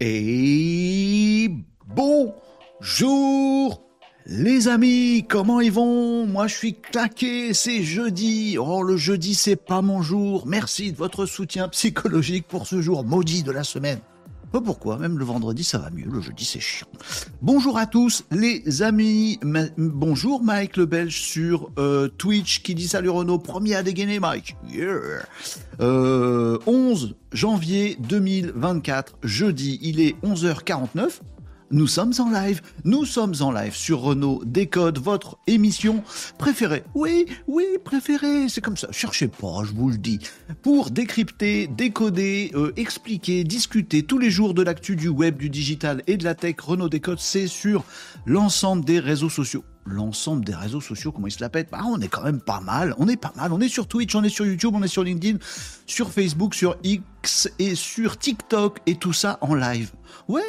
Et 0.00 1.50
bonjour 1.86 3.82
les 4.24 4.68
amis, 4.68 5.26
comment 5.28 5.60
ils 5.60 5.70
vont? 5.70 6.26
Moi 6.26 6.46
je 6.46 6.54
suis 6.54 6.74
claqué, 6.74 7.52
c'est 7.52 7.82
jeudi. 7.82 8.56
Oh 8.58 8.82
le 8.82 8.96
jeudi 8.96 9.34
c'est 9.34 9.56
pas 9.56 9.82
mon 9.82 10.00
jour. 10.00 10.46
Merci 10.46 10.92
de 10.92 10.96
votre 10.96 11.26
soutien 11.26 11.68
psychologique 11.68 12.46
pour 12.48 12.66
ce 12.66 12.80
jour 12.80 13.04
maudit 13.04 13.42
de 13.42 13.52
la 13.52 13.64
semaine. 13.64 14.00
Pas 14.52 14.60
pourquoi, 14.60 14.98
même 14.98 15.18
le 15.18 15.24
vendredi 15.24 15.64
ça 15.64 15.78
va 15.78 15.88
mieux, 15.88 16.04
le 16.04 16.20
jeudi 16.20 16.44
c'est 16.44 16.60
chiant. 16.60 16.86
Bonjour 17.40 17.78
à 17.78 17.86
tous 17.86 18.24
les 18.30 18.82
amis, 18.82 19.40
bonjour 19.78 20.44
Mike 20.44 20.76
le 20.76 20.84
Belge 20.84 21.22
sur 21.22 21.70
euh, 21.78 22.08
Twitch 22.08 22.62
qui 22.62 22.74
dit 22.74 22.86
salut 22.86 23.08
Renaud, 23.08 23.38
premier 23.38 23.76
à 23.76 23.82
dégainer 23.82 24.20
Mike. 24.20 24.56
Yeah. 24.68 25.24
Euh, 25.80 26.58
11 26.66 27.14
janvier 27.32 27.96
2024, 28.00 29.20
jeudi, 29.22 29.78
il 29.80 30.00
est 30.00 30.16
11h49. 30.22 31.20
Nous 31.72 31.86
sommes 31.86 32.12
en 32.18 32.30
live, 32.30 32.60
nous 32.84 33.06
sommes 33.06 33.32
en 33.40 33.50
live 33.50 33.74
sur 33.74 34.02
Renault 34.02 34.42
Décode, 34.44 34.98
votre 34.98 35.38
émission 35.46 36.04
préférée. 36.36 36.84
Oui, 36.94 37.24
oui, 37.46 37.64
préférée, 37.82 38.50
c'est 38.50 38.60
comme 38.60 38.76
ça, 38.76 38.88
cherchez 38.92 39.26
pas, 39.26 39.64
je 39.64 39.72
vous 39.72 39.88
le 39.88 39.96
dis. 39.96 40.18
Pour 40.60 40.90
décrypter, 40.90 41.68
décoder, 41.68 42.50
euh, 42.54 42.74
expliquer, 42.76 43.42
discuter 43.42 44.02
tous 44.02 44.18
les 44.18 44.30
jours 44.30 44.52
de 44.52 44.62
l'actu 44.62 44.96
du 44.96 45.08
web, 45.08 45.38
du 45.38 45.48
digital 45.48 46.02
et 46.06 46.18
de 46.18 46.24
la 46.24 46.34
tech, 46.34 46.56
Renault 46.60 46.90
Décode, 46.90 47.20
c'est 47.20 47.46
sur 47.46 47.84
l'ensemble 48.26 48.84
des 48.84 49.00
réseaux 49.00 49.30
sociaux 49.30 49.64
l'ensemble 49.84 50.44
des 50.44 50.54
réseaux 50.54 50.80
sociaux, 50.80 51.10
comment 51.10 51.26
ils 51.26 51.32
se 51.32 51.40
la 51.40 51.48
pètent? 51.48 51.70
Bah, 51.70 51.80
On 51.84 52.00
est 52.00 52.08
quand 52.08 52.22
même 52.22 52.40
pas 52.40 52.60
mal, 52.60 52.94
on 52.98 53.08
est 53.08 53.16
pas 53.16 53.32
mal. 53.36 53.52
On 53.52 53.60
est 53.60 53.68
sur 53.68 53.88
Twitch, 53.88 54.14
on 54.14 54.22
est 54.22 54.28
sur 54.28 54.46
YouTube, 54.46 54.72
on 54.74 54.82
est 54.84 54.88
sur 54.88 55.02
LinkedIn, 55.02 55.38
sur 55.86 56.10
Facebook, 56.10 56.54
sur 56.54 56.76
X 56.84 57.50
et 57.58 57.74
sur 57.74 58.16
TikTok 58.16 58.78
et 58.86 58.94
tout 58.94 59.12
ça 59.12 59.38
en 59.40 59.54
live. 59.54 59.90
Ouais, 60.28 60.42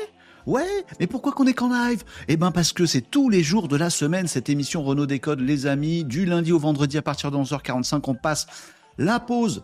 Ouais, 0.46 0.86
mais 1.00 1.08
pourquoi 1.08 1.32
qu'on 1.32 1.48
est 1.48 1.54
qu'en 1.54 1.70
live? 1.70 2.04
Eh 2.28 2.36
ben 2.36 2.52
parce 2.52 2.74
que 2.74 2.86
c'est 2.86 3.02
tous 3.02 3.30
les 3.30 3.44
jours 3.44 3.70
de 3.70 3.78
la 3.78 3.90
semaine 3.90 4.28
cette 4.28 4.50
émission 4.50 4.84
Renault 4.84 5.06
Décode 5.06 5.40
les 5.40 5.68
amis, 5.68 6.04
du 6.04 6.26
lundi 6.26 6.52
au 6.52 6.60
vendredi 6.60 6.98
à 6.98 7.02
partir 7.02 7.32
de 7.32 7.38
11h45 7.38 8.02
on 8.08 8.14
passe 8.14 8.48
la 8.98 9.20
pause 9.20 9.64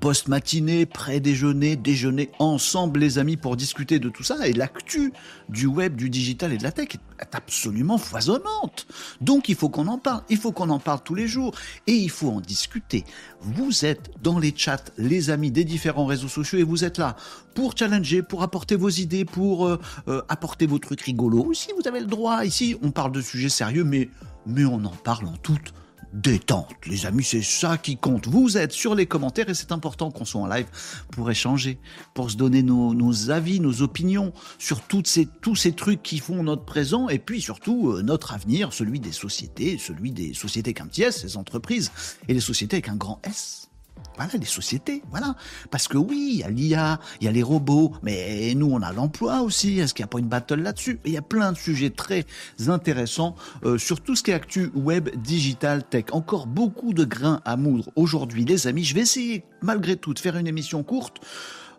post-matinée, 0.00 0.86
pré-déjeuner, 0.86 1.76
déjeuner 1.76 2.30
ensemble 2.38 3.00
les 3.00 3.18
amis 3.18 3.36
pour 3.36 3.56
discuter 3.56 3.98
de 3.98 4.08
tout 4.08 4.22
ça 4.22 4.46
et 4.46 4.52
l'actu 4.52 5.12
du 5.48 5.66
web, 5.66 5.96
du 5.96 6.10
digital 6.10 6.52
et 6.52 6.58
de 6.58 6.62
la 6.62 6.72
tech 6.72 6.88
est 7.20 7.34
absolument 7.34 7.98
foisonnante. 7.98 8.86
Donc 9.20 9.48
il 9.48 9.54
faut 9.54 9.68
qu'on 9.68 9.86
en 9.86 9.98
parle, 9.98 10.22
il 10.28 10.36
faut 10.36 10.52
qu'on 10.52 10.70
en 10.70 10.78
parle 10.78 11.00
tous 11.04 11.14
les 11.14 11.26
jours 11.26 11.54
et 11.86 11.92
il 11.92 12.10
faut 12.10 12.30
en 12.30 12.40
discuter. 12.40 13.04
Vous 13.40 13.84
êtes 13.84 14.10
dans 14.22 14.38
les 14.38 14.52
chats 14.56 14.84
les 14.98 15.30
amis 15.30 15.50
des 15.50 15.64
différents 15.64 16.06
réseaux 16.06 16.28
sociaux 16.28 16.58
et 16.58 16.64
vous 16.64 16.84
êtes 16.84 16.98
là 16.98 17.16
pour 17.54 17.76
challenger, 17.76 18.22
pour 18.22 18.42
apporter 18.42 18.76
vos 18.76 18.90
idées, 18.90 19.24
pour 19.24 19.66
euh, 19.66 19.80
euh, 20.08 20.22
apporter 20.28 20.66
vos 20.66 20.78
trucs 20.78 21.02
rigolos. 21.02 21.54
Si 21.54 21.68
vous 21.78 21.86
avez 21.88 22.00
le 22.00 22.06
droit, 22.06 22.44
ici 22.44 22.76
on 22.82 22.90
parle 22.90 23.12
de 23.12 23.20
sujets 23.20 23.48
sérieux 23.48 23.84
mais 23.84 24.10
mais 24.46 24.64
on 24.64 24.84
en 24.84 24.90
parle 24.90 25.26
en 25.26 25.36
toute 25.36 25.72
détente. 26.14 26.70
Les 26.86 27.06
amis, 27.06 27.24
c'est 27.24 27.42
ça 27.42 27.76
qui 27.76 27.96
compte. 27.96 28.28
Vous 28.28 28.56
êtes 28.56 28.72
sur 28.72 28.94
les 28.94 29.06
commentaires 29.06 29.48
et 29.48 29.54
c'est 29.54 29.72
important 29.72 30.10
qu'on 30.10 30.24
soit 30.24 30.40
en 30.40 30.46
live 30.46 30.66
pour 31.10 31.30
échanger, 31.30 31.78
pour 32.14 32.30
se 32.30 32.36
donner 32.36 32.62
nos, 32.62 33.30
avis, 33.30 33.60
nos 33.60 33.82
opinions 33.82 34.32
sur 34.58 34.80
toutes 34.80 35.08
ces, 35.08 35.26
tous 35.42 35.56
ces 35.56 35.72
trucs 35.72 36.02
qui 36.02 36.20
font 36.20 36.42
notre 36.42 36.64
présent 36.64 37.08
et 37.08 37.18
puis 37.18 37.40
surtout 37.40 37.90
euh, 37.90 38.02
notre 38.02 38.32
avenir, 38.32 38.72
celui 38.72 39.00
des 39.00 39.12
sociétés, 39.12 39.76
celui 39.78 40.12
des 40.12 40.34
sociétés 40.34 40.68
avec 40.68 40.80
un 40.80 40.86
petit 40.86 41.02
S, 41.02 41.24
les 41.24 41.36
entreprises, 41.36 41.90
et 42.28 42.34
les 42.34 42.40
sociétés 42.40 42.76
avec 42.76 42.88
un 42.88 42.96
grand 42.96 43.20
S. 43.24 43.68
Voilà, 44.16 44.30
les 44.38 44.46
sociétés, 44.46 45.02
voilà. 45.10 45.34
Parce 45.70 45.88
que 45.88 45.98
oui, 45.98 46.28
il 46.34 46.38
y 46.38 46.42
a 46.44 46.50
l'IA, 46.50 47.00
il 47.20 47.24
y 47.24 47.28
a 47.28 47.32
les 47.32 47.42
robots, 47.42 47.92
mais 48.02 48.54
nous, 48.54 48.70
on 48.70 48.80
a 48.80 48.92
l'emploi 48.92 49.42
aussi. 49.42 49.80
Est-ce 49.80 49.92
qu'il 49.92 50.04
n'y 50.04 50.08
a 50.08 50.08
pas 50.08 50.18
une 50.20 50.28
battle 50.28 50.60
là-dessus? 50.60 51.00
Il 51.04 51.12
y 51.12 51.16
a 51.16 51.22
plein 51.22 51.50
de 51.50 51.56
sujets 51.56 51.90
très 51.90 52.24
intéressants 52.68 53.34
euh, 53.64 53.76
sur 53.76 54.00
tout 54.00 54.14
ce 54.14 54.22
qui 54.22 54.30
est 54.30 54.34
actu 54.34 54.70
web, 54.74 55.10
digital, 55.16 55.82
tech. 55.82 56.04
Encore 56.12 56.46
beaucoup 56.46 56.92
de 56.92 57.04
grains 57.04 57.40
à 57.44 57.56
moudre 57.56 57.90
aujourd'hui, 57.96 58.44
les 58.44 58.68
amis. 58.68 58.84
Je 58.84 58.94
vais 58.94 59.00
essayer, 59.00 59.44
malgré 59.62 59.96
tout, 59.96 60.14
de 60.14 60.20
faire 60.20 60.36
une 60.36 60.46
émission 60.46 60.84
courte. 60.84 61.20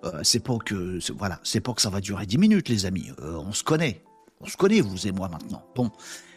Euh, 0.03 0.19
c'est 0.23 0.43
pas 0.43 0.57
que, 0.57 0.99
voilà, 1.13 1.39
c'est 1.43 1.61
pas 1.61 1.73
que 1.73 1.81
ça 1.81 1.89
va 1.89 2.01
durer 2.01 2.25
10 2.25 2.37
minutes, 2.37 2.67
les 2.67 2.85
amis. 2.85 3.11
Euh, 3.21 3.37
on 3.37 3.53
se 3.53 3.63
connaît. 3.63 4.03
On 4.41 4.45
se 4.45 4.57
connaît, 4.57 4.81
vous 4.81 5.07
et 5.07 5.13
moi, 5.13 5.29
maintenant. 5.29 5.63
Bon 5.73 5.89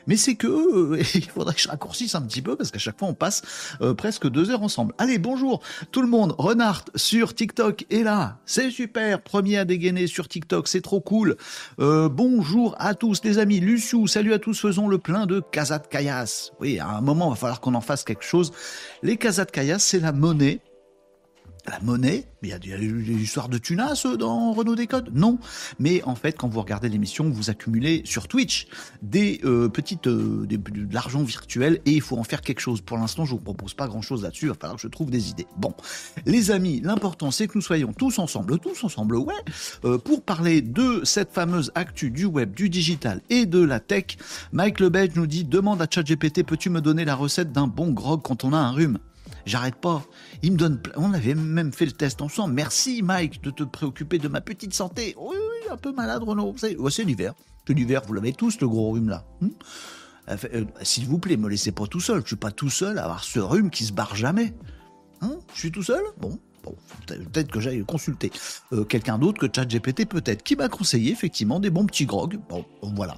mais 0.08 0.16
c'est 0.16 0.34
que 0.34 0.48
euh, 0.48 1.02
il 1.14 1.28
faudrait 1.28 1.54
que 1.54 1.60
je 1.60 1.68
raccourcisse 1.68 2.16
un 2.16 2.22
petit 2.22 2.42
peu 2.42 2.56
parce 2.56 2.72
qu'à 2.72 2.80
chaque 2.80 2.98
fois 2.98 3.06
on 3.06 3.14
passe 3.14 3.42
euh, 3.80 3.94
presque 3.94 4.28
deux 4.28 4.50
heures 4.50 4.64
ensemble. 4.64 4.94
Allez, 4.98 5.18
bonjour 5.18 5.62
tout 5.92 6.02
le 6.02 6.08
monde, 6.08 6.34
Renard 6.38 6.84
sur 6.96 7.34
TikTok 7.34 7.86
est 7.90 8.02
là, 8.02 8.38
c'est 8.44 8.70
super, 8.70 9.22
premier 9.22 9.58
à 9.58 9.64
dégainer 9.64 10.08
sur 10.08 10.26
TikTok, 10.26 10.66
c'est 10.66 10.80
trop 10.80 11.00
cool. 11.00 11.36
Euh, 11.78 12.08
bonjour 12.08 12.74
à 12.78 12.94
tous 12.94 13.22
les 13.22 13.38
amis, 13.38 13.60
Luciou, 13.60 14.08
salut 14.08 14.32
à 14.32 14.40
tous, 14.40 14.58
faisons 14.58 14.88
le 14.88 14.98
plein 14.98 15.26
de 15.26 15.40
Kazat 15.52 15.80
Kayas. 15.80 16.50
Oui, 16.60 16.80
à 16.80 16.88
un 16.88 17.00
moment 17.00 17.28
il 17.28 17.30
va 17.30 17.36
falloir 17.36 17.60
qu'on 17.60 17.74
en 17.74 17.80
fasse 17.80 18.02
quelque 18.02 18.24
chose. 18.24 18.52
Les 19.02 19.16
Kazat 19.16 19.46
Kayas, 19.46 19.78
c'est 19.78 20.00
la 20.00 20.12
monnaie 20.12 20.60
la 21.68 21.80
monnaie, 21.80 22.26
il 22.42 22.48
y 22.50 22.52
a 22.52 22.58
des 22.58 23.12
histoires 23.12 23.48
de 23.48 23.58
tunas 23.58 24.06
dans 24.18 24.52
Renault 24.52 24.76
Décode 24.76 25.10
Non. 25.12 25.38
Mais 25.78 26.02
en 26.04 26.14
fait, 26.14 26.32
quand 26.32 26.48
vous 26.48 26.60
regardez 26.60 26.88
l'émission, 26.88 27.28
vous 27.28 27.50
accumulez 27.50 28.02
sur 28.04 28.28
Twitch 28.28 28.68
des 29.02 29.40
euh, 29.44 29.68
petites, 29.68 30.06
euh, 30.06 30.46
de 30.46 30.94
l'argent 30.94 31.22
virtuel 31.22 31.80
et 31.84 31.92
il 31.92 32.00
faut 32.00 32.16
en 32.16 32.24
faire 32.24 32.40
quelque 32.40 32.60
chose. 32.60 32.80
Pour 32.80 32.96
l'instant, 32.96 33.24
je 33.24 33.32
vous 33.32 33.40
propose 33.40 33.74
pas 33.74 33.88
grand 33.88 34.02
chose 34.02 34.22
là-dessus. 34.22 34.46
Il 34.46 34.48
va 34.48 34.54
falloir 34.54 34.76
que 34.76 34.82
je 34.82 34.88
trouve 34.88 35.10
des 35.10 35.30
idées. 35.30 35.46
Bon, 35.56 35.74
les 36.26 36.50
amis, 36.50 36.80
l'important 36.82 37.30
c'est 37.30 37.48
que 37.48 37.52
nous 37.56 37.62
soyons 37.62 37.92
tous 37.92 38.18
ensemble, 38.18 38.58
tous 38.58 38.84
ensemble, 38.84 39.16
ouais, 39.16 39.34
euh, 39.84 39.98
pour 39.98 40.22
parler 40.22 40.62
de 40.62 41.02
cette 41.04 41.32
fameuse 41.32 41.72
actu 41.74 42.10
du 42.10 42.24
web, 42.24 42.54
du 42.54 42.68
digital 42.68 43.20
et 43.30 43.46
de 43.46 43.62
la 43.62 43.80
tech. 43.80 44.16
Mike 44.52 44.80
Lebedge 44.80 45.16
nous 45.16 45.26
dit 45.26 45.44
demande 45.44 45.82
à 45.82 45.86
ChatGPT, 45.90 46.44
peux-tu 46.44 46.70
me 46.70 46.80
donner 46.80 47.04
la 47.04 47.14
recette 47.14 47.52
d'un 47.52 47.66
bon 47.66 47.90
grog 47.90 48.22
quand 48.22 48.44
on 48.44 48.52
a 48.52 48.58
un 48.58 48.70
rhume? 48.70 48.98
J'arrête 49.48 49.76
pas. 49.76 50.04
Il 50.42 50.56
donne. 50.56 50.80
On 50.96 51.14
avait 51.14 51.34
même 51.34 51.72
fait 51.72 51.86
le 51.86 51.92
test 51.92 52.20
ensemble. 52.20 52.54
Merci, 52.54 53.02
Mike, 53.02 53.42
de 53.42 53.50
te 53.50 53.64
préoccuper 53.64 54.18
de 54.18 54.28
ma 54.28 54.40
petite 54.40 54.74
santé. 54.74 55.14
Oui, 55.18 55.36
oui, 55.36 55.70
un 55.70 55.76
peu 55.78 55.92
malade, 55.92 56.22
Renaud. 56.22 56.54
C'est 56.58 57.04
l'hiver. 57.04 57.34
C'est 57.66 57.72
l'hiver. 57.72 58.02
Vous 58.06 58.12
l'avez 58.12 58.34
tous, 58.34 58.60
le 58.60 58.68
gros 58.68 58.90
rhume 58.92 59.08
là. 59.08 59.24
Hmm 59.40 59.48
euh, 60.28 60.36
euh, 60.52 60.64
s'il 60.82 61.06
vous 61.06 61.18
plaît, 61.18 61.38
me 61.38 61.48
laissez 61.48 61.72
pas 61.72 61.86
tout 61.86 62.00
seul. 62.00 62.20
Je 62.20 62.26
suis 62.26 62.36
pas 62.36 62.50
tout 62.50 62.68
seul 62.68 62.98
à 62.98 63.04
avoir 63.04 63.24
ce 63.24 63.38
rhume 63.38 63.70
qui 63.70 63.84
se 63.84 63.92
barre 63.94 64.14
jamais. 64.14 64.54
Hein? 65.22 65.38
Je 65.54 65.60
suis 65.60 65.72
tout 65.72 65.82
seul? 65.82 66.02
Bon, 66.18 66.38
peut-être 67.06 67.50
que 67.50 67.60
j'aille 67.60 67.84
consulter 67.84 68.30
euh, 68.72 68.84
quelqu'un 68.84 69.18
d'autre 69.18 69.38
que 69.40 69.46
ChatGPT 69.54 70.06
peut-être, 70.06 70.42
qui 70.42 70.56
m'a 70.56 70.68
conseillé 70.68 71.12
effectivement 71.12 71.60
des 71.60 71.70
bons 71.70 71.86
petits 71.86 72.06
grogs. 72.06 72.38
Bon, 72.48 72.64
voilà. 72.82 73.16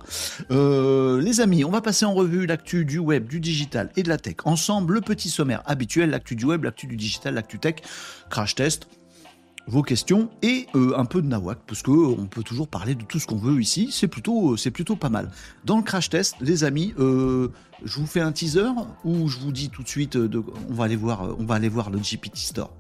Euh, 0.51 1.21
les 1.21 1.41
amis, 1.41 1.65
on 1.65 1.71
va 1.71 1.81
passer 1.81 2.05
en 2.05 2.15
revue 2.15 2.47
l'actu 2.47 2.85
du 2.85 2.99
web, 2.99 3.27
du 3.27 3.41
digital 3.41 3.91
et 3.97 4.03
de 4.03 4.09
la 4.09 4.19
tech. 4.19 4.37
Ensemble, 4.45 4.95
le 4.95 5.01
petit 5.01 5.31
sommaire 5.31 5.63
habituel, 5.67 6.11
l'actu 6.11 6.37
du 6.37 6.45
web, 6.45 6.65
l'actu 6.65 6.87
du 6.87 6.97
digital, 6.97 7.35
l'actu 7.35 7.59
tech, 7.59 7.77
crash 8.29 8.55
test, 8.55 8.87
vos 9.67 9.83
questions 9.83 10.31
et 10.43 10.67
euh, 10.75 10.95
un 10.97 11.05
peu 11.05 11.23
de 11.23 11.29
nawak 11.29 11.59
parce 11.67 11.83
que 11.83 11.91
on 11.91 12.27
peut 12.27 12.43
toujours 12.43 12.67
parler 12.67 12.95
de 12.95 13.05
tout 13.05 13.19
ce 13.19 13.27
qu'on 13.27 13.37
veut 13.37 13.61
ici. 13.61 13.91
C'est 13.93 14.09
plutôt 14.09 14.57
c'est 14.57 14.71
plutôt 14.71 14.97
pas 14.97 15.11
mal. 15.11 15.31
Dans 15.65 15.77
le 15.77 15.83
crash 15.83 16.11
test, 16.11 16.37
les 16.41 16.65
amis, 16.65 16.95
je 16.99 17.51
vous 17.85 18.07
fais 18.07 18.21
un 18.21 18.33
teaser 18.33 18.71
ou 19.05 19.29
je 19.29 19.39
vous 19.39 19.53
dis 19.53 19.71
tout 19.71 19.83
de 19.83 19.89
suite, 19.89 20.17
on 20.17 20.75
va 20.75 20.85
aller 20.85 20.97
voir, 20.97 21.37
on 21.39 21.45
va 21.45 21.55
aller 21.55 21.69
voir 21.69 21.91
le 21.91 21.99
GPT 21.99 22.37
Store. 22.37 22.73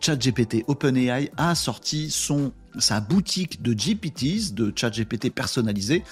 ChatGPT 0.00 0.64
OpenAI 0.66 1.30
a 1.36 1.54
sorti 1.54 2.10
son, 2.10 2.52
sa 2.78 3.00
boutique 3.00 3.62
de 3.62 3.72
GPTs, 3.72 4.54
de 4.54 4.72
ChatGPT 4.74 5.30
personnalisé. 5.30 6.04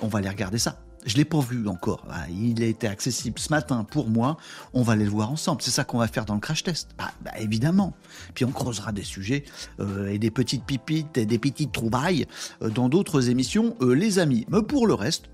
On 0.00 0.08
va 0.08 0.18
aller 0.18 0.28
regarder 0.28 0.58
ça. 0.58 0.78
Je 1.06 1.16
l'ai 1.16 1.24
pas 1.24 1.38
vu 1.38 1.68
encore. 1.68 2.04
Ah, 2.10 2.26
il 2.28 2.60
a 2.62 2.66
été 2.66 2.88
accessible 2.88 3.38
ce 3.38 3.50
matin 3.50 3.84
pour 3.84 4.08
moi. 4.08 4.36
On 4.74 4.82
va 4.82 4.94
aller 4.94 5.04
le 5.04 5.10
voir 5.10 5.30
ensemble. 5.30 5.62
C'est 5.62 5.70
ça 5.70 5.84
qu'on 5.84 5.98
va 5.98 6.08
faire 6.08 6.24
dans 6.24 6.34
le 6.34 6.40
crash 6.40 6.64
test. 6.64 6.90
Bah, 6.98 7.12
bah 7.24 7.30
évidemment. 7.38 7.94
Puis 8.34 8.44
on 8.44 8.50
creusera 8.50 8.90
des 8.90 9.04
sujets 9.04 9.44
euh, 9.78 10.08
et 10.08 10.18
des 10.18 10.32
petites 10.32 10.64
pipites 10.64 11.16
et 11.16 11.24
des 11.24 11.38
petites 11.38 11.70
trouvailles 11.70 12.26
euh, 12.60 12.70
dans 12.70 12.88
d'autres 12.88 13.30
émissions, 13.30 13.76
euh, 13.82 13.94
les 13.94 14.18
amis. 14.18 14.46
Mais 14.48 14.62
pour 14.62 14.88
le 14.88 14.94
reste, 14.94 15.26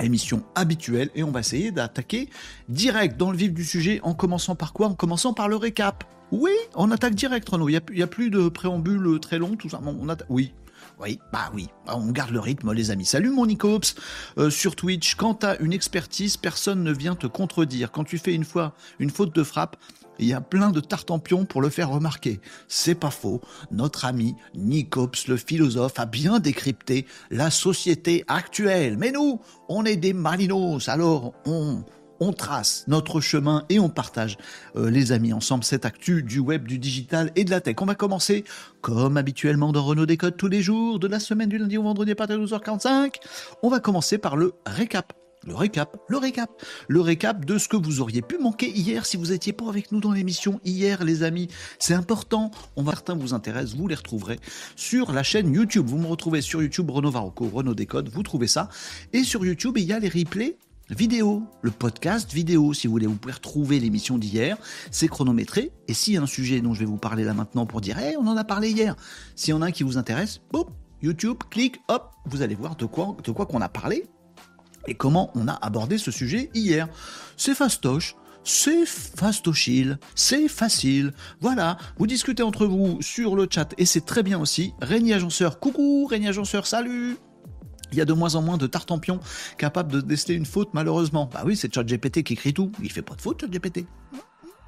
émission 0.00 0.42
habituelle 0.56 1.10
et 1.14 1.22
on 1.22 1.30
va 1.30 1.40
essayer 1.40 1.70
d'attaquer 1.70 2.28
direct 2.68 3.16
dans 3.16 3.30
le 3.30 3.36
vif 3.36 3.52
du 3.52 3.64
sujet 3.64 4.00
en 4.02 4.12
commençant 4.12 4.56
par 4.56 4.72
quoi? 4.72 4.88
En 4.88 4.94
commençant 4.94 5.32
par 5.32 5.48
le 5.48 5.56
récap. 5.56 6.04
Oui, 6.32 6.52
on 6.74 6.90
attaque 6.90 7.14
direct, 7.14 7.48
Renaud. 7.48 7.68
Il 7.68 7.80
n'y 7.90 8.02
a, 8.02 8.06
plus 8.06 8.30
de 8.30 8.48
préambule 8.48 9.20
très 9.20 9.38
long, 9.38 9.54
tout 9.54 9.68
ça. 9.68 9.80
Oui, 10.28 10.52
oui, 10.98 11.20
bah 11.32 11.50
oui, 11.54 11.68
on 11.86 12.10
garde 12.10 12.30
le 12.30 12.40
rythme, 12.40 12.72
les 12.72 12.90
amis. 12.90 13.04
Salut 13.04 13.30
mon 13.30 13.46
Nicops 13.46 13.94
euh, 14.38 14.50
sur 14.50 14.74
Twitch. 14.74 15.14
Quand 15.14 15.34
t'as 15.34 15.56
une 15.58 15.72
expertise, 15.72 16.36
personne 16.36 16.82
ne 16.82 16.92
vient 16.92 17.14
te 17.14 17.28
contredire. 17.28 17.92
Quand 17.92 18.04
tu 18.04 18.18
fais 18.18 18.34
une 18.34 18.44
fois 18.44 18.74
une 18.98 19.10
faute 19.10 19.34
de 19.34 19.44
frappe, 19.44 19.76
il 20.18 20.26
y 20.26 20.32
a 20.32 20.40
plein 20.40 20.70
de 20.70 20.80
tartempions 20.80 21.44
pour 21.44 21.62
le 21.62 21.68
faire 21.68 21.90
remarquer. 21.90 22.40
C'est 22.66 22.94
pas 22.94 23.10
faux. 23.10 23.40
Notre 23.70 24.04
ami 24.04 24.34
Nicops, 24.54 25.28
le 25.28 25.36
philosophe, 25.36 25.98
a 26.00 26.06
bien 26.06 26.40
décrypté 26.40 27.06
la 27.30 27.50
société 27.50 28.24
actuelle. 28.26 28.96
Mais 28.96 29.12
nous, 29.12 29.40
on 29.68 29.84
est 29.84 29.96
des 29.96 30.12
malinos, 30.12 30.88
alors 30.88 31.34
on, 31.44 31.84
on 32.20 32.32
trace 32.32 32.84
notre 32.88 33.20
chemin 33.20 33.64
et 33.68 33.78
on 33.78 33.88
partage, 33.88 34.38
euh, 34.76 34.90
les 34.90 35.12
amis, 35.12 35.32
ensemble 35.32 35.64
cette 35.64 35.84
actu 35.84 36.22
du 36.22 36.38
web, 36.38 36.66
du 36.66 36.78
digital 36.78 37.32
et 37.36 37.44
de 37.44 37.50
la 37.50 37.60
tech. 37.60 37.76
On 37.80 37.86
va 37.86 37.94
commencer, 37.94 38.44
comme 38.80 39.16
habituellement 39.16 39.72
dans 39.72 39.84
Renault 39.84 40.06
Décode 40.06 40.36
tous 40.36 40.48
les 40.48 40.62
jours, 40.62 40.98
de 40.98 41.08
la 41.08 41.20
semaine 41.20 41.48
du 41.48 41.58
lundi 41.58 41.78
au 41.78 41.82
vendredi 41.82 42.12
à 42.12 42.14
partir 42.14 42.38
de 42.38 42.46
12h45. 42.46 43.14
On 43.62 43.68
va 43.68 43.80
commencer 43.80 44.18
par 44.18 44.36
le 44.36 44.54
récap. 44.66 45.12
Le 45.46 45.54
récap, 45.54 45.96
le 46.08 46.16
récap, 46.16 46.50
le 46.88 47.00
récap 47.00 47.44
de 47.44 47.56
ce 47.56 47.68
que 47.68 47.76
vous 47.76 48.00
auriez 48.00 48.20
pu 48.20 48.36
manquer 48.36 48.68
hier 48.68 49.06
si 49.06 49.16
vous 49.16 49.30
étiez 49.30 49.52
pas 49.52 49.68
avec 49.68 49.92
nous 49.92 50.00
dans 50.00 50.10
l'émission 50.10 50.60
hier, 50.64 51.04
les 51.04 51.22
amis. 51.22 51.46
C'est 51.78 51.94
important. 51.94 52.50
On 52.74 52.82
va 52.82 52.92
certains 52.92 53.14
vous 53.14 53.32
intéressent, 53.32 53.76
vous 53.76 53.86
les 53.86 53.94
retrouverez 53.94 54.40
sur 54.74 55.12
la 55.12 55.22
chaîne 55.22 55.52
YouTube. 55.52 55.86
Vous 55.86 55.98
me 55.98 56.08
retrouvez 56.08 56.40
sur 56.40 56.62
YouTube 56.62 56.90
Renault 56.90 57.12
Varocco, 57.12 57.48
Renault 57.48 57.74
Décode, 57.74 58.08
vous 58.08 58.24
trouvez 58.24 58.48
ça. 58.48 58.68
Et 59.12 59.22
sur 59.22 59.46
YouTube, 59.46 59.78
il 59.78 59.84
y 59.84 59.92
a 59.92 60.00
les 60.00 60.08
replays 60.08 60.56
vidéo, 60.90 61.42
le 61.62 61.70
podcast 61.70 62.32
vidéo, 62.32 62.72
si 62.72 62.86
vous 62.86 62.92
voulez, 62.92 63.06
vous 63.06 63.16
pouvez 63.16 63.34
retrouver 63.34 63.80
l'émission 63.80 64.18
d'hier, 64.18 64.56
c'est 64.90 65.08
chronométré, 65.08 65.72
et 65.88 65.94
s'il 65.94 66.14
y 66.14 66.16
a 66.16 66.22
un 66.22 66.26
sujet 66.26 66.60
dont 66.60 66.74
je 66.74 66.80
vais 66.80 66.86
vous 66.86 66.96
parler 66.96 67.24
là 67.24 67.34
maintenant 67.34 67.66
pour 67.66 67.80
dire, 67.80 67.98
hey, 67.98 68.16
on 68.16 68.26
en 68.26 68.36
a 68.36 68.44
parlé 68.44 68.70
hier, 68.70 68.94
s'il 69.34 69.50
y 69.50 69.52
en 69.54 69.62
a 69.62 69.66
un 69.66 69.70
qui 69.72 69.82
vous 69.82 69.98
intéresse, 69.98 70.40
boum, 70.52 70.66
YouTube, 71.02 71.38
clic, 71.50 71.80
hop, 71.88 72.12
vous 72.26 72.42
allez 72.42 72.54
voir 72.54 72.76
de 72.76 72.84
quoi, 72.84 73.16
de 73.22 73.30
quoi 73.32 73.46
qu'on 73.46 73.60
a 73.60 73.68
parlé, 73.68 74.04
et 74.86 74.94
comment 74.94 75.30
on 75.34 75.48
a 75.48 75.54
abordé 75.54 75.98
ce 75.98 76.10
sujet 76.12 76.50
hier. 76.54 76.88
C'est 77.36 77.54
fastoche, 77.54 78.14
c'est 78.44 78.86
fastochile, 78.86 79.98
c'est 80.14 80.46
facile. 80.46 81.12
Voilà, 81.40 81.76
vous 81.98 82.06
discutez 82.06 82.44
entre 82.44 82.66
vous 82.66 83.02
sur 83.02 83.34
le 83.34 83.48
chat 83.50 83.74
et 83.78 83.84
c'est 83.84 84.06
très 84.06 84.22
bien 84.22 84.38
aussi. 84.38 84.72
Régnier 84.80 85.14
Agenceur, 85.14 85.58
coucou. 85.58 86.06
Régnier 86.06 86.28
Agenceur, 86.28 86.68
salut 86.68 87.16
il 87.92 87.98
y 87.98 88.00
a 88.00 88.04
de 88.04 88.12
moins 88.12 88.34
en 88.34 88.42
moins 88.42 88.56
de 88.56 88.66
tartampions 88.66 89.20
capables 89.58 89.92
de 89.92 90.00
déceler 90.00 90.34
une 90.34 90.46
faute, 90.46 90.70
malheureusement. 90.72 91.30
Bah 91.32 91.42
oui, 91.44 91.56
c'est 91.56 91.72
ChatGPT 91.72 92.22
qui 92.22 92.34
écrit 92.34 92.54
tout. 92.54 92.72
Il 92.82 92.90
fait 92.90 93.02
pas 93.02 93.14
de 93.14 93.20
faute, 93.20 93.40
ChatGPT. 93.40 93.86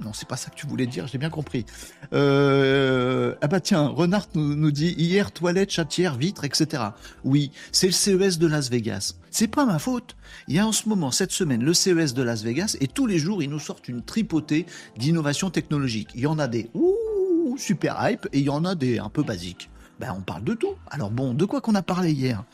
Non, 0.05 0.13
c'est 0.13 0.29
pas 0.29 0.37
ça 0.37 0.51
que 0.51 0.55
tu 0.55 0.67
voulais 0.67 0.87
dire, 0.87 1.09
j'ai 1.09 1.19
bien 1.19 1.31
compris. 1.31 1.67
Euh... 2.13 3.35
Ah 3.43 3.49
bah 3.49 3.61
tiens, 3.61 3.89
Renard 3.89 4.29
nous, 4.35 4.71
dit 4.71 4.95
hier 4.97 5.33
toilette, 5.33 5.71
chatière, 5.71 6.17
vitre, 6.17 6.45
etc. 6.45 6.85
Oui, 7.25 7.51
c'est 7.73 7.89
le 7.89 7.93
CES 7.93 8.39
de 8.39 8.47
Las 8.47 8.71
Vegas. 8.71 9.15
C'est 9.31 9.49
pas 9.49 9.67
ma 9.67 9.81
faute. 9.81 10.15
Il 10.47 10.55
y 10.55 10.61
a 10.61 10.67
en 10.67 10.71
ce 10.71 10.89
moment, 10.89 11.11
cette 11.11 11.33
semaine, 11.33 11.65
le 11.65 11.75
CES 11.75 12.15
de 12.15 12.23
Las 12.23 12.45
Vegas 12.45 12.77
et 12.81 12.87
tous 12.87 13.07
les 13.07 13.19
jours, 13.19 13.43
ils 13.43 13.51
nous 13.51 13.59
sortent 13.59 13.89
une 13.89 14.03
tripotée 14.03 14.67
d'innovations 14.97 15.51
technologiques. 15.51 16.11
Il 16.15 16.21
y 16.21 16.27
en 16.29 16.39
a 16.39 16.47
des 16.47 16.71
ouh, 16.75 17.57
super 17.59 17.97
hype 18.01 18.29
et 18.33 18.39
il 18.39 18.45
y 18.45 18.51
en 18.51 18.65
a 18.65 18.77
des 18.77 19.01
un 19.01 19.09
peu 19.09 19.25
basiques 19.25 19.69
ben 19.99 20.15
on 20.17 20.21
parle 20.21 20.45
de 20.45 20.55
tout. 20.55 20.75
Alors 20.91 21.11
bon, 21.11 21.35
de 21.35 21.45
quoi 21.45 21.61
qu'on 21.61 21.75
a 21.75 21.83
parlé 21.83 22.13
hier? 22.13 22.45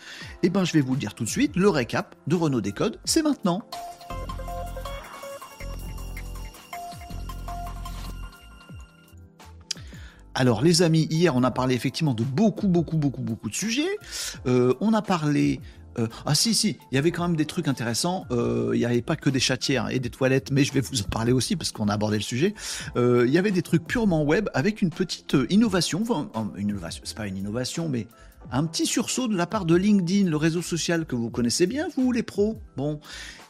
Eh 0.43 0.50
ben 0.50 0.64
je 0.64 0.73
vais 0.73 0.81
vous 0.81 0.94
le 0.94 0.99
dire 0.99 1.14
tout 1.14 1.25
de 1.25 1.29
suite, 1.29 1.56
le 1.56 1.69
récap 1.69 2.14
de 2.26 2.37
Renault 2.37 2.61
Décode, 2.61 2.99
c'est 3.05 3.23
maintenant. 3.23 3.62
Alors 10.37 10.62
les 10.62 10.82
amis, 10.82 11.06
hier 11.11 11.37
on 11.37 11.44
a 11.44 11.50
parlé 11.50 11.75
effectivement 11.75 12.14
de 12.14 12.25
beaucoup, 12.25 12.67
beaucoup, 12.67 12.96
beaucoup, 12.96 13.23
beaucoup 13.23 13.49
de 13.49 13.55
sujets. 13.55 13.99
Euh, 14.47 14.75
on 14.81 14.93
a 14.93 15.02
parlé 15.02 15.61
euh, 15.99 16.08
ah 16.26 16.35
si, 16.35 16.55
si, 16.55 16.79
il 16.91 16.94
y 16.94 16.99
avait 16.99 17.11
quand 17.11 17.26
même 17.26 17.37
des 17.37 17.46
trucs 17.46 17.69
intéressants. 17.69 18.26
Euh, 18.31 18.70
il 18.75 18.79
n'y 18.79 18.85
avait 18.85 19.02
pas 19.02 19.17
que 19.17 19.31
des 19.31 19.41
chatières 19.41 19.91
et 19.91 19.99
des 19.99 20.11
toilettes, 20.11 20.50
mais 20.50 20.64
je 20.64 20.73
vais 20.73 20.81
vous 20.81 21.00
en 21.00 21.05
parler 21.05 21.32
aussi 21.32 21.56
parce 21.56 21.73
qu'on 21.73 21.88
a 21.88 21.94
abordé 21.94 22.17
le 22.17 22.23
sujet. 22.23 22.55
Euh, 22.96 23.25
il 23.26 23.32
y 23.32 23.38
avait 23.38 23.50
des 23.50 23.62
trucs 23.62 23.87
purement 23.87 24.23
web 24.23 24.49
avec 24.55 24.82
une 24.82 24.91
petite 24.91 25.37
innovation. 25.50 26.02
Enfin, 26.02 26.31
une 26.56 26.70
innovation, 26.70 27.02
c'est 27.05 27.17
pas 27.17 27.26
une 27.26 27.37
innovation, 27.37 27.88
mais 27.88 28.06
un 28.52 28.67
petit 28.67 28.87
sursaut 28.87 29.29
de 29.29 29.37
la 29.37 29.46
part 29.46 29.64
de 29.64 29.75
LinkedIn, 29.75 30.29
le 30.29 30.37
réseau 30.37 30.62
social 30.62 31.06
que 31.06 31.17
vous 31.17 31.31
connaissez 31.31 31.67
bien, 31.67 31.88
vous 31.96 32.12
les 32.12 32.23
pros. 32.23 32.61
Bon, 32.76 33.00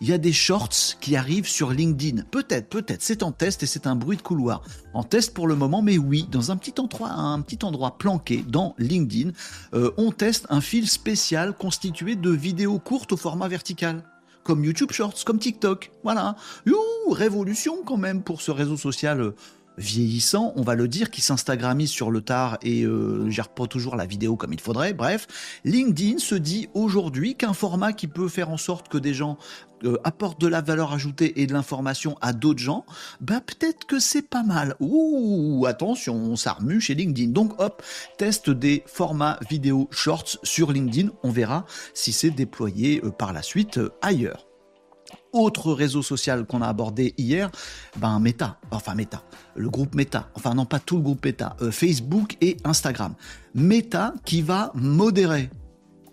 il 0.00 0.08
y 0.08 0.12
a 0.12 0.19
des 0.19 0.32
shorts 0.32 0.96
qui 1.00 1.17
arrivent 1.17 1.49
sur 1.49 1.70
LinkedIn. 1.70 2.23
Peut-être, 2.30 2.69
peut-être, 2.69 3.02
c'est 3.02 3.23
en 3.23 3.33
test 3.33 3.62
et 3.62 3.66
c'est 3.66 3.87
un 3.87 3.97
bruit 3.97 4.16
de 4.16 4.23
couloir. 4.23 4.62
En 4.92 5.02
test 5.02 5.35
pour 5.35 5.47
le 5.47 5.57
moment, 5.57 5.83
mais 5.83 5.99
oui, 5.99 6.26
dans 6.30 6.50
un 6.50 6.57
petit 6.57 6.75
endroit, 6.80 7.11
un 7.11 7.40
petit 7.40 7.64
endroit 7.64 7.99
planqué 7.99 8.45
dans 8.47 8.75
LinkedIn, 8.78 9.30
euh, 9.75 9.90
on 9.97 10.12
teste 10.12 10.47
un 10.50 10.61
fil 10.61 10.88
spécial 10.88 11.57
constitué 11.57 12.16
de 12.16 12.30
vidéos 12.30 12.78
courtes 12.78 13.12
au 13.12 13.16
format 13.16 13.49
vertical 13.49 14.04
comme 14.45 14.64
YouTube 14.64 14.92
Shorts, 14.92 15.25
comme 15.25 15.38
TikTok. 15.38 15.90
Voilà. 16.04 16.37
Youh, 16.66 16.76
révolution 17.11 17.83
quand 17.85 17.97
même 17.97 18.23
pour 18.23 18.42
ce 18.42 18.50
réseau 18.50 18.76
social 18.76 19.21
euh, 19.21 19.35
vieillissant, 19.78 20.52
on 20.57 20.62
va 20.62 20.75
le 20.75 20.88
dire, 20.88 21.11
qui 21.11 21.21
s'instagrammise 21.21 21.90
sur 21.90 22.11
le 22.11 22.21
tard 22.21 22.59
et 22.62 22.85
euh, 22.85 23.28
gère 23.31 23.49
pas 23.49 23.66
toujours 23.66 23.97
la 23.97 24.07
vidéo 24.07 24.37
comme 24.37 24.52
il 24.52 24.61
faudrait. 24.61 24.93
Bref, 24.93 25.26
LinkedIn 25.64 26.19
se 26.19 26.35
dit 26.35 26.69
aujourd'hui 26.75 27.35
qu'un 27.35 27.52
format 27.52 27.93
qui 27.93 28.07
peut 28.07 28.28
faire 28.28 28.50
en 28.50 28.57
sorte 28.57 28.88
que 28.88 28.99
des 28.99 29.14
gens 29.14 29.38
euh, 29.85 29.99
apportent 30.04 30.40
de 30.40 30.49
la 30.49 30.61
valeur 30.61 30.93
ajoutée 30.93 31.40
et 31.43 31.47
de 31.47 31.52
l'information 31.52 32.16
à 32.21 32.33
d'autres 32.33 32.61
gens, 32.61 32.85
bah 33.21 33.40
peut-être 33.40 33.87
que 33.87 33.99
c'est 33.99 34.23
pas 34.23 34.43
mal. 34.43 34.76
Ouh, 34.81 35.64
attention, 35.66 36.37
ça 36.37 36.52
remue 36.52 36.81
chez 36.81 36.95
LinkedIn. 36.95 37.33
Donc 37.33 37.61
hop, 37.61 37.83
teste 38.16 38.50
des 38.50 38.83
formats 38.87 39.38
vidéo 39.49 39.88
shorts 39.90 40.38
sur 40.43 40.73
LinkedIn. 40.73 41.11
On 41.23 41.31
verra 41.31 41.66
si 41.93 42.12
c'est 42.12 42.31
déployé 42.31 43.00
euh, 43.04 43.11
par 43.11 43.33
la 43.33 43.43
suite 43.43 43.81
ailleurs 44.00 44.47
autre 45.35 45.73
réseau 45.73 46.03
social 46.03 46.47
qu'on 46.47 46.62
a 46.62 46.69
abordé 46.69 47.14
hier, 47.19 47.50
ben 47.97 48.19
Meta, 48.19 48.59
enfin 48.71 48.95
Meta, 48.95 49.23
le 49.55 49.69
groupe 49.69 49.95
Meta, 49.95 50.29
enfin 50.35 50.55
non 50.55 50.64
pas 50.64 50.79
tout 50.79 50.97
le 50.97 51.03
groupe 51.03 51.25
Meta, 51.25 51.57
euh, 51.61 51.71
Facebook 51.71 52.37
et 52.41 52.57
Instagram. 52.64 53.14
Meta 53.55 54.14
qui 54.25 54.43
va 54.43 54.73
modérer. 54.75 55.50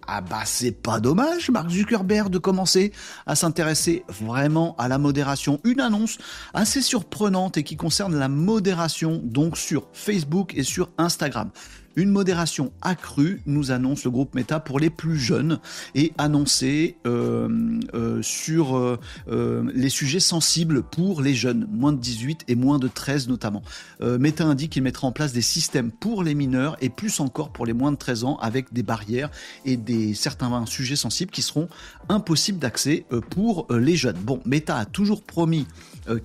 Ah 0.08 0.20
bah 0.20 0.42
c'est 0.46 0.72
pas 0.72 1.00
dommage, 1.00 1.50
Mark 1.52 1.70
Zuckerberg, 1.70 2.30
de 2.30 2.40
commencer 2.40 2.92
à 3.26 3.36
s'intéresser 3.36 4.04
vraiment 4.10 4.76
à 4.78 4.88
la 4.88 4.98
modération. 4.98 5.60
Une 5.64 5.80
annonce 5.80 6.18
assez 6.54 6.82
surprenante 6.82 7.58
et 7.58 7.64
qui 7.64 7.78
concerne 7.78 8.16
la 8.18 8.28
modération 8.28 9.22
donc 9.24 9.58
sur 9.58 9.88
Facebook 9.94 10.54
et 10.56 10.64
sur 10.64 10.90
Instagram. 10.98 11.52
Une 11.96 12.10
modération 12.10 12.72
accrue, 12.82 13.42
nous 13.46 13.72
annonce 13.72 14.06
le 14.06 14.12
groupe 14.12 14.34
Meta 14.36 14.60
pour 14.60 14.80
les 14.80 14.90
plus 14.90 15.18
jeunes 15.18 15.60
et 15.96 16.14
annoncée 16.18 16.96
euh, 17.06 17.80
euh, 17.94 18.22
sur 18.22 18.78
euh, 18.78 19.72
les 19.74 19.90
sujets 19.90 20.20
sensibles 20.20 20.84
pour 20.84 21.22
les 21.22 21.34
jeunes, 21.34 21.68
moins 21.72 21.92
de 21.92 22.00
18 22.00 22.46
et 22.48 22.56
moins 22.56 22.80
de 22.80 22.88
13 22.88 23.28
notamment. 23.28 23.64
Meta 24.02 24.46
indique 24.46 24.72
qu'il 24.74 24.84
mettra 24.84 25.08
en 25.08 25.12
place 25.12 25.34
des 25.34 25.42
systèmes 25.42 25.92
pour 25.92 26.24
les 26.24 26.34
mineurs 26.34 26.78
et 26.82 26.90
plus 26.90 27.20
encore 27.20 27.52
pour 27.52 27.66
les 27.66 27.74
moins 27.74 27.92
de 27.92 27.98
13 27.98 28.24
ans 28.24 28.38
avec 28.38 28.74
des 28.74 28.84
barrières 28.84 29.30
et 29.66 29.78
des 29.78 30.14
certains 30.14 30.66
sujets 30.66 30.96
sensibles 30.96 31.32
qui 31.32 31.42
seront 31.42 31.68
impossibles 32.10 32.60
d'accès 32.60 33.06
pour 33.30 33.68
les 33.70 33.96
jeunes. 33.96 34.18
Bon, 34.18 34.42
Meta 34.46 34.78
a 34.78 34.86
toujours 34.86 35.22
promis 35.22 35.68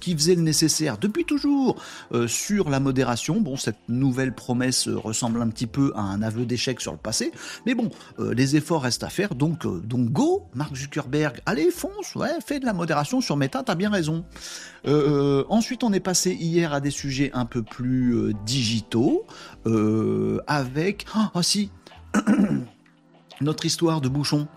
qu'il 0.00 0.16
faisait 0.16 0.34
le 0.34 0.42
nécessaire 0.42 0.98
depuis 0.98 1.24
toujours 1.24 1.76
sur 2.26 2.70
la 2.70 2.80
modération. 2.80 3.40
Bon, 3.40 3.56
cette 3.56 3.78
nouvelle 3.88 4.34
promesse 4.34 4.88
ressemble 4.88 5.42
un 5.42 5.48
petit 5.48 5.66
peu 5.66 5.92
à 5.94 6.00
un 6.00 6.22
aveu 6.22 6.46
d'échec 6.46 6.80
sur 6.80 6.92
le 6.92 6.98
passé. 6.98 7.32
Mais 7.64 7.74
bon, 7.74 7.90
euh, 8.18 8.34
les 8.34 8.56
efforts 8.56 8.82
restent 8.82 9.04
à 9.04 9.08
faire. 9.08 9.34
Donc, 9.34 9.66
euh, 9.66 9.80
donc 9.80 10.10
go, 10.10 10.44
Mark 10.54 10.74
Zuckerberg, 10.74 11.40
allez, 11.46 11.70
fonce, 11.70 12.14
ouais, 12.14 12.30
fais 12.44 12.60
de 12.60 12.64
la 12.64 12.72
modération 12.72 13.20
sur 13.20 13.36
Meta, 13.36 13.62
t'as 13.62 13.74
bien 13.74 13.90
raison. 13.90 14.24
Euh, 14.86 15.44
ensuite, 15.48 15.84
on 15.84 15.92
est 15.92 16.00
passé 16.00 16.32
hier 16.32 16.72
à 16.72 16.80
des 16.80 16.90
sujets 16.90 17.30
un 17.34 17.44
peu 17.44 17.62
plus 17.62 18.34
digitaux, 18.44 19.24
avec... 20.46 21.06
Ah 21.14 21.42
si 21.42 21.70
notre 23.40 23.66
histoire 23.66 24.00
de 24.00 24.08
bouchon. 24.08 24.48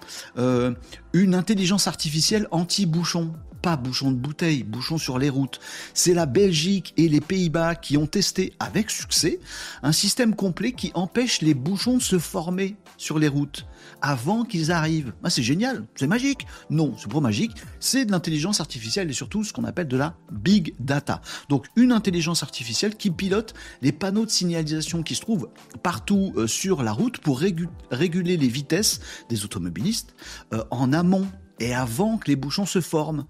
une 1.14 1.36
intelligence 1.36 1.88
artificielle 1.88 2.48
anti-bouchon 2.52 3.34
pas 3.70 3.78
bouchon 3.78 4.10
de 4.10 4.16
bouteille, 4.16 4.64
bouchon 4.64 4.98
sur 4.98 5.20
les 5.20 5.30
routes. 5.30 5.60
C'est 5.94 6.16
la 6.16 6.26
Belgique 6.26 6.92
et 6.98 7.08
les 7.08 7.22
Pays-Bas 7.22 7.76
qui 7.76 7.98
ont 7.98 8.08
testé 8.08 8.54
avec 8.60 8.90
succès 8.90 9.40
un 9.84 9.92
système 9.92 10.34
complet 10.34 10.72
qui 10.72 10.92
empêche 10.96 11.42
les 11.42 11.54
bouchons 11.54 11.98
de 11.98 12.02
se 12.02 12.18
former 12.18 12.78
sur 12.98 13.20
les 13.20 13.28
routes 13.28 13.68
avant 14.02 14.44
qu'ils 14.44 14.72
arrivent. 14.72 15.14
Ah, 15.24 15.30
c'est 15.30 15.44
génial, 15.44 15.86
c'est 15.94 16.08
magique. 16.08 16.48
Non, 16.72 16.96
c'est 16.98 17.12
pas 17.12 17.20
magique, 17.20 17.52
c'est 17.80 18.06
de 18.06 18.12
l'intelligence 18.12 18.60
artificielle 18.60 19.08
et 19.12 19.14
surtout 19.14 19.44
ce 19.44 19.54
qu'on 19.54 19.66
appelle 19.66 19.88
de 19.88 19.98
la 19.98 20.16
big 20.32 20.74
data. 20.80 21.22
Donc 21.48 21.68
une 21.76 21.92
intelligence 21.92 22.42
artificielle 22.42 22.96
qui 22.96 23.12
pilote 23.12 23.54
les 23.84 23.92
panneaux 23.92 24.26
de 24.26 24.32
signalisation 24.32 25.04
qui 25.04 25.14
se 25.14 25.22
trouvent 25.22 25.50
partout 25.84 26.34
euh, 26.38 26.48
sur 26.48 26.82
la 26.82 26.92
route 26.92 27.20
pour 27.20 27.40
réguler 27.40 28.38
les 28.38 28.48
vitesses 28.48 29.00
des 29.30 29.46
automobilistes 29.46 30.16
euh, 30.54 30.64
en 30.72 30.92
amont 30.92 31.28
et 31.60 31.74
avant 31.74 32.18
que 32.18 32.30
les 32.30 32.36
bouchons 32.36 32.66
se 32.66 32.82
forment. 32.82 33.26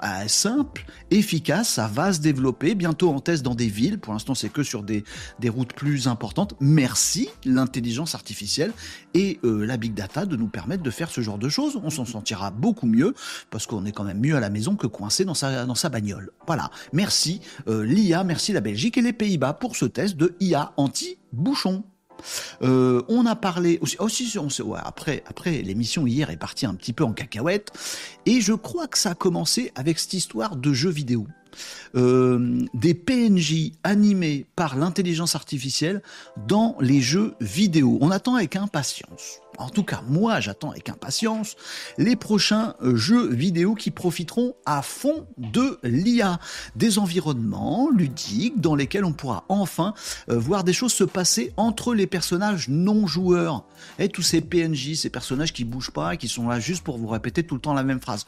Ah, 0.00 0.28
simple, 0.28 0.84
efficace, 1.10 1.70
ça 1.70 1.86
va 1.86 2.12
se 2.12 2.20
développer, 2.20 2.74
bientôt 2.74 3.10
en 3.10 3.20
test 3.20 3.42
dans 3.42 3.54
des 3.54 3.68
villes, 3.68 3.98
pour 3.98 4.12
l'instant 4.12 4.34
c'est 4.34 4.48
que 4.48 4.62
sur 4.62 4.82
des, 4.82 5.04
des, 5.40 5.48
routes 5.48 5.72
plus 5.72 6.06
importantes. 6.06 6.54
Merci 6.60 7.28
l'intelligence 7.44 8.14
artificielle 8.14 8.72
et 9.14 9.38
euh, 9.44 9.64
la 9.64 9.76
big 9.76 9.94
data 9.94 10.26
de 10.26 10.36
nous 10.36 10.48
permettre 10.48 10.82
de 10.82 10.90
faire 10.90 11.10
ce 11.10 11.20
genre 11.20 11.38
de 11.38 11.48
choses. 11.48 11.80
On 11.82 11.90
s'en 11.90 12.04
sentira 12.04 12.50
beaucoup 12.50 12.86
mieux, 12.86 13.14
parce 13.50 13.66
qu'on 13.66 13.86
est 13.86 13.92
quand 13.92 14.04
même 14.04 14.20
mieux 14.20 14.36
à 14.36 14.40
la 14.40 14.50
maison 14.50 14.76
que 14.76 14.86
coincé 14.86 15.24
dans 15.24 15.34
sa, 15.34 15.64
dans 15.64 15.74
sa 15.74 15.88
bagnole. 15.88 16.30
Voilà, 16.46 16.70
merci 16.92 17.40
euh, 17.68 17.84
l'IA, 17.84 18.22
merci 18.24 18.52
la 18.52 18.60
Belgique 18.60 18.98
et 18.98 19.02
les 19.02 19.12
Pays-Bas 19.12 19.54
pour 19.54 19.76
ce 19.76 19.86
test 19.86 20.16
de 20.16 20.34
IA 20.40 20.72
anti-bouchon. 20.76 21.84
Euh, 22.62 23.02
on 23.08 23.26
a 23.26 23.36
parlé 23.36 23.78
aussi, 23.80 23.96
aussi 23.98 24.38
on 24.38 24.48
ouais, 24.64 24.80
après, 24.82 25.22
après 25.26 25.62
l'émission 25.62 26.06
hier 26.06 26.30
est 26.30 26.36
partie 26.36 26.66
un 26.66 26.74
petit 26.74 26.92
peu 26.92 27.04
en 27.04 27.12
cacahuète, 27.12 27.72
et 28.26 28.40
je 28.40 28.52
crois 28.52 28.86
que 28.86 28.98
ça 28.98 29.10
a 29.10 29.14
commencé 29.14 29.72
avec 29.74 29.98
cette 29.98 30.14
histoire 30.14 30.56
de 30.56 30.72
jeux 30.72 30.90
vidéo. 30.90 31.26
Euh, 31.94 32.66
des 32.74 32.92
PNJ 32.92 33.72
animés 33.82 34.44
par 34.56 34.76
l'intelligence 34.76 35.34
artificielle 35.34 36.02
dans 36.46 36.76
les 36.80 37.00
jeux 37.00 37.34
vidéo. 37.40 37.96
On 38.02 38.10
attend 38.10 38.34
avec 38.34 38.56
impatience 38.56 39.40
en 39.58 39.70
tout 39.70 39.84
cas 39.84 40.02
moi 40.08 40.40
j'attends 40.40 40.70
avec 40.70 40.88
impatience, 40.88 41.56
les 41.98 42.16
prochains 42.16 42.74
euh, 42.82 42.96
jeux 42.96 43.28
vidéo 43.32 43.74
qui 43.74 43.90
profiteront 43.90 44.54
à 44.64 44.82
fond 44.82 45.26
de 45.38 45.78
l'IA. 45.82 46.38
Des 46.74 46.98
environnements 46.98 47.88
ludiques 47.90 48.60
dans 48.60 48.74
lesquels 48.74 49.04
on 49.04 49.12
pourra 49.12 49.44
enfin 49.48 49.94
euh, 50.28 50.38
voir 50.38 50.64
des 50.64 50.72
choses 50.72 50.92
se 50.92 51.04
passer 51.04 51.52
entre 51.56 51.94
les 51.94 52.06
personnages 52.06 52.68
non 52.68 53.06
joueurs. 53.06 53.64
Et 53.98 54.08
tous 54.08 54.22
ces 54.22 54.40
PNJ, 54.40 54.94
ces 54.94 55.10
personnages 55.10 55.52
qui 55.52 55.64
bougent 55.64 55.90
pas 55.90 56.14
et 56.14 56.16
qui 56.16 56.28
sont 56.28 56.48
là 56.48 56.60
juste 56.60 56.82
pour 56.82 56.98
vous 56.98 57.08
répéter 57.08 57.42
tout 57.42 57.54
le 57.54 57.60
temps 57.60 57.74
la 57.74 57.84
même 57.84 58.00
phrase. 58.00 58.24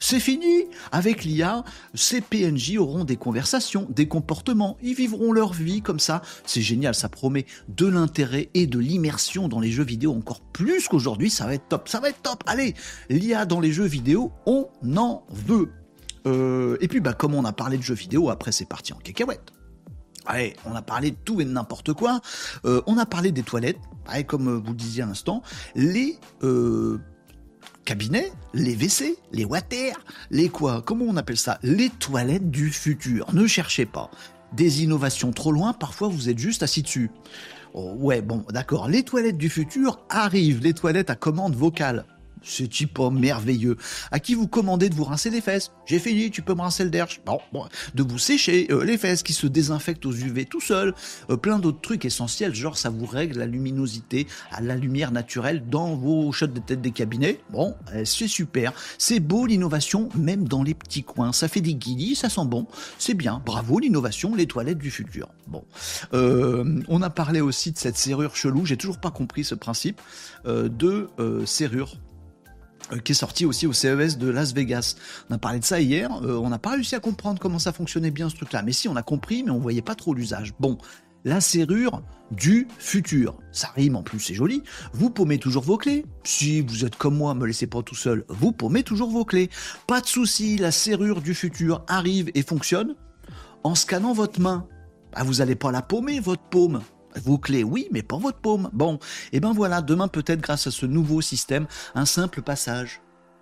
C'est 0.00 0.20
fini 0.20 0.64
Avec 0.90 1.24
l'IA, 1.24 1.64
ces 1.94 2.20
PNJ 2.20 2.76
auront 2.78 3.04
des 3.04 3.16
conversations, 3.16 3.86
des 3.90 4.08
comportements, 4.08 4.76
ils 4.82 4.94
vivront 4.94 5.32
leur 5.32 5.52
vie 5.52 5.82
comme 5.82 6.00
ça. 6.00 6.22
C'est 6.44 6.62
génial, 6.62 6.94
ça 6.94 7.08
promet 7.08 7.46
de 7.68 7.86
l'intérêt 7.86 8.50
et 8.54 8.66
de 8.66 8.78
l'immersion 8.78 9.48
dans 9.48 9.60
les 9.60 9.70
jeux 9.70 9.84
vidéo 9.84 10.12
encore 10.12 10.40
plus 10.52 10.88
qu'aujourd'hui, 10.88 11.30
ça 11.30 11.46
va 11.46 11.54
être 11.54 11.68
top. 11.68 11.88
Ça 11.88 12.00
va 12.00 12.08
être 12.08 12.22
top. 12.22 12.42
Allez, 12.46 12.74
l'IA 13.08 13.44
dans 13.46 13.60
les 13.60 13.72
jeux 13.72 13.84
vidéo, 13.84 14.32
on 14.46 14.68
en 14.96 15.24
veut. 15.30 15.70
Euh, 16.26 16.76
et 16.80 16.88
puis, 16.88 17.00
bah, 17.00 17.12
comme 17.12 17.34
on 17.34 17.44
a 17.44 17.52
parlé 17.52 17.78
de 17.78 17.82
jeux 17.82 17.94
vidéo, 17.94 18.30
après 18.30 18.52
c'est 18.52 18.66
parti 18.66 18.92
en 18.92 18.98
cacahuète. 18.98 19.52
Allez, 20.24 20.54
on 20.64 20.74
a 20.74 20.82
parlé 20.82 21.10
de 21.10 21.16
tout 21.16 21.40
et 21.40 21.44
de 21.44 21.50
n'importe 21.50 21.92
quoi. 21.94 22.20
Euh, 22.64 22.80
on 22.86 22.96
a 22.96 23.06
parlé 23.06 23.32
des 23.32 23.42
toilettes. 23.42 23.80
Allez, 24.06 24.24
comme 24.24 24.48
euh, 24.48 24.60
vous 24.64 24.70
le 24.70 24.76
disiez 24.76 25.02
à 25.02 25.06
l'instant, 25.06 25.42
les 25.74 26.18
cabinets, 27.84 28.32
les 28.54 28.76
WC, 28.76 29.16
les 29.32 29.44
water, 29.44 29.98
les 30.30 30.48
quoi? 30.48 30.82
Comment 30.82 31.06
on 31.08 31.16
appelle 31.16 31.36
ça? 31.36 31.58
Les 31.62 31.90
toilettes 31.90 32.50
du 32.50 32.70
futur. 32.70 33.32
Ne 33.34 33.46
cherchez 33.46 33.86
pas. 33.86 34.10
Des 34.52 34.84
innovations 34.84 35.32
trop 35.32 35.50
loin, 35.50 35.72
parfois 35.72 36.08
vous 36.08 36.28
êtes 36.28 36.38
juste 36.38 36.62
assis 36.62 36.82
dessus. 36.82 37.10
Oh, 37.74 37.94
ouais, 37.98 38.20
bon, 38.20 38.44
d'accord. 38.50 38.88
Les 38.88 39.02
toilettes 39.02 39.38
du 39.38 39.48
futur 39.48 40.04
arrivent, 40.10 40.62
les 40.62 40.74
toilettes 40.74 41.10
à 41.10 41.14
commande 41.14 41.54
vocale. 41.54 42.04
C'est 42.44 42.68
type 42.68 42.98
merveilleux. 42.98 43.76
À 44.10 44.20
qui 44.20 44.34
vous 44.34 44.48
commandez 44.48 44.88
de 44.88 44.94
vous 44.94 45.04
rincer 45.04 45.30
les 45.30 45.40
fesses 45.40 45.72
J'ai 45.86 45.98
fini, 45.98 46.30
tu 46.30 46.42
peux 46.42 46.54
me 46.54 46.60
rincer 46.60 46.84
le 46.84 46.90
derche. 46.90 47.20
Bon, 47.24 47.40
de 47.94 48.02
vous 48.02 48.18
sécher 48.18 48.66
euh, 48.70 48.84
les 48.84 48.98
fesses 48.98 49.22
qui 49.22 49.32
se 49.32 49.46
désinfectent 49.46 50.06
aux 50.06 50.12
UV 50.12 50.46
tout 50.46 50.60
seul. 50.60 50.94
Euh, 51.30 51.36
plein 51.36 51.58
d'autres 51.58 51.80
trucs 51.80 52.04
essentiels, 52.04 52.54
genre 52.54 52.76
ça 52.76 52.90
vous 52.90 53.06
règle 53.06 53.38
la 53.38 53.46
luminosité 53.46 54.26
à 54.50 54.60
la 54.60 54.76
lumière 54.76 55.12
naturelle 55.12 55.64
dans 55.68 55.94
vos 55.94 56.32
shots 56.32 56.48
de 56.48 56.60
tête 56.60 56.80
des 56.80 56.90
cabinets. 56.90 57.40
Bon, 57.50 57.74
euh, 57.94 58.04
c'est 58.04 58.28
super. 58.28 58.72
C'est 58.98 59.20
beau 59.20 59.46
l'innovation, 59.46 60.08
même 60.14 60.48
dans 60.48 60.62
les 60.62 60.74
petits 60.74 61.02
coins. 61.02 61.32
Ça 61.32 61.48
fait 61.48 61.60
des 61.60 61.74
guillis, 61.74 62.14
ça 62.14 62.28
sent 62.28 62.46
bon. 62.46 62.66
C'est 62.98 63.14
bien. 63.14 63.42
Bravo 63.44 63.78
l'innovation, 63.78 64.34
les 64.34 64.46
toilettes 64.46 64.78
du 64.78 64.90
futur. 64.90 65.28
Bon, 65.46 65.64
on 66.12 67.02
a 67.02 67.10
parlé 67.10 67.40
aussi 67.40 67.72
de 67.72 67.78
cette 67.78 67.96
serrure 67.96 68.36
chelou. 68.36 68.64
J'ai 68.64 68.76
toujours 68.76 68.98
pas 68.98 69.10
compris 69.10 69.44
ce 69.44 69.54
principe 69.54 70.00
de 70.44 71.08
serrure 71.44 71.96
qui 73.04 73.12
est 73.12 73.16
sorti 73.16 73.46
aussi 73.46 73.66
au 73.66 73.72
CES 73.72 74.18
de 74.18 74.28
Las 74.28 74.52
Vegas. 74.52 74.96
On 75.30 75.34
a 75.34 75.38
parlé 75.38 75.58
de 75.58 75.64
ça 75.64 75.80
hier, 75.80 76.10
euh, 76.22 76.36
on 76.36 76.48
n'a 76.48 76.58
pas 76.58 76.70
réussi 76.70 76.94
à 76.94 77.00
comprendre 77.00 77.40
comment 77.40 77.58
ça 77.58 77.72
fonctionnait 77.72 78.10
bien 78.10 78.28
ce 78.28 78.36
truc-là. 78.36 78.62
Mais 78.62 78.72
si, 78.72 78.88
on 78.88 78.96
a 78.96 79.02
compris, 79.02 79.42
mais 79.42 79.50
on 79.50 79.58
voyait 79.58 79.82
pas 79.82 79.94
trop 79.94 80.14
l'usage. 80.14 80.52
Bon, 80.60 80.78
la 81.24 81.40
serrure 81.40 82.02
du 82.30 82.66
futur. 82.78 83.36
Ça 83.52 83.68
rime 83.74 83.96
en 83.96 84.02
plus, 84.02 84.18
c'est 84.20 84.34
joli. 84.34 84.62
Vous 84.92 85.10
paumez 85.10 85.38
toujours 85.38 85.62
vos 85.62 85.76
clés. 85.76 86.04
Si 86.24 86.60
vous 86.60 86.84
êtes 86.84 86.96
comme 86.96 87.16
moi, 87.16 87.34
me 87.34 87.46
laissez 87.46 87.66
pas 87.66 87.82
tout 87.82 87.94
seul, 87.94 88.24
vous 88.28 88.52
paumez 88.52 88.82
toujours 88.82 89.10
vos 89.10 89.24
clés. 89.24 89.50
Pas 89.86 90.00
de 90.00 90.06
souci, 90.06 90.56
la 90.58 90.70
serrure 90.72 91.20
du 91.20 91.34
futur 91.34 91.84
arrive 91.88 92.30
et 92.34 92.42
fonctionne 92.42 92.96
en 93.64 93.74
scannant 93.74 94.12
votre 94.12 94.40
main. 94.40 94.66
Bah, 95.14 95.22
vous 95.24 95.34
n'allez 95.34 95.54
pas 95.54 95.70
la 95.70 95.82
paumer, 95.82 96.20
votre 96.20 96.42
paume. 96.42 96.80
Vos 97.16 97.38
clés, 97.38 97.64
oui, 97.64 97.88
mais 97.90 98.02
pas 98.02 98.16
votre 98.16 98.38
paume. 98.38 98.70
Bon, 98.72 98.94
et 98.94 99.36
eh 99.36 99.40
ben 99.40 99.52
voilà, 99.52 99.82
demain 99.82 100.08
peut-être 100.08 100.40
grâce 100.40 100.66
à 100.66 100.70
ce 100.70 100.86
nouveau 100.86 101.20
système, 101.20 101.66
un 101.94 102.06
simple 102.06 102.42
passage 102.42 103.00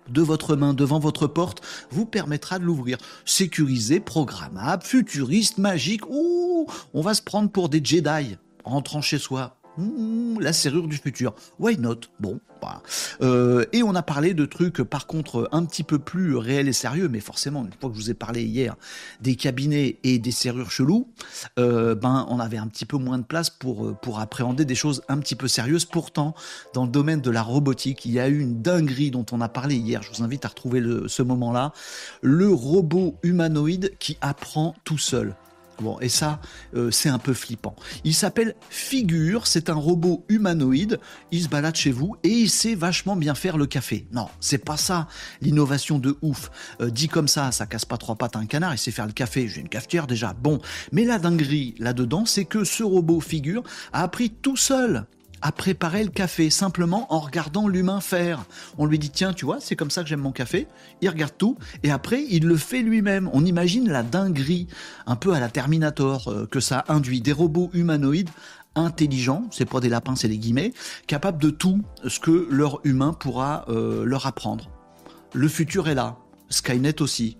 de 0.09 0.21
votre 0.21 0.55
main 0.55 0.73
devant 0.73 0.99
votre 0.99 1.27
porte 1.27 1.61
vous 1.91 2.05
permettra 2.05 2.59
de 2.59 2.65
l'ouvrir. 2.65 2.97
Sécurisé, 3.25 3.99
programmable, 3.99 4.83
futuriste, 4.83 5.57
magique. 5.57 6.05
Ouh, 6.09 6.67
on 6.93 7.01
va 7.01 7.13
se 7.13 7.21
prendre 7.21 7.49
pour 7.49 7.69
des 7.69 7.83
Jedi 7.83 8.37
rentrant 8.63 9.01
chez 9.01 9.17
soi. 9.17 9.60
La 9.77 10.53
serrure 10.53 10.87
du 10.87 10.97
futur. 10.97 11.33
Why 11.59 11.77
not? 11.77 12.01
Bon. 12.19 12.39
Euh, 13.21 13.65
et 13.73 13.83
on 13.83 13.95
a 13.95 14.03
parlé 14.03 14.33
de 14.33 14.45
trucs, 14.45 14.81
par 14.81 15.07
contre, 15.07 15.49
un 15.51 15.65
petit 15.65 15.83
peu 15.83 15.99
plus 15.99 16.35
réels 16.35 16.67
et 16.67 16.73
sérieux, 16.73 17.07
mais 17.09 17.19
forcément, 17.19 17.63
une 17.63 17.71
fois 17.79 17.89
que 17.89 17.95
je 17.95 18.01
vous 18.01 18.09
ai 18.11 18.13
parlé 18.13 18.43
hier 18.43 18.75
des 19.21 19.35
cabinets 19.35 19.97
et 20.03 20.19
des 20.19 20.31
serrures 20.31 20.71
cheloues, 20.71 21.07
euh, 21.59 21.95
ben, 21.95 22.25
on 22.29 22.39
avait 22.39 22.57
un 22.57 22.67
petit 22.67 22.85
peu 22.85 22.97
moins 22.97 23.17
de 23.17 23.23
place 23.23 23.49
pour, 23.49 23.87
euh, 23.87 23.93
pour 23.93 24.19
appréhender 24.19 24.65
des 24.65 24.75
choses 24.75 25.01
un 25.07 25.17
petit 25.19 25.35
peu 25.35 25.47
sérieuses. 25.47 25.85
Pourtant, 25.85 26.35
dans 26.73 26.85
le 26.85 26.91
domaine 26.91 27.21
de 27.21 27.31
la 27.31 27.43
robotique, 27.43 28.05
il 28.05 28.11
y 28.11 28.19
a 28.19 28.27
eu 28.27 28.39
une 28.39 28.61
dinguerie 28.61 29.11
dont 29.11 29.25
on 29.31 29.41
a 29.41 29.49
parlé 29.49 29.75
hier. 29.75 30.01
Je 30.03 30.11
vous 30.11 30.23
invite 30.23 30.45
à 30.45 30.49
retrouver 30.49 30.83
ce 31.07 31.23
moment-là. 31.23 31.73
Le 32.21 32.49
robot 32.49 33.15
humanoïde 33.23 33.93
qui 33.99 34.17
apprend 34.21 34.75
tout 34.83 34.97
seul. 34.97 35.35
Bon, 35.79 35.99
et 35.99 36.09
ça, 36.09 36.39
euh, 36.75 36.91
c'est 36.91 37.09
un 37.09 37.17
peu 37.17 37.33
flippant. 37.33 37.75
Il 38.03 38.13
s'appelle 38.13 38.55
Figure, 38.69 39.47
c'est 39.47 39.69
un 39.69 39.75
robot 39.75 40.23
humanoïde, 40.29 40.99
il 41.31 41.41
se 41.41 41.47
balade 41.47 41.75
chez 41.75 41.91
vous 41.91 42.15
et 42.23 42.29
il 42.29 42.49
sait 42.49 42.75
vachement 42.75 43.15
bien 43.15 43.33
faire 43.33 43.57
le 43.57 43.65
café. 43.65 44.05
Non, 44.11 44.27
c'est 44.39 44.59
pas 44.59 44.77
ça 44.77 45.07
l'innovation 45.41 45.97
de 45.97 46.17
ouf. 46.21 46.51
Euh, 46.81 46.89
dit 46.89 47.07
comme 47.07 47.27
ça, 47.27 47.51
ça 47.51 47.65
casse 47.65 47.85
pas 47.85 47.97
trois 47.97 48.15
pattes 48.15 48.35
à 48.35 48.39
un 48.39 48.45
canard, 48.45 48.73
il 48.75 48.77
sait 48.77 48.91
faire 48.91 49.07
le 49.07 49.13
café, 49.13 49.47
j'ai 49.47 49.61
une 49.61 49.69
cafetière 49.69 50.07
déjà. 50.07 50.33
Bon, 50.33 50.59
mais 50.91 51.03
la 51.03 51.17
dinguerie 51.17 51.75
là-dedans, 51.79 52.25
c'est 52.25 52.45
que 52.45 52.63
ce 52.63 52.83
robot 52.83 53.19
Figure 53.19 53.63
a 53.93 54.03
appris 54.03 54.29
tout 54.29 54.57
seul 54.57 55.05
à 55.41 55.51
préparer 55.51 56.03
le 56.03 56.09
café 56.09 56.49
simplement 56.49 57.11
en 57.13 57.19
regardant 57.19 57.67
l'humain 57.67 58.01
faire. 58.01 58.43
On 58.77 58.85
lui 58.85 58.99
dit 58.99 59.09
tiens, 59.09 59.33
tu 59.33 59.45
vois, 59.45 59.59
c'est 59.59 59.75
comme 59.75 59.91
ça 59.91 60.03
que 60.03 60.09
j'aime 60.09 60.21
mon 60.21 60.31
café. 60.31 60.67
Il 61.01 61.09
regarde 61.09 61.33
tout 61.37 61.57
et 61.83 61.91
après 61.91 62.23
il 62.29 62.45
le 62.45 62.57
fait 62.57 62.81
lui-même. 62.81 63.29
On 63.33 63.45
imagine 63.45 63.89
la 63.89 64.03
dinguerie, 64.03 64.67
un 65.05 65.15
peu 65.15 65.33
à 65.33 65.39
la 65.39 65.49
Terminator, 65.49 66.27
euh, 66.27 66.47
que 66.49 66.59
ça 66.59 66.85
induit 66.87 67.21
des 67.21 67.31
robots 67.31 67.69
humanoïdes 67.73 68.29
intelligents, 68.75 69.43
c'est 69.51 69.65
pas 69.65 69.79
des 69.79 69.89
lapins, 69.89 70.15
c'est 70.15 70.29
des 70.29 70.37
guillemets, 70.37 70.73
capables 71.07 71.41
de 71.41 71.49
tout 71.49 71.81
ce 72.07 72.19
que 72.19 72.47
leur 72.49 72.79
humain 72.85 73.13
pourra 73.13 73.65
euh, 73.67 74.05
leur 74.05 74.25
apprendre. 74.25 74.69
Le 75.33 75.47
futur 75.47 75.89
est 75.89 75.95
là. 75.95 76.17
Skynet 76.51 77.01
aussi 77.01 77.37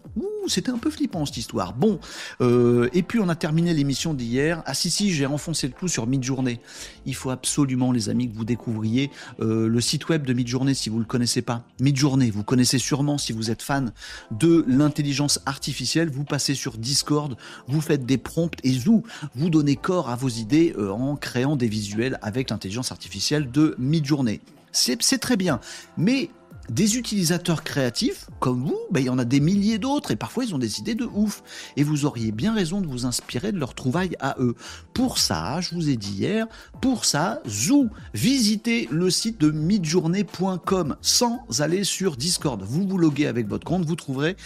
c'était 0.47 0.71
un 0.71 0.77
peu 0.77 0.89
flippant 0.89 1.25
cette 1.25 1.37
histoire. 1.37 1.73
Bon, 1.73 1.99
euh, 2.41 2.89
et 2.93 3.03
puis 3.03 3.19
on 3.19 3.29
a 3.29 3.35
terminé 3.35 3.73
l'émission 3.73 4.13
d'hier. 4.13 4.63
Ah 4.65 4.73
si 4.73 4.89
si, 4.89 5.11
j'ai 5.11 5.25
enfoncé 5.25 5.67
le 5.67 5.73
clou 5.73 5.87
sur 5.87 6.07
Midjourney. 6.07 6.59
Il 7.05 7.15
faut 7.15 7.29
absolument, 7.29 7.91
les 7.91 8.09
amis, 8.09 8.29
que 8.29 8.35
vous 8.35 8.45
découvriez 8.45 9.11
euh, 9.39 9.67
le 9.67 9.81
site 9.81 10.09
web 10.09 10.25
de 10.25 10.33
Midjourney 10.33 10.75
si 10.75 10.89
vous 10.89 10.99
le 10.99 11.05
connaissez 11.05 11.41
pas. 11.41 11.63
Midjourney, 11.79 12.29
vous 12.29 12.43
connaissez 12.43 12.79
sûrement 12.79 13.17
si 13.17 13.33
vous 13.33 13.51
êtes 13.51 13.61
fan 13.61 13.91
de 14.31 14.65
l'intelligence 14.67 15.39
artificielle. 15.45 16.09
Vous 16.09 16.23
passez 16.23 16.55
sur 16.55 16.77
Discord, 16.77 17.37
vous 17.67 17.81
faites 17.81 18.05
des 18.05 18.17
prompts 18.17 18.57
et 18.63 18.77
vous, 18.77 19.03
vous 19.35 19.49
donnez 19.49 19.75
corps 19.75 20.09
à 20.09 20.15
vos 20.15 20.29
idées 20.29 20.73
euh, 20.77 20.89
en 20.89 21.15
créant 21.15 21.55
des 21.55 21.67
visuels 21.67 22.19
avec 22.21 22.49
l'intelligence 22.49 22.91
artificielle 22.91 23.51
de 23.51 23.75
Midjourney. 23.77 24.41
C'est 24.71 24.97
très 25.19 25.35
bien. 25.35 25.59
Mais 25.97 26.29
des 26.71 26.97
utilisateurs 26.97 27.63
créatifs, 27.63 28.27
comme 28.39 28.63
vous, 28.63 28.79
ben, 28.91 29.01
il 29.01 29.07
y 29.07 29.09
en 29.09 29.19
a 29.19 29.25
des 29.25 29.41
milliers 29.41 29.77
d'autres 29.77 30.11
et 30.11 30.15
parfois 30.15 30.45
ils 30.45 30.55
ont 30.55 30.57
des 30.57 30.79
idées 30.79 30.95
de 30.95 31.03
ouf. 31.03 31.43
Et 31.75 31.83
vous 31.83 32.05
auriez 32.05 32.31
bien 32.31 32.53
raison 32.53 32.79
de 32.79 32.87
vous 32.87 33.05
inspirer 33.05 33.51
de 33.51 33.59
leurs 33.59 33.75
trouvailles 33.75 34.15
à 34.21 34.37
eux. 34.39 34.55
Pour 34.93 35.17
ça, 35.17 35.59
je 35.59 35.75
vous 35.75 35.89
ai 35.89 35.97
dit 35.97 36.13
hier, 36.13 36.47
pour 36.81 37.03
ça, 37.03 37.41
zou, 37.45 37.89
visitez 38.13 38.87
le 38.89 39.09
site 39.09 39.39
de 39.41 39.51
midjournée.com 39.51 40.95
sans 41.01 41.41
aller 41.59 41.83
sur 41.83 42.15
Discord. 42.15 42.63
Vous 42.63 42.87
vous 42.87 42.97
loguez 42.97 43.27
avec 43.27 43.49
votre 43.49 43.65
compte, 43.65 43.83
vous 43.83 43.97
trouverez 43.97 44.37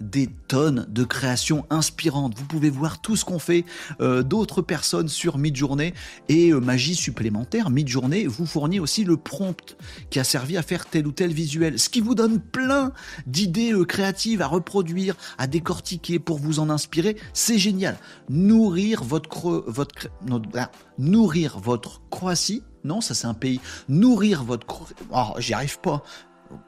des 0.00 0.28
tonnes 0.48 0.86
de 0.88 1.04
créations 1.04 1.66
inspirantes. 1.70 2.36
Vous 2.36 2.44
pouvez 2.44 2.70
voir 2.70 3.00
tout 3.00 3.16
ce 3.16 3.24
qu'on 3.24 3.38
fait 3.38 3.64
euh, 4.00 4.22
d'autres 4.22 4.62
personnes 4.62 5.08
sur 5.08 5.38
Midjourney 5.38 5.94
et 6.28 6.50
euh, 6.50 6.60
magie 6.60 6.94
supplémentaire. 6.94 7.70
Midjourney 7.70 8.26
vous 8.26 8.46
fournit 8.46 8.80
aussi 8.80 9.04
le 9.04 9.16
prompt 9.16 9.76
qui 10.10 10.18
a 10.18 10.24
servi 10.24 10.56
à 10.56 10.62
faire 10.62 10.86
tel 10.86 11.06
ou 11.06 11.12
tel 11.12 11.32
visuel, 11.32 11.78
ce 11.78 11.88
qui 11.88 12.00
vous 12.00 12.14
donne 12.14 12.40
plein 12.40 12.92
d'idées 13.26 13.72
euh, 13.72 13.84
créatives 13.84 14.42
à 14.42 14.46
reproduire, 14.46 15.16
à 15.38 15.46
décortiquer 15.46 16.18
pour 16.18 16.38
vous 16.38 16.58
en 16.58 16.70
inspirer. 16.70 17.16
C'est 17.32 17.58
génial. 17.58 17.96
Nourrir 18.28 19.04
votre 19.04 19.64
votre 19.66 20.08
ah, 20.54 20.70
nourrir 20.98 21.58
votre 21.58 22.02
Croatie. 22.10 22.62
Non, 22.84 23.00
ça 23.00 23.14
c'est 23.14 23.26
un 23.26 23.34
pays. 23.34 23.60
Nourrir 23.88 24.44
votre... 24.44 24.66
Oh, 25.12 25.34
j'y 25.38 25.54
arrive 25.54 25.80
pas 25.80 26.04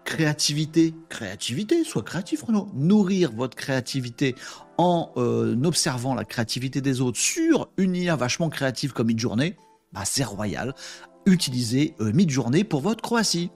créativité, 0.04 0.94
créativité, 1.08 1.85
soit 1.85 2.02
créatif 2.02 2.42
Renaud, 2.42 2.68
nourrir 2.75 3.32
votre 3.32 3.56
créativité 3.56 4.35
en 4.78 5.11
euh, 5.16 5.61
observant 5.64 6.14
la 6.14 6.25
créativité 6.25 6.80
des 6.80 7.00
autres 7.00 7.18
sur 7.18 7.68
une 7.76 7.97
IA 7.97 8.16
vachement 8.16 8.49
créative 8.49 8.92
comme 8.92 9.11
une 9.11 9.18
journée, 9.18 9.56
Bah, 9.92 10.02
c'est 10.04 10.25
royal. 10.25 10.75
Utilisez 11.26 11.94
euh, 12.00 12.12
mid-journée 12.12 12.64
pour 12.64 12.80
votre 12.80 13.02
Croatie. 13.02 13.50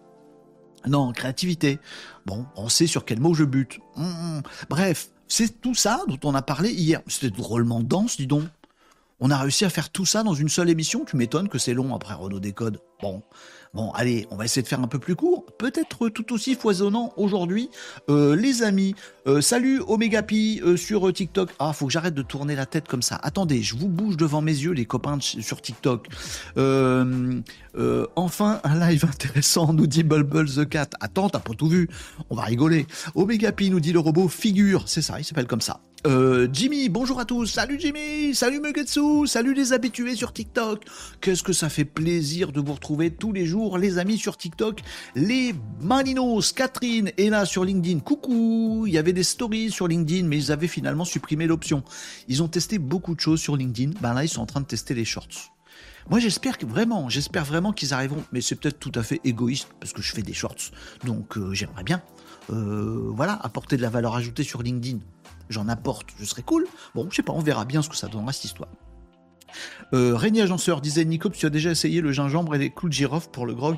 Non, 0.86 1.12
créativité. 1.12 1.78
Bon, 2.26 2.46
on 2.56 2.68
sait 2.68 2.86
sur 2.86 3.04
quel 3.04 3.20
mot 3.20 3.34
je 3.34 3.44
bute. 3.44 3.78
Hum, 3.96 4.04
hum. 4.04 4.42
Bref, 4.68 5.10
c'est 5.28 5.60
tout 5.60 5.74
ça 5.74 6.02
dont 6.08 6.18
on 6.24 6.34
a 6.34 6.42
parlé 6.42 6.70
hier. 6.70 7.00
C'était 7.06 7.30
drôlement 7.30 7.80
dense, 7.80 8.16
dis 8.16 8.26
donc. 8.26 8.44
On 9.24 9.30
a 9.30 9.38
réussi 9.38 9.64
à 9.64 9.70
faire 9.70 9.90
tout 9.90 10.04
ça 10.04 10.24
dans 10.24 10.34
une 10.34 10.48
seule 10.48 10.68
émission. 10.68 11.04
Tu 11.04 11.16
m'étonnes 11.16 11.48
que 11.48 11.58
c'est 11.58 11.74
long 11.74 11.94
après 11.94 12.14
Renault 12.14 12.40
Décode. 12.40 12.80
Bon, 13.00 13.22
Bon, 13.74 13.90
allez, 13.92 14.26
on 14.30 14.36
va 14.36 14.44
essayer 14.44 14.60
de 14.60 14.68
faire 14.68 14.80
un 14.80 14.86
peu 14.86 14.98
plus 14.98 15.16
court, 15.16 15.46
peut-être 15.56 16.10
tout 16.10 16.34
aussi 16.34 16.54
foisonnant 16.54 17.14
aujourd'hui. 17.16 17.70
Euh, 18.10 18.36
les 18.36 18.62
amis, 18.62 18.94
euh, 19.26 19.40
salut 19.40 19.80
Omega 19.86 20.22
Pi 20.22 20.60
euh, 20.64 20.76
sur 20.76 21.12
TikTok. 21.12 21.50
Ah, 21.58 21.72
faut 21.72 21.86
que 21.86 21.92
j'arrête 21.92 22.14
de 22.14 22.22
tourner 22.22 22.56
la 22.56 22.66
tête 22.66 22.88
comme 22.88 23.02
ça. 23.02 23.16
Attendez, 23.22 23.62
je 23.62 23.76
vous 23.76 23.88
bouge 23.88 24.16
devant 24.16 24.42
mes 24.42 24.52
yeux, 24.52 24.72
les 24.72 24.84
copains 24.84 25.18
sur 25.20 25.60
TikTok. 25.60 26.08
enfin, 26.56 28.60
un 28.64 28.88
live 28.88 29.04
intéressant, 29.04 29.72
nous 29.72 29.86
dit 29.86 30.02
Bulbul 30.02 30.50
the 30.50 30.68
Cat. 30.68 30.90
Attends, 31.00 31.30
t'as 31.30 31.40
pas 31.40 31.54
tout 31.54 31.68
vu. 31.68 31.88
On 32.30 32.34
va 32.34 32.42
rigoler. 32.42 32.86
Omega 33.14 33.52
Pi 33.52 33.70
nous 33.70 33.80
dit 33.80 33.92
le 33.92 34.00
robot 34.00 34.28
figure. 34.28 34.88
C'est 34.88 35.02
ça, 35.02 35.18
il 35.18 35.24
s'appelle 35.24 35.46
comme 35.46 35.60
ça. 35.60 35.80
Euh, 36.04 36.48
Jimmy, 36.52 36.88
bonjour 36.88 37.20
à 37.20 37.24
tous. 37.24 37.46
Salut 37.46 37.78
Jimmy, 37.78 38.34
salut 38.34 38.58
Mugetsu, 38.58 39.28
salut 39.28 39.54
les 39.54 39.72
habitués 39.72 40.16
sur 40.16 40.32
TikTok. 40.32 40.84
Qu'est-ce 41.20 41.44
que 41.44 41.52
ça 41.52 41.68
fait 41.68 41.84
plaisir 41.84 42.50
de 42.50 42.60
vous 42.60 42.72
retrouver 42.72 43.10
tous 43.10 43.32
les 43.32 43.46
jours, 43.46 43.78
les 43.78 43.98
amis 43.98 44.18
sur 44.18 44.36
TikTok. 44.36 44.80
Les 45.14 45.54
Malinos, 45.80 46.52
Catherine 46.52 47.12
est 47.16 47.30
là 47.30 47.44
sur 47.44 47.64
LinkedIn. 47.64 48.00
Coucou, 48.00 48.84
il 48.88 48.92
y 48.92 48.98
avait 48.98 49.11
des 49.12 49.22
stories 49.22 49.70
sur 49.70 49.88
LinkedIn, 49.88 50.26
mais 50.26 50.36
ils 50.36 50.52
avaient 50.52 50.68
finalement 50.68 51.04
supprimé 51.04 51.46
l'option. 51.46 51.82
Ils 52.28 52.42
ont 52.42 52.48
testé 52.48 52.78
beaucoup 52.78 53.14
de 53.14 53.20
choses 53.20 53.40
sur 53.40 53.56
LinkedIn. 53.56 53.92
Ben 54.00 54.14
là, 54.14 54.24
ils 54.24 54.28
sont 54.28 54.42
en 54.42 54.46
train 54.46 54.60
de 54.60 54.66
tester 54.66 54.94
les 54.94 55.04
shorts. 55.04 55.52
Moi, 56.10 56.18
j'espère 56.18 56.58
que 56.58 56.66
vraiment, 56.66 57.08
j'espère 57.08 57.44
vraiment 57.44 57.72
qu'ils 57.72 57.94
arriveront. 57.94 58.24
Mais 58.32 58.40
c'est 58.40 58.56
peut-être 58.56 58.78
tout 58.78 58.92
à 58.94 59.02
fait 59.02 59.20
égoïste 59.24 59.68
parce 59.80 59.92
que 59.92 60.02
je 60.02 60.12
fais 60.12 60.22
des 60.22 60.32
shorts, 60.32 60.72
donc 61.04 61.38
euh, 61.38 61.54
j'aimerais 61.54 61.84
bien, 61.84 62.02
euh, 62.50 63.10
voilà, 63.14 63.38
apporter 63.42 63.76
de 63.76 63.82
la 63.82 63.90
valeur 63.90 64.16
ajoutée 64.16 64.42
sur 64.42 64.62
LinkedIn 64.62 64.98
j'en 65.52 65.68
apporte, 65.68 66.08
je 66.18 66.24
serais 66.24 66.42
cool. 66.42 66.66
Bon, 66.94 67.08
je 67.10 67.16
sais 67.16 67.22
pas, 67.22 67.32
on 67.32 67.40
verra 67.40 67.64
bien 67.64 67.82
ce 67.82 67.88
que 67.88 67.96
ça 67.96 68.08
donnera 68.08 68.32
cette 68.32 68.46
histoire. 68.46 68.70
Euh, 69.92 70.16
Agenceur 70.16 70.80
disait 70.80 71.04
Nicops, 71.04 71.36
tu 71.36 71.46
as 71.46 71.50
déjà 71.50 71.70
essayé 71.70 72.00
le 72.00 72.10
gingembre 72.10 72.54
et 72.54 72.58
les 72.58 72.70
clous 72.70 72.88
de 72.88 72.94
girofle 72.94 73.28
pour 73.30 73.46
le 73.46 73.54
grog? 73.54 73.76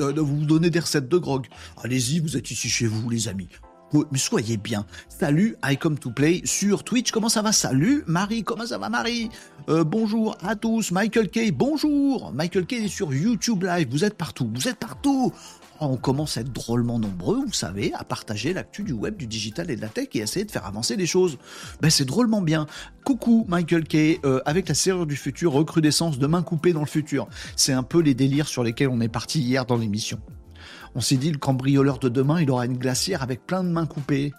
Euh, 0.00 0.12
Vous 0.16 0.44
donner 0.44 0.70
des 0.70 0.80
recettes 0.80 1.08
de 1.08 1.18
grog. 1.18 1.46
Allez-y, 1.82 2.20
vous 2.20 2.36
êtes 2.36 2.50
ici 2.50 2.68
chez 2.68 2.86
vous, 2.86 3.10
les 3.10 3.28
amis. 3.28 3.48
Mais 3.92 4.18
soyez 4.18 4.56
bien. 4.56 4.84
Salut, 5.08 5.56
I 5.64 5.76
come 5.76 5.98
to 5.98 6.10
play 6.10 6.42
sur 6.44 6.84
Twitch. 6.84 7.10
Comment 7.10 7.28
ça 7.28 7.42
va? 7.42 7.52
Salut, 7.52 8.04
Marie. 8.06 8.44
Comment 8.44 8.66
ça 8.66 8.78
va, 8.78 8.88
Marie? 8.88 9.30
Euh, 9.68 9.84
Bonjour 9.84 10.36
à 10.42 10.56
tous. 10.56 10.90
Michael 10.90 11.28
Kay, 11.28 11.50
bonjour. 11.50 12.32
Michael 12.32 12.66
Kay 12.66 12.84
est 12.84 12.88
sur 12.88 13.12
YouTube 13.14 13.64
Live. 13.64 13.88
Vous 13.90 14.04
êtes 14.04 14.14
partout. 14.14 14.50
Vous 14.54 14.68
êtes 14.68 14.78
partout 14.78 15.32
on 15.80 15.96
commence 15.96 16.36
à 16.36 16.40
être 16.40 16.52
drôlement 16.52 16.98
nombreux, 16.98 17.44
vous 17.44 17.52
savez, 17.52 17.92
à 17.94 18.04
partager 18.04 18.52
l'actu 18.52 18.82
du 18.82 18.92
web, 18.92 19.16
du 19.16 19.26
digital 19.26 19.70
et 19.70 19.76
de 19.76 19.80
la 19.80 19.88
tech 19.88 20.08
et 20.14 20.18
essayer 20.18 20.44
de 20.44 20.50
faire 20.50 20.66
avancer 20.66 20.96
les 20.96 21.06
choses. 21.06 21.38
Ben, 21.80 21.90
c'est 21.90 22.04
drôlement 22.04 22.42
bien. 22.42 22.66
Coucou 23.04 23.46
Michael 23.48 23.84
Kay, 23.84 24.18
euh, 24.24 24.40
avec 24.44 24.68
la 24.68 24.74
serrure 24.74 25.06
du 25.06 25.16
futur, 25.16 25.52
recrudescence 25.52 26.18
de 26.18 26.26
main 26.26 26.42
coupée 26.42 26.72
dans 26.72 26.80
le 26.80 26.86
futur. 26.86 27.28
C'est 27.56 27.72
un 27.72 27.82
peu 27.82 28.00
les 28.00 28.14
délires 28.14 28.48
sur 28.48 28.64
lesquels 28.64 28.88
on 28.88 29.00
est 29.00 29.08
parti 29.08 29.40
hier 29.40 29.66
dans 29.66 29.76
l'émission. 29.76 30.20
On 30.94 31.00
s'est 31.00 31.16
dit, 31.16 31.30
le 31.30 31.38
cambrioleur 31.38 31.98
de 31.98 32.08
demain, 32.08 32.40
il 32.40 32.50
aura 32.50 32.66
une 32.66 32.78
glacière 32.78 33.22
avec 33.22 33.46
plein 33.46 33.62
de 33.62 33.68
mains 33.68 33.86
coupées. 33.86 34.32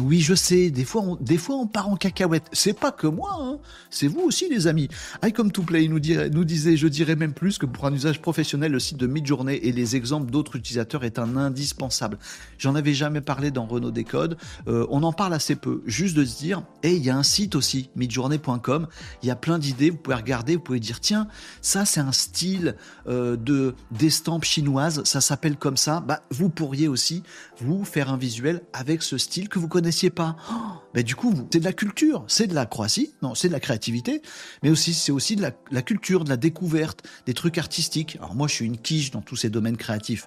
Oui, 0.00 0.20
je 0.20 0.34
sais, 0.34 0.70
des 0.70 0.84
fois 0.84 1.02
on, 1.02 1.14
des 1.16 1.38
fois 1.38 1.54
on 1.54 1.68
part 1.68 1.88
en 1.88 1.94
cacahuète. 1.94 2.48
C'est 2.52 2.72
pas 2.72 2.90
que 2.90 3.06
moi, 3.06 3.36
hein. 3.40 3.58
c'est 3.90 4.08
vous 4.08 4.22
aussi 4.22 4.48
les 4.48 4.66
amis. 4.66 4.88
I 5.24 5.32
Come 5.32 5.52
to 5.52 5.62
Play 5.62 5.86
nous, 5.86 6.00
nous 6.32 6.44
disait, 6.44 6.76
je 6.76 6.88
dirais 6.88 7.14
même 7.14 7.32
plus 7.32 7.58
que 7.58 7.66
pour 7.66 7.86
un 7.86 7.92
usage 7.92 8.20
professionnel, 8.20 8.72
le 8.72 8.80
site 8.80 8.96
de 8.96 9.06
Midjourney 9.06 9.54
et 9.54 9.70
les 9.70 9.94
exemples 9.94 10.32
d'autres 10.32 10.56
utilisateurs 10.56 11.04
est 11.04 11.20
un 11.20 11.36
indispensable. 11.36 12.18
J'en 12.58 12.74
avais 12.74 12.92
jamais 12.92 13.20
parlé 13.20 13.52
dans 13.52 13.66
Renault 13.66 13.92
Décode, 13.92 14.36
euh, 14.66 14.84
on 14.90 15.04
en 15.04 15.12
parle 15.12 15.32
assez 15.32 15.54
peu. 15.54 15.82
Juste 15.86 16.16
de 16.16 16.24
se 16.24 16.38
dire, 16.38 16.64
hey, 16.82 16.96
il 16.96 17.04
y 17.04 17.10
a 17.10 17.16
un 17.16 17.22
site 17.22 17.54
aussi, 17.54 17.90
midjourney.com, 17.94 18.88
il 19.22 19.28
y 19.28 19.30
a 19.30 19.36
plein 19.36 19.60
d'idées, 19.60 19.90
vous 19.90 19.96
pouvez 19.96 20.16
regarder, 20.16 20.56
vous 20.56 20.62
pouvez 20.62 20.80
dire, 20.80 20.98
tiens, 20.98 21.28
ça 21.62 21.84
c'est 21.84 22.00
un 22.00 22.12
style 22.12 22.74
euh, 23.06 23.36
de 23.36 23.76
d'estampe 23.92 24.44
chinoise, 24.44 25.04
ça 25.04 25.20
s'appelle 25.20 25.56
comme 25.56 25.76
ça. 25.76 26.00
Bah, 26.00 26.20
vous 26.30 26.48
pourriez 26.48 26.88
aussi 26.88 27.22
vous 27.60 27.84
faire 27.84 28.10
un 28.10 28.16
visuel 28.16 28.62
avec 28.72 29.02
ce 29.02 29.18
style 29.18 29.48
que 29.48 29.60
vous 29.60 29.68
connaissez 29.68 29.83
connaissiez 29.84 30.08
pas. 30.08 30.34
Oh, 30.50 30.54
ben 30.94 31.02
du 31.02 31.14
coup, 31.14 31.34
c'est 31.52 31.58
de 31.60 31.64
la 31.64 31.74
culture, 31.74 32.24
c'est 32.26 32.46
de 32.46 32.54
la 32.54 32.64
Croatie, 32.64 33.12
non, 33.20 33.34
c'est 33.34 33.48
de 33.48 33.52
la 33.52 33.60
créativité, 33.60 34.22
mais 34.62 34.70
aussi 34.70 34.94
c'est 34.94 35.12
aussi 35.12 35.36
de 35.36 35.42
la, 35.42 35.82
culture, 35.82 36.24
de 36.24 36.30
la 36.30 36.38
découverte, 36.38 37.06
des 37.26 37.34
trucs 37.34 37.58
artistiques. 37.58 38.16
Alors 38.16 38.34
moi, 38.34 38.48
je 38.48 38.54
suis 38.54 38.64
une 38.64 38.78
quiche 38.78 39.10
dans 39.10 39.20
tous 39.20 39.36
ces 39.36 39.50
domaines 39.50 39.76
créatifs, 39.76 40.26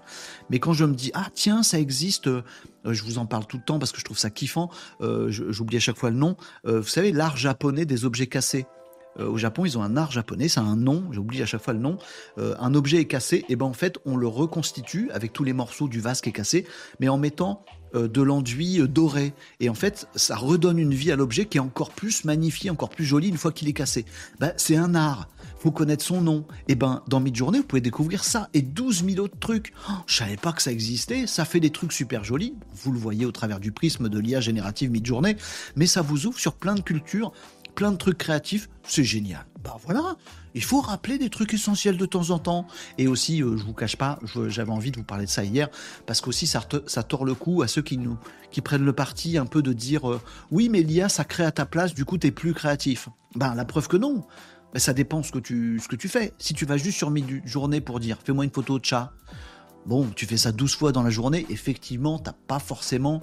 mais 0.52 0.60
quand 0.60 0.74
je 0.74 0.86
me 0.86 0.94
dis 0.94 1.10
ah 1.16 1.30
tiens, 1.34 1.64
ça 1.64 1.80
existe, 1.80 2.28
euh, 2.28 2.44
je 2.86 3.02
vous 3.04 3.18
en 3.18 3.26
parle 3.26 3.48
tout 3.48 3.58
le 3.58 3.64
temps 3.64 3.80
parce 3.80 3.92
que 3.92 4.00
je 4.00 4.06
trouve 4.06 4.20
ça 4.20 4.30
kiffant. 4.30 4.70
Euh, 5.02 5.32
j'oublie 5.32 5.78
à 5.78 5.80
chaque 5.80 5.98
fois 5.98 6.12
le 6.12 6.18
nom. 6.18 6.38
Euh, 6.68 6.82
vous 6.82 6.88
savez, 6.88 7.12
l'art 7.12 7.36
japonais 7.36 7.86
des 7.86 8.06
objets 8.06 8.28
cassés 8.28 8.68
au 9.20 9.38
Japon, 9.38 9.66
ils 9.66 9.78
ont 9.78 9.84
un 9.84 9.98
art 9.98 10.12
japonais, 10.12 10.48
ça 10.48 10.62
a 10.62 10.64
un 10.64 10.76
nom, 10.76 11.04
j'oublie 11.12 11.42
à 11.42 11.46
chaque 11.46 11.62
fois 11.62 11.74
le 11.74 11.80
nom. 11.80 11.98
un 12.38 12.74
objet 12.76 12.98
est 12.98 13.06
cassé, 13.06 13.46
et 13.50 13.56
ben 13.56 13.66
en 13.66 13.74
fait, 13.74 13.98
on 14.06 14.16
le 14.16 14.28
reconstitue 14.28 15.10
avec 15.12 15.34
tous 15.34 15.44
les 15.44 15.54
morceaux 15.54 15.88
du 15.88 16.00
vase 16.00 16.22
qui 16.22 16.30
est 16.30 16.34
cassé, 16.34 16.66
mais 17.00 17.10
en 17.10 17.18
mettant 17.18 17.64
euh, 17.96 18.08
de 18.10 18.22
l'enduit 18.22 18.82
euh, 18.82 18.88
doré. 18.88 19.34
Et 19.62 19.70
en 19.70 19.74
fait, 19.74 20.08
ça 20.16 20.36
redonne 20.36 20.78
une 20.78 20.94
vie 20.94 21.12
à 21.12 21.16
l'objet 21.16 21.46
qui 21.46 21.58
est 21.58 21.62
encore 21.62 21.92
plus 21.92 22.26
magnifié, 22.26 22.70
encore 22.70 22.90
plus 22.90 23.06
joli 23.06 23.30
une 23.30 23.38
fois 23.38 23.54
qu'il 23.54 23.70
est 23.70 23.74
cassé. 23.74 24.06
Ben, 24.40 24.52
c'est 24.58 24.76
un 24.76 24.94
art. 24.94 25.30
Faut 25.60 25.72
connaître 25.72 26.04
son 26.04 26.22
nom. 26.22 26.46
Et 26.68 26.76
ben, 26.76 27.02
dans 27.08 27.22
Midjourney, 27.22 27.60
vous 27.60 27.64
pouvez 27.64 27.82
découvrir 27.82 28.26
ça 28.26 28.50
et 28.54 28.62
12 28.62 29.06
000 29.06 29.24
autres 29.24 29.40
trucs. 29.40 29.74
Oh, 29.90 29.94
je 30.06 30.18
savais 30.18 30.36
pas 30.36 30.52
que 30.52 30.62
ça 30.62 30.72
existait. 30.72 31.28
Ça 31.28 31.46
fait 31.46 31.62
des 31.62 31.70
trucs 31.70 31.94
super 31.94 32.26
jolis. 32.26 32.56
Vous 32.76 32.92
le 32.92 33.00
voyez 33.00 33.26
au 33.26 33.32
travers 33.32 33.60
du 33.62 33.72
prisme 33.72 34.10
de 34.10 34.20
l'IA 34.20 34.42
générative 34.42 34.92
Midjourney. 34.92 35.38
Mais 35.78 35.88
ça 35.88 36.02
vous 36.02 36.28
ouvre 36.28 36.40
sur 36.40 36.54
plein 36.54 36.76
de 36.76 36.82
cultures, 36.82 37.32
plein 37.78 37.92
de 37.92 37.98
trucs 37.98 38.18
créatifs. 38.18 38.70
C'est 38.82 39.04
génial. 39.04 39.46
Bah 39.64 39.78
voilà. 39.86 40.16
Il 40.56 40.64
faut 40.64 40.82
rappeler 40.82 41.20
des 41.20 41.30
trucs 41.30 41.54
essentiels 41.54 41.96
de 41.96 42.06
temps 42.08 42.32
en 42.32 42.40
temps. 42.40 42.66
Et 42.98 43.08
aussi, 43.08 43.44
euh, 43.44 43.56
je 43.56 43.64
vous 43.64 43.74
cache 43.74 43.96
pas, 43.96 44.18
j'avais 44.48 44.72
envie 44.72 44.92
de 44.92 44.98
vous 44.98 45.04
parler 45.04 45.26
de 45.26 45.30
ça 45.30 45.44
hier, 45.44 45.70
parce 46.08 46.20
qu'aussi 46.20 46.48
ça, 46.48 46.62
tord 47.04 47.24
le 47.24 47.36
coup 47.36 47.62
à 47.62 47.68
ceux 47.68 47.84
qui 47.84 48.00
nous 48.00 48.18
qui 48.50 48.62
prennent 48.62 48.84
le 48.84 48.94
parti 48.94 49.38
un 49.38 49.46
peu 49.46 49.62
de 49.62 49.74
dire 49.74 50.10
euh, 50.10 50.20
oui, 50.50 50.70
mais 50.70 50.82
l'IA 50.82 51.08
ça 51.08 51.24
crée 51.24 51.46
à 51.46 51.52
ta 51.52 51.68
place, 51.68 51.94
du 51.94 52.04
coup 52.04 52.18
t'es 52.18 52.32
plus 52.32 52.56
créatif. 52.56 53.10
Ben 53.36 53.54
la 53.54 53.64
preuve 53.64 53.88
que 53.88 53.98
non. 53.98 54.26
Ben, 54.74 54.80
ça 54.80 54.94
dépend 54.94 55.22
ce 55.22 55.32
que 55.32 55.40
tu 55.40 55.80
ce 55.80 55.88
que 55.88 55.96
tu 55.96 56.08
fais. 56.08 56.34
Si 56.40 56.56
tu 56.56 56.66
vas 56.66 56.78
juste 56.78 56.98
sur 56.98 57.12
mi-journée 57.12 57.80
pour 57.80 58.00
dire 58.00 58.18
fais-moi 58.26 58.44
une 58.44 58.52
photo 58.52 58.80
de 58.80 58.86
chat, 58.86 59.14
bon, 59.86 60.08
tu 60.16 60.26
fais 60.26 60.38
ça 60.38 60.52
12 60.52 60.76
fois 60.76 60.92
dans 60.92 61.04
la 61.04 61.12
journée, 61.12 61.46
effectivement, 61.50 62.18
t'as 62.18 62.34
pas 62.34 62.60
forcément 62.60 63.22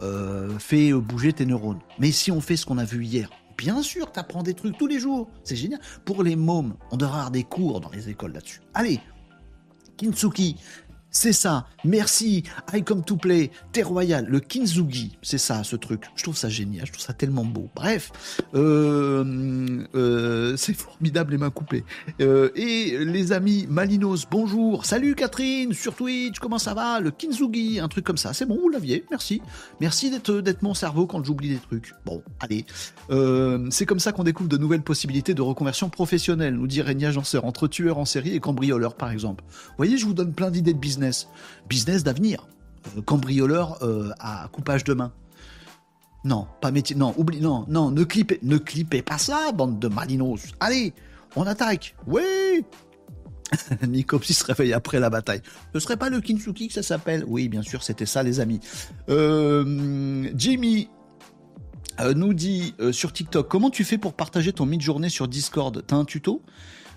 euh, 0.00 0.58
fait 0.58 0.94
bouger 0.94 1.34
tes 1.34 1.44
neurones. 1.44 1.80
Mais 1.98 2.12
si 2.12 2.32
on 2.32 2.40
fait 2.40 2.56
ce 2.56 2.64
qu'on 2.64 2.78
a 2.78 2.84
vu 2.84 3.04
hier, 3.04 3.28
Bien 3.60 3.82
sûr, 3.82 4.10
tu 4.10 4.18
apprends 4.18 4.42
des 4.42 4.54
trucs 4.54 4.78
tous 4.78 4.86
les 4.86 4.98
jours. 4.98 5.28
C'est 5.44 5.54
génial. 5.54 5.80
Pour 6.06 6.22
les 6.22 6.34
mômes, 6.34 6.76
on 6.92 6.96
devrait 6.96 7.18
avoir 7.18 7.30
des 7.30 7.44
cours 7.44 7.82
dans 7.82 7.90
les 7.90 8.08
écoles 8.08 8.32
là-dessus. 8.32 8.62
Allez, 8.72 9.00
Kintsuki, 9.98 10.56
c'est 11.10 11.32
ça. 11.32 11.66
Merci. 11.84 12.44
I 12.72 12.84
come 12.84 13.02
to 13.02 13.16
play. 13.16 13.50
Terre 13.72 13.88
royale. 13.88 14.26
Le 14.28 14.38
Kinzugi. 14.38 15.18
C'est 15.22 15.38
ça, 15.38 15.64
ce 15.64 15.74
truc. 15.74 16.04
Je 16.14 16.22
trouve 16.22 16.36
ça 16.36 16.48
génial. 16.48 16.86
Je 16.86 16.92
trouve 16.92 17.04
ça 17.04 17.12
tellement 17.12 17.44
beau. 17.44 17.68
Bref. 17.74 18.12
Euh, 18.54 19.84
euh, 19.94 20.56
c'est 20.56 20.74
formidable 20.74 21.32
les 21.32 21.38
mains 21.38 21.50
coupées. 21.50 21.84
Euh, 22.20 22.50
et 22.54 23.04
les 23.04 23.32
amis 23.32 23.66
Malinos, 23.68 24.26
bonjour. 24.30 24.84
Salut 24.84 25.16
Catherine 25.16 25.72
sur 25.72 25.96
Twitch. 25.96 26.38
Comment 26.38 26.58
ça 26.58 26.74
va? 26.74 27.00
Le 27.00 27.10
Kinzugi. 27.10 27.80
Un 27.80 27.88
truc 27.88 28.04
comme 28.04 28.18
ça. 28.18 28.32
C'est 28.32 28.46
bon, 28.46 28.58
vous 28.60 28.68
l'aviez. 28.68 29.04
Merci. 29.10 29.42
Merci 29.80 30.10
d'être 30.10 30.62
mon 30.62 30.74
cerveau 30.74 31.06
quand 31.06 31.24
j'oublie 31.24 31.48
des 31.48 31.58
trucs. 31.58 31.92
Bon, 32.04 32.22
allez. 32.38 32.64
c'est 33.70 33.86
comme 33.86 34.00
ça 34.00 34.12
qu'on 34.12 34.24
découvre 34.24 34.48
de 34.48 34.58
nouvelles 34.58 34.82
possibilités 34.82 35.34
de 35.34 35.42
reconversion 35.42 35.88
professionnelle, 35.88 36.54
nous 36.54 36.68
dit 36.68 36.82
Régnier 36.82 37.06
Agenceur, 37.06 37.44
entre 37.46 37.66
tueurs 37.66 37.98
en 37.98 38.04
série 38.04 38.34
et 38.36 38.40
cambrioleurs, 38.40 38.94
par 38.94 39.10
exemple. 39.10 39.42
Vous 39.48 39.74
voyez, 39.76 39.98
je 39.98 40.06
vous 40.06 40.14
donne 40.14 40.32
plein 40.32 40.50
d'idées 40.50 40.72
de 40.72 40.78
business 40.78 40.99
business. 41.68 42.04
d'avenir. 42.04 42.46
Euh, 42.96 43.02
cambrioleur 43.02 43.78
euh, 43.82 44.10
à 44.18 44.48
coupage 44.52 44.84
de 44.84 44.94
main. 44.94 45.12
Non, 46.24 46.46
pas 46.60 46.70
métier. 46.70 46.96
Non, 46.96 47.14
oublie. 47.16 47.40
Non, 47.40 47.64
non, 47.68 47.90
ne 47.90 48.04
clippez, 48.04 48.38
ne 48.42 48.58
pas 49.00 49.18
ça, 49.18 49.52
bande 49.52 49.78
de 49.78 49.88
malinos. 49.88 50.40
Allez, 50.60 50.92
on 51.36 51.46
attaque. 51.46 51.94
Oui. 52.06 52.64
Nicopsy 53.86 54.34
se 54.34 54.44
réveille 54.44 54.72
après 54.72 55.00
la 55.00 55.10
bataille. 55.10 55.42
Ce 55.72 55.80
serait 55.80 55.96
pas 55.96 56.10
le 56.10 56.20
Kinsuki 56.20 56.68
que 56.68 56.74
ça 56.74 56.82
s'appelle? 56.82 57.24
Oui, 57.26 57.48
bien 57.48 57.62
sûr, 57.62 57.82
c'était 57.82 58.06
ça, 58.06 58.22
les 58.22 58.38
amis. 58.38 58.60
Euh, 59.08 60.28
Jimmy 60.34 60.88
nous 62.14 62.32
dit 62.32 62.74
sur 62.92 63.12
TikTok 63.12 63.48
comment 63.48 63.68
tu 63.68 63.84
fais 63.84 63.98
pour 63.98 64.14
partager 64.14 64.52
ton 64.52 64.64
mid-journée 64.64 65.10
sur 65.10 65.28
Discord? 65.28 65.84
T'as 65.86 65.96
un 65.96 66.04
tuto? 66.04 66.42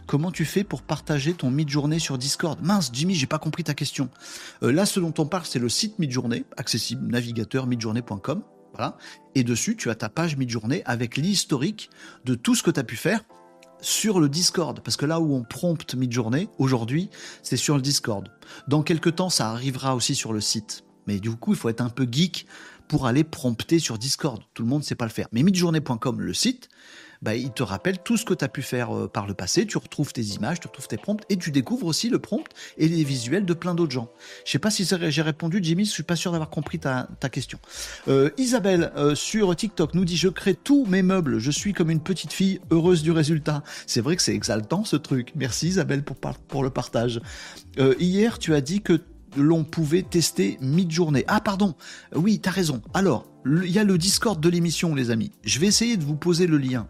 Comment 0.06 0.32
tu 0.32 0.46
fais 0.46 0.64
pour 0.64 0.82
partager 0.82 1.34
ton 1.34 1.50
mid-journée 1.50 2.00
sur 2.00 2.18
Discord? 2.18 2.60
Mince, 2.62 2.90
Jimmy, 2.94 3.16
j'ai 3.16 3.26
pas 3.26 3.40
compris 3.40 3.64
ta 3.64 3.74
question. 3.74 4.10
Euh, 4.62 4.72
là, 4.72 4.86
ce 4.86 5.00
dont 5.00 5.14
on 5.18 5.26
parle, 5.26 5.46
c'est 5.46 5.60
le 5.60 5.70
site 5.70 5.98
mid-journée, 6.00 6.46
accessible, 6.58 7.10
navigateur 7.10 7.68
midjournée.com. 7.68 8.44
Voilà. 8.74 8.98
Et 9.36 9.44
dessus, 9.44 9.76
tu 9.76 9.90
as 9.90 9.96
ta 9.96 10.10
page 10.10 10.36
mid-journée 10.36 10.82
avec 10.86 11.18
l'historique 11.18 11.90
de 12.26 12.36
tout 12.36 12.56
ce 12.56 12.64
que 12.64 12.72
tu 12.72 12.80
as 12.80 12.84
pu 12.84 12.96
faire 12.96 13.24
sur 13.82 14.20
le 14.20 14.30
Discord, 14.30 14.80
parce 14.80 14.96
que 14.96 15.06
là 15.06 15.20
où 15.20 15.36
on 15.36 15.44
prompte 15.44 15.96
mid-journée, 15.96 16.48
aujourd'hui, 16.58 17.10
c'est 17.42 17.58
sur 17.58 17.76
le 17.76 17.82
Discord. 17.82 18.30
Dans 18.68 18.82
quelques 18.82 19.16
temps, 19.16 19.30
ça 19.30 19.50
arrivera 19.50 19.96
aussi 19.96 20.16
sur 20.16 20.32
le 20.32 20.40
site. 20.40 20.86
Mais 21.06 21.20
du 21.20 21.32
coup, 21.32 21.54
il 21.54 21.58
faut 21.58 21.70
être 21.70 21.82
un 21.82 21.90
peu 21.90 22.08
geek 22.10 22.48
pour 22.88 23.08
aller 23.08 23.24
prompter 23.24 23.80
sur 23.80 23.98
Discord. 23.98 24.42
Tout 24.54 24.64
le 24.64 24.70
monde 24.70 24.82
ne 24.82 24.86
sait 24.86 24.96
pas 24.96 25.06
le 25.06 25.12
faire. 25.12 25.28
Mais 25.32 25.44
midjournée.com, 25.44 26.22
le 26.22 26.34
site, 26.34 26.70
bah, 27.24 27.36
il 27.36 27.52
te 27.52 27.64
rappelle 27.64 28.00
tout 28.00 28.18
ce 28.18 28.26
que 28.26 28.34
tu 28.34 28.44
as 28.44 28.50
pu 28.50 28.62
faire 28.62 28.94
euh, 28.94 29.08
par 29.08 29.28
le 29.28 29.34
passé. 29.34 29.66
Tu 29.66 29.78
retrouves 29.78 30.12
tes 30.12 30.22
images, 30.22 30.60
tu 30.60 30.68
retrouves 30.68 30.90
tes 30.90 30.98
prompts 30.98 31.24
et 31.30 31.38
tu 31.38 31.52
découvres 31.52 31.88
aussi 31.88 32.10
le 32.10 32.20
prompt 32.20 32.44
et 32.78 32.90
les 32.90 33.06
visuels 33.06 33.46
de 33.46 33.54
plein 33.54 33.74
d'autres 33.76 33.94
gens. 33.94 34.10
Je 34.46 34.52
sais 34.52 34.60
pas 34.60 34.70
si 34.70 34.86
j'ai 34.86 35.22
répondu, 35.22 35.60
Jimmy, 35.64 35.86
je 35.86 35.92
suis 35.92 36.04
pas 36.04 36.18
sûr 36.18 36.34
d'avoir 36.34 36.50
compris 36.50 36.80
ta, 36.80 37.08
question. 37.32 37.60
Euh, 38.10 38.30
Isabelle 38.38 38.92
euh, 38.98 39.16
sur 39.16 39.56
TikTok 39.56 39.94
nous 39.94 40.04
dit 40.04 40.18
Je 40.18 40.28
crée 40.28 40.54
tous 40.54 40.86
mes 40.86 41.02
meubles, 41.02 41.40
je 41.40 41.50
suis 41.50 41.72
comme 41.72 41.90
une 41.90 42.02
petite 42.02 42.34
fille 42.34 42.60
heureuse 42.72 43.04
du 43.04 43.12
résultat. 43.12 43.64
C'est 43.88 44.02
vrai 44.02 44.18
que 44.18 44.22
c'est 44.22 44.36
exaltant 44.36 44.84
ce 44.84 44.98
truc. 44.98 45.32
Merci 45.36 45.68
Isabelle 45.70 46.04
pour, 46.04 46.18
pour 46.18 46.64
le 46.64 46.70
partage. 46.70 47.22
hier, 48.00 48.38
tu 48.38 48.54
as 48.54 48.62
dit 48.62 48.82
que 48.82 49.00
l'on 49.38 49.64
pouvait 49.64 50.04
tester 50.04 50.58
mid-journée. 50.60 51.24
Ah 51.28 51.40
pardon, 51.40 51.76
oui, 52.14 52.40
t'as 52.40 52.52
raison. 52.52 52.82
Alors, 52.94 53.26
il 53.46 53.72
y 53.72 53.80
a 53.80 53.86
le 53.86 53.98
Discord 53.98 54.40
de 54.40 54.50
l'émission, 54.50 54.94
les 54.94 55.10
amis. 55.10 55.32
Je 55.44 55.60
vais 55.60 55.68
essayer 55.68 55.96
de 55.96 56.04
vous 56.04 56.18
poser 56.18 56.48
le 56.48 56.58
lien. 56.58 56.88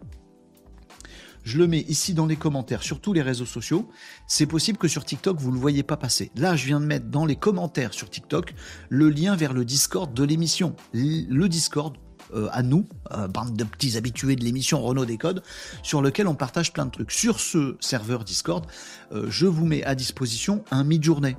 Je 1.44 1.58
le 1.58 1.66
mets 1.66 1.84
ici 1.88 2.14
dans 2.14 2.26
les 2.26 2.36
commentaires 2.36 2.82
sur 2.82 3.00
tous 3.00 3.12
les 3.12 3.22
réseaux 3.22 3.46
sociaux. 3.46 3.88
C'est 4.26 4.46
possible 4.46 4.78
que 4.78 4.88
sur 4.88 5.04
TikTok, 5.04 5.38
vous 5.38 5.50
ne 5.50 5.54
le 5.54 5.60
voyez 5.60 5.82
pas 5.82 5.96
passer. 5.96 6.30
Là, 6.36 6.56
je 6.56 6.66
viens 6.66 6.80
de 6.80 6.86
mettre 6.86 7.06
dans 7.06 7.26
les 7.26 7.36
commentaires 7.36 7.92
sur 7.92 8.08
TikTok 8.08 8.54
le 8.88 9.10
lien 9.10 9.36
vers 9.36 9.52
le 9.52 9.64
Discord 9.64 10.12
de 10.12 10.24
l'émission. 10.24 10.74
Le 10.92 11.46
Discord 11.48 11.96
euh, 12.34 12.48
à 12.52 12.62
nous, 12.62 12.86
euh, 13.12 13.28
bande 13.28 13.54
de 13.54 13.64
petits 13.64 13.98
habitués 13.98 14.36
de 14.36 14.42
l'émission 14.42 14.80
Renault 14.80 15.04
Décode, 15.04 15.42
sur 15.82 16.00
lequel 16.00 16.26
on 16.26 16.34
partage 16.34 16.72
plein 16.72 16.86
de 16.86 16.90
trucs. 16.90 17.12
Sur 17.12 17.38
ce 17.38 17.76
serveur 17.80 18.24
Discord, 18.24 18.66
euh, 19.12 19.26
je 19.28 19.46
vous 19.46 19.66
mets 19.66 19.84
à 19.84 19.94
disposition 19.94 20.64
un 20.70 20.84
mid-journée 20.84 21.36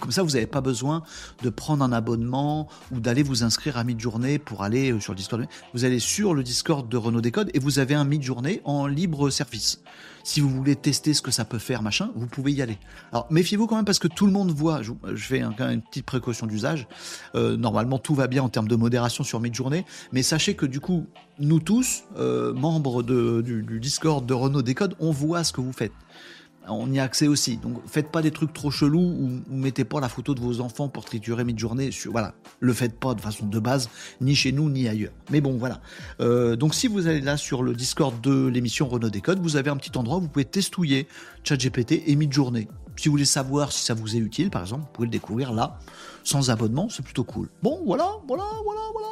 comme 0.00 0.10
ça, 0.10 0.22
vous 0.22 0.30
n'avez 0.30 0.46
pas 0.46 0.60
besoin 0.60 1.02
de 1.42 1.50
prendre 1.50 1.84
un 1.84 1.92
abonnement 1.92 2.68
ou 2.92 3.00
d'aller 3.00 3.22
vous 3.22 3.44
inscrire 3.44 3.76
à 3.76 3.84
mid-journée 3.84 4.38
pour 4.38 4.62
aller 4.62 4.92
euh, 4.92 5.00
sur 5.00 5.12
le 5.12 5.18
Discord. 5.18 5.46
Vous 5.72 5.84
allez 5.84 5.98
sur 5.98 6.34
le 6.34 6.42
Discord 6.42 6.88
de 6.88 6.96
Renault 6.96 7.20
Décode 7.20 7.50
et 7.54 7.58
vous 7.58 7.78
avez 7.78 7.94
un 7.94 8.04
mid-journée 8.04 8.60
en 8.64 8.86
libre 8.86 9.30
service. 9.30 9.80
Si 10.22 10.40
vous 10.40 10.48
voulez 10.48 10.74
tester 10.74 11.12
ce 11.12 11.20
que 11.20 11.30
ça 11.30 11.44
peut 11.44 11.58
faire, 11.58 11.82
machin, 11.82 12.10
vous 12.14 12.26
pouvez 12.26 12.52
y 12.52 12.62
aller. 12.62 12.78
Alors 13.12 13.26
méfiez-vous 13.30 13.66
quand 13.66 13.76
même 13.76 13.84
parce 13.84 13.98
que 13.98 14.08
tout 14.08 14.24
le 14.24 14.32
monde 14.32 14.50
voit. 14.50 14.80
Je, 14.82 14.92
fais 15.16 15.42
un, 15.42 15.54
une 15.58 15.82
petite 15.82 16.06
précaution 16.06 16.46
d'usage. 16.46 16.88
Euh, 17.34 17.58
normalement, 17.58 17.98
tout 17.98 18.14
va 18.14 18.26
bien 18.26 18.42
en 18.42 18.48
termes 18.48 18.68
de 18.68 18.76
modération 18.76 19.22
sur 19.22 19.40
mid-journée, 19.40 19.84
mais 20.12 20.22
sachez 20.22 20.54
que 20.54 20.64
du 20.64 20.80
coup, 20.80 21.06
nous 21.38 21.60
tous, 21.60 22.04
euh, 22.16 22.54
membres 22.54 23.02
du, 23.02 23.62
du 23.62 23.80
Discord 23.80 24.24
de 24.24 24.32
Renault 24.32 24.62
Décode, 24.62 24.94
on 24.98 25.10
voit 25.10 25.44
ce 25.44 25.52
que 25.52 25.60
vous 25.60 25.72
faites 25.72 25.92
on 26.68 26.92
y 26.92 26.98
a 26.98 27.04
accès 27.04 27.26
aussi. 27.26 27.56
Donc 27.56 27.78
faites 27.86 28.10
pas 28.10 28.22
des 28.22 28.30
trucs 28.30 28.52
trop 28.52 28.70
chelous 28.70 29.00
ou, 29.00 29.42
mettez 29.48 29.84
pas 29.84 30.00
la 30.00 30.08
photo 30.08 30.34
de 30.34 30.40
vos 30.40 30.60
enfants 30.60 30.88
pour 30.88 31.04
triturer 31.04 31.44
mid-journée. 31.44 31.90
Voilà, 32.06 32.34
le 32.60 32.72
faites 32.72 32.98
pas 32.98 33.14
de 33.14 33.20
façon 33.20 33.46
de 33.46 33.58
base, 33.58 33.88
ni 34.20 34.34
chez 34.34 34.52
nous 34.52 34.70
ni 34.70 34.88
ailleurs. 34.88 35.12
Mais 35.30 35.40
bon, 35.40 35.56
voilà. 35.56 35.80
Euh, 36.20 36.56
donc 36.56 36.74
si 36.74 36.88
vous 36.88 37.06
allez 37.06 37.20
là 37.20 37.36
sur 37.36 37.62
le 37.62 37.74
Discord 37.74 38.20
de 38.20 38.46
l'émission 38.46 38.86
Renault 38.86 39.10
Décode, 39.10 39.40
vous 39.40 39.56
avez 39.56 39.70
un 39.70 39.76
petit 39.76 39.96
endroit 39.96 40.18
où 40.18 40.20
vous 40.20 40.28
pouvez 40.28 40.44
testouiller 40.44 41.06
ChatGPT 41.44 42.02
et 42.06 42.16
mid-journée. 42.16 42.68
Si 42.96 43.08
vous 43.08 43.12
voulez 43.12 43.24
savoir 43.24 43.72
si 43.72 43.84
ça 43.84 43.94
vous 43.94 44.16
est 44.16 44.20
utile, 44.20 44.50
par 44.50 44.62
exemple, 44.62 44.82
vous 44.82 44.92
pouvez 44.92 45.06
le 45.06 45.12
découvrir 45.12 45.52
là, 45.52 45.78
sans 46.22 46.50
abonnement, 46.50 46.88
c'est 46.88 47.04
plutôt 47.04 47.24
cool. 47.24 47.48
Bon, 47.62 47.80
voilà, 47.84 48.08
voilà, 48.26 48.44
voilà, 48.64 48.80
voilà. 48.92 49.08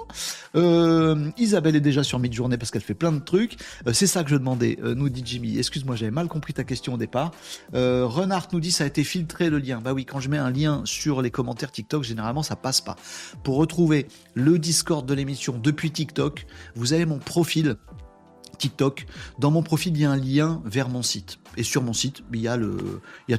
Euh, 0.55 1.31
Isabelle 1.37 1.77
est 1.77 1.81
déjà 1.81 2.03
sur 2.03 2.18
mid-journée 2.18 2.57
parce 2.57 2.71
qu'elle 2.71 2.83
fait 2.83 2.95
plein 2.95 3.12
de 3.12 3.18
trucs. 3.18 3.57
Euh, 3.87 3.92
c'est 3.92 4.07
ça 4.07 4.25
que 4.25 4.31
je 4.31 4.37
demandais, 4.37 4.79
euh, 4.83 4.95
nous 4.95 5.09
dit 5.09 5.23
Jimmy. 5.25 5.59
Excuse-moi, 5.59 5.97
j'avais 5.97 6.11
mal 6.11 6.29
compris 6.29 6.55
ta 6.55 6.64
question 6.64 6.95
au 6.95 6.97
départ. 6.97 7.33
Renard 7.73 8.49
nous 8.53 8.61
dit 8.61 8.73
ça 8.73 8.85
a 8.85 8.87
été 8.87 9.05
filtré 9.05 9.51
le 9.51 9.59
lien. 9.59 9.81
Bah 9.81 9.92
oui, 9.92 10.05
quand 10.05 10.21
je 10.21 10.29
mets 10.29 10.38
un 10.38 10.51
lien 10.51 10.83
sur 10.85 11.23
les 11.23 11.31
commentaires 11.31 11.73
TikTok, 11.73 12.03
généralement 12.03 12.42
ça 12.42 12.57
passe 12.57 12.81
pas. 12.81 12.97
Pour 13.42 13.57
retrouver 13.57 14.07
le 14.35 14.59
Discord 14.59 15.07
de 15.07 15.14
l'émission 15.14 15.59
depuis 15.62 15.90
TikTok, 15.90 16.47
vous 16.75 16.92
avez 16.92 17.07
mon 17.07 17.18
profil 17.18 17.77
TikTok. 18.62 19.07
Dans 19.40 19.51
mon 19.51 19.64
profil, 19.64 19.92
il 19.96 20.03
y 20.03 20.05
a 20.05 20.11
un 20.12 20.16
lien 20.16 20.62
vers 20.64 20.88
mon 20.88 21.03
site. 21.03 21.40
Et 21.57 21.64
sur 21.64 21.83
mon 21.83 21.92
site, 21.92 22.22
il 22.33 22.40
y 22.40 22.46
a, 22.46 22.59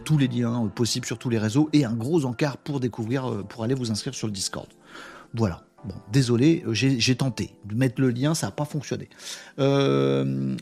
tous 0.04 0.18
les 0.18 0.28
liens 0.28 0.68
possibles 0.76 1.06
sur 1.06 1.18
tous 1.18 1.30
les 1.30 1.38
réseaux 1.38 1.70
et 1.72 1.86
un 1.86 1.94
gros 1.94 2.26
encart 2.26 2.58
pour 2.58 2.82
découvrir, 2.82 3.32
euh, 3.32 3.44
pour 3.44 3.64
aller 3.64 3.74
vous 3.74 3.90
inscrire 3.90 4.14
sur 4.14 4.28
le 4.28 4.34
Discord. 4.34 4.68
Voilà. 5.34 5.64
Bon, 5.86 5.96
désolé, 6.12 6.64
euh, 6.68 6.74
j'ai 6.74 7.16
tenté 7.16 7.56
de 7.64 7.76
mettre 7.76 8.02
le 8.02 8.10
lien, 8.10 8.36
ça 8.36 8.48
n'a 8.48 8.52
pas 8.52 8.66
fonctionné. 8.66 9.08
Euh, 9.60 10.56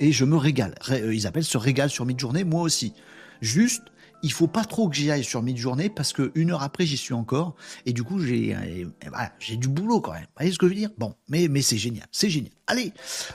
et 0.00 0.12
je 0.12 0.24
me 0.24 0.36
régale. 0.36 0.74
Isabelle 1.12 1.44
se 1.44 1.58
régale 1.58 1.90
sur 1.90 2.06
Midjourney, 2.06 2.42
moi 2.42 2.62
aussi. 2.62 2.92
Juste, 3.40 3.84
il 4.22 4.32
faut 4.32 4.48
pas 4.48 4.64
trop 4.64 4.88
que 4.88 4.96
j'y 4.96 5.10
aille 5.10 5.24
sur 5.24 5.42
mid-journée 5.42 5.88
parce 5.88 6.12
que 6.12 6.32
une 6.34 6.50
heure 6.50 6.62
après 6.62 6.86
j'y 6.86 6.96
suis 6.96 7.14
encore 7.14 7.54
et 7.86 7.92
du 7.92 8.02
coup 8.02 8.18
j'ai 8.20 8.54
euh, 8.54 9.56
du 9.56 9.68
boulot 9.68 10.00
quand 10.00 10.12
même. 10.12 10.22
Vous 10.22 10.38
voyez 10.38 10.52
ce 10.52 10.58
que 10.58 10.66
je 10.66 10.72
veux 10.72 10.78
dire? 10.78 10.90
Bon, 10.98 11.14
mais 11.28 11.48
c'est 11.62 11.78
génial, 11.78 12.06
c'est 12.12 12.30
génial. 12.30 12.52
Allez, 12.66 12.92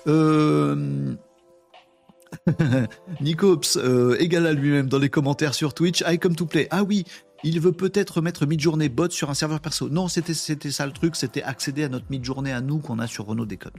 euh... 0.07 1.15
Nicops 3.21 3.77
euh, 3.77 4.17
égal 4.19 4.47
à 4.47 4.53
lui-même 4.53 4.87
dans 4.87 4.97
les 4.99 5.09
commentaires 5.09 5.53
sur 5.53 5.73
Twitch. 5.73 6.03
I 6.07 6.17
come 6.17 6.35
to 6.35 6.45
play. 6.45 6.67
Ah 6.71 6.83
oui, 6.83 7.05
il 7.43 7.60
veut 7.60 7.71
peut-être 7.71 8.21
mettre 8.21 8.45
mid-journée 8.45 8.89
bot 8.89 9.10
sur 9.10 9.29
un 9.29 9.34
serveur 9.34 9.60
perso. 9.60 9.89
Non, 9.89 10.08
c'était 10.08 10.34
ça 10.34 10.86
le 10.86 10.91
truc, 10.91 11.15
c'était 11.15 11.43
accéder 11.43 11.84
à 11.84 11.89
notre 11.89 12.06
mid-journée 12.10 12.51
à 12.51 12.62
nous 12.62 12.79
qu'on 12.79 12.99
a 12.99 13.08
sur 13.08 13.25
Renault 13.25 13.45
Décode. 13.45 13.73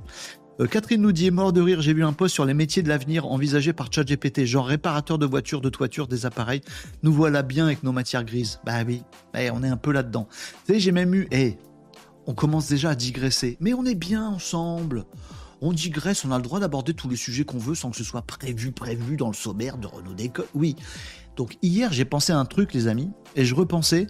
Euh, 0.61 0.66
Catherine 0.66 1.00
nous 1.00 1.12
dit 1.12 1.31
mort 1.31 1.53
de 1.53 1.61
rire, 1.61 1.81
j'ai 1.81 1.94
vu 1.94 2.05
un 2.05 2.12
post 2.12 2.35
sur 2.35 2.44
les 2.44 2.55
métiers 2.55 2.83
de 2.83 2.88
l'avenir 2.88 3.27
envisagés 3.27 3.72
par 3.72 3.92
ChatGPT, 3.92 4.44
genre 4.44 4.66
réparateur 4.66 5.18
de 5.18 5.27
voitures, 5.27 5.61
de 5.61 5.68
toitures, 5.68 6.07
des 6.07 6.27
appareils. 6.27 6.61
Nous 7.03 7.12
voilà 7.12 7.42
bien 7.42 7.66
avec 7.66 7.83
nos 7.83 7.92
matières 7.92 8.24
grises. 8.24 8.61
Bah 8.64 8.85
oui, 8.87 9.03
eh, 9.37 9.50
on 9.50 9.62
est 9.64 9.68
un 9.68 9.77
peu 9.77 9.92
là-dedans. 9.92 10.29
Vous 10.31 10.66
savez, 10.66 10.81
j'ai 10.81 10.92
même 10.92 11.14
eu, 11.14 11.27
eh, 11.33 11.57
on 12.27 12.35
commence 12.35 12.68
déjà 12.68 12.90
à 12.90 12.94
digresser, 12.94 13.57
mais 13.61 13.74
on 13.74 13.85
est 13.85 13.96
bien 13.96 14.29
ensemble. 14.29 15.07
On 15.61 15.72
digresse, 15.72 16.24
on 16.24 16.31
a 16.31 16.37
le 16.37 16.42
droit 16.42 16.61
d'aborder 16.61 16.94
tous 16.94 17.09
les 17.09 17.16
sujets 17.16 17.44
qu'on 17.44 17.59
veut 17.59 17.74
sans 17.74 17.90
que 17.90 17.96
ce 17.96 18.05
soit 18.05 18.22
prévu, 18.22 18.70
prévu 18.70 19.16
dans 19.16 19.29
le 19.29 19.35
sommaire 19.35 19.79
de 19.79 19.87
Renault 19.87 20.14
Décode. 20.14 20.46
Oui. 20.55 20.77
Donc 21.37 21.57
hier, 21.62 21.92
j'ai 21.92 22.05
pensé 22.05 22.33
à 22.33 22.38
un 22.38 22.44
truc, 22.44 22.73
les 22.73 22.87
amis, 22.87 23.11
et 23.37 23.44
je 23.44 23.55
repensais 23.55 24.07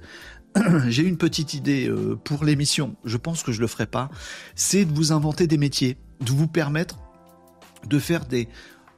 j'ai 0.88 1.02
une 1.02 1.16
petite 1.16 1.54
idée 1.54 1.88
euh, 1.88 2.16
pour 2.22 2.44
l'émission. 2.44 2.94
Je 3.04 3.16
pense 3.16 3.42
que 3.42 3.52
je 3.52 3.60
le 3.60 3.66
ferai 3.66 3.86
pas. 3.86 4.10
C'est 4.54 4.84
de 4.84 4.92
vous 4.92 5.12
inventer 5.12 5.46
des 5.46 5.58
métiers 5.58 5.96
de 6.20 6.30
vous 6.30 6.48
permettre 6.48 6.98
de 7.86 7.98
faire 7.98 8.24
des 8.24 8.48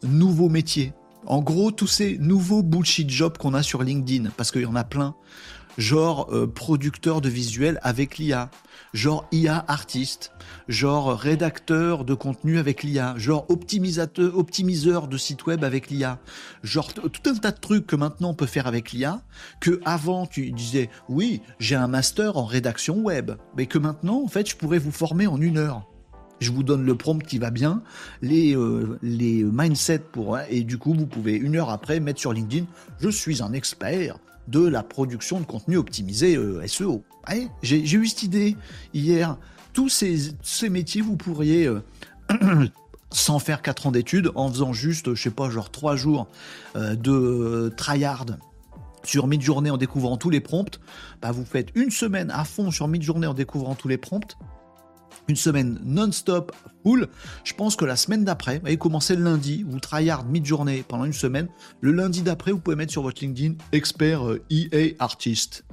nouveaux 0.02 0.48
métiers. 0.48 0.92
En 1.26 1.40
gros, 1.40 1.72
tous 1.72 1.88
ces 1.88 2.18
nouveaux 2.18 2.62
bullshit 2.62 3.10
jobs 3.10 3.36
qu'on 3.36 3.54
a 3.54 3.62
sur 3.62 3.82
LinkedIn, 3.82 4.30
parce 4.36 4.52
qu'il 4.52 4.62
y 4.62 4.66
en 4.66 4.76
a 4.76 4.84
plein, 4.84 5.16
genre 5.76 6.28
euh, 6.32 6.46
producteur 6.46 7.20
de 7.20 7.28
visuels 7.28 7.78
avec 7.82 8.18
l'IA, 8.18 8.50
genre 8.94 9.26
IA 9.32 9.64
artiste, 9.68 10.32
genre 10.68 11.16
rédacteur 11.16 12.04
de 12.04 12.14
contenu 12.14 12.58
avec 12.58 12.82
l'IA, 12.82 13.14
genre 13.18 13.46
optimisateur, 13.48 14.36
optimiseur 14.36 15.08
de 15.08 15.16
site 15.16 15.46
web 15.46 15.64
avec 15.64 15.90
l'IA, 15.90 16.18
genre 16.62 16.92
tout 16.94 17.10
un 17.26 17.34
tas 17.34 17.52
de 17.52 17.60
trucs 17.60 17.86
que 17.86 17.96
maintenant 17.96 18.30
on 18.30 18.34
peut 18.34 18.46
faire 18.46 18.66
avec 18.66 18.92
l'IA, 18.92 19.22
que 19.60 19.80
avant 19.84 20.26
tu 20.26 20.50
disais 20.52 20.90
oui 21.08 21.42
j'ai 21.58 21.76
un 21.76 21.88
master 21.88 22.36
en 22.36 22.44
rédaction 22.44 22.98
web, 22.98 23.32
mais 23.56 23.66
que 23.66 23.78
maintenant 23.78 24.22
en 24.22 24.28
fait 24.28 24.48
je 24.48 24.56
pourrais 24.56 24.78
vous 24.78 24.92
former 24.92 25.26
en 25.26 25.40
une 25.40 25.58
heure. 25.58 25.86
Je 26.38 26.52
vous 26.52 26.62
donne 26.62 26.84
le 26.84 26.94
prompt 26.94 27.22
qui 27.22 27.38
va 27.38 27.50
bien, 27.50 27.82
les, 28.20 28.54
euh, 28.54 28.98
les 29.02 29.42
mindsets 29.42 30.00
pour... 30.00 30.38
Et 30.50 30.64
du 30.64 30.76
coup, 30.76 30.92
vous 30.92 31.06
pouvez 31.06 31.34
une 31.34 31.56
heure 31.56 31.70
après 31.70 31.98
mettre 31.98 32.20
sur 32.20 32.34
LinkedIn, 32.34 32.66
je 33.00 33.08
suis 33.08 33.42
un 33.42 33.54
expert 33.54 34.18
de 34.48 34.66
la 34.66 34.82
production 34.82 35.40
de 35.40 35.44
contenu 35.44 35.76
optimisé 35.76 36.36
euh, 36.36 36.66
SEO. 36.66 37.04
J'ai 37.62 37.80
eu 37.80 38.06
cette 38.06 38.22
idée 38.22 38.56
hier. 38.94 39.36
Tous 39.72 39.88
ces, 39.88 40.68
métiers, 40.70 41.02
vous 41.02 41.16
pourriez... 41.16 41.66
Euh, 41.66 41.82
sans 43.12 43.38
faire 43.38 43.62
4 43.62 43.86
ans 43.86 43.92
d'études, 43.92 44.32
en 44.34 44.50
faisant 44.50 44.72
juste, 44.72 45.14
je 45.14 45.22
sais 45.22 45.30
pas, 45.30 45.48
genre 45.48 45.70
3 45.70 45.94
jours 45.94 46.26
de 46.74 47.72
tryhard 47.76 48.26
sur 49.06 49.26
mid-journée 49.26 49.70
en 49.70 49.76
découvrant 49.76 50.16
tous 50.16 50.30
les 50.30 50.40
prompts, 50.40 50.80
bah 51.22 51.30
vous 51.30 51.44
faites 51.44 51.68
une 51.74 51.90
semaine 51.90 52.30
à 52.30 52.44
fond 52.44 52.70
sur 52.70 52.88
mid-journée 52.88 53.26
en 53.26 53.34
découvrant 53.34 53.74
tous 53.74 53.88
les 53.88 53.96
prompts, 53.96 54.36
une 55.28 55.36
semaine 55.36 55.80
non-stop, 55.84 56.52
full. 56.82 57.08
Je 57.44 57.54
pense 57.54 57.76
que 57.76 57.84
la 57.84 57.96
semaine 57.96 58.24
d'après, 58.24 58.58
vous 58.58 58.66
allez 58.66 58.76
commencer 58.76 59.16
le 59.16 59.24
lundi, 59.24 59.64
vous 59.68 59.80
tryhard 59.80 60.24
mid-journée 60.24 60.84
pendant 60.86 61.04
une 61.04 61.12
semaine. 61.12 61.48
Le 61.80 61.92
lundi 61.92 62.22
d'après, 62.22 62.52
vous 62.52 62.58
pouvez 62.58 62.76
mettre 62.76 62.92
sur 62.92 63.02
votre 63.02 63.22
LinkedIn 63.22 63.54
expert 63.72 64.22
EA 64.50 64.68
euh, 64.72 64.90
e 64.90 64.94
artist. 64.98 65.64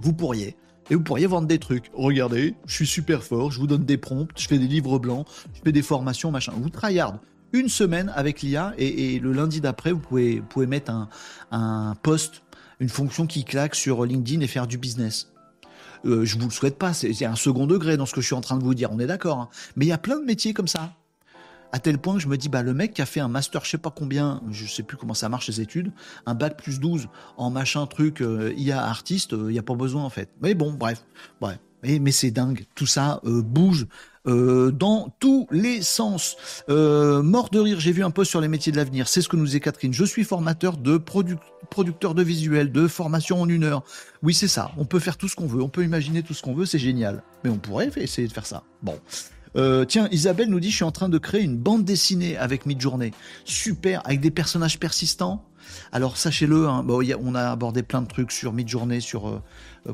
Vous 0.00 0.12
pourriez. 0.12 0.56
Et 0.90 0.94
vous 0.94 1.02
pourriez 1.02 1.26
vendre 1.26 1.46
des 1.46 1.58
trucs. 1.58 1.90
Regardez, 1.94 2.54
je 2.66 2.74
suis 2.74 2.86
super 2.86 3.22
fort, 3.22 3.52
je 3.52 3.60
vous 3.60 3.66
donne 3.66 3.84
des 3.84 3.96
prompts, 3.96 4.30
je 4.36 4.48
fais 4.48 4.58
des 4.58 4.66
livres 4.66 4.98
blancs, 4.98 5.26
je 5.54 5.60
fais 5.64 5.72
des 5.72 5.82
formations, 5.82 6.30
machin. 6.30 6.52
Vous 6.56 6.70
tryhard 6.70 7.18
une 7.52 7.68
semaine 7.68 8.12
avec 8.14 8.42
l'IA 8.42 8.74
et, 8.78 9.18
le 9.18 9.32
lundi 9.32 9.60
d'après, 9.60 9.92
vous 9.92 9.98
pouvez, 9.98 10.40
pouvez 10.40 10.66
mettre 10.66 10.92
un, 10.92 11.08
un 11.50 11.96
post, 12.02 12.42
une 12.78 12.88
fonction 12.88 13.26
qui 13.26 13.44
claque 13.44 13.74
sur 13.74 14.04
LinkedIn 14.04 14.40
et 14.40 14.46
faire 14.46 14.66
du 14.66 14.78
business. 14.78 15.32
Euh, 16.04 16.24
je 16.24 16.38
vous 16.38 16.46
le 16.46 16.50
souhaite 16.50 16.78
pas, 16.78 16.92
c'est 16.92 17.24
un 17.24 17.36
second 17.36 17.66
degré 17.66 17.96
dans 17.96 18.06
ce 18.06 18.14
que 18.14 18.20
je 18.20 18.26
suis 18.26 18.34
en 18.34 18.40
train 18.40 18.56
de 18.56 18.64
vous 18.64 18.74
dire, 18.74 18.90
on 18.92 18.98
est 18.98 19.06
d'accord. 19.06 19.38
Hein. 19.38 19.48
Mais 19.76 19.86
il 19.86 19.88
y 19.88 19.92
a 19.92 19.98
plein 19.98 20.18
de 20.18 20.24
métiers 20.24 20.54
comme 20.54 20.68
ça. 20.68 20.92
À 21.72 21.78
tel 21.78 21.98
point 21.98 22.14
que 22.14 22.20
je 22.20 22.26
me 22.26 22.36
dis, 22.36 22.48
bah, 22.48 22.62
le 22.62 22.74
mec 22.74 22.94
qui 22.94 23.02
a 23.02 23.06
fait 23.06 23.20
un 23.20 23.28
master, 23.28 23.64
je 23.64 23.70
sais 23.70 23.78
pas 23.78 23.90
combien, 23.90 24.42
je 24.50 24.66
sais 24.66 24.82
plus 24.82 24.96
comment 24.96 25.14
ça 25.14 25.28
marche 25.28 25.46
les 25.46 25.60
études, 25.60 25.92
un 26.26 26.34
bac 26.34 26.56
plus 26.56 26.80
12 26.80 27.08
en 27.36 27.50
machin 27.50 27.86
truc 27.86 28.22
euh, 28.22 28.52
IA 28.56 28.82
artiste, 28.82 29.32
il 29.32 29.52
n'y 29.52 29.58
a 29.58 29.62
pas 29.62 29.74
besoin 29.74 30.02
en 30.02 30.10
fait. 30.10 30.30
Mais 30.42 30.54
bon, 30.54 30.72
bref, 30.72 31.04
bref. 31.40 31.58
Mais, 31.82 32.12
c'est 32.12 32.30
dingue, 32.30 32.66
tout 32.74 32.86
ça 32.86 33.22
bouge 33.24 33.86
euh, 34.26 34.70
dans 34.70 35.14
tous 35.18 35.46
les 35.50 35.82
sens. 35.82 36.36
Euh, 36.68 37.22
mort 37.22 37.48
de 37.50 37.58
rire, 37.58 37.80
j'ai 37.80 37.92
vu 37.92 38.04
un 38.04 38.10
post 38.10 38.30
sur 38.30 38.40
les 38.40 38.48
métiers 38.48 38.70
de 38.70 38.76
l'avenir. 38.76 39.08
C'est 39.08 39.22
ce 39.22 39.28
que 39.28 39.36
nous 39.36 39.46
dit 39.46 39.60
Catherine. 39.60 39.94
Je 39.94 40.04
suis 40.04 40.24
formateur 40.24 40.76
de 40.76 40.98
producteur 40.98 42.14
de 42.14 42.22
visuels, 42.22 42.70
de 42.70 42.86
formation 42.86 43.40
en 43.40 43.48
une 43.48 43.64
heure. 43.64 43.82
Oui, 44.22 44.34
c'est 44.34 44.48
ça. 44.48 44.72
On 44.76 44.84
peut 44.84 44.98
faire 44.98 45.16
tout 45.16 45.28
ce 45.28 45.36
qu'on 45.36 45.46
veut. 45.46 45.62
On 45.62 45.68
peut 45.68 45.84
imaginer 45.84 46.22
tout 46.22 46.34
ce 46.34 46.42
qu'on 46.42 46.54
veut. 46.54 46.66
C'est 46.66 46.78
génial. 46.78 47.22
Mais 47.44 47.50
on 47.50 47.58
pourrait 47.58 47.90
essayer 47.96 48.28
de 48.28 48.32
faire 48.32 48.46
ça. 48.46 48.62
Bon. 48.82 48.98
Euh, 49.56 49.84
tiens, 49.84 50.08
Isabelle 50.12 50.48
nous 50.48 50.60
dit, 50.60 50.70
je 50.70 50.76
suis 50.76 50.84
en 50.84 50.92
train 50.92 51.08
de 51.08 51.18
créer 51.18 51.42
une 51.42 51.56
bande 51.56 51.84
dessinée 51.84 52.36
avec 52.36 52.66
Midjourney. 52.66 53.12
Super, 53.44 54.02
avec 54.04 54.20
des 54.20 54.30
personnages 54.30 54.78
persistants. 54.78 55.44
Alors 55.92 56.16
sachez-le, 56.16 56.68
hein, 56.68 56.84
on 57.20 57.34
a 57.34 57.50
abordé 57.50 57.82
plein 57.82 58.02
de 58.02 58.08
trucs 58.08 58.32
sur 58.32 58.52
Midjourney, 58.52 59.00
sur 59.00 59.40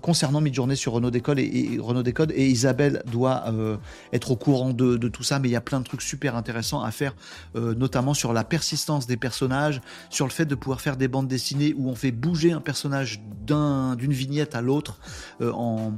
concernant 0.03 0.41
Midjourney 0.41 0.77
sur 0.77 0.93
Renault 0.93 1.11
Décode 1.11 1.39
et, 1.39 1.79
Renault 1.81 2.03
et 2.35 2.49
Isabelle 2.49 3.03
doit 3.11 3.45
euh, 3.49 3.77
être 4.13 4.31
au 4.31 4.37
courant 4.37 4.73
de, 4.73 4.97
tout 5.09 5.23
ça, 5.23 5.39
mais 5.39 5.49
il 5.49 5.53
y 5.53 5.57
a 5.57 5.61
plein 5.61 5.81
de 5.81 5.85
trucs 5.85 6.03
super 6.03 6.37
intéressants 6.37 6.83
à 6.83 6.91
faire, 6.91 7.15
notamment 7.55 8.15
sur 8.15 8.33
la 8.33 8.45
persistance 8.45 9.07
des 9.07 9.17
personnages, 9.17 9.81
sur 10.11 10.27
le 10.27 10.33
fait 10.33 10.47
de 10.47 10.55
pouvoir 10.55 10.81
faire 10.81 10.97
des 10.97 11.09
bandes 11.09 11.29
dessinées 11.29 11.75
où 11.77 11.89
on 11.89 11.95
fait 11.95 12.11
bouger 12.11 12.53
un 12.53 12.61
personnage 12.61 13.23
d'une 13.47 14.13
vignette 14.13 14.55
à 14.55 14.61
l'autre 14.61 14.99
en, 15.41 15.93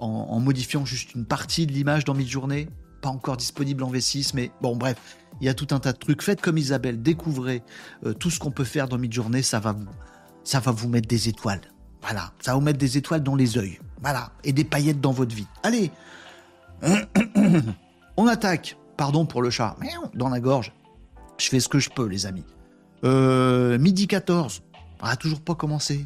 en, 0.00 0.40
modifiant 0.40 0.84
juste 0.84 1.14
une 1.14 1.24
partie 1.24 1.66
de 1.66 1.72
l'image 1.72 2.04
dans 2.04 2.14
Midjourney. 2.14 2.68
Pas 3.00 3.08
encore 3.08 3.36
disponible 3.36 3.82
en 3.82 3.92
V6, 3.92 4.32
mais 4.34 4.50
bon, 4.60 4.76
bref, 4.76 4.96
il 5.40 5.46
y 5.46 5.48
a 5.48 5.54
tout 5.54 5.68
un 5.70 5.80
tas 5.80 5.92
de 5.92 5.98
trucs. 5.98 6.22
Faites 6.22 6.40
comme 6.40 6.58
Isabelle, 6.58 7.00
découvrez 7.00 7.62
euh, 8.04 8.12
tout 8.12 8.30
ce 8.30 8.38
qu'on 8.38 8.50
peut 8.50 8.64
faire 8.64 8.88
dans 8.88 8.98
Midjourney, 8.98 9.42
ça 9.42 9.60
va 9.60 9.74
vous 10.72 10.88
mettre 10.88 11.08
des 11.08 11.28
étoiles. 11.28 11.62
Voilà, 12.02 12.32
ça 12.40 12.52
va 12.52 12.58
vous 12.58 12.64
mettre 12.64 12.78
des 12.78 12.96
étoiles 12.96 13.22
dans 13.22 13.36
les 13.36 13.56
yeux. 13.56 13.78
Voilà, 14.02 14.30
et 14.44 14.52
des 14.52 14.64
paillettes 14.64 15.00
dans 15.00 15.12
votre 15.12 15.34
vie. 15.34 15.46
Allez, 15.62 15.90
on 18.16 18.26
attaque. 18.26 18.76
Pardon 18.96 19.24
pour 19.24 19.40
le 19.40 19.48
chat, 19.48 19.76
dans 20.14 20.28
la 20.28 20.40
gorge. 20.40 20.72
Je 21.38 21.48
fais 21.48 21.60
ce 21.60 21.68
que 21.68 21.78
je 21.78 21.88
peux, 21.88 22.06
les 22.06 22.26
amis. 22.26 22.44
Euh, 23.02 23.78
midi 23.78 24.06
14. 24.06 24.62
On 25.02 25.06
a 25.06 25.16
toujours 25.16 25.40
pas 25.40 25.54
commencé. 25.54 26.04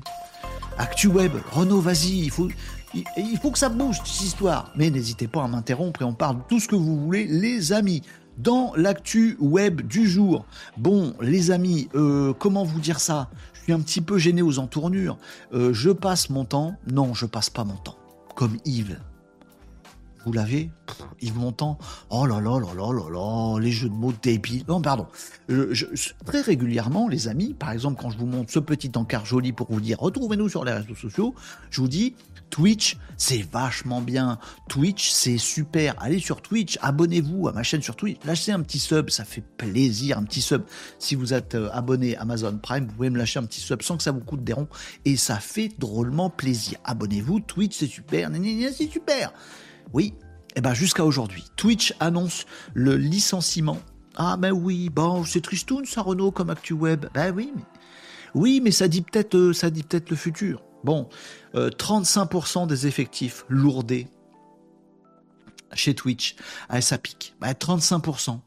ActuWeb, 0.79 1.33
Renault, 1.51 1.81
vas-y, 1.81 2.19
il 2.21 2.31
faut, 2.31 2.49
il, 2.95 3.39
faut 3.43 3.51
que 3.51 3.59
ça 3.59 3.69
bouge 3.69 3.97
cette 4.05 4.23
histoire. 4.23 4.71
Mais 4.77 4.91
n'hésitez 4.91 5.27
pas 5.27 5.43
à 5.43 5.49
m'interrompre 5.49 6.03
et 6.03 6.05
on 6.05 6.15
parle 6.15 6.37
de 6.37 6.43
tout 6.49 6.61
ce 6.61 6.69
que 6.69 6.77
vous 6.77 7.01
voulez, 7.01 7.27
les 7.27 7.73
amis 7.73 8.03
dans 8.39 8.73
l'actu 8.77 9.37
web 9.41 9.83
du 9.83 10.09
jour. 10.09 10.45
Bon, 10.77 11.15
les 11.21 11.51
amis, 11.51 11.89
euh, 11.95 12.33
comment 12.39 12.65
vous 12.65 12.81
dire 12.81 13.01
ça? 13.01 13.31
Je 13.55 13.61
suis 13.63 13.73
un 13.73 13.81
petit 13.81 14.01
peu 14.01 14.19
gêné 14.19 14.43
aux 14.43 14.59
entournures. 14.59 15.19
Euh, 15.53 15.73
je 15.73 15.91
passe 15.91 16.31
mon 16.31 16.45
temps. 16.45 16.77
Non, 16.91 17.15
je 17.15 17.27
passe 17.27 17.51
pas 17.51 17.65
mon 17.65 17.77
temps. 17.77 17.97
Comme 18.35 18.59
Yves. 18.65 18.99
Vous 20.25 20.33
l'avez? 20.33 20.71
Yves 21.21 21.37
Montand 21.37 21.79
Oh 22.09 22.27
là 22.27 22.41
là 22.41 22.59
là 22.59 22.73
là 22.75 22.93
là 22.93 23.11
là, 23.11 23.59
les 23.61 23.71
jeux 23.71 23.91
de 23.91 23.95
mots 23.95 24.15
débiles. 24.23 24.65
Non, 24.69 24.81
pardon. 24.81 25.07
très 26.25 26.41
régulièrement, 26.41 27.09
les 27.09 27.29
amis, 27.29 27.55
par 27.55 27.73
exemple, 27.73 28.01
quand 28.01 28.11
je 28.11 28.19
vous 28.19 28.27
montre 28.27 28.51
ce 28.51 28.59
petit 28.59 28.91
encart 28.95 29.27
joli 29.27 29.53
pour 29.53 29.71
vous 29.71 29.81
dire 29.81 30.01
retrouvez-nous 30.01 30.49
sur 30.49 30.65
les 30.65 30.73
réseaux 30.73 30.95
sociaux, 30.95 31.35
je 31.71 31.81
vous 31.81 31.89
dis 31.89 32.15
Twitch, 32.55 32.99
c'est 33.17 33.43
vachement 33.51 34.01
bien. 34.01 34.39
Twitch, 34.69 35.11
c'est 35.11 35.39
super. 35.39 35.97
Allez 36.01 36.21
sur 36.21 36.41
Twitch, 36.41 36.79
abonnez-vous 36.83 37.49
à 37.49 37.53
ma 37.53 37.65
chaîne 37.65 37.83
sur 37.83 37.97
Twitch. 37.97 38.19
Lâchez 38.25 38.53
un 38.53 38.61
petit 38.61 38.79
sub, 38.79 39.11
ça 39.11 39.25
fait 39.25 39.41
plaisir. 39.41 40.19
Un 40.19 40.23
petit 40.23 40.41
sub. 40.41 40.63
Si 41.01 41.17
vous 41.17 41.35
êtes 41.35 41.57
euh, 41.57 41.69
abonné 41.73 42.17
Amazon 42.17 42.57
Prime, 42.57 42.87
vous 42.87 42.93
pouvez 42.93 43.11
me 43.11 43.19
lâcher 43.19 43.41
un 43.41 43.43
petit 43.43 43.61
sub 43.61 43.83
sans 43.83 43.97
que 43.97 44.05
ça 44.05 44.13
vous 44.13 44.21
coûte 44.21 44.45
des 44.45 44.53
ronds. 44.53 44.69
Et 45.05 45.17
ça 45.17 45.41
fait 45.41 45.69
drôlement 45.81 46.31
plaisir. 46.31 46.79
Abonnez-vous, 46.85 47.41
Twitch, 47.41 47.77
c'est 47.77 47.89
super. 47.89 48.31
C'est 48.33 48.89
super. 48.89 49.33
Oui, 49.93 50.15
et 50.15 50.59
eh 50.59 50.61
ben 50.61 50.75
jusqu'à 50.75 51.05
aujourd'hui, 51.05 51.43
Twitch 51.57 51.93
annonce 51.99 52.47
le 52.73 52.97
licenciement. 52.97 53.81
Ah 54.15 54.37
ben 54.37 54.53
oui, 54.53 54.91
bon, 54.91 55.25
c'est 55.25 55.41
tristoun 55.41 55.87
ça 55.87 56.03
Renault 56.03 56.31
comme 56.31 56.51
ActuWeb. 56.51 57.07
Ben 57.15 57.35
oui, 57.35 57.53
mais 57.57 57.65
oui, 58.37 58.61
mais 58.63 58.71
ça 58.71 58.87
dit 58.87 59.03
peut-être, 59.03 59.35
euh, 59.35 59.53
peut-être 59.53 60.11
le 60.11 60.17
futur. 60.17 60.63
Bon, 60.85 61.09
35% 61.55 62.65
euh, 62.65 62.67
des 62.67 62.87
effectifs 62.87 63.45
lourdés 63.49 64.07
chez 65.73 65.95
Twitch. 65.95 66.37
Ah, 66.69 66.81
ça 66.81 66.99
pique. 66.99 67.35
35%. 67.43 68.39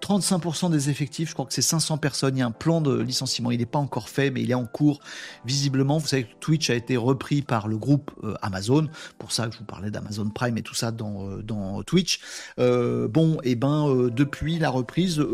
35% 0.00 0.70
des 0.70 0.90
effectifs, 0.90 1.30
je 1.30 1.34
crois 1.34 1.46
que 1.46 1.52
c'est 1.52 1.62
500 1.62 1.98
personnes. 1.98 2.36
Il 2.36 2.40
y 2.40 2.42
a 2.42 2.46
un 2.46 2.52
plan 2.52 2.80
de 2.80 2.96
licenciement. 2.96 3.50
Il 3.50 3.58
n'est 3.58 3.66
pas 3.66 3.78
encore 3.78 4.08
fait, 4.08 4.30
mais 4.30 4.42
il 4.42 4.50
est 4.50 4.54
en 4.54 4.66
cours. 4.66 5.00
Visiblement, 5.44 5.98
vous 5.98 6.06
savez 6.06 6.24
que 6.24 6.34
Twitch 6.38 6.70
a 6.70 6.74
été 6.74 6.96
repris 6.96 7.42
par 7.42 7.66
le 7.66 7.76
groupe 7.76 8.12
euh, 8.22 8.34
Amazon. 8.42 8.88
Pour 9.18 9.32
ça 9.32 9.46
que 9.46 9.54
je 9.54 9.58
vous 9.58 9.64
parlais 9.64 9.90
d'Amazon 9.90 10.28
Prime 10.28 10.58
et 10.58 10.62
tout 10.62 10.74
ça 10.74 10.92
dans, 10.92 11.28
euh, 11.28 11.82
Twitch. 11.82 12.20
bon, 12.58 13.38
et 13.42 13.52
eh 13.52 13.54
ben, 13.56 14.10
depuis 14.14 14.58
la 14.58 14.70
reprise, 14.70 15.24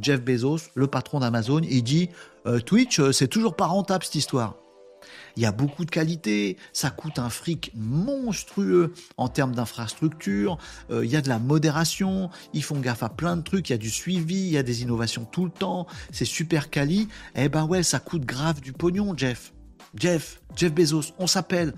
Jeff 0.00 0.22
Bezos, 0.22 0.70
le 0.74 0.86
patron 0.86 1.20
d'Amazon, 1.20 1.62
il 1.62 1.82
dit 1.82 2.10
Twitch, 2.66 3.00
c'est 3.10 3.28
toujours 3.28 3.56
pas 3.56 3.66
rentable 3.66 4.04
cette 4.04 4.16
histoire 4.16 4.54
il 5.36 5.42
y 5.42 5.46
a 5.46 5.52
beaucoup 5.52 5.84
de 5.84 5.90
qualité, 5.90 6.56
ça 6.72 6.90
coûte 6.90 7.18
un 7.18 7.30
fric 7.30 7.72
monstrueux 7.74 8.94
en 9.16 9.28
termes 9.28 9.54
d'infrastructure, 9.54 10.58
euh, 10.90 11.04
il 11.04 11.10
y 11.10 11.16
a 11.16 11.20
de 11.20 11.28
la 11.28 11.38
modération, 11.38 12.30
ils 12.52 12.62
font 12.62 12.78
gaffe 12.78 13.02
à 13.02 13.08
plein 13.08 13.36
de 13.36 13.42
trucs, 13.42 13.70
il 13.70 13.72
y 13.72 13.74
a 13.74 13.78
du 13.78 13.90
suivi, 13.90 14.36
il 14.36 14.52
y 14.52 14.58
a 14.58 14.62
des 14.62 14.82
innovations 14.82 15.24
tout 15.24 15.44
le 15.44 15.50
temps, 15.50 15.86
c'est 16.12 16.24
super 16.24 16.70
quali. 16.70 17.08
Eh 17.34 17.48
ben 17.48 17.64
ouais, 17.64 17.82
ça 17.82 17.98
coûte 17.98 18.24
grave 18.24 18.60
du 18.60 18.72
pognon, 18.72 19.14
Jeff. 19.16 19.52
Jeff, 19.94 20.40
Jeff 20.56 20.72
Bezos, 20.72 21.12
on 21.18 21.26
s'appelle. 21.26 21.74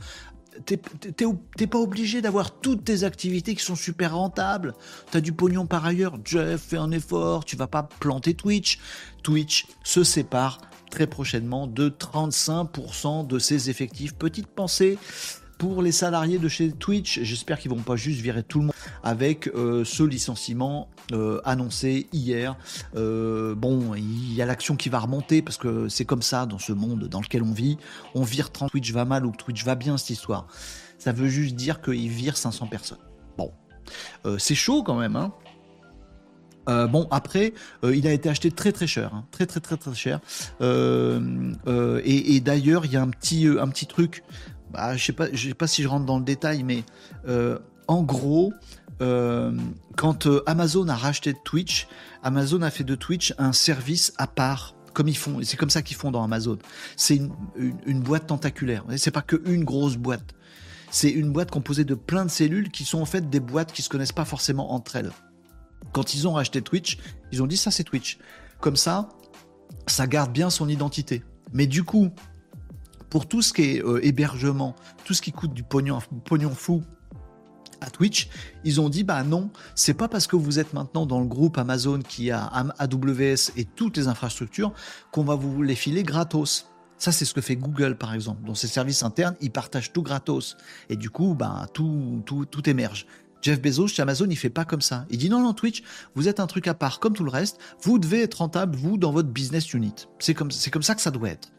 T'es 0.65 1.67
pas 1.67 1.79
obligé 1.79 2.23
d'avoir 2.23 2.59
toutes 2.61 2.85
tes 2.85 3.05
activités 3.05 3.55
qui 3.55 3.63
sont 3.63 3.77
super 3.77 4.15
rentables. 4.17 4.73
T'as 5.11 5.21
du 5.21 5.33
pognon 5.33 5.67
par 5.67 5.85
ailleurs. 5.85 6.19
Jeff, 6.25 6.63
fais 6.63 6.79
un 6.79 6.93
effort. 6.93 7.45
Tu 7.45 7.57
vas 7.57 7.67
pas 7.67 7.83
planter 7.83 8.33
Twitch. 8.33 8.79
Twitch 9.23 9.67
se 9.85 10.03
sépare 10.03 10.59
très 10.91 11.07
prochainement 11.07 11.67
de 11.67 11.89
35% 11.89 13.27
de 13.27 13.39
ses 13.39 13.71
effectifs. 13.71 14.15
Petite 14.15 14.47
pensée 14.47 14.99
pour 15.59 15.83
les 15.83 15.93
salariés 15.93 16.39
de 16.39 16.49
chez 16.49 16.71
Twitch, 16.71 17.21
j'espère 17.23 17.59
qu'ils 17.59 17.71
vont 17.71 17.83
pas 17.83 17.97
juste 17.97 18.21
virer 18.21 18.43
tout 18.43 18.59
le 18.59 18.67
monde 18.67 18.75
avec 19.03 19.49
euh, 19.49 19.85
ce 19.85 20.03
licenciement 20.03 20.91
euh, 21.13 21.41
annoncé 21.45 22.09
hier. 22.13 22.57
Euh, 22.95 23.55
bon, 23.55 23.95
il 23.95 24.35
y 24.35 24.43
a 24.43 24.47
l'action 24.47 24.77
qui 24.77 24.91
va 24.91 24.99
remonter 24.99 25.41
parce 25.41 25.57
que 25.57 25.89
c'est 25.89 26.05
comme 26.05 26.23
ça 26.23 26.45
dans 26.45 26.59
ce 26.59 26.73
monde 26.73 27.09
dans 27.09 27.21
lequel 27.21 27.43
on 27.43 27.53
vit. 27.53 27.79
On 28.15 28.23
vire 28.23 28.53
30 28.53 28.71
Twitch 28.71 28.93
va 28.93 29.07
mal 29.07 29.25
ou 29.25 29.33
Twitch 29.33 29.65
va 29.65 29.77
bien 29.77 29.97
cette 29.97 30.11
histoire. 30.11 30.47
Ça 30.99 31.13
veut 31.13 31.29
juste 31.29 31.55
dire 31.55 31.81
qu'il 31.81 32.09
vire 32.11 32.37
500 32.37 32.67
personnes. 32.67 32.99
Bon, 33.39 33.53
c'est 34.39 34.55
chaud 34.55 34.83
quand 34.83 34.99
même, 34.99 35.17
hein 35.17 35.33
euh, 36.69 36.87
bon, 36.87 37.07
après, 37.11 37.55
euh, 37.85 37.95
il 37.95 38.07
a 38.07 38.13
été 38.13 38.29
acheté 38.29 38.51
très 38.51 38.73
très 38.73 38.87
cher, 38.87 39.15
hein. 39.15 39.25
très 39.31 39.47
très 39.47 39.61
très 39.61 39.77
très 39.77 39.95
cher. 39.95 40.21
Euh, 40.61 42.01
et, 42.05 42.41
d'ailleurs, 42.41 42.85
il 42.85 42.93
y 42.93 42.97
a 42.97 43.03
un 43.03 43.09
petit 43.09 43.47
un 43.47 43.69
petit 43.69 43.87
truc. 43.87 44.23
Bah, 44.73 44.97
je 44.97 45.05
sais 45.05 45.13
pas, 45.13 45.27
je 45.33 45.49
sais 45.49 45.55
pas 45.55 45.67
si 45.67 45.83
je 45.83 45.89
rentre 45.89 46.07
dans 46.07 46.19
le 46.19 46.25
détail, 46.25 46.63
mais 46.63 46.85
en 47.89 48.03
gros, 48.03 48.53
quand 48.99 50.29
Amazon 50.47 50.89
a 50.89 50.97
racheté 50.97 51.35
Twitch, 51.45 51.89
Amazon 52.23 52.63
a 52.63 52.71
fait 52.71 52.85
de 52.85 52.95
Twitch 52.95 53.35
un 53.39 53.53
service 53.53 54.13
à 54.19 54.27
part 54.27 54.75
comme 54.93 55.09
ils 55.09 55.17
font, 55.17 55.41
c'est 55.43 55.59
comme 55.59 55.69
ça 55.69 55.83
qu'ils 55.83 55.97
font 55.97 56.11
dans 56.11 56.25
Amazon. 56.25 56.57
C'est 56.97 57.17
une, 57.17 57.31
une, 57.85 58.01
boîte 58.01 58.29
tentaculaire. 58.29 58.83
C'est 58.97 59.11
pas 59.11 59.21
que 59.21 59.37
une 59.45 59.63
grosse 59.63 59.97
boîte. 59.97 60.35
C'est 60.91 61.11
une 61.11 61.31
boîte 61.33 61.51
composée 61.51 61.85
de 61.85 61.95
plein 61.95 62.25
de 62.25 62.31
cellules 62.31 62.71
qui 62.71 62.87
sont 62.87 62.99
en 63.03 63.05
fait 63.05 63.29
des 63.29 63.41
boîtes 63.41 63.73
qui 63.73 63.83
se 63.83 63.91
connaissent 63.91 64.13
pas 64.13 64.25
forcément 64.25 64.73
entre 64.73 64.97
elles 64.97 65.13
quand 65.93 66.15
ils 66.15 66.29
ont 66.29 66.33
racheté 66.33 66.63
Twitch, 66.63 66.99
ils 67.33 67.43
ont 67.43 67.47
dit 67.47 67.57
ça 67.57 67.71
c'est 67.71 67.85
Twitch. 67.85 68.19
Comme 68.61 68.77
ça, 68.77 69.09
ça 69.87 70.07
garde 70.07 70.33
bien 70.33 70.51
son 70.51 70.69
identité. 70.69 71.23
Mais 71.53 71.67
du 71.67 71.85
coup, 71.85 72.11
pour 73.11 73.27
tout 73.27 73.43
ce 73.43 73.53
qui 73.53 73.63
est 73.63 73.85
euh, 73.85 74.05
hébergement, 74.05 74.75
tout 75.05 75.15
ce 75.15 75.23
qui 75.23 75.33
coûte 75.33 75.55
du 75.55 75.63
pognon, 75.63 76.01
fou 76.55 76.83
à 77.81 77.91
Twitch, 77.91 78.29
ils 78.65 78.81
ont 78.81 78.89
dit 78.89 79.05
bah 79.05 79.23
non, 79.23 79.51
c'est 79.75 79.95
pas 79.95 80.09
parce 80.09 80.27
que 80.27 80.37
vous 80.37 80.59
êtes 80.59 80.73
maintenant 80.73 81.07
dans 81.07 81.21
le 81.21 81.27
groupe 81.27 81.59
Amazon 81.59 82.01
qui 82.01 82.31
a 82.31 82.45
AWS 82.79 83.53
et 83.57 83.65
toutes 83.65 83.97
les 83.97 84.09
infrastructures 84.09 84.73
qu'on 85.13 85.25
va 85.25 85.35
vous 85.35 85.63
les 85.63 85.75
filer 85.75 86.03
gratos. 86.03 86.69
Ça, 86.99 87.13
c'est 87.13 87.27
ce 87.27 87.35
que 87.35 87.43
fait 87.43 87.57
Google, 87.57 87.97
par 87.97 88.15
exemple. 88.15 88.47
Dans 88.47 88.55
ses 88.55 88.69
services 88.69 89.03
internes, 89.03 89.37
ils 89.43 89.51
partagent 89.51 89.93
tout 89.93 90.03
gratos. 90.03 90.57
Et 90.89 90.97
du 90.97 91.11
coup, 91.11 91.35
bah, 91.35 91.67
tout, 91.75 92.23
tout, 92.25 92.47
tout 92.47 92.69
émerge. 92.71 93.07
Jeff 93.47 93.63
Bezos 93.63 93.87
chez 93.87 94.03
Amazon, 94.03 94.27
il 94.29 94.37
fait 94.37 94.51
pas 94.51 94.65
comme 94.65 94.81
ça. 94.81 95.07
Il 95.09 95.19
dit 95.19 95.29
non, 95.31 95.41
non, 95.41 95.55
Twitch, 95.55 95.85
vous 96.17 96.27
êtes 96.27 96.41
un 96.41 96.49
truc 96.49 96.67
à 96.67 96.75
part 96.75 96.99
comme 96.99 97.13
tout 97.13 97.23
le 97.23 97.31
reste. 97.31 97.61
Vous 97.81 98.01
devez 98.01 98.23
être 98.23 98.39
rentable, 98.39 98.77
vous, 98.77 98.99
dans 98.99 99.13
votre 99.13 99.29
business 99.29 99.73
unit. 99.73 99.95
C'est 100.19 100.35
comme, 100.35 100.51
ça 100.51 100.97
que 100.97 101.01
ça 101.01 101.13
doit 101.13 101.29
être. 101.29 101.53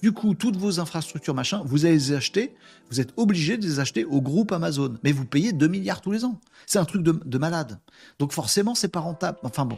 Du 0.00 0.12
coup, 0.12 0.32
toutes 0.32 0.56
vos 0.56 0.80
infrastructures, 0.80 1.34
machin, 1.34 1.60
vous 1.66 1.84
allez 1.84 1.96
les 1.96 2.12
acheter, 2.12 2.54
vous 2.88 2.98
êtes 2.98 3.12
obligé 3.18 3.58
de 3.58 3.66
les 3.66 3.78
acheter 3.78 4.06
au 4.06 4.22
groupe 4.22 4.52
Amazon. 4.52 4.94
Mais 5.04 5.12
vous 5.12 5.26
payez 5.26 5.52
2 5.52 5.68
milliards 5.68 6.00
tous 6.00 6.12
les 6.12 6.24
ans. 6.24 6.40
C'est 6.64 6.78
un 6.78 6.86
truc 6.86 7.02
de, 7.02 7.38
malade. 7.38 7.78
Donc 8.18 8.32
forcément, 8.32 8.74
c'est 8.74 8.88
pas 8.88 9.00
rentable. 9.00 9.36
Enfin 9.42 9.66
bon. 9.66 9.76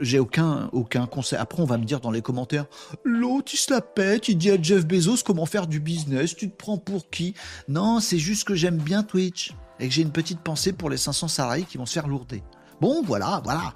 j'ai 0.00 0.18
aucun, 0.18 0.70
aucun 0.72 1.04
conseil. 1.06 1.38
Après, 1.38 1.62
on 1.62 1.66
va 1.66 1.76
me 1.76 1.84
dire 1.84 2.00
dans 2.00 2.10
les 2.10 2.22
commentaires, 2.22 2.64
l'autre, 3.04 3.52
il 3.52 3.58
se 3.58 3.70
la 3.70 3.82
pète, 3.82 4.28
il 4.28 4.38
dit 4.38 4.50
à 4.50 4.56
Jeff 4.58 4.86
Bezos 4.86 5.24
comment 5.26 5.44
faire 5.44 5.66
du 5.66 5.78
business, 5.78 6.34
tu 6.34 6.48
te 6.48 6.56
prends 6.56 6.78
pour 6.78 7.10
qui? 7.10 7.34
Non, 7.68 8.00
c'est 8.00 8.18
juste 8.18 8.44
que 8.44 8.54
j'aime 8.54 8.78
bien 8.78 9.02
Twitch 9.02 9.52
et 9.80 9.88
que 9.88 9.94
j'ai 9.94 10.02
une 10.02 10.12
petite 10.12 10.40
pensée 10.40 10.72
pour 10.72 10.90
les 10.90 10.96
500 10.96 11.28
salariés 11.28 11.64
qui 11.64 11.78
vont 11.78 11.86
se 11.86 11.94
faire 11.94 12.08
lourder. 12.08 12.42
Bon, 12.80 13.02
voilà, 13.02 13.40
voilà. 13.44 13.74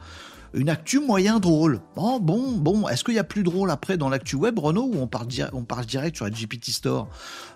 Une 0.54 0.70
actu 0.70 1.00
moyen 1.00 1.40
drôle. 1.40 1.80
Bon, 1.94 2.18
bon, 2.18 2.52
bon. 2.52 2.88
Est-ce 2.88 3.04
qu'il 3.04 3.14
y 3.14 3.18
a 3.18 3.24
plus 3.24 3.42
drôle 3.42 3.70
après 3.70 3.96
dans 3.96 4.08
l'actu 4.08 4.36
web, 4.36 4.58
Renault, 4.58 4.90
ou 4.92 4.98
on 4.98 5.06
part, 5.06 5.26
on 5.52 5.64
part 5.64 5.84
direct 5.84 6.16
sur 6.16 6.24
la 6.24 6.30
GPT 6.30 6.70
Store? 6.70 7.08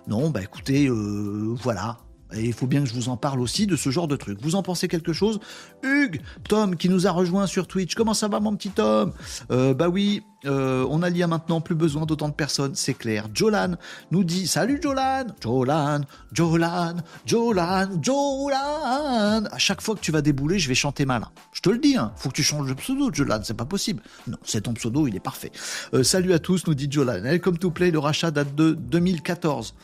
Non, 0.07 0.29
bah 0.29 0.41
écoutez, 0.41 0.87
euh, 0.87 1.55
voilà. 1.61 1.97
Et 2.35 2.43
il 2.45 2.53
faut 2.53 2.67
bien 2.67 2.81
que 2.81 2.89
je 2.89 2.93
vous 2.93 3.09
en 3.09 3.17
parle 3.17 3.39
aussi 3.39 3.67
de 3.67 3.75
ce 3.75 3.89
genre 3.89 4.07
de 4.07 4.15
truc. 4.15 4.39
Vous 4.41 4.55
en 4.55 4.63
pensez 4.63 4.87
quelque 4.87 5.13
chose? 5.13 5.39
Hugues, 5.83 6.21
Tom 6.47 6.75
qui 6.75 6.89
nous 6.89 7.07
a 7.07 7.11
rejoint 7.11 7.47
sur 7.47 7.67
Twitch. 7.67 7.95
Comment 7.95 8.13
ça 8.13 8.27
va 8.27 8.39
mon 8.39 8.55
petit 8.55 8.69
Tom? 8.69 9.13
Euh, 9.51 9.73
Bah 9.73 9.89
oui, 9.89 10.23
euh, 10.45 10.85
on 10.89 11.01
a 11.03 11.09
lien 11.09 11.27
maintenant, 11.27 11.61
plus 11.61 11.75
besoin 11.75 12.05
d'autant 12.05 12.29
de 12.29 12.33
personnes, 12.33 12.75
c'est 12.75 12.93
clair. 12.93 13.27
Jolan 13.33 13.75
nous 14.11 14.23
dit 14.23 14.47
Salut 14.47 14.79
Jolan 14.81 15.25
Jolan, 15.41 16.01
Jolan, 16.31 16.95
Jolan, 17.25 17.89
Jolan 18.01 19.45
À 19.51 19.57
chaque 19.57 19.81
fois 19.81 19.95
que 19.95 20.01
tu 20.01 20.11
vas 20.11 20.21
débouler, 20.21 20.59
je 20.59 20.67
vais 20.67 20.75
chanter 20.75 21.05
mal. 21.05 21.25
Je 21.53 21.61
te 21.61 21.69
le 21.69 21.77
dis, 21.77 21.95
hein, 21.95 22.11
faut 22.15 22.29
que 22.29 22.35
tu 22.35 22.43
changes 22.43 22.67
de 22.67 22.73
pseudo, 22.73 23.11
Jolan, 23.13 23.39
c'est 23.43 23.53
pas 23.55 23.65
possible. 23.65 24.01
Non, 24.27 24.37
c'est 24.43 24.61
ton 24.61 24.73
pseudo, 24.73 25.07
il 25.07 25.15
est 25.15 25.21
parfait. 25.23 25.51
Euh, 25.93 26.03
salut 26.03 26.33
à 26.33 26.39
tous, 26.39 26.67
nous 26.67 26.73
dit 26.73 26.87
Jolan. 26.89 27.21
Welcome 27.21 27.57
to 27.57 27.71
Play, 27.71 27.91
le 27.91 27.99
rachat 27.99 28.31
date 28.31 28.55
de 28.55 28.71
2014. 28.73 29.75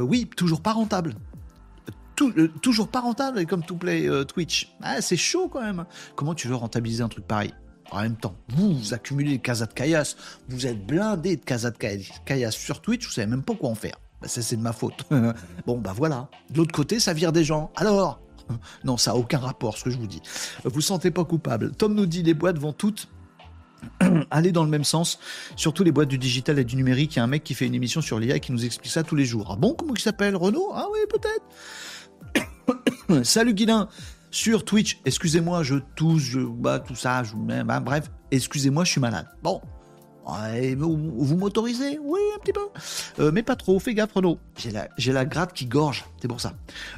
oui, 0.00 0.28
toujours 0.36 0.60
pas 0.60 0.72
rentable. 0.72 1.14
Euh, 2.20 2.48
toujours 2.62 2.88
pas 2.88 3.00
rentable 3.00 3.46
comme 3.46 3.64
to 3.64 3.76
play 3.76 4.08
euh, 4.08 4.24
Twitch. 4.24 4.74
Ah, 4.82 5.00
c'est 5.00 5.16
chaud 5.16 5.48
quand 5.48 5.62
même. 5.62 5.84
Comment 6.16 6.34
tu 6.34 6.48
veux 6.48 6.54
rentabiliser 6.54 7.02
un 7.02 7.08
truc 7.08 7.26
pareil? 7.26 7.52
En 7.90 8.02
même 8.02 8.16
temps, 8.16 8.34
vous, 8.48 8.74
vous 8.74 8.94
accumulez 8.94 9.30
les 9.30 9.38
casas 9.38 9.66
de 9.66 9.72
caillasse, 9.72 10.16
vous 10.48 10.66
êtes 10.66 10.86
blindé 10.86 11.36
de 11.36 11.44
casas 11.44 11.70
de 11.70 11.78
caillasse 12.26 12.56
sur 12.56 12.82
Twitch, 12.82 13.06
vous 13.06 13.12
savez 13.12 13.26
même 13.26 13.42
pas 13.42 13.54
quoi 13.54 13.70
en 13.70 13.74
faire. 13.74 13.98
Bah, 14.20 14.28
ça, 14.28 14.42
c'est 14.42 14.56
de 14.56 14.62
ma 14.62 14.72
faute. 14.72 15.04
bon, 15.66 15.78
bah 15.78 15.94
voilà. 15.96 16.28
De 16.50 16.58
l'autre 16.58 16.72
côté, 16.72 17.00
ça 17.00 17.12
vire 17.12 17.32
des 17.32 17.44
gens. 17.44 17.70
Alors? 17.76 18.20
Non, 18.84 18.96
ça 18.96 19.10
a 19.10 19.14
aucun 19.14 19.38
rapport, 19.38 19.76
ce 19.76 19.84
que 19.84 19.90
je 19.90 19.98
vous 19.98 20.06
dis. 20.06 20.22
Vous 20.64 20.80
sentez 20.80 21.10
pas 21.10 21.24
coupable. 21.24 21.72
Tom 21.72 21.94
nous 21.94 22.06
dit 22.06 22.22
les 22.22 22.32
boîtes 22.32 22.58
vont 22.58 22.72
toutes 22.72 23.08
aller 24.30 24.52
dans 24.52 24.64
le 24.64 24.70
même 24.70 24.84
sens, 24.84 25.18
surtout 25.54 25.84
les 25.84 25.92
boîtes 25.92 26.08
du 26.08 26.16
digital 26.16 26.58
et 26.58 26.64
du 26.64 26.76
numérique. 26.76 27.16
Il 27.16 27.18
y 27.18 27.20
a 27.20 27.24
un 27.24 27.28
mec 27.28 27.44
qui 27.44 27.54
fait 27.54 27.66
une 27.66 27.74
émission 27.74 28.00
sur 28.00 28.18
l'IA 28.18 28.38
qui 28.38 28.52
nous 28.52 28.64
explique 28.64 28.90
ça 28.90 29.02
tous 29.02 29.16
les 29.16 29.24
jours. 29.24 29.50
Ah 29.52 29.56
bon, 29.56 29.74
comment 29.74 29.94
il 29.94 30.00
s'appelle? 30.00 30.34
Renault 30.36 30.72
Ah 30.74 30.86
oui, 30.92 30.98
peut-être. 31.10 31.44
Salut 33.22 33.54
Guilin 33.54 33.88
sur 34.30 34.64
Twitch. 34.64 35.00
Excusez-moi, 35.04 35.62
je 35.62 35.76
tousse, 35.96 36.22
je 36.22 36.40
bah, 36.40 36.78
tout 36.78 36.94
ça, 36.94 37.22
je 37.22 37.34
bah, 37.34 37.80
bref, 37.80 38.10
excusez-moi, 38.30 38.84
je 38.84 38.92
suis 38.92 39.00
malade. 39.00 39.26
Bon. 39.42 39.60
vous, 40.76 41.36
m'autorisez? 41.36 41.98
Oui, 42.02 42.20
un 42.36 42.38
petit 42.40 42.52
peu. 42.52 42.60
Euh, 43.18 43.32
mais 43.32 43.42
pas 43.42 43.56
trop, 43.56 43.78
fais 43.78 43.94
gaffe 43.94 44.12
Renaud. 44.12 44.38
J'ai 44.56 44.70
la, 44.70 44.88
la 44.98 45.24
gratte 45.24 45.54
qui 45.54 45.66
gorge, 45.66 46.04
c'est 46.20 46.28
pour 46.28 46.40
ça. 46.40 46.52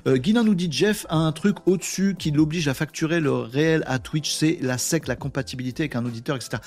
Euh, 0.07 0.19
nous 0.45 0.55
dit 0.55 0.69
Jeff 0.71 1.07
a 1.09 1.17
un 1.17 1.33
truc 1.33 1.57
au-dessus 1.67 2.17
qui 2.19 2.33
l'oblige 2.33 2.67
à 2.67 2.75
facturer 2.75 3.21
le 3.21 3.33
réel 3.33 3.85
à 3.87 3.99
Twitch, 3.99 4.33
c'est 4.33 4.59
la 4.61 4.79
SEC, 4.79 5.07
la 5.07 5.17
compatibilité 5.17 5.85
avec 5.85 5.97
un 5.97 6.05
auditeur, 6.05 6.37
etc. 6.37 6.63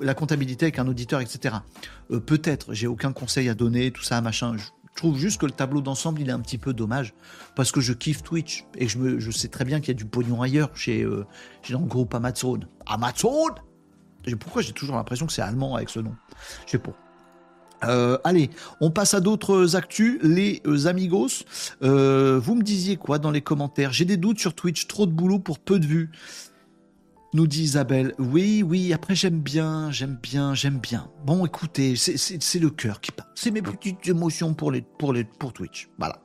La 0.00 0.14
comptabilité 0.14 0.66
avec 0.66 0.78
un 0.78 0.88
auditeur, 0.88 1.20
etc. 1.20 1.56
Euh, 2.10 2.18
peut-être, 2.18 2.74
j'ai 2.74 2.88
aucun 2.88 3.12
conseil 3.12 3.48
à 3.48 3.54
donner, 3.54 3.92
tout 3.92 4.02
ça, 4.02 4.20
machin. 4.20 4.56
Trouve 4.98 5.16
juste 5.16 5.40
que 5.40 5.46
le 5.46 5.52
tableau 5.52 5.80
d'ensemble, 5.80 6.20
il 6.20 6.28
est 6.28 6.32
un 6.32 6.40
petit 6.40 6.58
peu 6.58 6.74
dommage 6.74 7.14
parce 7.54 7.72
que 7.72 7.80
je 7.80 7.92
kiffe 7.92 8.22
Twitch 8.22 8.66
et 8.76 8.88
je, 8.88 8.98
me, 8.98 9.18
je 9.18 9.30
sais 9.30 9.48
très 9.48 9.64
bien 9.64 9.80
qu'il 9.80 9.88
y 9.88 9.90
a 9.92 9.94
du 9.94 10.04
pognon 10.04 10.42
ailleurs 10.42 10.70
chez, 10.74 11.02
euh, 11.02 11.24
dans 11.70 11.80
le 11.80 11.86
groupe 11.86 12.14
Amazon. 12.14 12.60
Amazon? 12.86 13.54
Pourquoi 14.40 14.60
j'ai 14.60 14.72
toujours 14.72 14.96
l'impression 14.96 15.26
que 15.26 15.32
c'est 15.32 15.42
allemand 15.42 15.76
avec 15.76 15.88
ce 15.88 16.00
nom? 16.00 16.14
Je 16.66 16.72
sais 16.72 16.78
pas. 16.78 16.92
Euh, 17.84 18.18
allez, 18.24 18.50
on 18.80 18.90
passe 18.90 19.14
à 19.14 19.20
d'autres 19.20 19.76
actus, 19.76 20.18
les 20.22 20.60
euh, 20.66 20.86
amigos. 20.86 21.44
Vous 21.80 22.54
me 22.54 22.62
disiez 22.62 22.96
quoi 22.96 23.18
dans 23.18 23.30
les 23.30 23.40
commentaires? 23.40 23.92
J'ai 23.92 24.04
des 24.04 24.16
doutes 24.16 24.40
sur 24.40 24.54
Twitch, 24.54 24.88
trop 24.88 25.06
de 25.06 25.12
boulot 25.12 25.38
pour 25.38 25.60
peu 25.60 25.78
de 25.78 25.86
vues 25.86 26.10
nous 27.34 27.46
dit 27.46 27.62
Isabelle. 27.62 28.14
Oui, 28.18 28.62
oui, 28.62 28.92
après 28.92 29.14
j'aime 29.14 29.40
bien, 29.40 29.90
j'aime 29.90 30.18
bien, 30.22 30.54
j'aime 30.54 30.78
bien. 30.78 31.10
Bon, 31.24 31.44
écoutez, 31.44 31.94
c'est 31.96 32.58
le 32.58 32.70
cœur 32.70 33.00
qui 33.00 33.12
parle. 33.12 33.28
C'est 33.34 33.50
mes 33.50 33.62
petites 33.62 34.08
émotions 34.08 34.54
pour, 34.54 34.72
Twitch. 35.52 35.88
Voilà. 35.98 36.22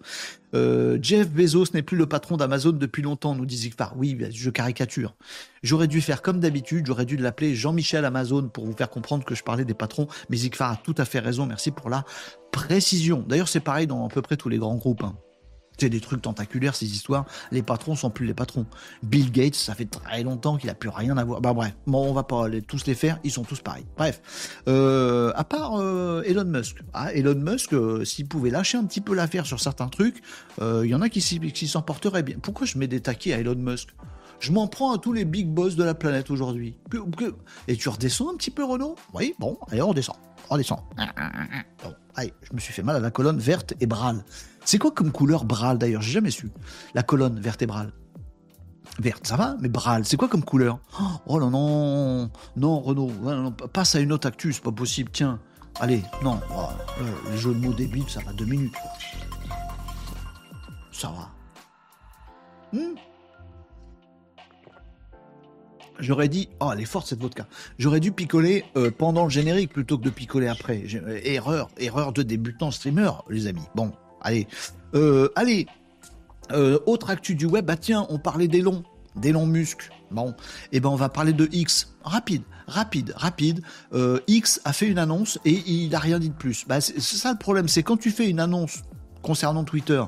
Euh, 0.56 0.98
Jeff 1.02 1.30
Bezos 1.30 1.66
n'est 1.74 1.82
plus 1.82 1.98
le 1.98 2.06
patron 2.06 2.38
d'Amazon 2.38 2.72
depuis 2.72 3.02
longtemps, 3.02 3.36
nous 3.36 3.46
dit 3.46 3.58
Zigfar. 3.58 3.96
Oui, 3.98 4.18
je 4.32 4.50
caricature. 4.50 5.16
J'aurais 5.62 5.88
dû 5.88 6.00
faire 6.00 6.22
comme 6.22 6.40
d'habitude, 6.40 6.86
j'aurais 6.86 7.06
dû 7.06 7.18
l'appeler 7.18 7.56
Jean-Michel 7.56 8.06
Amazon 8.06 8.50
pour 8.50 8.66
vous 8.66 8.74
faire 8.74 8.90
comprendre 8.90 9.26
que 9.26 9.36
je 9.36 9.44
parlais 9.44 9.66
des 9.66 9.74
patrons. 9.74 10.08
Mais 10.30 10.38
Zigfar 10.38 10.72
a 10.72 10.76
tout 10.78 10.96
à 10.98 11.06
fait 11.06 11.20
raison, 11.20 11.46
merci 11.46 11.72
pour 11.72 11.90
la 11.90 12.06
précision. 12.52 13.26
D'ailleurs, 13.28 13.50
c'est 13.50 13.60
pareil 13.60 13.88
dans 13.88 14.06
à 14.06 14.10
peu 14.10 14.22
près 14.22 14.38
tous 14.38 14.50
les 14.50 14.58
grands 14.58 14.76
groupes. 14.76 15.04
Hein. 15.04 15.16
C'est 15.78 15.90
des 15.90 16.00
trucs 16.00 16.22
tentaculaires, 16.22 16.76
ces 16.76 16.86
histoires. 16.86 17.26
Les 17.52 17.64
patrons 17.64 17.96
sont 17.96 18.10
plus 18.10 18.26
les 18.26 18.34
patrons. 18.34 18.66
Bill 19.02 19.32
Gates, 19.32 19.56
ça 19.56 19.74
fait 19.74 19.86
très 19.86 20.24
longtemps 20.24 20.58
qu'il 20.58 20.70
a 20.70 20.76
plus 20.76 20.90
rien 20.90 21.18
à 21.18 21.24
voir. 21.24 21.42
Bah 21.42 21.54
bref, 21.54 21.74
bon, 21.88 22.10
on 22.10 22.14
va 22.14 22.24
pas 22.24 22.48
tous 22.68 22.86
les 22.86 22.96
faire, 22.96 23.20
ils 23.24 23.32
sont 23.32 23.44
tous 23.44 23.62
pareils. 23.62 23.86
Bref, 23.98 24.22
euh, 24.68 25.32
à 25.36 25.44
part 25.44 25.80
euh, 25.80 26.24
Elon 26.24 26.46
Musk. 26.46 26.78
Ah, 26.94 27.14
Elon 27.14 27.36
Musk, 27.36 27.74
euh, 27.74 28.06
s'il 28.06 28.28
pouvait 28.28 28.50
lâcher 28.50 28.78
un 28.78 28.86
petit 28.86 29.02
peu 29.02 29.16
l'affaire 29.16 29.46
sur 29.46 29.60
certains 29.60 29.88
trucs, 29.88 30.22
il 30.62 30.86
y 30.86 30.96
en 30.96 31.02
a 31.02 31.10
qui, 31.10 31.68
s'en 31.68 31.82
porteraient 31.82 32.24
bien. 32.24 32.38
Pourquoi 32.42 32.66
je 32.68 32.78
mets 32.78 32.88
des 32.88 33.02
taquets 33.02 33.34
à 33.34 33.40
Elon 33.40 33.56
Musk? 33.56 33.90
Je 34.40 34.52
m'en 34.52 34.68
prends 34.68 34.94
à 34.94 34.98
tous 34.98 35.14
les 35.14 35.24
big 35.24 35.48
boss 35.48 35.76
de 35.76 35.84
la 35.84 35.94
planète 35.94 36.30
aujourd'hui. 36.30 36.76
Et 37.68 37.78
tu 37.78 37.90
redescends 37.90 38.32
un 38.32 38.36
petit 38.36 38.52
peu, 38.52 38.64
Renault 38.66 38.96
Oui, 39.14 39.34
bon, 39.40 39.58
allez, 39.72 39.82
on 39.82 39.90
redescend. 39.90 40.18
On 40.50 40.56
redescend. 40.56 40.80
Bon, 41.84 41.94
allez, 42.16 42.34
je 42.44 42.54
me 42.54 42.60
suis 42.60 42.74
fait 42.74 42.84
mal 42.84 42.98
à 42.98 43.00
la 43.00 43.12
colonne 43.12 43.40
verte 43.40 43.74
et 43.80 43.86
brâle. 43.86 44.24
C'est 44.66 44.78
quoi 44.78 44.92
comme 44.92 45.12
couleur 45.12 45.46
Bral 45.46 45.78
d'ailleurs? 45.78 46.02
J'ai 46.02 46.14
jamais 46.14 46.32
su. 46.32 46.50
La 46.94 47.04
colonne 47.04 47.40
vertébrale. 47.40 47.92
Verte, 49.00 49.26
ça 49.26 49.38
va, 49.38 49.56
mais 49.60 49.70
Bral, 49.70 50.06
c'est 50.06 50.18
quoi 50.18 50.28
comme 50.28 50.44
couleur? 50.44 50.80
Oh 51.26 51.40
non, 51.40 51.50
non, 51.50 52.30
non, 52.56 52.80
Renaud, 52.80 53.12
passe 53.72 53.96
à 53.96 54.00
une 54.00 54.12
autre 54.14 54.28
actu, 54.28 54.54
c'est 54.54 54.64
pas 54.64 54.72
possible, 54.72 55.10
tiens. 55.12 55.40
Allez, 55.80 56.04
non, 56.24 56.40
oh, 56.56 56.68
le, 57.32 57.36
jeu 57.36 57.54
de 57.56 57.60
mots 57.60 57.74
débile, 57.74 58.08
ça 58.08 58.20
va 58.22 58.32
deux 58.34 58.46
minutes. 58.46 58.76
Ça 60.92 61.10
va. 61.10 61.32
Hmm? 62.72 62.96
J'aurais 66.00 66.28
dit, 66.28 66.50
oh, 66.60 66.70
elle 66.74 66.82
est 66.82 66.86
forte 66.86 67.08
cette 67.08 67.22
vodka. 67.22 67.48
J'aurais 67.80 68.00
dû 68.00 68.12
picoler 68.12 68.66
euh, 68.76 68.92
pendant 68.92 69.24
le 69.24 69.30
générique 69.30 69.74
plutôt 69.74 69.98
que 69.98 70.04
de 70.04 70.10
picoler 70.10 70.48
après. 70.48 70.84
Euh, 70.94 71.20
erreur, 71.24 71.70
erreur 71.78 72.14
de 72.14 72.22
débutant 72.22 72.70
streamer, 72.70 73.12
les 73.30 73.48
amis. 73.48 73.64
Bon, 73.74 73.92
Allez, 74.24 74.48
euh, 74.96 75.30
allez. 75.36 75.68
Euh, 76.52 76.80
autre 76.86 77.10
actu 77.10 77.36
du 77.36 77.46
web, 77.46 77.66
bah 77.66 77.78
tiens, 77.78 78.06
on 78.10 78.20
parlait 78.20 78.50
des 78.50 78.62
longs, 78.62 78.84
des 79.16 79.32
longs 79.32 79.46
muscles. 79.46 79.92
Bon, 80.12 80.32
et 80.32 80.34
eh 80.74 80.80
ben 80.80 80.90
on 80.90 80.96
va 80.96 81.10
parler 81.10 81.34
de 81.34 81.48
X. 81.52 81.96
Rapide, 82.04 82.44
rapide, 82.68 83.14
rapide. 83.16 83.62
Euh, 83.94 84.20
X 84.28 84.62
a 84.66 84.74
fait 84.74 84.88
une 84.88 85.00
annonce 85.00 85.40
et 85.46 85.52
il 85.52 85.90
n'a 85.90 86.00
rien 86.00 86.20
dit 86.20 86.30
de 86.30 86.36
plus. 86.36 86.66
Bah, 86.68 86.82
c'est 86.82 87.00
ça 87.00 87.32
le 87.32 87.38
problème, 87.38 87.68
c'est 87.68 87.82
quand 87.82 87.98
tu 87.98 88.12
fais 88.12 88.30
une 88.30 88.40
annonce 88.40 88.84
concernant 89.22 89.64
Twitter 89.64 90.04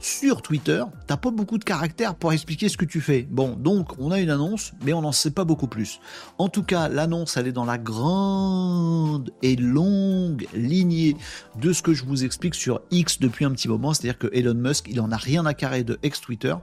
sur 0.00 0.40
Twitter, 0.40 0.82
t'as 1.06 1.18
pas 1.18 1.30
beaucoup 1.30 1.58
de 1.58 1.64
caractères 1.64 2.14
pour 2.14 2.32
expliquer 2.32 2.68
ce 2.68 2.76
que 2.76 2.86
tu 2.86 3.00
fais. 3.00 3.28
Bon, 3.30 3.54
donc 3.54 3.98
on 3.98 4.10
a 4.10 4.18
une 4.18 4.30
annonce, 4.30 4.72
mais 4.82 4.94
on 4.94 5.02
n'en 5.02 5.12
sait 5.12 5.30
pas 5.30 5.44
beaucoup 5.44 5.68
plus. 5.68 6.00
En 6.38 6.48
tout 6.48 6.62
cas, 6.62 6.88
l'annonce, 6.88 7.36
elle 7.36 7.46
est 7.46 7.52
dans 7.52 7.66
la 7.66 7.76
grande 7.78 9.30
et 9.42 9.56
longue 9.56 10.46
lignée 10.54 11.16
de 11.60 11.72
ce 11.72 11.82
que 11.82 11.92
je 11.92 12.04
vous 12.04 12.24
explique 12.24 12.54
sur 12.54 12.80
X 12.90 13.20
depuis 13.20 13.44
un 13.44 13.50
petit 13.50 13.68
moment, 13.68 13.92
c'est-à-dire 13.92 14.18
que 14.18 14.28
Elon 14.32 14.54
Musk, 14.54 14.86
il 14.88 15.00
en 15.00 15.12
a 15.12 15.16
rien 15.16 15.44
à 15.44 15.52
carrer 15.52 15.84
de 15.84 15.98
ex-Twitter. 16.02 16.54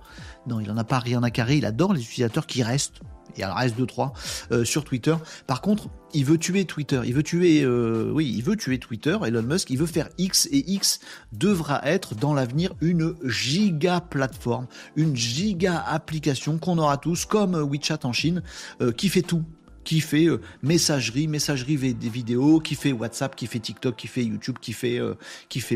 Non, 0.48 0.60
il 0.60 0.72
en 0.72 0.78
a 0.78 0.84
pas 0.84 1.00
rien 1.00 1.22
à 1.24 1.30
carrer, 1.30 1.58
il 1.58 1.66
adore 1.66 1.94
les 1.94 2.02
utilisateurs 2.02 2.48
qui 2.48 2.64
restent 2.64 3.02
il 3.38 3.42
y 3.42 3.46
en 3.46 3.54
reste 3.54 3.80
2-3 3.80 4.12
euh, 4.52 4.66
sur 4.66 4.84
Twitter. 4.84 5.16
Par 5.46 5.62
contre, 5.62 5.90
il 6.14 6.26
veut 6.26 6.38
tuer 6.38 6.66
Twitter. 6.66 7.02
Il 7.06 7.14
veut 7.14 7.24
tuer, 7.24 7.62
euh, 7.64 8.12
oui, 8.14 8.34
il 8.36 8.44
veut 8.44 8.56
tuer 8.56 8.80
Twitter. 8.80 9.18
Elon 9.26 9.44
Musk, 9.44 9.70
il 9.70 9.78
veut 9.78 9.86
faire 9.86 10.10
X 10.18 10.48
et 10.52 10.72
X 10.72 11.00
devra 11.32 11.82
être 11.86 12.16
dans 12.16 12.34
l'avenir 12.34 12.74
une 12.82 13.16
giga 13.24 14.02
plateforme, 14.02 14.68
une 14.96 15.16
giga 15.16 15.80
application 15.80 16.58
qu'on 16.58 16.78
aura 16.78 16.98
tous, 16.98 17.26
comme 17.26 17.56
WeChat 17.56 18.00
en 18.04 18.14
Chine, 18.14 18.42
euh, 18.82 18.92
qui 18.92 19.10
fait 19.10 19.22
tout 19.22 19.44
qui 19.88 20.02
fait 20.02 20.26
euh, 20.26 20.42
messagerie, 20.64 21.30
messagerie 21.30 21.78
des 21.94 22.10
vidéos, 22.10 22.60
qui 22.60 22.76
fait 22.76 22.92
WhatsApp, 22.92 23.38
qui 23.38 23.48
fait 23.48 23.60
TikTok, 23.60 23.96
qui 23.96 24.08
fait 24.08 24.26
YouTube, 24.26 24.58
qui 24.60 24.74
fait 24.74 25.00
euh, 25.00 25.16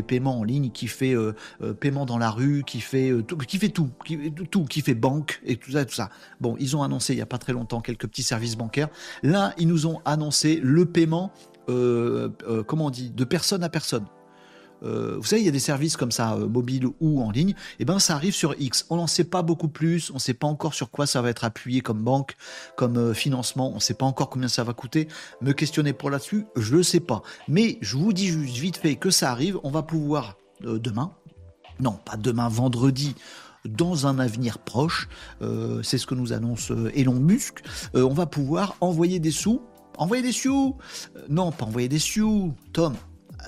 paiement 0.06 0.38
en 0.38 0.44
ligne, 0.44 0.70
qui 0.70 0.86
fait 0.86 1.14
euh, 1.14 1.32
paiement 1.80 2.04
dans 2.04 2.18
la 2.18 2.30
rue, 2.30 2.62
qui 2.62 2.82
fait 2.82 3.10
tout, 3.26 3.38
qui 3.38 3.56
fait 3.56 3.70
tout, 3.70 3.88
qui, 4.04 4.30
tout, 4.30 4.66
qui 4.66 4.82
fait 4.82 4.94
banque 4.94 5.40
et 5.46 5.56
tout 5.56 5.70
ça, 5.70 5.86
tout 5.86 5.94
ça. 5.94 6.10
Bon, 6.42 6.56
ils 6.60 6.76
ont 6.76 6.82
annoncé 6.82 7.14
il 7.14 7.20
y 7.20 7.22
a 7.22 7.26
pas 7.26 7.38
très 7.38 7.54
longtemps 7.54 7.80
quelques 7.80 8.06
petits 8.06 8.22
services 8.22 8.56
bancaires. 8.56 8.90
Là, 9.22 9.54
ils 9.56 9.66
nous 9.66 9.86
ont 9.86 10.02
annoncé 10.04 10.60
le 10.62 10.84
paiement, 10.84 11.32
comment 11.66 12.86
on 12.86 12.90
dit, 12.90 13.08
de 13.08 13.24
personne 13.24 13.64
à 13.64 13.70
personne. 13.70 14.04
Euh, 14.84 15.16
vous 15.16 15.24
savez, 15.24 15.42
il 15.42 15.44
y 15.44 15.48
a 15.48 15.52
des 15.52 15.58
services 15.58 15.96
comme 15.96 16.12
ça, 16.12 16.34
euh, 16.34 16.48
mobiles 16.48 16.86
ou 17.00 17.22
en 17.22 17.30
ligne, 17.30 17.50
et 17.50 17.54
eh 17.80 17.84
ben 17.84 17.98
ça 17.98 18.14
arrive 18.14 18.34
sur 18.34 18.54
X. 18.58 18.86
On 18.90 18.96
n'en 18.96 19.06
sait 19.06 19.24
pas 19.24 19.42
beaucoup 19.42 19.68
plus, 19.68 20.10
on 20.10 20.14
ne 20.14 20.18
sait 20.18 20.34
pas 20.34 20.46
encore 20.46 20.74
sur 20.74 20.90
quoi 20.90 21.06
ça 21.06 21.22
va 21.22 21.30
être 21.30 21.44
appuyé 21.44 21.80
comme 21.80 22.02
banque, 22.02 22.36
comme 22.76 22.96
euh, 22.96 23.14
financement, 23.14 23.70
on 23.70 23.76
ne 23.76 23.80
sait 23.80 23.94
pas 23.94 24.06
encore 24.06 24.30
combien 24.30 24.48
ça 24.48 24.64
va 24.64 24.72
coûter. 24.72 25.08
Me 25.40 25.52
questionner 25.52 25.92
pour 25.92 26.10
là-dessus, 26.10 26.46
je 26.56 26.76
ne 26.76 26.82
sais 26.82 27.00
pas. 27.00 27.22
Mais 27.48 27.78
je 27.80 27.96
vous 27.96 28.12
dis 28.12 28.28
juste 28.28 28.56
vite 28.56 28.76
fait 28.76 28.96
que 28.96 29.10
ça 29.10 29.30
arrive, 29.30 29.58
on 29.62 29.70
va 29.70 29.82
pouvoir 29.82 30.36
demain, 30.60 31.12
non 31.80 31.92
pas 31.92 32.16
demain, 32.16 32.48
vendredi, 32.48 33.14
dans 33.64 34.06
un 34.06 34.18
avenir 34.18 34.58
proche, 34.58 35.08
c'est 35.82 35.98
ce 35.98 36.06
que 36.06 36.14
nous 36.14 36.32
annonce 36.32 36.70
Elon 36.94 37.14
Musk, 37.14 37.62
on 37.94 38.12
va 38.12 38.26
pouvoir 38.26 38.76
envoyer 38.80 39.18
des 39.18 39.32
sous 39.32 39.60
envoyer 39.98 40.22
des 40.22 40.32
sioux 40.32 40.76
Non, 41.28 41.52
pas 41.52 41.66
envoyer 41.66 41.88
des 41.88 41.98
sioux, 41.98 42.54
Tom. 42.72 42.94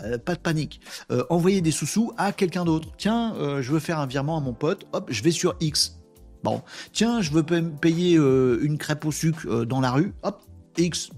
Euh, 0.03 0.19
pas 0.19 0.35
de 0.35 0.41
panique. 0.41 0.81
Euh, 1.11 1.25
envoyer 1.31 1.61
des 1.61 1.71
sous-sous 1.71 2.13
à 2.17 2.33
quelqu'un 2.33 2.65
d'autre. 2.65 2.89
Tiens, 2.97 3.35
euh, 3.37 3.63
je 3.63 3.73
veux 3.73 3.81
faire 3.81 3.99
un 3.99 4.07
virement 4.07 4.37
à 4.37 4.41
mon 4.41 4.53
pote. 4.53 4.87
Hop, 4.93 5.09
je 5.11 5.23
vais 5.23 5.31
sur 5.31 5.55
X. 5.61 6.01
Bon. 6.43 6.63
Tiens, 6.93 7.21
je 7.21 7.31
veux 7.31 7.43
payer 7.43 8.17
une 8.17 8.77
crêpe 8.77 9.07
au 9.07 9.13
sucre 9.13 9.65
dans 9.65 9.81
la 9.81 9.91
rue. 9.91 10.13
Hop, 10.23 10.43
X. 10.77 11.09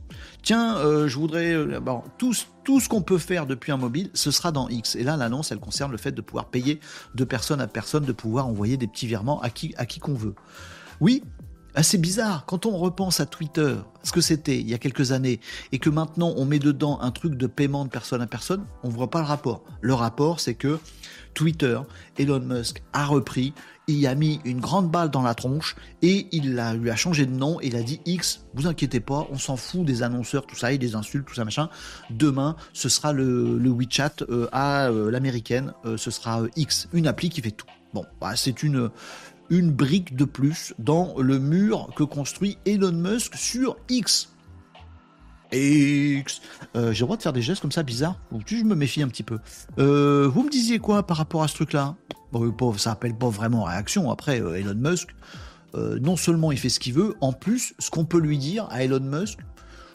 Tiens, 0.43 1.09
je 1.09 1.16
voudrais. 1.16 1.81
bon, 1.81 2.05
tout, 2.16 2.33
tout 2.62 2.79
ce 2.79 2.89
qu'on 2.89 3.03
peut 3.03 3.18
faire 3.18 3.45
depuis 3.45 3.72
un 3.72 3.77
mobile, 3.77 4.09
ce 4.14 4.31
sera 4.31 4.53
dans 4.53 4.68
X. 4.68 4.95
Et 4.95 5.03
là, 5.03 5.16
l'annonce, 5.16 5.51
elle 5.51 5.59
concerne 5.59 5.91
le 5.91 5.99
fait 5.99 6.12
de 6.12 6.20
pouvoir 6.20 6.45
payer 6.45 6.79
de 7.16 7.24
personne 7.24 7.61
à 7.61 7.66
personne, 7.66 8.05
de 8.05 8.12
pouvoir 8.12 8.47
envoyer 8.47 8.77
des 8.77 8.87
petits 8.87 9.09
virements 9.09 9.41
à 9.41 9.51
qui, 9.51 9.74
à 9.79 9.85
qui 9.85 9.99
qu'on 9.99 10.14
veut. 10.14 10.37
Oui, 11.01 11.24
assez 11.77 11.99
bizarre. 11.99 12.45
Quand 12.47 12.66
on 12.66 12.77
repense 12.77 13.20
à 13.20 13.27
Twitter, 13.27 13.77
ce 14.03 14.11
que 14.11 14.20
c'était 14.20 14.59
il 14.59 14.68
y 14.68 14.74
a 14.74 14.79
quelques 14.79 15.12
années, 15.12 15.41
et 15.70 15.79
que 15.79 15.91
maintenant 15.91 16.35
on 16.37 16.45
met 16.45 16.59
dedans 16.59 16.99
un 17.01 17.11
truc 17.12 17.35
de 17.35 17.47
paiement 17.47 17.85
de 17.85 17.91
personne 17.91 18.22
à 18.22 18.27
personne, 18.27 18.64
on 18.83 18.89
ne 18.89 18.93
voit 18.95 19.11
pas 19.11 19.20
le 19.20 19.27
rapport. 19.27 19.62
Le 19.83 19.95
rapport, 19.95 20.41
c'est 20.41 20.55
que 20.55 20.81
Twitter, 21.35 21.79
Elon 22.18 22.41
Musk 22.41 22.83
a 22.95 23.05
repris, 23.05 23.53
il 23.89 24.07
a 24.07 24.14
mis 24.14 24.41
une 24.45 24.59
grande 24.59 24.91
balle 24.91 25.11
dans 25.11 25.22
la 25.22 25.35
tronche 25.35 25.77
et 26.03 26.27
il 26.33 26.59
a, 26.59 26.74
lui 26.74 26.91
a 26.91 26.97
changé 26.97 27.27
de 27.27 27.31
nom 27.31 27.61
et 27.61 27.66
il 27.66 27.77
a 27.77 27.83
dit 27.83 28.01
X, 28.07 28.47
vous 28.55 28.66
inquiétez 28.66 29.01
pas, 29.01 29.29
on 29.31 29.39
s'en 29.39 29.57
fout 29.57 29.85
des 29.85 30.03
annonceurs, 30.03 30.47
tout 30.47 30.57
ça, 30.57 30.72
et 30.72 30.79
des 30.79 30.95
insultes, 30.95 31.27
tout 31.27 31.35
ça, 31.35 31.45
machin. 31.45 31.68
Demain, 32.11 32.57
ce 32.72 32.89
sera 32.89 33.12
le, 33.12 33.61
WeChat 33.68 34.24
euh, 34.31 34.49
à 34.51 34.89
euh, 34.89 35.11
l'américaine, 35.11 35.74
euh, 35.85 35.99
ce 35.99 36.11
sera 36.11 36.43
X, 36.57 36.89
une 36.95 37.07
appli 37.07 37.29
qui 37.29 37.43
fait 37.43 37.51
tout. 37.51 37.66
Bon, 37.93 38.05
bah, 38.20 38.35
c'est 38.35 38.62
une, 38.62 38.91
une 39.51 39.70
brique 39.70 40.16
de 40.16 40.24
plus 40.24 40.74
dans 40.78 41.14
le 41.18 41.38
mur 41.38 41.90
que 41.97 42.05
construit 42.05 42.59
Elon 42.66 42.92
Musk 42.92 43.34
sur 43.36 43.76
X. 43.88 44.30
X. 45.53 46.40
Euh, 46.74 46.92
j'ai 46.92 47.01
le 47.01 47.07
droit 47.07 47.16
de 47.16 47.22
faire 47.22 47.32
des 47.32 47.42
gestes 47.42 47.62
comme 47.62 47.72
ça 47.72 47.82
bizarres 47.82 48.18
Je 48.47 48.64
me 48.64 48.74
méfie 48.74 49.03
un 49.03 49.09
petit 49.09 49.22
peu. 49.22 49.38
Euh, 49.78 50.28
vous 50.32 50.42
me 50.42 50.51
disiez 50.51 50.78
quoi 50.78 51.07
par 51.07 51.16
rapport 51.16 51.42
à 51.42 51.49
ce 51.49 51.55
truc-là? 51.55 51.94
Bon, 52.32 52.76
Ça 52.76 52.92
appelle 52.92 53.14
pas 53.14 53.28
vraiment 53.28 53.64
réaction. 53.64 54.11
Après, 54.11 54.40
euh, 54.40 54.59
Elon 54.59 54.74
Musk, 54.74 55.14
non 55.74 56.16
seulement 56.16 56.53
il 56.53 56.59
fait 56.59 56.70
ce 56.70 56.80
qu'il 56.80 56.94
veut, 56.94 57.14
en 57.20 57.34
plus, 57.34 57.74
ce 57.78 57.90
qu'on 57.90 58.07
peut 58.07 58.18
lui 58.18 58.38
dire 58.38 58.66
à 58.70 58.82
Elon 58.82 59.01
Musk, 59.01 59.40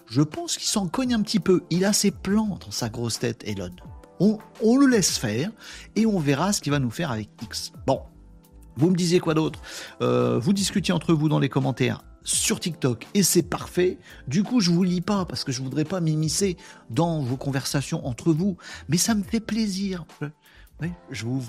je 0.07 0.21
pense 0.21 0.57
qu'il 0.57 0.67
s'en 0.67 0.87
cogne 0.87 1.13
un 1.13 1.21
petit 1.21 1.39
peu. 1.39 1.63
Il 1.71 1.85
a 1.85 1.93
ses 1.93 2.11
plans 2.11 2.59
dans 2.63 2.71
sa 2.71 2.89
grosse 2.89 3.17
tête, 3.17 3.43
Elon. 3.47 3.71
On, 4.19 4.37
on 4.61 4.77
le 4.77 4.85
laisse 4.85 5.17
faire 5.17 5.49
et 5.95 6.05
on 6.05 6.19
verra 6.19 6.53
ce 6.53 6.61
qu'il 6.61 6.71
va 6.71 6.77
nous 6.77 6.91
faire 6.91 7.09
avec 7.11 7.29
X. 7.41 7.71
Bon, 7.87 8.01
vous 8.77 8.89
me 8.89 8.95
disiez 8.95 9.19
quoi 9.19 9.33
d'autre? 9.33 9.59
Euh, 10.01 10.39
Vous 10.39 10.53
discutiez 10.53 10.93
entre 10.93 11.13
vous 11.13 11.29
dans 11.29 11.39
les 11.39 11.49
commentaires 11.49 12.03
sur 12.23 12.59
TikTok 12.59 13.07
et 13.13 13.23
c'est 13.23 13.41
parfait. 13.41 13.97
Du 14.27 14.43
coup, 14.43 14.59
je 14.59 14.71
vous 14.71 14.83
lis 14.83 15.01
pas 15.01 15.25
parce 15.25 15.43
que 15.43 15.51
je 15.51 15.61
voudrais 15.61 15.85
pas 15.85 16.01
m'immiscer 16.01 16.57
dans 16.89 17.21
vos 17.21 17.37
conversations 17.37 18.05
entre 18.05 18.31
vous, 18.31 18.57
mais 18.89 18.97
ça 18.97 19.15
me 19.15 19.23
fait 19.23 19.39
plaisir. 19.39 20.05
je 21.11 21.25
vous, 21.25 21.41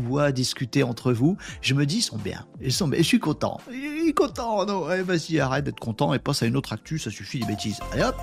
vois 0.00 0.32
discuter 0.32 0.82
entre 0.82 1.12
vous. 1.12 1.36
Je 1.60 1.74
me 1.74 1.86
dis, 1.86 1.98
ils 1.98 2.02
sont 2.02 2.18
bien. 2.18 2.46
Ils 2.60 2.72
sont 2.72 2.88
bien. 2.88 2.98
Je 2.98 3.04
suis 3.04 3.20
content. 3.20 3.60
Il 3.70 4.08
est 4.08 4.12
content. 4.12 4.64
Non, 4.64 4.80
vas-y, 5.02 5.40
arrête 5.40 5.64
d'être 5.64 5.80
content 5.80 6.14
et 6.14 6.18
passe 6.18 6.42
à 6.42 6.46
une 6.46 6.56
autre 6.56 6.72
actu. 6.72 6.98
Ça 6.98 7.10
suffit 7.10 7.38
les 7.38 7.46
bêtises. 7.46 7.78
Allez 7.92 8.04
hop. 8.04 8.16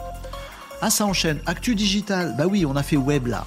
Ah, 0.82 0.90
ça 0.90 1.06
enchaîne. 1.06 1.40
Actu 1.46 1.76
digital. 1.76 2.36
Bah 2.38 2.46
oui, 2.48 2.66
on 2.66 2.76
a 2.76 2.84
fait 2.84 2.98
web 2.98 3.28
là. 3.28 3.46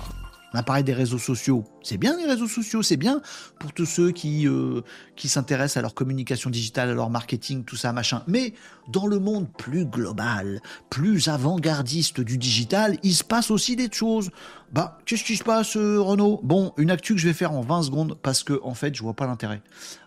On 0.55 0.59
a 0.59 0.63
parlé 0.63 0.83
des 0.83 0.93
réseaux 0.95 1.19
sociaux. 1.19 1.65
C'est 1.83 1.99
bien 1.99 2.17
les 2.17 2.25
réseaux 2.25 2.47
sociaux, 2.47 2.83
c'est 2.83 2.97
bien 2.97 3.21
pour 3.59 3.73
tous 3.73 3.87
ceux 3.87 4.11
qui, 4.13 4.47
euh, 4.47 4.81
qui 5.17 5.29
s'intéressent 5.29 5.77
à 5.77 5.83
leur 5.83 5.95
communication 5.95 6.51
digitale, 6.51 6.91
à 6.91 6.95
leur 6.95 7.11
marketing, 7.11 7.65
tout 7.65 7.77
ça, 7.77 7.93
machin. 7.93 8.23
Mais 8.27 8.55
dans 8.93 9.07
le 9.07 9.19
monde 9.19 9.49
plus 9.57 9.87
global, 9.87 10.61
plus 10.89 11.29
avant-gardiste 11.29 12.21
du 12.21 12.39
digital, 12.39 12.97
il 13.03 13.15
se 13.15 13.25
passe 13.25 13.51
aussi 13.51 13.77
des 13.77 13.91
choses. 13.91 14.31
Bah, 14.73 14.99
qu'est-ce 15.05 15.25
qui 15.25 15.37
se 15.37 15.45
passe, 15.45 15.77
euh, 15.77 16.01
Renaud? 16.01 16.41
Bon, 16.43 16.73
une 16.77 16.91
actu 16.91 17.15
que 17.15 17.21
je 17.21 17.27
vais 17.27 17.35
faire 17.35 17.53
en 17.53 17.61
20 17.61 17.83
secondes 17.83 18.19
parce 18.23 18.43
que, 18.43 18.61
en 18.63 18.75
fait, 18.75 18.95
je 18.95 19.03
vois 19.03 19.15
pas 19.15 19.27
l'intérêt. 19.27 19.63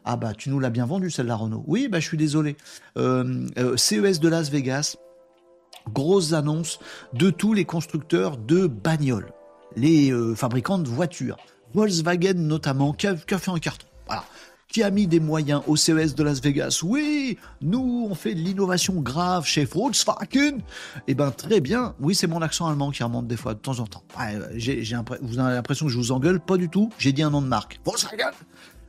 Ah 0.06 0.16
bah, 0.16 0.34
tu 0.34 0.50
nous 0.50 0.60
l'as 0.60 0.70
bien 0.70 0.86
vendu 0.86 1.12
celle-là, 1.12 1.36
Renaud. 1.36 1.64
Oui, 1.68 1.88
bah, 1.90 2.00
je 2.00 2.08
suis 2.08 2.18
désolé. 2.18 2.56
Euh, 2.98 3.46
CES 3.76 4.20
de 4.20 4.30
Las 4.30 4.50
Vegas, 4.50 4.96
grosse 5.94 6.34
annonce 6.34 6.80
de 7.14 7.30
tous 7.30 7.54
les 7.54 7.66
constructeurs 7.66 8.38
de 8.38 8.68
bagnoles 8.68 9.32
les 9.76 10.12
euh, 10.12 10.36
fabricants 10.36 10.80
de 10.80 10.88
voitures. 10.88 11.38
Volkswagen 11.74 12.34
notamment, 12.34 12.94
qui 12.94 13.08
a, 13.08 13.16
fait 13.16 13.52
un 13.52 13.60
carton. 13.60 13.88
Voilà. 14.08 14.24
Qui 14.68 14.84
a 14.84 14.92
mis 14.92 15.08
des 15.08 15.20
moyens 15.20 15.62
au 15.68 15.76
CES 15.76 16.14
de 16.14 16.24
Las 16.24 16.42
Vegas. 16.42 16.82
Oui, 16.84 17.38
nous, 17.62 18.08
on 18.10 18.14
fait 18.14 18.36
de 18.36 18.40
l'innovation 18.40 18.96
grave 19.02 19.46
chez 19.46 19.66
Volkswagen. 19.66 20.60
Eh 21.08 21.16
ben, 21.16 21.32
très 21.32 21.60
bien. 21.60 21.96
Oui, 22.00 22.14
c'est 22.14 22.28
mon 22.28 22.42
accent 22.42 22.68
allemand 22.68 22.92
qui 22.92 23.04
remonte 23.04 23.28
des 23.28 23.38
fois, 23.38 23.56
de 23.56 23.60
temps 23.60 23.80
en 23.80 23.88
temps. 23.88 24.04
j'ai, 24.54 24.84
vous 25.22 25.40
avez 25.40 25.56
l'impression 25.56 25.88
que 25.88 25.92
je 25.92 25.98
vous 25.98 26.12
engueule? 26.12 26.40
Pas 26.40 26.58
du 26.58 26.70
tout. 26.70 26.92
J'ai 27.00 27.14
dit 27.14 27.24
un 27.24 27.32
nom 27.32 27.42
de 27.42 27.48
marque. 27.48 27.80
Volkswagen 27.84 28.32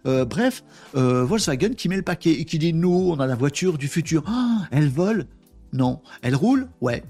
euh, 0.07 0.24
bref, 0.24 0.64
euh, 0.97 1.24
Volkswagen 1.24 1.74
qui 1.74 1.89
met 1.91 1.97
le 1.97 2.03
paquet 2.03 2.33
et 2.33 2.45
qui 2.45 2.59
dit 2.59 2.72
nous, 2.72 3.11
on 3.11 3.20
a 3.20 3.26
la 3.26 3.35
voiture 3.35 3.76
du 3.76 3.87
futur. 3.87 4.24
Ah, 4.26 4.66
elle 4.70 4.89
vole? 4.89 5.26
Non. 5.72 6.01
Elle 6.22 6.35
roule? 6.35 6.68
Ouais. 6.81 7.05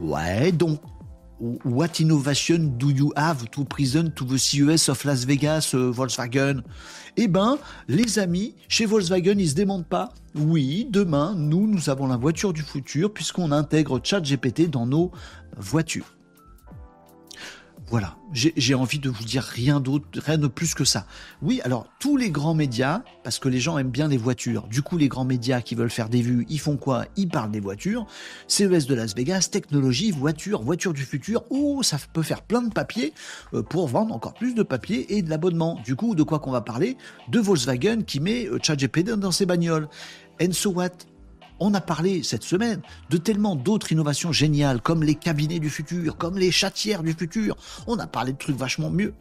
Ouais, 0.00 0.52
donc 0.52 0.80
What 1.38 2.00
innovation 2.00 2.78
do 2.78 2.88
you 2.88 3.12
have 3.14 3.50
to 3.50 3.64
present 3.64 4.14
to 4.14 4.24
the 4.24 4.38
CES 4.38 4.88
of 4.88 5.04
Las 5.04 5.26
Vegas, 5.26 5.74
euh, 5.74 5.90
Volkswagen? 5.90 6.62
Eh 7.18 7.28
ben, 7.28 7.58
les 7.88 8.18
amis, 8.18 8.54
chez 8.68 8.86
Volkswagen, 8.86 9.38
ils 9.38 9.50
se 9.50 9.54
demandent 9.54 9.86
pas. 9.86 10.14
Oui, 10.34 10.86
demain, 10.90 11.34
nous, 11.36 11.66
nous 11.66 11.90
avons 11.90 12.06
la 12.06 12.16
voiture 12.16 12.54
du 12.54 12.62
futur 12.62 13.12
puisqu'on 13.12 13.52
intègre 13.52 14.00
ChatGPT 14.02 14.70
dans 14.70 14.86
nos 14.86 15.10
voitures. 15.58 16.15
Voilà, 17.88 18.16
j'ai 18.32 18.74
envie 18.74 18.98
de 18.98 19.08
vous 19.08 19.22
dire 19.22 19.44
rien 19.44 19.78
d'autre, 19.78 20.06
rien 20.16 20.38
de 20.38 20.48
plus 20.48 20.74
que 20.74 20.84
ça. 20.84 21.06
Oui, 21.40 21.60
alors 21.62 21.86
tous 22.00 22.16
les 22.16 22.30
grands 22.30 22.52
médias, 22.52 23.02
parce 23.22 23.38
que 23.38 23.48
les 23.48 23.60
gens 23.60 23.78
aiment 23.78 23.90
bien 23.90 24.08
les 24.08 24.16
voitures, 24.16 24.66
du 24.66 24.82
coup 24.82 24.98
les 24.98 25.06
grands 25.06 25.24
médias 25.24 25.60
qui 25.60 25.76
veulent 25.76 25.88
faire 25.88 26.08
des 26.08 26.20
vues, 26.20 26.46
ils 26.48 26.58
font 26.58 26.76
quoi? 26.76 27.04
Ils 27.16 27.28
parlent 27.28 27.52
des 27.52 27.60
voitures. 27.60 28.04
CES 28.48 28.86
de 28.86 28.94
Las 28.96 29.14
Vegas, 29.14 29.50
technologie, 29.52 30.10
voiture, 30.10 30.62
voiture 30.62 30.92
du 30.94 31.02
futur, 31.02 31.44
ou 31.50 31.84
ça 31.84 31.96
peut 32.12 32.22
faire 32.22 32.42
plein 32.42 32.62
de 32.62 32.72
papier 32.72 33.14
euh, 33.54 33.62
pour 33.62 33.86
vendre 33.86 34.12
encore 34.12 34.34
plus 34.34 34.56
de 34.56 34.64
papier 34.64 35.16
et 35.16 35.22
de 35.22 35.30
l'abonnement. 35.30 35.80
Du 35.84 35.94
coup, 35.94 36.16
de 36.16 36.24
quoi 36.24 36.40
qu'on 36.40 36.50
va 36.50 36.62
parler? 36.62 36.96
De 37.28 37.38
Volkswagen 37.38 38.02
qui 38.02 38.18
met 38.18 38.48
euh, 38.48 38.58
ChatGPT 38.60 39.10
dans 39.10 39.30
ses 39.30 39.46
bagnoles. 39.46 39.88
And 40.42 40.52
so 40.52 40.70
what 40.70 40.90
on 41.60 41.74
a 41.74 41.80
parlé 41.80 42.22
cette 42.22 42.42
semaine 42.42 42.80
de 43.10 43.16
tellement 43.16 43.56
d'autres 43.56 43.92
innovations 43.92 44.32
géniales, 44.32 44.80
comme 44.80 45.02
les 45.02 45.14
cabinets 45.14 45.58
du 45.58 45.70
futur, 45.70 46.16
comme 46.16 46.38
les 46.38 46.50
chatières 46.50 47.02
du 47.02 47.12
futur. 47.12 47.56
On 47.86 47.98
a 47.98 48.06
parlé 48.06 48.32
de 48.32 48.38
trucs 48.38 48.56
vachement 48.56 48.90
mieux. 48.90 49.14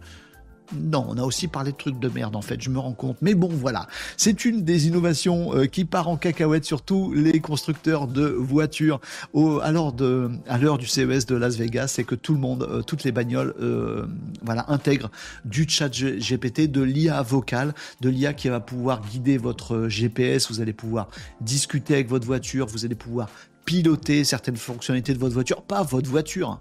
Non, 0.74 1.06
on 1.10 1.18
a 1.18 1.24
aussi 1.24 1.48
parlé 1.48 1.72
de 1.72 1.78
trucs 1.78 2.00
de 2.00 2.10
merde 2.10 2.36
en 2.36 2.42
fait, 2.42 2.62
je 2.62 2.70
me 2.70 2.80
rends 2.80 2.94
compte. 2.94 3.18
Mais 3.22 3.36
bon, 3.36 3.50
voilà, 3.50 3.88
c'est 4.18 4.46
une 4.46 4.64
des 4.64 4.88
innovations 4.88 5.56
euh, 5.56 5.66
qui 5.66 5.86
part 5.86 6.08
en 6.08 6.18
cacahuète 6.18 6.66
sur 6.66 6.82
tous 6.82 7.14
les 7.14 7.40
constructeurs 7.40 8.08
de 8.08 8.26
voitures 8.26 9.00
au, 9.34 9.60
à 9.60 9.72
l'heure 9.72 9.94
du 9.94 10.88
CES 10.88 11.26
de 11.28 11.36
Las 11.36 11.58
Vegas, 11.58 11.88
c'est 11.90 12.04
que 12.04 12.16
tout 12.16 12.34
le 12.34 12.40
monde, 12.40 12.64
euh, 12.64 12.82
toutes 12.82 13.04
les 13.04 13.12
bagnoles, 13.12 13.54
euh, 13.60 14.08
voilà, 14.44 14.66
intègrent 14.70 15.12
du 15.46 15.68
chat 15.70 15.90
GPT, 15.90 16.72
de 16.72 16.82
l'IA 16.82 17.22
vocale, 17.22 17.74
de 18.02 18.10
l'IA 18.10 18.34
qui 18.34 18.50
va 18.50 18.60
pouvoir 18.60 19.02
guider 19.02 19.38
votre 19.38 19.88
GPS. 19.88 20.50
Vous 20.50 20.62
allez 20.62 20.74
pouvoir 20.74 21.10
discuter 21.42 21.94
avec 21.94 22.10
votre 22.10 22.26
voiture, 22.26 22.66
vous 22.66 22.86
allez 22.86 22.96
pouvoir 22.96 23.30
piloter 23.66 24.24
certaines 24.24 24.58
fonctionnalités 24.58 25.14
de 25.14 25.20
votre 25.20 25.34
voiture, 25.34 25.62
pas 25.62 25.84
votre 25.84 26.10
voiture. 26.10 26.50
Hein. 26.50 26.60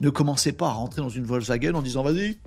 Ne 0.00 0.10
commencez 0.10 0.52
pas 0.52 0.68
à 0.68 0.72
rentrer 0.72 1.02
dans 1.02 1.08
une 1.08 1.24
Volkswagen 1.24 1.74
en 1.74 1.82
disant 1.82 2.02
vas-y, 2.02 2.38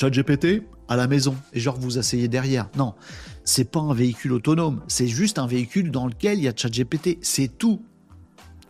GPT 0.00 0.62
à 0.88 0.96
la 0.96 1.06
maison 1.06 1.36
et 1.52 1.60
genre 1.60 1.78
vous 1.78 1.98
asseyez 1.98 2.28
derrière. 2.28 2.68
Non, 2.76 2.94
c'est 3.44 3.70
pas 3.70 3.80
un 3.80 3.94
véhicule 3.94 4.32
autonome, 4.32 4.82
c'est 4.88 5.06
juste 5.06 5.38
un 5.38 5.46
véhicule 5.46 5.90
dans 5.90 6.06
lequel 6.06 6.38
il 6.38 6.44
y 6.44 6.48
a 6.48 6.52
ChatGPT, 6.54 7.18
c'est 7.22 7.48
tout. 7.58 7.82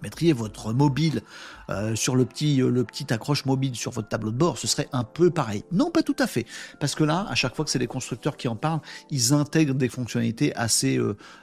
Mettriez 0.02 0.32
votre 0.32 0.72
mobile 0.72 1.22
euh, 1.70 1.94
sur 1.94 2.16
le 2.16 2.24
petit, 2.24 2.60
euh, 2.60 2.70
le 2.70 2.84
petit 2.84 3.12
accroche 3.12 3.44
mobile 3.44 3.74
sur 3.76 3.92
votre 3.92 4.08
tableau 4.08 4.30
de 4.30 4.36
bord, 4.36 4.58
ce 4.58 4.66
serait 4.66 4.88
un 4.92 5.04
peu 5.04 5.30
pareil. 5.30 5.64
Non, 5.72 5.90
pas 5.90 6.02
tout 6.02 6.16
à 6.18 6.26
fait. 6.26 6.46
Parce 6.80 6.94
que 6.94 7.04
là, 7.04 7.26
à 7.28 7.34
chaque 7.34 7.54
fois 7.54 7.64
que 7.64 7.70
c'est 7.70 7.78
les 7.78 7.86
constructeurs 7.86 8.36
qui 8.36 8.48
en 8.48 8.56
parlent, 8.56 8.80
ils 9.10 9.32
intègrent 9.32 9.74
des 9.74 9.88
fonctionnalités 9.88 10.54
assez, 10.56 10.98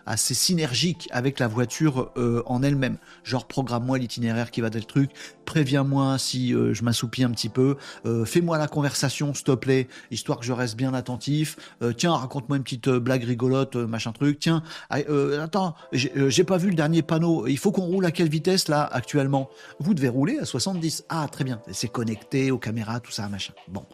assez 0.06 0.34
synergiques 0.34 1.08
avec 1.12 1.40
la 1.40 1.48
voiture 1.48 2.12
en 2.46 2.64
elle-même. 2.64 2.98
Genre, 3.24 3.48
programme-moi 3.48 3.98
l'itinéraire 3.98 4.52
qui 4.52 4.62
va 4.62 4.68
être 4.68 4.76
le 4.76 4.84
truc, 4.84 5.12
préviens-moi 5.46 6.18
si 6.18 6.50
je 6.52 6.84
m'assoupis 6.84 7.24
un 7.24 7.32
petit 7.32 7.50
peu, 7.50 7.78
fais-moi 8.26 8.58
la 8.58 8.68
conversation, 8.68 9.34
s'il 9.34 9.46
te 9.46 9.52
plaît, 9.52 9.88
histoire 10.12 10.40
que 10.40 10.46
je 10.46 10.54
reste 10.54 10.76
bien 10.76 10.94
attentif. 10.94 11.58
tiens, 11.98 12.14
raconte-moi 12.14 12.58
une 12.58 12.64
petite 12.64 12.90
blague 12.90 13.24
rigolote, 13.24 13.76
machin 13.76 14.12
truc. 14.12 14.40
Tiens, 14.40 14.64
attends, 14.90 15.76
j'ai 15.92 16.44
pas 16.44 16.58
vu 16.58 16.70
le 16.70 16.76
dernier 16.76 17.02
panneau. 17.02 17.48
Il 17.48 17.58
faut 17.58 17.72
qu'on 17.72 17.84
roule 17.84 18.06
à 18.06 18.12
quelle 18.12 18.30
vitesse 18.30 18.68
là 18.68 18.88
actuellement? 18.92 19.50
Vous 19.80 19.94
devez 19.94 20.09
rouler 20.10 20.38
à 20.40 20.46
70. 20.46 21.06
Ah, 21.10 21.28
très 21.32 21.44
bien. 21.44 21.62
C'est 21.72 21.88
connecté 21.88 22.52
aux 22.52 22.58
caméras, 22.58 23.00
tout 23.00 23.12
ça, 23.12 23.28
machin. 23.30 23.54
Bon. 23.68 23.86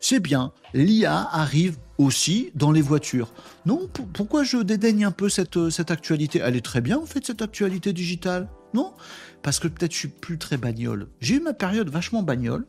C'est 0.00 0.20
bien. 0.20 0.52
L'IA 0.74 1.28
arrive 1.32 1.78
aussi 1.98 2.50
dans 2.54 2.72
les 2.72 2.82
voitures. 2.82 3.32
Non, 3.66 3.88
pourquoi 4.12 4.44
je 4.44 4.58
dédaigne 4.58 5.04
un 5.04 5.10
peu 5.10 5.28
cette, 5.28 5.70
cette 5.70 5.90
actualité? 5.90 6.40
Elle 6.40 6.56
est 6.56 6.64
très 6.64 6.80
bien, 6.80 6.98
en 6.98 7.06
fait, 7.06 7.24
cette 7.24 7.42
actualité 7.42 7.92
digitale. 7.92 8.48
Non? 8.74 8.92
Parce 9.42 9.58
que 9.58 9.68
peut-être 9.68 9.92
je 9.92 9.98
suis 9.98 10.08
plus 10.08 10.38
très 10.38 10.56
bagnole. 10.56 11.08
J'ai 11.20 11.36
eu 11.36 11.40
ma 11.40 11.54
période 11.54 11.88
vachement 11.88 12.22
bagnole. 12.22 12.66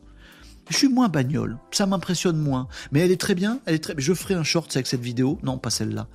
Je 0.68 0.76
suis 0.76 0.88
moins 0.88 1.08
bagnole, 1.08 1.58
ça 1.70 1.86
m'impressionne 1.86 2.38
moins. 2.38 2.66
Mais 2.90 3.00
elle 3.00 3.12
est 3.12 3.20
très 3.20 3.36
bien, 3.36 3.60
elle 3.66 3.76
est 3.76 3.84
très. 3.84 3.94
Je 3.98 4.12
ferai 4.14 4.34
un 4.34 4.42
short 4.42 4.74
avec 4.74 4.88
cette 4.88 5.00
vidéo, 5.00 5.38
non 5.44 5.58
pas 5.58 5.70
celle-là 5.70 6.08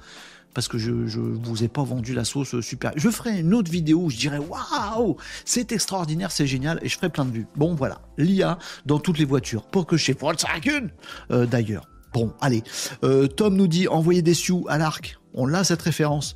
parce 0.53 0.67
que 0.67 0.77
je, 0.77 1.07
je 1.07 1.19
vous 1.19 1.63
ai 1.63 1.67
pas 1.67 1.83
vendu 1.83 2.13
la 2.13 2.23
sauce 2.23 2.59
super. 2.61 2.91
Je 2.95 3.09
ferai 3.09 3.39
une 3.39 3.53
autre 3.53 3.71
vidéo 3.71 4.03
où 4.03 4.09
je 4.09 4.17
dirais 4.17 4.39
waouh, 4.39 5.17
c'est 5.45 5.71
extraordinaire, 5.71 6.31
c'est 6.31 6.47
génial, 6.47 6.79
et 6.81 6.89
je 6.89 6.95
ferai 6.95 7.09
plein 7.09 7.25
de 7.25 7.31
vues. 7.31 7.47
Bon 7.55 7.75
voilà, 7.75 8.01
l'IA 8.17 8.57
dans 8.85 8.99
toutes 8.99 9.17
les 9.17 9.25
voitures 9.25 9.63
pour 9.63 9.85
que 9.85 9.97
chez 9.97 10.13
Volkswagen 10.13 10.89
euh, 11.31 11.45
d'ailleurs. 11.45 11.87
Bon, 12.13 12.33
allez, 12.41 12.63
euh, 13.03 13.27
Tom 13.27 13.55
nous 13.55 13.67
dit 13.67 13.87
envoyer 13.87 14.21
des 14.21 14.33
sioux 14.33 14.65
à 14.67 14.77
l'arc. 14.77 15.17
On 15.33 15.53
a 15.53 15.63
cette 15.63 15.81
référence. 15.81 16.35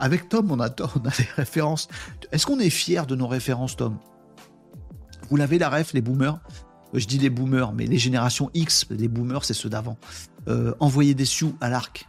Avec 0.00 0.28
Tom, 0.28 0.50
on 0.50 0.60
a, 0.60 0.68
on 0.96 1.06
a 1.06 1.10
des 1.10 1.28
références. 1.36 1.88
Est-ce 2.32 2.46
qu'on 2.46 2.58
est 2.58 2.70
fier 2.70 3.06
de 3.06 3.14
nos 3.14 3.28
références, 3.28 3.76
Tom? 3.76 3.98
Vous 5.30 5.36
l'avez 5.36 5.58
la 5.58 5.70
ref, 5.70 5.92
les 5.92 6.00
boomers? 6.00 6.40
Je 6.92 7.06
dis 7.06 7.18
les 7.18 7.30
boomers, 7.30 7.72
mais 7.72 7.86
les 7.86 7.98
générations 7.98 8.50
X, 8.54 8.86
les 8.90 9.08
boomers, 9.08 9.44
c'est 9.44 9.54
ceux 9.54 9.68
d'avant. 9.68 9.96
Euh, 10.48 10.74
envoyer 10.80 11.14
des 11.14 11.24
sioux 11.24 11.56
à 11.60 11.68
l'arc. 11.68 12.06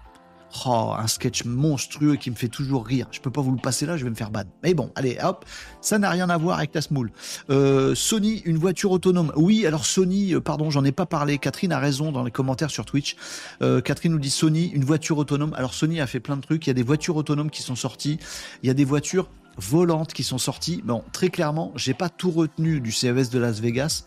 Oh, 0.63 0.93
un 0.97 1.07
sketch 1.07 1.43
monstrueux 1.43 2.15
qui 2.15 2.31
me 2.31 2.35
fait 2.35 2.47
toujours 2.47 2.85
rire. 2.85 3.07
Je 3.11 3.19
peux 3.19 3.29
pas 3.29 3.41
vous 3.41 3.51
le 3.51 3.57
passer 3.57 3.85
là, 3.85 3.97
je 3.97 4.03
vais 4.03 4.09
me 4.09 4.15
faire 4.15 4.31
bad. 4.31 4.47
Mais 4.63 4.73
bon, 4.73 4.89
allez, 4.95 5.17
hop, 5.21 5.45
ça 5.81 5.99
n'a 5.99 6.09
rien 6.09 6.29
à 6.29 6.37
voir 6.37 6.57
avec 6.57 6.73
la 6.73 6.81
Smoule. 6.81 7.11
Euh, 7.49 7.93
Sony, 7.93 8.41
une 8.45 8.57
voiture 8.57 8.91
autonome. 8.91 9.31
Oui, 9.35 9.65
alors 9.65 9.85
Sony, 9.85 10.33
euh, 10.33 10.39
pardon, 10.39 10.69
j'en 10.69 10.83
ai 10.85 10.91
pas 10.91 11.05
parlé. 11.05 11.37
Catherine 11.37 11.71
a 11.71 11.79
raison 11.79 12.11
dans 12.11 12.23
les 12.23 12.31
commentaires 12.31 12.69
sur 12.69 12.85
Twitch. 12.85 13.15
Euh, 13.61 13.81
Catherine 13.81 14.13
nous 14.13 14.19
dit 14.19 14.29
Sony, 14.29 14.67
une 14.67 14.85
voiture 14.85 15.17
autonome. 15.17 15.53
Alors 15.55 15.73
Sony 15.73 15.99
a 15.99 16.07
fait 16.07 16.19
plein 16.19 16.37
de 16.37 16.41
trucs. 16.41 16.65
Il 16.67 16.69
y 16.69 16.71
a 16.71 16.75
des 16.75 16.83
voitures 16.83 17.17
autonomes 17.17 17.49
qui 17.49 17.61
sont 17.61 17.75
sorties. 17.75 18.17
Il 18.63 18.67
y 18.67 18.69
a 18.69 18.73
des 18.73 18.85
voitures 18.85 19.29
volantes 19.57 20.13
qui 20.13 20.23
sont 20.23 20.37
sorties. 20.37 20.81
Bon, 20.85 21.03
très 21.11 21.29
clairement, 21.29 21.73
j'ai 21.75 21.93
pas 21.93 22.09
tout 22.09 22.31
retenu 22.31 22.79
du 22.79 22.91
CES 22.91 23.29
de 23.29 23.39
Las 23.39 23.59
Vegas 23.59 24.03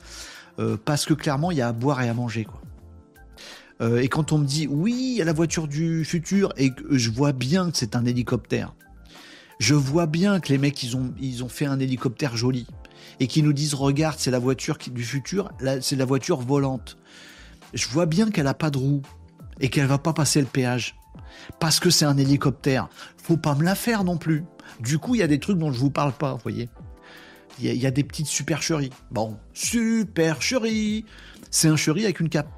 parce 0.84 1.06
que 1.06 1.14
clairement, 1.14 1.52
il 1.52 1.58
y 1.58 1.62
a 1.62 1.68
à 1.68 1.72
boire 1.72 2.02
et 2.02 2.08
à 2.08 2.14
manger, 2.14 2.44
quoi. 2.44 2.60
Euh, 3.80 4.00
et 4.00 4.08
quand 4.08 4.32
on 4.32 4.38
me 4.38 4.46
dit 4.46 4.66
oui, 4.68 5.16
il 5.18 5.24
la 5.24 5.32
voiture 5.32 5.68
du 5.68 6.04
futur 6.04 6.52
et 6.56 6.72
que 6.72 6.96
je 6.96 7.10
vois 7.10 7.32
bien 7.32 7.70
que 7.70 7.76
c'est 7.76 7.94
un 7.94 8.04
hélicoptère, 8.04 8.74
je 9.58 9.74
vois 9.74 10.06
bien 10.06 10.40
que 10.40 10.48
les 10.48 10.58
mecs 10.58 10.82
ils 10.82 10.96
ont, 10.96 11.48
fait 11.48 11.66
un 11.66 11.78
hélicoptère 11.78 12.36
joli 12.36 12.66
et 13.20 13.26
qui 13.26 13.42
nous 13.42 13.52
disent 13.52 13.74
regarde, 13.74 14.16
c'est 14.18 14.30
la 14.30 14.38
voiture 14.38 14.78
du 14.90 15.04
futur, 15.04 15.50
c'est 15.80 15.96
la 15.96 16.04
voiture 16.04 16.40
volante. 16.40 16.98
Je 17.74 17.88
vois 17.88 18.06
bien 18.06 18.30
qu'elle 18.30 18.46
a 18.46 18.54
pas 18.54 18.70
de 18.70 18.78
roue 18.78 19.02
et 19.60 19.68
qu'elle 19.68 19.86
va 19.86 19.98
pas 19.98 20.12
passer 20.12 20.40
le 20.40 20.46
péage 20.46 20.96
parce 21.58 21.80
que 21.80 21.90
c'est 21.90 22.04
un 22.04 22.16
hélicoptère. 22.16 22.88
Faut 23.16 23.36
pas 23.36 23.54
me 23.54 23.64
la 23.64 23.74
faire 23.74 24.04
non 24.04 24.16
plus. 24.16 24.44
Du 24.80 24.98
coup, 24.98 25.14
il 25.14 25.18
y 25.18 25.22
a 25.22 25.26
des 25.26 25.38
trucs 25.38 25.58
dont 25.58 25.72
je 25.72 25.78
vous 25.78 25.90
parle 25.90 26.12
pas, 26.12 26.34
vous 26.34 26.40
voyez. 26.42 26.68
Il 27.60 27.72
y, 27.72 27.76
y, 27.76 27.86
a 27.86 27.90
des 27.90 28.04
petites 28.04 28.28
supercheries. 28.28 28.90
Bon, 29.10 29.36
supercherie. 29.52 31.04
C'est 31.50 31.68
un 31.68 31.76
chéri 31.76 32.04
avec 32.04 32.20
une 32.20 32.28
cape. 32.28 32.57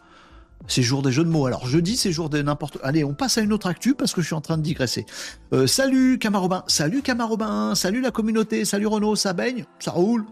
C'est 0.67 0.81
jour 0.81 1.01
des 1.01 1.11
jeux 1.11 1.23
de 1.23 1.29
mots. 1.29 1.45
Alors 1.45 1.67
jeudi, 1.67 1.97
c'est 1.97 2.11
jour 2.11 2.29
des 2.29 2.43
n'importe. 2.43 2.77
Allez, 2.83 3.03
on 3.03 3.13
passe 3.13 3.37
à 3.37 3.41
une 3.41 3.53
autre 3.53 3.67
actu 3.67 3.93
parce 3.95 4.13
que 4.13 4.21
je 4.21 4.27
suis 4.27 4.35
en 4.35 4.41
train 4.41 4.57
de 4.57 4.63
digresser. 4.63 5.05
Euh, 5.53 5.67
salut 5.67 6.17
Camarobin, 6.19 6.63
salut 6.67 7.01
Camarobin, 7.01 7.75
salut 7.75 8.01
la 8.01 8.11
communauté, 8.11 8.65
salut 8.65 8.87
Renaud, 8.87 9.15
ça 9.15 9.33
baigne, 9.33 9.65
ça 9.79 9.91
roule 9.91 10.25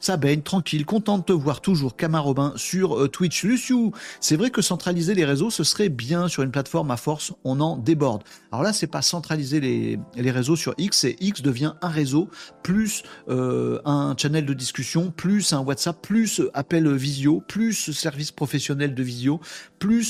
ça 0.00 0.16
baigne, 0.16 0.42
tranquille, 0.42 0.84
content 0.84 1.18
de 1.18 1.24
te 1.24 1.32
voir 1.32 1.60
toujours, 1.60 1.96
Camarobin, 1.96 2.52
sur 2.56 2.96
euh, 2.96 3.08
Twitch. 3.08 3.44
Luciou, 3.44 3.92
c'est 4.20 4.36
vrai 4.36 4.50
que 4.50 4.62
centraliser 4.62 5.14
les 5.14 5.24
réseaux, 5.24 5.50
ce 5.50 5.64
serait 5.64 5.88
bien 5.88 6.28
sur 6.28 6.42
une 6.42 6.50
plateforme 6.50 6.90
à 6.90 6.96
force, 6.96 7.32
on 7.44 7.60
en 7.60 7.76
déborde. 7.76 8.22
Alors 8.52 8.62
là, 8.62 8.72
c'est 8.72 8.86
pas 8.86 9.02
centraliser 9.02 9.60
les, 9.60 10.30
réseaux 10.30 10.56
sur 10.56 10.74
X, 10.78 10.98
c'est 10.98 11.16
X 11.20 11.42
devient 11.42 11.74
un 11.82 11.88
réseau, 11.88 12.28
plus 12.62 13.02
euh, 13.28 13.80
un 13.84 14.14
channel 14.16 14.46
de 14.46 14.54
discussion, 14.54 15.10
plus 15.10 15.52
un 15.52 15.60
WhatsApp, 15.60 16.00
plus 16.00 16.42
appel 16.54 16.92
visio, 16.94 17.42
plus 17.46 17.92
service 17.92 18.32
professionnel 18.32 18.94
de 18.94 19.02
visio, 19.02 19.40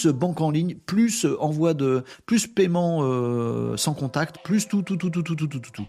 banque 0.08 0.40
en 0.40 0.50
ligne, 0.50 0.76
plus 0.86 1.26
envoi 1.38 1.74
de, 1.74 2.04
plus 2.26 2.46
paiement 2.46 3.00
euh, 3.02 3.76
sans 3.76 3.94
contact, 3.94 4.38
plus 4.44 4.68
tout, 4.68 4.82
tout, 4.82 4.96
tout, 4.96 5.10
tout, 5.10 5.22
tout, 5.22 5.34
tout, 5.34 5.46
tout, 5.46 5.58
tout. 5.60 5.70
tout. 5.72 5.86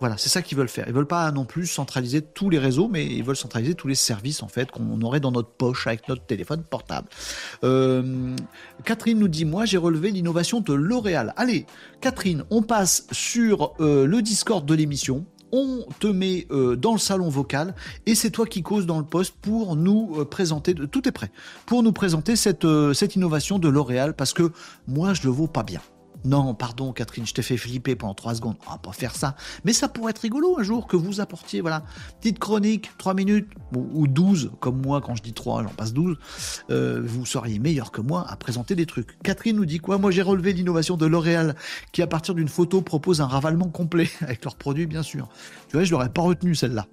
Voilà, 0.00 0.18
c'est 0.18 0.28
ça 0.28 0.42
qu'ils 0.42 0.58
veulent 0.58 0.68
faire. 0.68 0.84
Ils 0.88 0.92
veulent 0.92 1.06
pas 1.06 1.30
non 1.30 1.44
plus 1.44 1.66
centraliser 1.66 2.20
tous 2.20 2.50
les 2.50 2.58
réseaux, 2.58 2.88
mais 2.88 3.06
ils 3.06 3.22
veulent 3.22 3.36
centraliser 3.36 3.74
tous 3.74 3.88
les 3.88 3.94
services 3.94 4.42
en 4.42 4.48
fait 4.48 4.70
qu'on 4.70 5.00
aurait 5.02 5.20
dans 5.20 5.30
notre 5.30 5.50
poche 5.50 5.86
avec 5.86 6.08
notre 6.08 6.26
téléphone 6.26 6.62
portable. 6.62 7.08
Euh, 7.62 8.34
Catherine 8.84 9.18
nous 9.18 9.28
dit 9.28 9.44
moi 9.44 9.64
j'ai 9.64 9.78
relevé 9.78 10.10
l'innovation 10.10 10.60
de 10.60 10.74
L'Oréal. 10.74 11.32
Allez, 11.36 11.64
Catherine, 12.00 12.44
on 12.50 12.62
passe 12.62 13.06
sur 13.12 13.72
euh, 13.80 14.06
le 14.06 14.20
Discord 14.20 14.66
de 14.66 14.74
l'émission 14.74 15.24
on 15.54 15.86
te 16.00 16.08
met 16.08 16.46
euh, 16.50 16.76
dans 16.76 16.92
le 16.92 16.98
salon 16.98 17.28
vocal 17.28 17.74
et 18.06 18.14
c'est 18.14 18.30
toi 18.30 18.44
qui 18.44 18.62
causes 18.62 18.86
dans 18.86 18.98
le 18.98 19.04
poste 19.04 19.34
pour 19.40 19.76
nous 19.76 20.24
présenter, 20.26 20.74
tout 20.74 21.08
est 21.08 21.12
prêt, 21.12 21.30
pour 21.66 21.82
nous 21.82 21.92
présenter 21.92 22.36
cette, 22.36 22.66
cette 22.92 23.16
innovation 23.16 23.58
de 23.58 23.68
L'Oréal 23.68 24.14
parce 24.14 24.32
que 24.32 24.50
moi 24.88 25.14
je 25.14 25.22
le 25.22 25.30
vaux 25.30 25.46
pas 25.46 25.62
bien. 25.62 25.80
Non, 26.24 26.54
pardon, 26.54 26.92
Catherine, 26.92 27.26
je 27.26 27.34
t'ai 27.34 27.42
fait 27.42 27.58
flipper 27.58 27.96
pendant 27.96 28.14
trois 28.14 28.34
secondes. 28.34 28.56
On 28.66 28.70
va 28.70 28.78
pas 28.78 28.92
faire 28.92 29.14
ça. 29.14 29.36
Mais 29.64 29.72
ça 29.72 29.88
pourrait 29.88 30.10
être 30.10 30.18
rigolo 30.18 30.58
un 30.58 30.62
jour 30.62 30.86
que 30.86 30.96
vous 30.96 31.20
apportiez, 31.20 31.60
voilà, 31.60 31.84
petite 32.20 32.38
chronique, 32.38 32.90
trois 32.96 33.12
minutes, 33.14 33.48
ou, 33.74 34.06
douze, 34.06 34.50
comme 34.60 34.80
moi, 34.80 35.00
quand 35.00 35.14
je 35.14 35.22
dis 35.22 35.34
trois, 35.34 35.62
j'en 35.62 35.68
passe 35.68 35.92
douze. 35.92 36.16
Euh, 36.70 37.02
vous 37.04 37.26
seriez 37.26 37.58
meilleur 37.58 37.92
que 37.92 38.00
moi 38.00 38.24
à 38.28 38.36
présenter 38.36 38.74
des 38.74 38.86
trucs. 38.86 39.20
Catherine 39.22 39.56
nous 39.56 39.66
dit 39.66 39.78
quoi? 39.78 39.98
Moi, 39.98 40.10
j'ai 40.10 40.22
relevé 40.22 40.52
l'innovation 40.52 40.96
de 40.96 41.06
L'Oréal, 41.06 41.54
qui 41.92 42.00
à 42.00 42.06
partir 42.06 42.34
d'une 42.34 42.48
photo 42.48 42.80
propose 42.80 43.20
un 43.20 43.26
ravalement 43.26 43.68
complet, 43.68 44.08
avec 44.20 44.44
leurs 44.44 44.56
produits, 44.56 44.86
bien 44.86 45.02
sûr. 45.02 45.28
Tu 45.68 45.76
vois, 45.76 45.84
je 45.84 45.90
l'aurais 45.90 46.08
pas 46.08 46.22
retenu 46.22 46.54
celle-là 46.54 46.86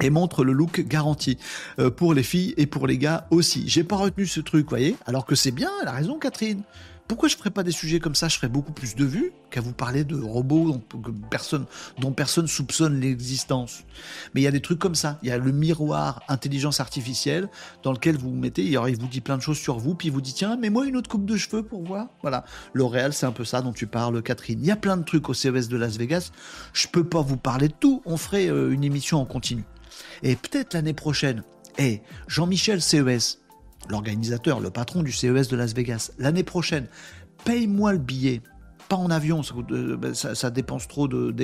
et 0.00 0.10
montre 0.10 0.44
le 0.44 0.52
look 0.52 0.80
garanti 0.80 1.38
euh, 1.78 1.90
pour 1.90 2.14
les 2.14 2.22
filles 2.22 2.54
et 2.56 2.66
pour 2.66 2.86
les 2.86 2.98
gars 2.98 3.26
aussi. 3.30 3.68
J'ai 3.68 3.84
pas 3.84 3.96
retenu 3.96 4.26
ce 4.26 4.40
truc, 4.40 4.68
voyez, 4.68 4.96
alors 5.06 5.24
que 5.24 5.34
c'est 5.34 5.52
bien, 5.52 5.70
elle 5.82 5.88
a 5.88 5.92
raison 5.92 6.18
Catherine. 6.18 6.62
Pourquoi 7.06 7.28
je 7.28 7.36
ferais 7.36 7.50
pas 7.50 7.62
des 7.62 7.70
sujets 7.70 8.00
comme 8.00 8.14
ça? 8.14 8.28
Je 8.28 8.36
ferais 8.36 8.48
beaucoup 8.48 8.72
plus 8.72 8.94
de 8.94 9.04
vues 9.04 9.32
qu'à 9.50 9.60
vous 9.60 9.74
parler 9.74 10.04
de 10.04 10.18
robots 10.18 10.72
dont 10.72 10.82
personne, 11.30 11.66
dont 11.98 12.12
personne 12.12 12.46
soupçonne 12.46 12.98
l'existence. 12.98 13.84
Mais 14.34 14.40
il 14.40 14.44
y 14.44 14.46
a 14.46 14.50
des 14.50 14.62
trucs 14.62 14.78
comme 14.78 14.94
ça. 14.94 15.18
Il 15.22 15.28
y 15.28 15.32
a 15.32 15.36
le 15.36 15.52
miroir 15.52 16.22
intelligence 16.28 16.80
artificielle 16.80 17.48
dans 17.82 17.92
lequel 17.92 18.16
vous 18.16 18.30
vous 18.30 18.36
mettez. 18.36 18.64
Il 18.64 18.78
vous 18.78 19.06
dit 19.06 19.20
plein 19.20 19.36
de 19.36 19.42
choses 19.42 19.58
sur 19.58 19.78
vous, 19.78 19.94
puis 19.94 20.08
il 20.08 20.12
vous 20.12 20.22
dit 20.22 20.32
tiens, 20.32 20.56
mets-moi 20.56 20.86
une 20.86 20.96
autre 20.96 21.10
coupe 21.10 21.26
de 21.26 21.36
cheveux 21.36 21.62
pour 21.62 21.84
voir. 21.84 22.08
Voilà. 22.22 22.46
L'Oréal, 22.72 23.12
c'est 23.12 23.26
un 23.26 23.32
peu 23.32 23.44
ça 23.44 23.60
dont 23.60 23.72
tu 23.72 23.86
parles, 23.86 24.22
Catherine. 24.22 24.60
Il 24.60 24.66
y 24.66 24.70
a 24.70 24.76
plein 24.76 24.96
de 24.96 25.04
trucs 25.04 25.28
au 25.28 25.34
CES 25.34 25.68
de 25.68 25.76
Las 25.76 25.98
Vegas. 25.98 26.30
Je 26.72 26.88
peux 26.88 27.04
pas 27.04 27.20
vous 27.20 27.36
parler 27.36 27.68
de 27.68 27.74
tout. 27.78 28.00
On 28.06 28.16
ferait 28.16 28.48
euh, 28.48 28.70
une 28.70 28.82
émission 28.82 29.20
en 29.20 29.26
continu. 29.26 29.64
Et 30.22 30.36
peut-être 30.36 30.72
l'année 30.72 30.94
prochaine. 30.94 31.42
Eh, 31.78 32.00
Jean-Michel 32.28 32.80
CES, 32.80 33.40
l'organisateur, 33.88 34.60
le 34.60 34.70
patron 34.70 35.02
du 35.02 35.12
CES 35.12 35.48
de 35.48 35.56
Las 35.56 35.74
Vegas, 35.74 36.10
l'année 36.18 36.42
prochaine, 36.44 36.86
paye-moi 37.44 37.92
le 37.92 37.98
billet. 37.98 38.42
Pas 38.88 38.96
en 38.96 39.10
avion, 39.10 39.42
ça, 39.42 39.54
euh, 39.70 39.96
ben, 39.96 40.12
dépense 40.50 40.88
trop 40.88 41.08
de, 41.08 41.34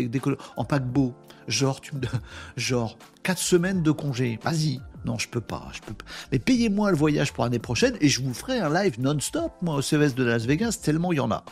en 0.56 0.64
paquebot. 0.64 1.14
Genre, 1.48 1.80
tu 1.80 1.92
genre, 2.56 2.98
4 3.22 3.38
semaines 3.38 3.82
de 3.82 3.90
congé. 3.90 4.38
Vas-y. 4.42 4.80
Non, 5.06 5.16
je 5.16 5.28
peux 5.28 5.40
pas, 5.40 5.68
je 5.72 5.80
peux 5.80 5.94
pas. 5.94 6.04
Mais 6.30 6.38
payez-moi 6.38 6.90
le 6.90 6.96
voyage 6.96 7.32
pour 7.32 7.44
l'année 7.44 7.58
prochaine 7.58 7.96
et 8.02 8.08
je 8.08 8.22
vous 8.22 8.34
ferai 8.34 8.60
un 8.60 8.68
live 8.70 9.00
non-stop, 9.00 9.52
moi, 9.62 9.76
au 9.76 9.82
CES 9.82 10.14
de 10.14 10.24
Las 10.24 10.44
Vegas, 10.44 10.78
tellement 10.82 11.12
il 11.12 11.16
y 11.16 11.20
en 11.20 11.30
a. 11.30 11.42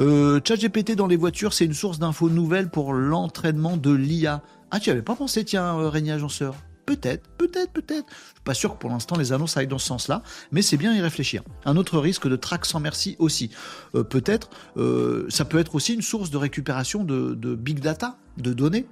Euh, 0.00 0.40
ChatGPT 0.44 0.96
dans 0.96 1.06
les 1.06 1.16
voitures, 1.16 1.52
c'est 1.52 1.64
une 1.64 1.74
source 1.74 2.00
d'infos 2.00 2.28
nouvelles 2.28 2.68
pour 2.68 2.92
l'entraînement 2.92 3.76
de 3.76 3.92
l'IA. 3.92 4.42
Ah, 4.72 4.80
tu 4.80 4.90
avais 4.90 5.02
pas 5.02 5.14
pensé, 5.14 5.44
tiens, 5.44 5.78
euh, 5.78 5.88
Régnier 5.88 6.12
Agenceur? 6.12 6.56
Peut-être, 6.88 7.28
peut-être, 7.36 7.70
peut-être. 7.70 8.06
Je 8.08 8.14
suis 8.14 8.42
pas 8.44 8.54
sûr 8.54 8.72
que 8.72 8.78
pour 8.78 8.88
l'instant 8.88 9.18
les 9.18 9.34
annonces 9.34 9.58
aillent 9.58 9.66
dans 9.66 9.76
ce 9.76 9.88
sens-là, 9.88 10.22
mais 10.52 10.62
c'est 10.62 10.78
bien 10.78 10.94
y 10.94 11.02
réfléchir. 11.02 11.42
Un 11.66 11.76
autre 11.76 11.98
risque 11.98 12.26
de 12.26 12.34
track 12.34 12.64
sans 12.64 12.80
merci 12.80 13.14
aussi. 13.18 13.50
Euh, 13.94 14.04
peut-être, 14.04 14.48
euh, 14.78 15.26
ça 15.28 15.44
peut 15.44 15.58
être 15.58 15.74
aussi 15.74 15.92
une 15.92 16.00
source 16.00 16.30
de 16.30 16.38
récupération 16.38 17.04
de, 17.04 17.34
big 17.56 17.80
data, 17.80 18.16
de 18.38 18.54
données. 18.54 18.86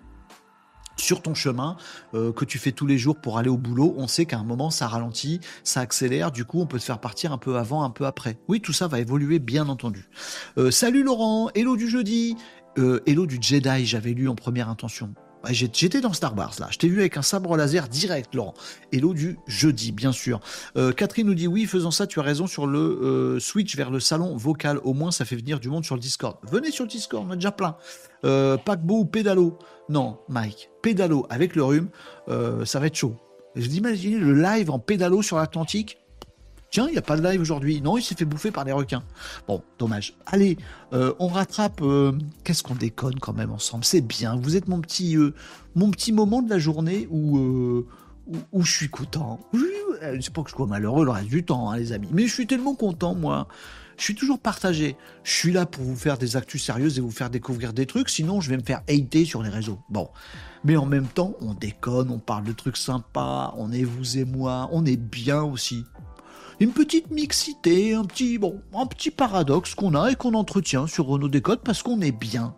sur 0.98 1.22
ton 1.22 1.34
chemin 1.34 1.78
euh, 2.12 2.32
que 2.32 2.44
tu 2.44 2.58
fais 2.58 2.72
tous 2.72 2.86
les 2.86 2.98
jours 2.98 3.16
pour 3.16 3.38
aller 3.38 3.48
au 3.48 3.56
boulot, 3.56 3.94
on 3.96 4.08
sait 4.08 4.26
qu'à 4.26 4.38
un 4.38 4.44
moment 4.44 4.70
ça 4.70 4.88
ralentit, 4.88 5.40
ça 5.64 5.80
accélère, 5.80 6.32
du 6.32 6.44
coup 6.44 6.60
on 6.60 6.66
peut 6.66 6.78
te 6.78 6.84
faire 6.84 7.00
partir 7.00 7.32
un 7.32 7.38
peu 7.38 7.56
avant, 7.56 7.82
un 7.82 7.90
peu 7.90 8.04
après. 8.04 8.38
Oui, 8.46 8.60
tout 8.60 8.74
ça 8.74 8.88
va 8.88 9.00
évoluer 9.00 9.38
bien 9.38 9.68
entendu. 9.70 10.10
Salut 10.70 11.02
Laurent, 11.02 11.48
hello 11.54 11.76
du 11.76 11.88
jeudi, 11.88 12.36
hello 12.76 13.24
du 13.24 13.38
Jedi, 13.40 13.86
j'avais 13.86 14.12
lu 14.12 14.28
en 14.28 14.34
première 14.34 14.68
intention. 14.68 15.14
J'étais 15.50 16.00
dans 16.00 16.12
Star 16.12 16.36
Wars 16.36 16.54
là. 16.58 16.68
Je 16.70 16.78
t'ai 16.78 16.88
vu 16.88 17.00
avec 17.00 17.16
un 17.16 17.22
sabre 17.22 17.56
laser 17.56 17.88
direct, 17.88 18.34
Laurent. 18.34 18.54
Hello 18.92 19.14
du 19.14 19.38
jeudi, 19.46 19.92
bien 19.92 20.12
sûr. 20.12 20.40
Euh, 20.76 20.92
Catherine 20.92 21.26
nous 21.26 21.34
dit 21.34 21.46
oui, 21.46 21.66
faisant 21.66 21.90
ça, 21.90 22.06
tu 22.06 22.20
as 22.20 22.22
raison 22.22 22.46
sur 22.46 22.66
le 22.66 22.78
euh, 22.78 23.40
switch 23.40 23.76
vers 23.76 23.90
le 23.90 24.00
salon 24.00 24.36
vocal. 24.36 24.80
Au 24.84 24.94
moins, 24.94 25.10
ça 25.10 25.24
fait 25.24 25.36
venir 25.36 25.60
du 25.60 25.68
monde 25.68 25.84
sur 25.84 25.94
le 25.94 26.00
Discord. 26.00 26.36
Venez 26.50 26.70
sur 26.70 26.84
le 26.84 26.90
Discord, 26.90 27.26
on 27.26 27.30
a 27.30 27.36
déjà 27.36 27.52
plein. 27.52 27.76
Euh, 28.24 28.56
paquebot 28.56 29.00
ou 29.00 29.04
pédalo? 29.04 29.58
Non, 29.88 30.18
Mike. 30.28 30.70
Pédalo 30.82 31.26
avec 31.30 31.54
le 31.54 31.64
rhume, 31.64 31.88
euh, 32.28 32.64
ça 32.64 32.80
va 32.80 32.86
être 32.86 32.96
chaud. 32.96 33.16
Je 33.54 33.68
imaginer 33.70 34.18
le 34.18 34.34
live 34.34 34.70
en 34.70 34.78
pédalo 34.78 35.22
sur 35.22 35.38
l'Atlantique? 35.38 35.98
Tiens, 36.70 36.86
il 36.88 36.92
n'y 36.92 36.98
a 36.98 37.02
pas 37.02 37.16
de 37.16 37.22
live 37.22 37.40
aujourd'hui. 37.40 37.80
Non, 37.80 37.96
il 37.96 38.02
s'est 38.02 38.14
fait 38.14 38.24
bouffer 38.24 38.50
par 38.50 38.64
les 38.64 38.72
requins. 38.72 39.02
Bon, 39.46 39.62
dommage. 39.78 40.14
Allez, 40.26 40.58
euh, 40.92 41.14
on 41.18 41.28
rattrape. 41.28 41.80
Euh, 41.82 42.12
qu'est-ce 42.44 42.62
qu'on 42.62 42.74
déconne 42.74 43.18
quand 43.18 43.32
même 43.32 43.52
ensemble? 43.52 43.84
C'est 43.84 44.00
bien. 44.00 44.36
Vous 44.36 44.56
êtes 44.56 44.68
mon 44.68 44.80
petit, 44.80 45.16
euh, 45.16 45.34
mon 45.74 45.90
petit 45.90 46.12
moment 46.12 46.42
de 46.42 46.50
la 46.50 46.58
journée 46.58 47.06
où, 47.10 47.86
où, 48.52 48.62
je 48.62 48.72
suis 48.72 48.88
content. 48.88 49.40
C'est 50.20 50.32
pas 50.32 50.42
que 50.42 50.50
je 50.50 50.54
sois 50.54 50.66
malheureux 50.66 51.04
le 51.04 51.12
reste 51.12 51.28
du 51.28 51.44
temps, 51.44 51.70
hein, 51.70 51.76
les 51.76 51.92
amis. 51.92 52.08
Mais 52.12 52.26
je 52.26 52.32
suis 52.32 52.46
tellement 52.46 52.74
content, 52.74 53.14
moi. 53.14 53.48
Je 53.96 54.04
suis 54.04 54.14
toujours 54.14 54.38
partagé. 54.38 54.96
Je 55.24 55.32
suis 55.32 55.52
là 55.52 55.64
pour 55.64 55.82
vous 55.82 55.96
faire 55.96 56.18
des 56.18 56.36
actus 56.36 56.62
sérieuses 56.62 56.98
et 56.98 57.00
vous 57.00 57.10
faire 57.10 57.30
découvrir 57.30 57.72
des 57.72 57.86
trucs. 57.86 58.10
Sinon, 58.10 58.40
je 58.40 58.50
vais 58.50 58.58
me 58.58 58.62
faire 58.62 58.82
hater 58.88 59.24
sur 59.24 59.42
les 59.42 59.48
réseaux. 59.48 59.78
Bon. 59.88 60.10
Mais 60.64 60.76
en 60.76 60.84
même 60.84 61.06
temps, 61.06 61.34
on 61.40 61.54
déconne, 61.54 62.10
on 62.10 62.18
parle 62.18 62.44
de 62.44 62.52
trucs 62.52 62.76
sympas, 62.76 63.54
on 63.56 63.72
est 63.72 63.84
vous 63.84 64.18
et 64.18 64.24
moi, 64.24 64.68
on 64.72 64.84
est 64.84 64.96
bien 64.96 65.42
aussi 65.42 65.84
une 66.60 66.72
petite 66.72 67.10
mixité, 67.10 67.94
un 67.94 68.04
petit, 68.04 68.38
bon, 68.38 68.60
un 68.74 68.86
petit 68.86 69.10
paradoxe 69.10 69.74
qu'on 69.74 69.94
a 69.94 70.10
et 70.10 70.14
qu'on 70.14 70.34
entretient 70.34 70.86
sur 70.86 71.06
Renault 71.06 71.28
Décode 71.28 71.60
parce 71.60 71.82
qu'on 71.82 72.00
est 72.00 72.12
bien. 72.12 72.54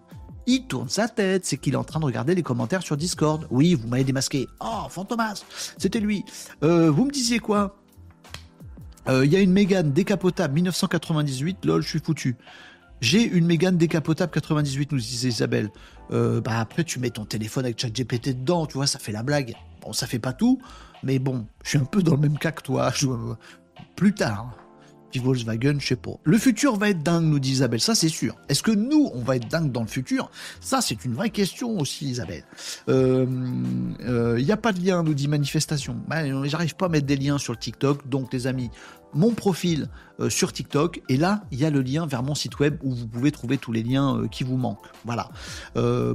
Il 0.46 0.66
tourne 0.66 0.88
sa 0.88 1.08
tête, 1.08 1.44
c'est 1.44 1.58
qu'il 1.58 1.74
est 1.74 1.76
en 1.78 1.84
train 1.84 2.00
de 2.00 2.04
regarder 2.04 2.34
les 2.34 2.42
commentaires 2.42 2.82
sur 2.82 2.96
Discord. 2.96 3.46
Oui, 3.50 3.74
vous 3.74 3.86
m'avez 3.88 4.04
démasqué. 4.04 4.48
Oh, 4.60 4.88
Fantomas, 4.88 5.44
c'était 5.76 6.00
lui. 6.00 6.24
Euh, 6.62 6.90
vous 6.90 7.04
me 7.04 7.10
disiez 7.10 7.38
quoi? 7.38 7.76
Euh, 9.08 9.26
Il 9.26 9.32
y 9.32 9.36
a 9.36 9.40
une 9.40 9.52
Mégane 9.52 9.92
décapotable 9.92 10.54
1998, 10.54 11.64
lol, 11.64 11.82
je 11.82 11.88
suis 11.88 12.00
foutu. 12.00 12.36
J'ai 13.00 13.22
une 13.22 13.46
Mégane 13.46 13.76
décapotable 13.76 14.32
98, 14.32 14.92
nous 14.92 14.98
disait 14.98 15.28
Isabelle. 15.28 15.70
Euh, 16.12 16.40
bah 16.40 16.58
après, 16.60 16.84
tu 16.84 16.98
mets 16.98 17.10
ton 17.10 17.24
téléphone 17.24 17.64
avec 17.64 17.78
ChatGPT 17.78 18.30
dedans, 18.30 18.66
tu 18.66 18.74
vois, 18.74 18.86
ça 18.86 18.98
fait 18.98 19.12
la 19.12 19.22
blague. 19.22 19.54
Bon, 19.82 19.92
ça 19.92 20.06
fait 20.06 20.18
pas 20.18 20.32
tout, 20.32 20.60
mais 21.02 21.18
bon, 21.18 21.46
je 21.62 21.70
suis 21.70 21.78
un 21.78 21.84
peu 21.84 22.02
dans 22.02 22.14
le 22.14 22.20
même 22.20 22.38
cas 22.38 22.52
que 22.52 22.62
toi. 22.62 22.92
plus 23.98 24.14
tard. 24.14 24.56
Puis 25.10 25.18
Volkswagen, 25.18 25.80
je 25.80 25.88
sais 25.88 25.96
pas. 25.96 26.12
Le 26.22 26.38
futur 26.38 26.76
va 26.76 26.90
être 26.90 27.02
dingue, 27.02 27.24
nous 27.24 27.40
dit 27.40 27.50
Isabelle, 27.50 27.80
ça 27.80 27.96
c'est 27.96 28.08
sûr. 28.08 28.36
Est-ce 28.48 28.62
que 28.62 28.70
nous, 28.70 29.10
on 29.12 29.22
va 29.22 29.34
être 29.34 29.48
dingue 29.48 29.72
dans 29.72 29.80
le 29.80 29.88
futur? 29.88 30.30
Ça, 30.60 30.80
c'est 30.80 31.04
une 31.04 31.14
vraie 31.14 31.30
question 31.30 31.78
aussi, 31.80 32.06
Isabelle. 32.06 32.44
Il 32.86 32.94
euh, 32.94 33.26
n'y 33.26 34.50
euh, 34.50 34.52
a 34.54 34.56
pas 34.56 34.72
de 34.72 34.80
lien, 34.80 35.02
nous 35.02 35.14
dit 35.14 35.26
Manifestation. 35.26 35.96
Ben, 36.06 36.44
J'arrive 36.44 36.76
pas 36.76 36.86
à 36.86 36.88
mettre 36.90 37.06
des 37.06 37.16
liens 37.16 37.38
sur 37.38 37.52
le 37.52 37.58
TikTok, 37.58 38.08
donc 38.08 38.32
les 38.32 38.46
amis, 38.46 38.70
mon 39.14 39.32
profil 39.32 39.88
euh, 40.20 40.30
sur 40.30 40.52
TikTok, 40.52 41.00
et 41.08 41.16
là, 41.16 41.42
il 41.50 41.58
y 41.58 41.64
a 41.64 41.70
le 41.70 41.80
lien 41.80 42.06
vers 42.06 42.22
mon 42.22 42.36
site 42.36 42.60
web 42.60 42.78
où 42.84 42.94
vous 42.94 43.08
pouvez 43.08 43.32
trouver 43.32 43.58
tous 43.58 43.72
les 43.72 43.82
liens 43.82 44.28
qui 44.30 44.44
vous 44.44 44.58
manquent. 44.58 44.86
Voilà. 45.04 45.30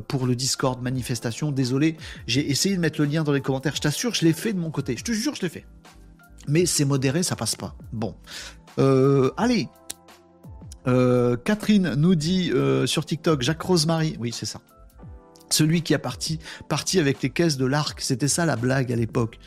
pour 0.08 0.26
le 0.26 0.36
Discord 0.36 0.82
Manifestation, 0.82 1.52
désolé, 1.52 1.98
j'ai 2.28 2.50
essayé 2.50 2.76
de 2.76 2.80
mettre 2.80 3.02
le 3.02 3.08
lien 3.08 3.26
dans 3.26 3.34
les 3.34 3.42
commentaires. 3.42 3.76
Je 3.76 3.82
t'assure, 3.82 4.14
je 4.14 4.24
l'ai 4.24 4.34
fait 4.34 4.54
de 4.54 4.60
mon 4.60 4.72
côté. 4.72 4.96
Je 4.96 5.04
te 5.04 5.12
jure, 5.12 5.36
je 5.36 5.42
l'ai 5.42 5.50
fait 5.50 5.66
mais 6.48 6.66
c'est 6.66 6.86
modéré, 6.86 7.24
ça 7.24 7.36
passe 7.36 7.56
pas. 7.56 7.76
Bon. 7.92 8.16
Euh, 8.80 9.32
allez. 9.38 9.68
Euh, 10.86 11.38
Catherine 11.38 11.94
nous 11.96 12.16
dit 12.16 12.52
euh, 12.52 12.86
sur 12.86 13.06
TikTok, 13.06 13.42
Jacques 13.42 13.62
Rosemary, 13.62 14.18
oui 14.20 14.32
c'est 14.34 14.46
ça. 14.46 14.60
Celui 15.50 15.82
qui 15.82 15.94
a 15.94 16.00
parti, 16.00 16.40
parti 16.68 17.00
avec 17.00 17.22
les 17.22 17.30
caisses 17.30 17.58
de 17.58 17.66
l'arc, 17.66 18.02
c'était 18.02 18.28
ça 18.28 18.46
la 18.46 18.56
blague 18.56 18.92
à 18.92 18.96
l'époque. 18.96 19.40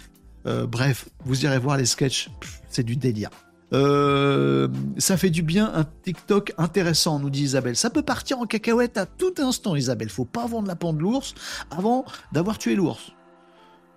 bref, 0.45 1.09
vous 1.25 1.45
irez 1.45 1.59
voir 1.59 1.77
les 1.77 1.85
sketchs, 1.85 2.31
c'est 2.71 2.85
du 2.85 2.95
délire. 2.97 3.31
ça 3.73 5.17
fait 5.17 5.31
du 5.31 5.43
bien 5.43 5.73
un 5.75 5.85
TikTok 6.05 6.55
intéressant, 6.59 7.19
nous 7.19 7.29
dit 7.29 7.43
Isabelle. 7.43 7.77
Ça 7.77 7.91
peut 7.91 8.03
partir 8.05 8.39
en 8.39 8.47
cacahuète 8.47 8.97
à 8.97 9.05
tout 9.05 9.35
instant, 9.39 9.75
Isabelle. 9.75 10.09
Faut 10.09 10.25
pas 10.25 10.47
vendre 10.47 10.69
la 10.69 10.77
peau 10.77 10.93
de 10.93 11.01
l'ours 11.01 11.35
avant 11.71 12.05
d'avoir 12.33 12.57
tué 12.57 12.77
l'ours. 12.77 13.16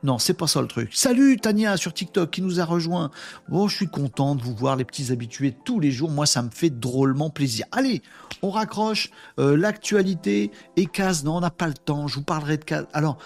Non, 0.01 0.17
c'est 0.17 0.33
pas 0.33 0.47
ça 0.47 0.61
le 0.61 0.67
truc. 0.67 0.91
Salut 0.93 1.37
Tania 1.37 1.75
sur 1.75 1.93
TikTok 1.93 2.31
qui 2.31 2.41
nous 2.41 2.61
a 2.61 2.65
rejoint. 2.65 3.11
Bon, 3.49 3.67
je 3.67 3.75
suis 3.75 3.87
content 3.87 4.35
de 4.35 4.41
vous 4.41 4.55
voir 4.55 4.77
les 4.77 4.85
petits 4.85 5.11
habitués 5.11 5.53
tous 5.65 5.81
les 5.81 5.91
jours. 5.91 6.09
Moi, 6.09 6.25
ça 6.25 6.41
me 6.41 6.49
fait 6.49 6.69
drôlement 6.69 7.29
plaisir. 7.29 7.65
Allez, 7.73 8.01
on 8.41 8.49
raccroche 8.49 9.09
euh, 9.39 9.57
l'actualité 9.57 10.51
et 10.77 10.85
case. 10.85 11.25
Non, 11.25 11.37
on 11.37 11.41
n'a 11.41 11.49
pas 11.49 11.67
le 11.67 11.73
temps. 11.73 12.07
Je 12.07 12.15
vous 12.15 12.23
parlerai 12.23 12.57
de 12.57 12.63
case. 12.63 12.87
Alors, 12.93 13.17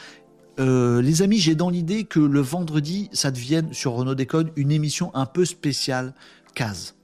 euh, 0.60 1.02
les 1.02 1.22
amis, 1.22 1.38
j'ai 1.38 1.54
dans 1.54 1.70
l'idée 1.70 2.06
que 2.06 2.20
le 2.20 2.42
vendredi, 2.42 3.10
ça 3.14 3.30
devienne 3.30 3.72
sur 3.72 3.94
Renault 3.94 4.16
Décode 4.16 4.52
une 4.56 4.72
émission 4.72 5.12
un 5.14 5.28
peu 5.28 5.46
spéciale 5.46 6.16
case. 6.56 6.96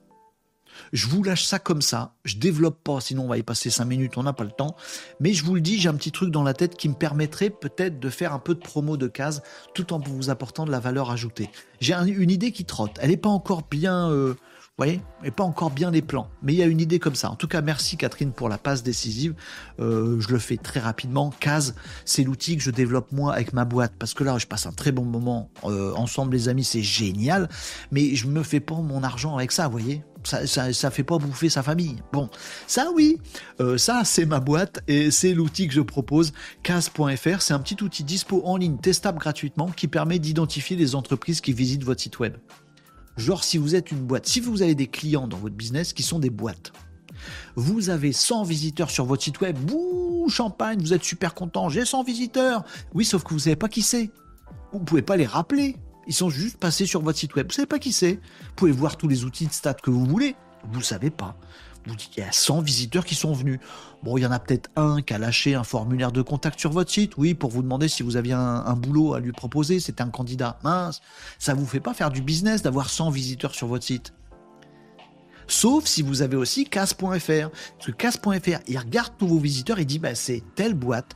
Je 0.94 1.08
vous 1.08 1.24
lâche 1.24 1.44
ça 1.44 1.60
comme 1.60 1.82
ça. 1.82 2.14
Je 2.24 2.38
développe 2.38 2.84
pas, 2.84 3.00
sinon 3.02 3.24
on 3.26 3.28
va 3.28 3.38
y 3.38 3.44
passer 3.44 3.70
5 3.70 3.86
minutes, 3.86 4.18
on 4.18 4.24
n'a 4.24 4.34
pas 4.34 4.44
le 4.44 4.52
temps. 4.52 4.76
Mais 5.20 5.34
je 5.34 5.44
vous 5.44 5.56
le 5.56 5.62
dis, 5.62 5.80
j'ai 5.80 5.90
un 5.90 5.96
petit 5.96 6.12
truc 6.12 6.32
dans 6.32 6.44
la 6.44 6.54
tête 6.54 6.76
qui 6.76 6.90
me 6.90 6.96
permettrait 6.96 7.50
peut-être 7.50 8.00
de 8.00 8.10
faire 8.10 8.34
un 8.34 8.40
peu 8.40 8.56
de 8.56 8.60
promo 8.60 8.98
de 8.98 9.08
case 9.08 9.42
tout 9.74 9.94
en 9.94 10.00
vous 10.00 10.30
apportant 10.30 10.66
de 10.66 10.72
la 10.72 10.80
valeur 10.80 11.12
ajoutée. 11.12 11.50
J'ai 11.80 11.94
une 11.94 12.32
idée 12.32 12.52
qui 12.52 12.66
trotte. 12.66 12.98
Elle 13.02 13.10
n'est 13.10 13.18
pas 13.18 13.30
encore 13.30 13.64
bien. 13.70 14.10
Euh, 14.10 14.36
voyez, 14.86 15.02
et 15.26 15.32
pas 15.32 15.44
encore 15.44 15.72
bien 15.72 15.92
les 15.92 16.02
plans, 16.02 16.30
mais 16.42 16.54
il 16.54 16.60
y 16.60 16.64
a 16.64 16.66
une 16.66 16.80
idée 16.80 17.00
comme 17.00 17.16
ça. 17.16 17.30
En 17.30 17.36
tout 17.36 17.48
cas, 17.48 17.62
merci 17.62 17.98
Catherine 17.98 18.32
pour 18.32 18.48
la 18.48 18.58
passe 18.58 18.82
décisive. 18.82 19.36
Euh, 19.80 20.20
je 20.22 20.30
le 20.30 20.40
fais 20.40 20.56
très 20.56 20.80
rapidement. 20.80 21.32
Case, 21.40 21.76
c'est 22.06 22.24
l'outil 22.24 22.56
que 22.56 22.64
je 22.64 22.72
développe 22.72 23.12
moi 23.12 23.34
avec 23.34 23.52
ma 23.52 23.66
boîte, 23.66 23.94
parce 24.00 24.14
que 24.14 24.24
là, 24.24 24.38
je 24.38 24.48
passe 24.48 24.66
un 24.66 24.72
très 24.72 24.94
bon 24.94 25.04
moment 25.04 25.52
euh, 25.66 25.94
ensemble, 25.96 26.34
les 26.34 26.48
amis, 26.48 26.64
c'est 26.64 26.82
génial. 26.82 27.50
Mais 27.92 28.16
je 28.16 28.28
me 28.28 28.42
fais 28.42 28.62
pas 28.62 28.76
mon 28.76 29.04
argent 29.04 29.36
avec 29.36 29.52
ça, 29.52 29.68
vous 29.68 29.78
voyez. 29.78 30.04
Ça, 30.24 30.46
ça, 30.74 30.92
fait 30.92 31.04
pas 31.04 31.18
bouffer 31.18 31.50
sa 31.50 31.64
famille. 31.64 31.96
Bon, 32.12 32.30
ça 32.68 32.90
oui, 32.94 33.22
euh, 33.62 33.78
ça 33.78 34.02
c'est 34.04 34.26
ma 34.26 34.42
boîte 34.42 34.82
et 34.90 35.12
c'est 35.12 35.34
l'outil 35.34 35.70
que 35.70 35.74
je 35.74 35.80
propose, 35.80 36.34
case.fr. 36.62 37.42
C'est 37.42 37.54
un 37.54 37.60
petit 37.60 37.82
outil 37.82 38.04
dispo 38.04 38.42
en 38.44 38.58
ligne, 38.58 38.78
testable 38.78 39.18
gratuitement, 39.18 39.68
qui 39.68 39.88
permet 39.88 40.20
d'identifier 40.20 40.76
les 40.76 40.94
entreprises 40.94 41.40
qui 41.40 41.54
visitent 41.54 41.86
votre 41.86 42.02
site 42.02 42.20
web. 42.20 42.36
Genre 43.20 43.44
si 43.44 43.58
vous 43.58 43.76
êtes 43.76 43.92
une 43.92 44.00
boîte, 44.00 44.26
si 44.26 44.40
vous 44.40 44.62
avez 44.62 44.76
des 44.76 44.88
clients 44.88 45.28
dans 45.28 45.38
votre 45.38 45.56
business 45.56 45.92
qui 45.92 46.04
sont 46.04 46.20
des 46.20 46.30
boîtes, 46.30 46.72
vous 47.58 47.90
avez 47.90 48.14
100 48.14 48.44
visiteurs 48.44 48.90
sur 48.90 49.04
votre 49.04 49.22
site 49.22 49.42
web, 49.42 49.58
bouh, 49.58 50.30
champagne, 50.30 50.80
vous 50.80 50.94
êtes 50.94 51.04
super 51.04 51.34
content, 51.34 51.68
j'ai 51.68 51.84
100 51.84 52.04
visiteurs. 52.04 52.64
Oui, 52.94 53.04
sauf 53.04 53.26
que 53.26 53.34
vous 53.34 53.40
savez 53.40 53.58
pas 53.58 53.68
qui 53.68 53.82
c'est. 53.82 54.10
Vous 54.72 54.80
pouvez 54.80 55.02
pas 55.02 55.18
les 55.18 55.26
rappeler. 55.26 55.76
Ils 56.08 56.14
sont 56.14 56.30
juste 56.30 56.58
passés 56.58 56.86
sur 56.86 57.02
votre 57.02 57.20
site 57.20 57.36
web. 57.36 57.48
Vous 57.48 57.54
savez 57.54 57.68
pas 57.68 57.78
qui 57.78 57.92
c'est. 57.92 58.14
Vous 58.14 58.54
pouvez 58.56 58.72
voir 58.72 58.96
tous 58.96 59.10
les 59.10 59.26
outils 59.26 59.48
de 59.48 59.54
stats 59.54 59.74
que 59.74 59.92
vous 59.92 60.06
voulez. 60.06 60.36
Vous 60.72 60.82
savez 60.82 61.10
pas. 61.10 61.38
Vous 61.86 61.96
dites 61.96 62.10
qu'il 62.10 62.24
y 62.24 62.28
a 62.28 62.32
100 62.32 62.62
visiteurs 62.62 63.06
qui 63.06 63.16
sont 63.16 63.34
venus. 63.34 63.60
Bon, 64.04 64.18
il 64.18 64.22
y 64.22 64.26
en 64.26 64.32
a 64.32 64.40
peut-être 64.40 64.70
un 64.76 65.02
qui 65.02 65.14
a 65.14 65.18
lâché 65.18 65.56
un 65.56 65.64
formulaire 65.64 66.12
de 66.12 66.22
contact 66.22 66.60
sur 66.60 66.72
votre 66.72 66.92
site, 66.92 67.18
oui, 67.18 67.34
pour 67.34 67.50
vous 67.50 67.62
demander 67.62 67.88
si 67.88 68.04
vous 68.04 68.16
aviez 68.16 68.34
un, 68.34 68.76
boulot 68.76 69.14
à 69.14 69.20
lui 69.20 69.32
proposer. 69.32 69.80
C'était 69.80 70.04
un 70.04 70.10
candidat. 70.10 70.60
Mince, 70.64 71.02
ça 71.38 71.54
vous 71.54 71.66
fait 71.66 71.80
pas 71.80 71.94
faire 71.94 72.12
du 72.12 72.22
business 72.22 72.62
d'avoir 72.62 72.90
100 72.90 73.10
visiteurs 73.10 73.56
sur 73.56 73.68
votre 73.68 73.84
site. 73.84 74.14
Sauf 75.50 75.88
si 75.88 76.04
vous 76.04 76.22
avez 76.22 76.38
aussi 76.38 76.64
casse.fr. 76.64 77.50
Parce 77.50 77.86
que 77.86 77.92
casse.fr, 77.92 78.60
il 78.68 78.78
regarde 78.78 79.14
tous 79.18 79.28
vos 79.28 79.40
visiteurs 79.40 79.80
et 79.80 79.86
dit 79.86 79.98
bah, 79.98 80.14
c'est 80.14 80.44
telle 80.56 80.76
boîte, 80.76 81.16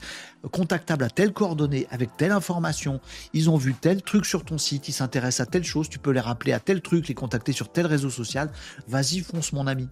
contactable 0.51 1.03
à 1.03 1.09
telle 1.09 1.31
coordonnée, 1.31 1.85
avec 1.91 2.17
telle 2.17 2.31
information. 2.31 2.99
Ils 3.33 3.51
ont 3.51 3.57
vu 3.57 3.75
tel 3.75 4.01
truc 4.01 4.25
sur 4.25 4.43
ton 4.43 4.57
site, 4.57 4.89
ils 4.89 4.93
s'intéressent 4.93 5.47
à 5.47 5.49
telle 5.49 5.63
chose, 5.63 5.87
tu 5.87 5.99
peux 5.99 6.11
les 6.11 6.19
rappeler 6.19 6.51
à 6.51 6.59
tel 6.59 6.81
truc, 6.81 7.07
les 7.07 7.13
contacter 7.13 7.51
sur 7.51 7.71
tel 7.71 7.85
réseau 7.85 8.09
social. 8.09 8.51
Vas-y, 8.87 9.19
fonce 9.19 9.53
mon 9.53 9.67
ami. 9.67 9.87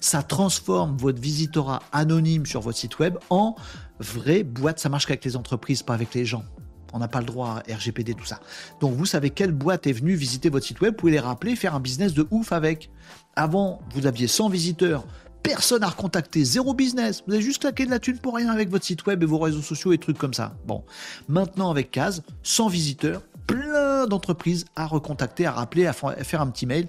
Ça 0.00 0.22
transforme 0.22 0.98
votre 0.98 1.20
visitorat 1.20 1.82
anonyme 1.90 2.44
sur 2.44 2.60
votre 2.60 2.78
site 2.78 2.98
web 2.98 3.16
en 3.30 3.56
vraie 3.98 4.42
boîte. 4.42 4.78
Ça 4.78 4.90
marche 4.90 5.06
qu'avec 5.06 5.24
les 5.24 5.36
entreprises, 5.36 5.82
pas 5.82 5.94
avec 5.94 6.12
les 6.12 6.26
gens. 6.26 6.44
On 6.92 6.98
n'a 6.98 7.08
pas 7.08 7.20
le 7.20 7.26
droit 7.26 7.62
à 7.66 7.74
RGPD, 7.74 8.14
tout 8.14 8.26
ça. 8.26 8.40
Donc 8.80 8.94
vous 8.94 9.06
savez 9.06 9.30
quelle 9.30 9.52
boîte 9.52 9.86
est 9.86 9.92
venue 9.92 10.14
visiter 10.14 10.50
votre 10.50 10.66
site 10.66 10.80
web, 10.82 10.92
vous 10.92 10.98
pouvez 10.98 11.12
les 11.12 11.20
rappeler, 11.20 11.56
faire 11.56 11.74
un 11.74 11.80
business 11.80 12.12
de 12.12 12.26
ouf 12.30 12.52
avec. 12.52 12.90
Avant, 13.38 13.80
vous 13.94 14.06
aviez 14.06 14.28
100 14.28 14.48
visiteurs, 14.48 15.04
personne 15.42 15.82
à 15.82 15.88
recontacter, 15.88 16.42
zéro 16.42 16.72
business. 16.72 17.22
Vous 17.26 17.34
avez 17.34 17.42
juste 17.42 17.60
claqué 17.60 17.84
de 17.84 17.90
la 17.90 17.98
thune 17.98 18.16
pour 18.16 18.34
rien 18.34 18.48
avec 18.48 18.70
votre 18.70 18.86
site 18.86 19.04
web 19.04 19.22
et 19.22 19.26
vos 19.26 19.38
réseaux 19.38 19.60
sociaux 19.60 19.92
et 19.92 19.98
trucs 19.98 20.16
comme 20.16 20.32
ça. 20.32 20.56
Bon, 20.66 20.84
maintenant 21.28 21.70
avec 21.70 21.90
Case, 21.90 22.22
100 22.44 22.68
visiteurs, 22.68 23.20
plein 23.46 24.06
d'entreprises 24.06 24.64
à 24.74 24.86
recontacter, 24.86 25.44
à 25.44 25.52
rappeler, 25.52 25.86
à 25.86 25.92
faire 25.92 26.40
un 26.40 26.46
petit 26.46 26.64
mail 26.64 26.88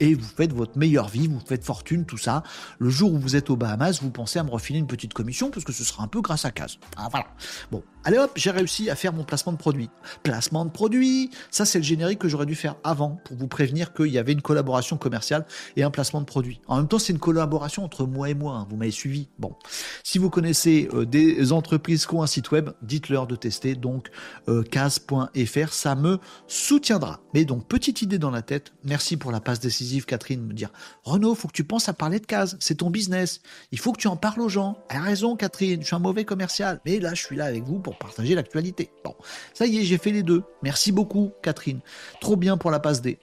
et 0.00 0.14
vous 0.14 0.26
faites 0.26 0.52
votre 0.52 0.78
meilleure 0.78 1.08
vie, 1.08 1.28
vous 1.28 1.40
faites 1.40 1.64
fortune, 1.64 2.06
tout 2.06 2.16
ça. 2.16 2.42
Le 2.78 2.88
jour 2.88 3.12
où 3.12 3.18
vous 3.18 3.36
êtes 3.36 3.50
aux 3.50 3.56
Bahamas, 3.56 4.00
vous 4.00 4.10
pensez 4.10 4.38
à 4.38 4.42
me 4.42 4.50
refiler 4.50 4.78
une 4.78 4.86
petite 4.86 5.12
commission 5.12 5.50
parce 5.50 5.64
que 5.64 5.72
ce 5.72 5.84
sera 5.84 6.02
un 6.02 6.08
peu 6.08 6.20
grâce 6.22 6.44
à 6.44 6.50
Case. 6.50 6.78
Ah, 6.96 7.08
voilà. 7.10 7.26
Bon, 7.70 7.82
allez 8.04 8.18
hop, 8.18 8.32
j'ai 8.36 8.50
réussi 8.50 8.90
à 8.90 8.96
faire 8.96 9.12
mon 9.12 9.24
placement 9.24 9.52
de 9.52 9.58
produit. 9.58 9.90
Placement 10.22 10.64
de 10.64 10.70
produit, 10.70 11.30
ça 11.50 11.64
c'est 11.64 11.78
le 11.78 11.84
générique 11.84 12.18
que 12.18 12.28
j'aurais 12.28 12.46
dû 12.46 12.54
faire 12.54 12.76
avant 12.84 13.20
pour 13.24 13.36
vous 13.36 13.48
prévenir 13.48 13.92
qu'il 13.92 14.08
y 14.08 14.18
avait 14.18 14.32
une 14.32 14.42
collaboration 14.42 14.96
commerciale 14.96 15.46
et 15.76 15.82
un 15.82 15.90
placement 15.90 16.20
de 16.20 16.26
produit. 16.26 16.60
En 16.66 16.76
même 16.76 16.88
temps, 16.88 16.98
c'est 16.98 17.12
une 17.12 17.18
collaboration 17.18 17.84
entre 17.84 18.06
moi 18.06 18.30
et 18.30 18.34
moi. 18.34 18.54
Hein. 18.54 18.66
vous 18.70 18.76
m'avez 18.76 18.90
suivi. 18.90 19.28
Bon, 19.38 19.54
si 20.02 20.18
vous 20.18 20.30
connaissez 20.30 20.88
euh, 20.92 21.06
des 21.06 21.52
entreprises 21.52 22.06
qui 22.06 22.14
ont 22.14 22.22
un 22.22 22.26
site 22.26 22.50
web, 22.50 22.70
dites-leur 22.82 23.26
de 23.26 23.36
tester 23.36 23.74
donc 23.74 24.08
euh, 24.48 24.62
case.fr, 24.62 25.72
ça 25.72 25.94
me 25.94 26.18
soutiendra. 26.46 27.20
Mais 27.34 27.44
donc 27.44 27.66
petite 27.68 28.02
idée 28.02 28.18
dans 28.18 28.30
la 28.30 28.42
tête. 28.42 28.72
Merci 28.84 29.16
pour 29.16 29.32
la 29.32 29.40
passe 29.40 29.60
décisive, 29.60 30.04
Catherine, 30.04 30.44
me 30.44 30.52
dire 30.52 30.70
Renaud, 31.04 31.34
faut 31.34 31.48
que 31.48 31.52
tu 31.52 31.64
penses 31.64 31.88
à 31.88 31.92
parler 31.92 32.20
de 32.20 32.26
case. 32.26 32.56
C'est 32.60 32.76
ton 32.76 32.90
business. 32.90 33.40
Il 33.72 33.78
faut 33.78 33.92
que 33.92 34.00
tu 34.00 34.08
en 34.08 34.16
parles 34.16 34.40
aux 34.40 34.48
gens. 34.48 34.78
Elle 34.88 34.98
a 34.98 35.02
raison, 35.02 35.36
Catherine. 35.36 35.80
Je 35.80 35.86
suis 35.86 35.96
un 35.96 36.00
mauvais 36.00 36.24
commercial, 36.24 36.80
mais 36.84 36.98
là, 37.00 37.14
je 37.14 37.22
suis 37.22 37.36
là 37.36 37.46
avec 37.46 37.64
vous 37.64 37.78
pour 37.78 37.89
partager 37.96 38.34
l'actualité. 38.34 38.90
Bon, 39.04 39.14
ça 39.54 39.66
y 39.66 39.78
est, 39.78 39.82
j'ai 39.84 39.98
fait 39.98 40.12
les 40.12 40.22
deux. 40.22 40.42
Merci 40.62 40.92
beaucoup, 40.92 41.32
Catherine. 41.42 41.80
Trop 42.20 42.36
bien 42.36 42.56
pour 42.56 42.70
la 42.70 42.80
passe 42.80 43.02
D. 43.02 43.18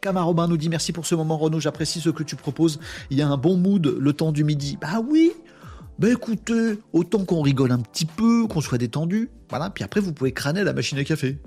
Camarobin 0.00 0.46
nous 0.46 0.56
dit 0.56 0.68
merci 0.68 0.92
pour 0.92 1.06
ce 1.06 1.14
moment 1.14 1.36
Renaud, 1.36 1.58
j'apprécie 1.58 2.00
ce 2.00 2.10
que 2.10 2.22
tu 2.22 2.36
proposes. 2.36 2.78
Il 3.10 3.18
y 3.18 3.22
a 3.22 3.28
un 3.28 3.36
bon 3.36 3.56
mood 3.56 3.96
le 3.98 4.12
temps 4.12 4.30
du 4.30 4.44
midi. 4.44 4.78
Bah 4.80 5.00
oui, 5.06 5.32
ben 5.98 6.12
écoutez, 6.12 6.78
autant 6.92 7.24
qu'on 7.24 7.40
rigole 7.40 7.72
un 7.72 7.78
petit 7.78 8.04
peu, 8.04 8.46
qu'on 8.46 8.60
soit 8.60 8.76
détendu, 8.76 9.30
voilà, 9.48 9.70
puis 9.70 9.82
après 9.82 10.00
vous 10.00 10.12
pouvez 10.12 10.30
crâner 10.30 10.62
la 10.62 10.74
machine 10.74 10.98
à 10.98 11.04
café. 11.04 11.38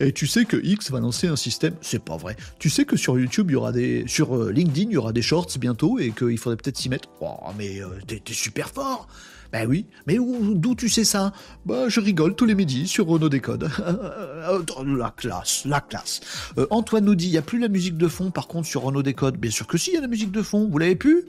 Et 0.00 0.12
tu 0.12 0.26
sais 0.26 0.46
que 0.46 0.56
X 0.56 0.90
va 0.90 1.00
lancer 1.00 1.26
un 1.26 1.36
système, 1.36 1.74
c'est 1.82 2.02
pas 2.02 2.16
vrai. 2.16 2.34
Tu 2.58 2.70
sais 2.70 2.86
que 2.86 2.96
sur 2.96 3.18
YouTube, 3.18 3.50
il 3.50 3.52
y 3.52 3.56
aura 3.56 3.70
des, 3.70 4.04
sur 4.06 4.34
euh, 4.34 4.50
LinkedIn, 4.50 4.88
il 4.90 4.94
y 4.94 4.96
aura 4.96 5.12
des 5.12 5.20
shorts 5.20 5.58
bientôt 5.60 5.98
et 5.98 6.12
qu'il 6.12 6.38
faudrait 6.38 6.56
peut-être 6.56 6.78
s'y 6.78 6.88
mettre. 6.88 7.10
Oh, 7.20 7.36
mais 7.58 7.82
euh, 7.82 7.88
t'es, 8.06 8.32
super 8.32 8.70
fort. 8.70 9.08
Ben 9.52 9.66
oui, 9.66 9.86
mais 10.06 10.18
d'où 10.18 10.74
tu 10.74 10.90
sais 10.90 11.04
ça? 11.04 11.32
Bah 11.64 11.88
je 11.88 12.00
rigole 12.00 12.34
tous 12.34 12.44
les 12.44 12.54
midis 12.54 12.86
sur 12.86 13.06
Renault 13.06 13.30
Décode. 13.30 13.70
la 14.86 15.10
classe, 15.10 15.64
la 15.64 15.80
classe. 15.80 16.20
Euh, 16.58 16.66
Antoine 16.70 17.06
nous 17.06 17.14
dit, 17.14 17.28
il 17.28 17.30
n'y 17.30 17.38
a 17.38 17.42
plus 17.42 17.58
la 17.58 17.68
musique 17.68 17.96
de 17.96 18.08
fond 18.08 18.30
par 18.30 18.46
contre 18.46 18.68
sur 18.68 18.82
Renault 18.82 19.02
Décode. 19.02 19.38
Bien 19.38 19.50
sûr 19.50 19.66
que 19.66 19.78
si, 19.78 19.90
il 19.90 19.94
y 19.94 19.96
a 19.96 20.02
la 20.02 20.08
musique 20.08 20.32
de 20.32 20.42
fond. 20.42 20.68
Vous 20.70 20.78
l'avez 20.78 20.96
pu? 20.96 21.24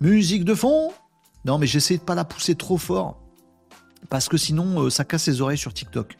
Musique 0.00 0.44
de 0.44 0.54
fond? 0.54 0.92
Non, 1.44 1.58
mais 1.58 1.66
j'essaie 1.66 1.96
de 1.96 2.02
pas 2.02 2.14
la 2.14 2.24
pousser 2.24 2.54
trop 2.54 2.78
fort 2.78 3.20
parce 4.08 4.28
que 4.28 4.36
sinon 4.36 4.84
euh, 4.84 4.90
ça 4.90 5.04
casse 5.04 5.26
les 5.26 5.40
oreilles 5.40 5.58
sur 5.58 5.74
TikTok. 5.74 6.16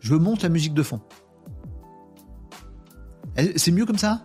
Je 0.00 0.14
monte 0.14 0.42
la 0.42 0.48
musique 0.48 0.74
de 0.74 0.82
fond. 0.82 1.00
C'est 3.56 3.70
mieux 3.70 3.86
comme 3.86 3.98
ça? 3.98 4.24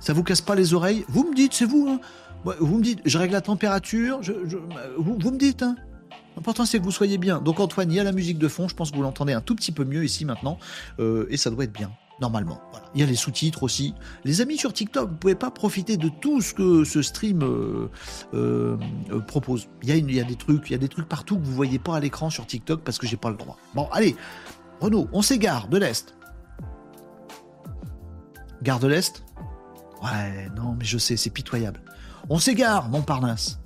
Ça 0.00 0.12
vous 0.12 0.24
casse 0.24 0.40
pas 0.40 0.56
les 0.56 0.74
oreilles? 0.74 1.04
Vous 1.08 1.30
me 1.30 1.34
dites, 1.34 1.54
c'est 1.54 1.64
vous. 1.64 1.86
Hein 1.88 2.00
vous 2.44 2.78
me 2.78 2.82
dites, 2.82 3.00
je 3.04 3.18
règle 3.18 3.32
la 3.32 3.40
température. 3.40 4.20
vous, 4.98 5.30
me 5.30 5.38
dites. 5.38 5.62
Hein 5.62 5.76
L'important 6.36 6.64
c'est 6.64 6.78
que 6.78 6.84
vous 6.84 6.90
soyez 6.90 7.18
bien. 7.18 7.40
Donc 7.40 7.60
Antoine, 7.60 7.90
il 7.90 7.96
y 7.96 8.00
a 8.00 8.04
la 8.04 8.12
musique 8.12 8.38
de 8.38 8.48
fond. 8.48 8.68
Je 8.68 8.74
pense 8.74 8.90
que 8.90 8.96
vous 8.96 9.02
l'entendez 9.02 9.32
un 9.32 9.40
tout 9.40 9.54
petit 9.54 9.72
peu 9.72 9.84
mieux 9.84 10.04
ici 10.04 10.24
maintenant, 10.24 10.58
euh, 10.98 11.26
et 11.30 11.36
ça 11.36 11.50
doit 11.50 11.64
être 11.64 11.72
bien 11.72 11.90
normalement. 12.20 12.60
Il 12.94 13.00
y 13.00 13.04
a 13.04 13.06
les 13.06 13.16
sous-titres 13.16 13.64
aussi. 13.64 13.94
Les 14.24 14.40
amis 14.40 14.56
sur 14.56 14.72
TikTok, 14.72 15.10
vous 15.10 15.16
pouvez 15.16 15.34
pas 15.34 15.50
profiter 15.50 15.96
de 15.96 16.08
tout 16.08 16.40
ce 16.40 16.54
que 16.54 16.84
ce 16.84 17.02
stream 17.02 17.42
euh, 17.42 17.88
euh, 18.32 18.76
propose. 19.26 19.68
Il 19.82 19.88
y, 19.88 20.20
a 20.20 20.24
des 20.24 20.36
trucs, 20.36 20.70
il 20.70 20.72
y 20.72 20.76
a 20.76 20.78
des 20.78 20.88
trucs 20.88 21.08
partout 21.08 21.36
que 21.36 21.44
vous 21.44 21.54
voyez 21.54 21.80
pas 21.80 21.96
à 21.96 22.00
l'écran 22.00 22.30
sur 22.30 22.46
TikTok 22.46 22.82
parce 22.82 22.98
que 22.98 23.06
j'ai 23.06 23.16
pas 23.16 23.30
le 23.30 23.36
droit. 23.36 23.58
Bon, 23.74 23.88
allez, 23.90 24.14
Renaud, 24.80 25.08
on 25.12 25.20
s'égare 25.20 25.68
de 25.68 25.78
l'Est. 25.78 26.14
Gare 28.62 28.78
de 28.78 28.86
l'Est? 28.86 29.24
Ouais, 30.02 30.48
non, 30.56 30.76
mais 30.78 30.84
je 30.84 30.98
sais, 30.98 31.16
c'est 31.16 31.30
pitoyable. 31.30 31.80
On 32.28 32.38
s'égare, 32.38 32.88
Montparnasse. 32.88 33.58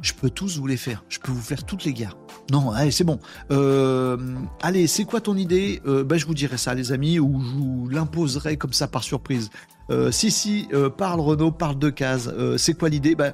Je 0.00 0.12
peux 0.14 0.30
tous 0.30 0.58
vous 0.58 0.66
les 0.66 0.76
faire. 0.76 1.04
Je 1.08 1.20
peux 1.20 1.30
vous 1.30 1.40
faire 1.42 1.64
toutes 1.64 1.84
les 1.84 1.92
gares. 1.92 2.16
Non, 2.50 2.72
allez, 2.72 2.90
c'est 2.90 3.04
bon. 3.04 3.20
Euh, 3.52 4.16
allez, 4.60 4.88
c'est 4.88 5.04
quoi 5.04 5.20
ton 5.20 5.36
idée? 5.36 5.80
Euh, 5.86 6.02
ben, 6.02 6.18
Je 6.18 6.26
vous 6.26 6.34
dirai 6.34 6.58
ça, 6.58 6.74
les 6.74 6.90
amis, 6.90 7.20
ou 7.20 7.40
je 7.40 7.50
vous 7.54 7.88
l'imposerai 7.88 8.56
comme 8.56 8.72
ça 8.72 8.88
par 8.88 9.04
surprise. 9.04 9.50
Euh, 9.90 10.10
si, 10.10 10.30
si, 10.30 10.68
parle 10.98 11.20
Renault, 11.20 11.52
parle 11.52 11.78
de 11.78 11.88
cases. 11.88 12.28
c'est 12.56 12.74
quoi 12.74 12.88
l'idée? 12.88 13.14
Ben, 13.14 13.32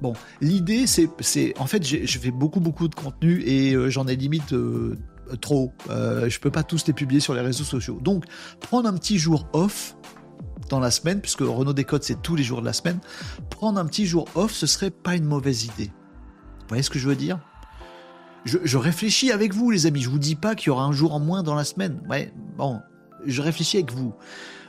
Bon, 0.00 0.12
l'idée, 0.40 0.86
c'est, 0.86 1.58
En 1.58 1.66
fait, 1.66 1.84
je 1.84 2.18
fais 2.18 2.30
beaucoup, 2.30 2.60
beaucoup 2.60 2.86
de 2.86 2.94
contenu 2.94 3.42
et 3.44 3.74
j'en 3.90 4.06
ai 4.06 4.14
limite 4.14 4.54
trop. 5.40 5.72
je 5.88 6.38
peux 6.38 6.50
pas 6.50 6.62
tous 6.62 6.86
les 6.86 6.92
publier 6.92 7.20
sur 7.20 7.34
les 7.34 7.40
réseaux 7.40 7.64
sociaux. 7.64 7.98
Donc, 8.00 8.24
prendre 8.60 8.88
un 8.88 8.94
petit 8.94 9.18
jour 9.18 9.48
off 9.52 9.96
dans 10.68 10.80
la 10.80 10.90
semaine, 10.90 11.20
puisque 11.20 11.40
Renault 11.40 11.72
Décode, 11.72 12.02
c'est 12.02 12.22
tous 12.22 12.36
les 12.36 12.42
jours 12.42 12.60
de 12.60 12.66
la 12.66 12.72
semaine, 12.72 13.00
prendre 13.50 13.80
un 13.80 13.86
petit 13.86 14.06
jour 14.06 14.26
off, 14.34 14.52
ce 14.52 14.66
serait 14.66 14.90
pas 14.90 15.16
une 15.16 15.24
mauvaise 15.24 15.64
idée. 15.64 15.90
Vous 16.60 16.68
voyez 16.68 16.82
ce 16.82 16.90
que 16.90 16.98
je 16.98 17.08
veux 17.08 17.16
dire? 17.16 17.40
Je, 18.44 18.78
réfléchis 18.78 19.30
avec 19.30 19.52
vous, 19.52 19.70
les 19.70 19.86
amis. 19.86 20.00
Je 20.00 20.08
vous 20.08 20.18
dis 20.18 20.34
pas 20.34 20.54
qu'il 20.54 20.68
y 20.68 20.70
aura 20.70 20.84
un 20.84 20.92
jour 20.92 21.12
en 21.12 21.20
moins 21.20 21.42
dans 21.42 21.54
la 21.54 21.64
semaine. 21.64 22.00
Ouais, 22.08 22.32
bon, 22.56 22.80
je 23.26 23.42
réfléchis 23.42 23.76
avec 23.78 23.92
vous. 23.92 24.14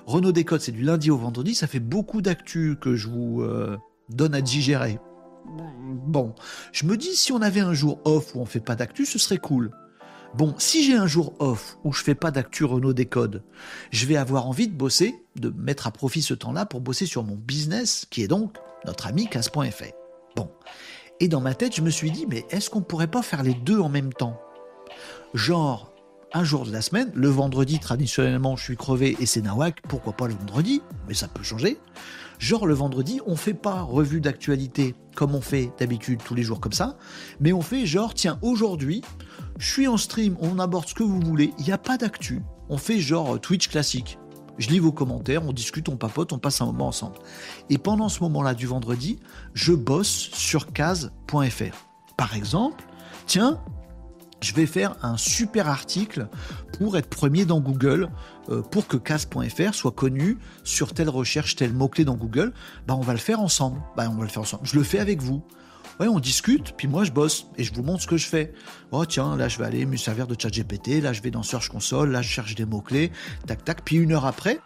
Renault 0.05 0.31
Décode, 0.31 0.59
c'est 0.59 0.71
du 0.71 0.83
lundi 0.83 1.11
au 1.11 1.17
vendredi. 1.17 1.55
Ça 1.55 1.67
fait 1.67 1.79
beaucoup 1.79 2.21
d'actu 2.21 2.77
que 2.81 2.95
je 2.95 3.07
vous 3.07 3.41
euh, 3.41 3.77
donne 4.09 4.33
à 4.33 4.41
digérer. 4.41 4.99
Bon, 6.07 6.35
je 6.71 6.85
me 6.85 6.97
dis 6.97 7.15
si 7.15 7.31
on 7.31 7.41
avait 7.41 7.61
un 7.61 7.73
jour 7.73 8.01
off 8.05 8.35
où 8.35 8.39
on 8.39 8.45
fait 8.45 8.59
pas 8.59 8.75
d'actu, 8.75 9.05
ce 9.05 9.17
serait 9.17 9.37
cool. 9.37 9.71
Bon, 10.35 10.53
si 10.59 10.83
j'ai 10.83 10.93
un 10.93 11.07
jour 11.07 11.33
off 11.39 11.77
où 11.83 11.91
je 11.91 12.03
fais 12.03 12.13
pas 12.13 12.29
d'actu 12.29 12.63
Renault 12.63 12.93
Décode, 12.93 13.43
je 13.91 14.05
vais 14.05 14.15
avoir 14.15 14.47
envie 14.47 14.67
de 14.67 14.73
bosser, 14.73 15.15
de 15.35 15.49
mettre 15.57 15.87
à 15.87 15.91
profit 15.91 16.21
ce 16.21 16.35
temps-là 16.35 16.65
pour 16.65 16.81
bosser 16.81 17.07
sur 17.07 17.23
mon 17.23 17.35
business, 17.35 18.05
qui 18.09 18.21
est 18.21 18.27
donc 18.27 18.55
notre 18.85 19.07
ami 19.07 19.27
casse.fr. 19.27 19.91
Bon, 20.35 20.51
et 21.19 21.27
dans 21.27 21.41
ma 21.41 21.55
tête, 21.55 21.75
je 21.75 21.81
me 21.81 21.89
suis 21.89 22.11
dit, 22.11 22.27
mais 22.29 22.45
est-ce 22.51 22.69
qu'on 22.69 22.81
pourrait 22.81 23.07
pas 23.07 23.23
faire 23.23 23.41
les 23.41 23.55
deux 23.55 23.79
en 23.79 23.89
même 23.89 24.13
temps? 24.13 24.39
Genre, 25.33 25.91
un 26.31 26.43
jour 26.43 26.65
de 26.65 26.71
la 26.71 26.81
semaine, 26.81 27.11
le 27.15 27.27
vendredi, 27.27 27.79
traditionnellement, 27.79 28.55
je 28.55 28.63
suis 28.63 28.77
crevé 28.77 29.17
et 29.19 29.25
c'est 29.25 29.41
nawak, 29.41 29.81
pourquoi 29.87 30.13
pas 30.13 30.27
le 30.27 30.35
vendredi? 30.35 30.83
Mais 31.07 31.15
ça 31.15 31.27
peut 31.27 31.43
changer. 31.43 31.79
Genre, 32.37 32.67
le 32.67 32.75
vendredi, 32.75 33.19
on 33.25 33.35
fait 33.35 33.55
pas 33.55 33.81
revue 33.81 34.21
d'actualité 34.21 34.95
comme 35.15 35.33
on 35.33 35.41
fait 35.41 35.71
d'habitude 35.79 36.21
tous 36.23 36.35
les 36.35 36.43
jours 36.43 36.61
comme 36.61 36.71
ça, 36.71 36.97
mais 37.39 37.51
on 37.51 37.61
fait 37.61 37.85
genre, 37.85 38.13
tiens, 38.13 38.37
aujourd'hui, 38.41 39.01
je 39.57 39.71
suis 39.71 39.87
en 39.87 39.97
stream, 39.97 40.37
on 40.39 40.59
aborde 40.59 40.87
ce 40.87 40.93
que 40.93 41.03
vous 41.03 41.19
voulez, 41.19 41.53
il 41.57 41.65
n'y 41.65 41.71
a 41.71 41.77
pas 41.77 41.97
d'actu. 41.97 42.41
On 42.69 42.77
fait 42.77 42.99
genre 42.99 43.39
Twitch 43.39 43.67
classique 43.67 44.17
je 44.59 44.67
lis 44.69 44.79
vos 44.79 44.91
commentaires, 44.91 45.43
on 45.45 45.53
discute, 45.53 45.89
on 45.89 45.95
papote, 45.95 46.33
on 46.33 46.37
passe 46.37 46.61
un 46.61 46.65
moment 46.65 46.87
ensemble. 46.87 47.17
Et 47.69 47.77
pendant 47.77 48.09
ce 48.09 48.21
moment-là 48.23 48.53
du 48.53 48.67
vendredi, 48.67 49.19
je 49.53 49.73
bosse 49.73 50.29
sur 50.33 50.71
case.fr. 50.73 51.87
Par 52.17 52.35
exemple, 52.35 52.83
tiens, 53.25 53.59
je 54.41 54.53
vais 54.53 54.65
faire 54.65 54.95
un 55.01 55.15
super 55.17 55.69
article 55.69 56.27
pour 56.77 56.97
être 56.97 57.09
premier 57.09 57.45
dans 57.45 57.61
Google, 57.61 58.09
euh, 58.49 58.61
pour 58.61 58.87
que 58.87 58.97
case.fr 58.97 59.73
soit 59.73 59.91
connu 59.91 60.37
sur 60.63 60.93
telle 60.93 61.09
recherche, 61.09 61.55
tel 61.55 61.73
mot-clé 61.73 62.03
dans 62.03 62.15
Google. 62.15 62.53
Bah, 62.85 62.95
on 62.97 63.01
va 63.01 63.13
le 63.13 63.19
faire 63.19 63.39
ensemble. 63.39 63.81
Bah, 63.95 64.07
on 64.11 64.15
va 64.15 64.23
le 64.23 64.29
faire 64.29 64.43
ensemble. 64.43 64.65
Je 64.65 64.75
le 64.75 64.83
fais 64.83 64.99
avec 64.99 65.21
vous 65.21 65.41
ouais, 65.99 66.07
on 66.07 66.19
discute, 66.19 66.73
puis 66.77 66.87
moi 66.87 67.03
je 67.03 67.11
bosse 67.11 67.47
et 67.57 67.63
je 67.63 67.73
vous 67.73 67.83
montre 67.83 68.01
ce 68.01 68.07
que 68.07 68.17
je 68.17 68.27
fais. 68.27 68.53
Oh 68.91 69.05
tiens, 69.05 69.35
là 69.35 69.47
je 69.47 69.57
vais 69.57 69.65
aller 69.65 69.85
me 69.85 69.97
servir 69.97 70.27
de 70.27 70.35
chat 70.39 70.49
GPT, 70.49 71.01
là 71.01 71.13
je 71.13 71.21
vais 71.21 71.31
dans 71.31 71.43
Search 71.43 71.69
Console, 71.69 72.11
là 72.11 72.21
je 72.21 72.29
cherche 72.29 72.55
des 72.55 72.65
mots-clés, 72.65 73.11
tac 73.47 73.63
tac, 73.65 73.81
puis 73.83 73.97
une 73.97 74.13
heure 74.13 74.25
après, 74.25 74.59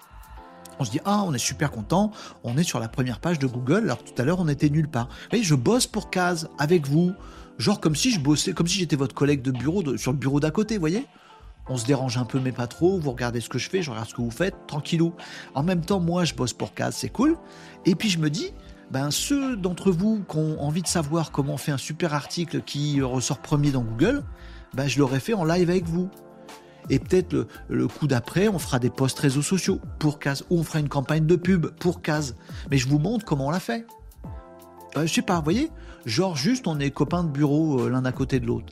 on 0.79 0.85
se 0.85 0.91
dit 0.91 0.99
ah 1.05 1.23
on 1.25 1.33
est 1.33 1.39
super 1.39 1.71
content, 1.71 2.11
on 2.43 2.57
est 2.57 2.63
sur 2.63 2.79
la 2.79 2.87
première 2.87 3.19
page 3.19 3.39
de 3.39 3.47
Google, 3.47 3.83
alors 3.83 4.03
tout 4.03 4.19
à 4.21 4.25
l'heure 4.25 4.39
on 4.39 4.47
était 4.47 4.69
nulle 4.69 4.87
part. 4.87 5.09
Vous 5.31 5.39
je 5.41 5.55
bosse 5.55 5.87
pour 5.87 6.09
Case 6.09 6.49
avec 6.59 6.87
vous, 6.87 7.13
genre 7.57 7.79
comme 7.79 7.95
si 7.95 8.11
je 8.11 8.19
bossais, 8.19 8.53
comme 8.53 8.67
si 8.67 8.79
j'étais 8.79 8.95
votre 8.95 9.15
collègue 9.15 9.41
de 9.41 9.51
bureau 9.51 9.97
sur 9.97 10.11
le 10.11 10.17
bureau 10.17 10.39
d'à 10.39 10.51
côté, 10.51 10.75
vous 10.75 10.81
voyez? 10.81 11.05
On 11.69 11.77
se 11.77 11.85
dérange 11.85 12.17
un 12.17 12.25
peu 12.25 12.41
mais 12.41 12.51
pas 12.51 12.67
trop, 12.67 12.99
vous 12.99 13.11
regardez 13.11 13.39
ce 13.39 13.47
que 13.47 13.57
je 13.57 13.69
fais, 13.69 13.81
je 13.81 13.89
regarde 13.89 14.09
ce 14.09 14.13
que 14.13 14.21
vous 14.21 14.31
faites, 14.31 14.53
tranquillou. 14.67 15.13
En 15.55 15.63
même 15.63 15.79
temps, 15.79 16.01
moi 16.01 16.25
je 16.25 16.33
bosse 16.33 16.51
pour 16.51 16.73
Case, 16.73 16.95
c'est 16.97 17.07
cool. 17.07 17.37
Et 17.85 17.95
puis 17.95 18.09
je 18.09 18.19
me 18.19 18.29
dis, 18.29 18.51
ben, 18.93 19.09
ceux 19.09 19.57
d'entre 19.57 19.89
vous 19.89 20.23
qui 20.29 20.37
ont 20.37 20.61
envie 20.61 20.83
de 20.83 20.87
savoir 20.87 21.31
comment 21.31 21.53
on 21.55 21.57
fait 21.57 21.71
un 21.71 21.79
super 21.79 22.13
article 22.13 22.61
qui 22.61 23.01
ressort 23.01 23.39
premier 23.39 23.71
dans 23.71 23.81
Google, 23.81 24.23
ben, 24.75 24.87
je 24.87 24.99
l'aurais 24.99 25.19
fait 25.19 25.33
en 25.33 25.43
live 25.43 25.71
avec 25.71 25.85
vous. 25.85 26.11
Et 26.91 26.99
peut-être 26.99 27.47
le, 27.69 27.87
coup 27.87 28.05
d'après, 28.05 28.49
on 28.49 28.59
fera 28.59 28.77
des 28.77 28.91
posts 28.91 29.17
réseaux 29.17 29.41
sociaux 29.41 29.79
pour 29.97 30.19
Case, 30.19 30.43
ou 30.51 30.59
on 30.59 30.63
fera 30.63 30.79
une 30.79 30.89
campagne 30.89 31.25
de 31.25 31.35
pub 31.35 31.71
pour 31.79 32.03
Case. 32.03 32.35
Mais 32.69 32.77
je 32.77 32.87
vous 32.87 32.99
montre 32.99 33.25
comment 33.25 33.47
on 33.47 33.49
l'a 33.49 33.59
fait. 33.59 33.87
Euh, 34.95 35.07
je 35.07 35.11
sais 35.11 35.23
pas, 35.23 35.37
vous 35.37 35.43
voyez? 35.43 35.71
Genre 36.05 36.35
juste 36.35 36.67
on 36.67 36.79
est 36.79 36.91
copains 36.91 37.23
de 37.23 37.29
bureau 37.29 37.79
euh, 37.79 37.89
l'un 37.89 38.05
à 38.05 38.11
côté 38.11 38.39
de 38.39 38.45
l'autre. 38.45 38.71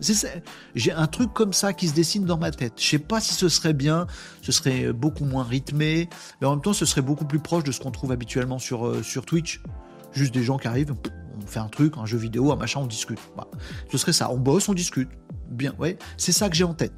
J'ai 0.75 0.91
un 0.91 1.07
truc 1.07 1.33
comme 1.33 1.53
ça 1.53 1.73
qui 1.73 1.87
se 1.87 1.95
dessine 1.95 2.25
dans 2.25 2.37
ma 2.37 2.51
tête. 2.51 2.73
Je 2.77 2.85
sais 2.85 2.99
pas 2.99 3.19
si 3.19 3.33
ce 3.33 3.49
serait 3.49 3.73
bien, 3.73 4.05
ce 4.43 4.51
serait 4.51 4.93
beaucoup 4.93 5.25
moins 5.25 5.45
rythmé, 5.45 6.09
mais 6.41 6.47
en 6.47 6.51
même 6.51 6.61
temps 6.61 6.73
ce 6.73 6.85
serait 6.85 7.01
beaucoup 7.01 7.25
plus 7.25 7.39
proche 7.39 7.63
de 7.63 7.71
ce 7.71 7.79
qu'on 7.79 7.89
trouve 7.89 8.11
habituellement 8.11 8.59
sur, 8.59 8.85
euh, 8.85 9.01
sur 9.01 9.25
Twitch. 9.25 9.63
Juste 10.13 10.33
des 10.33 10.43
gens 10.43 10.57
qui 10.57 10.67
arrivent, 10.67 10.93
on 11.41 11.45
fait 11.47 11.59
un 11.59 11.67
truc, 11.69 11.93
un 11.97 12.05
jeu 12.05 12.17
vidéo, 12.17 12.51
un 12.51 12.55
machin, 12.55 12.81
on 12.81 12.87
discute. 12.87 13.19
Ce 13.91 13.97
serait 13.97 14.13
ça. 14.13 14.31
On 14.31 14.37
bosse, 14.37 14.67
on 14.69 14.73
discute. 14.73 15.09
Bien, 15.49 15.73
ouais. 15.79 15.97
C'est 16.17 16.31
ça 16.31 16.49
que 16.49 16.55
j'ai 16.55 16.63
en 16.63 16.73
tête. 16.73 16.93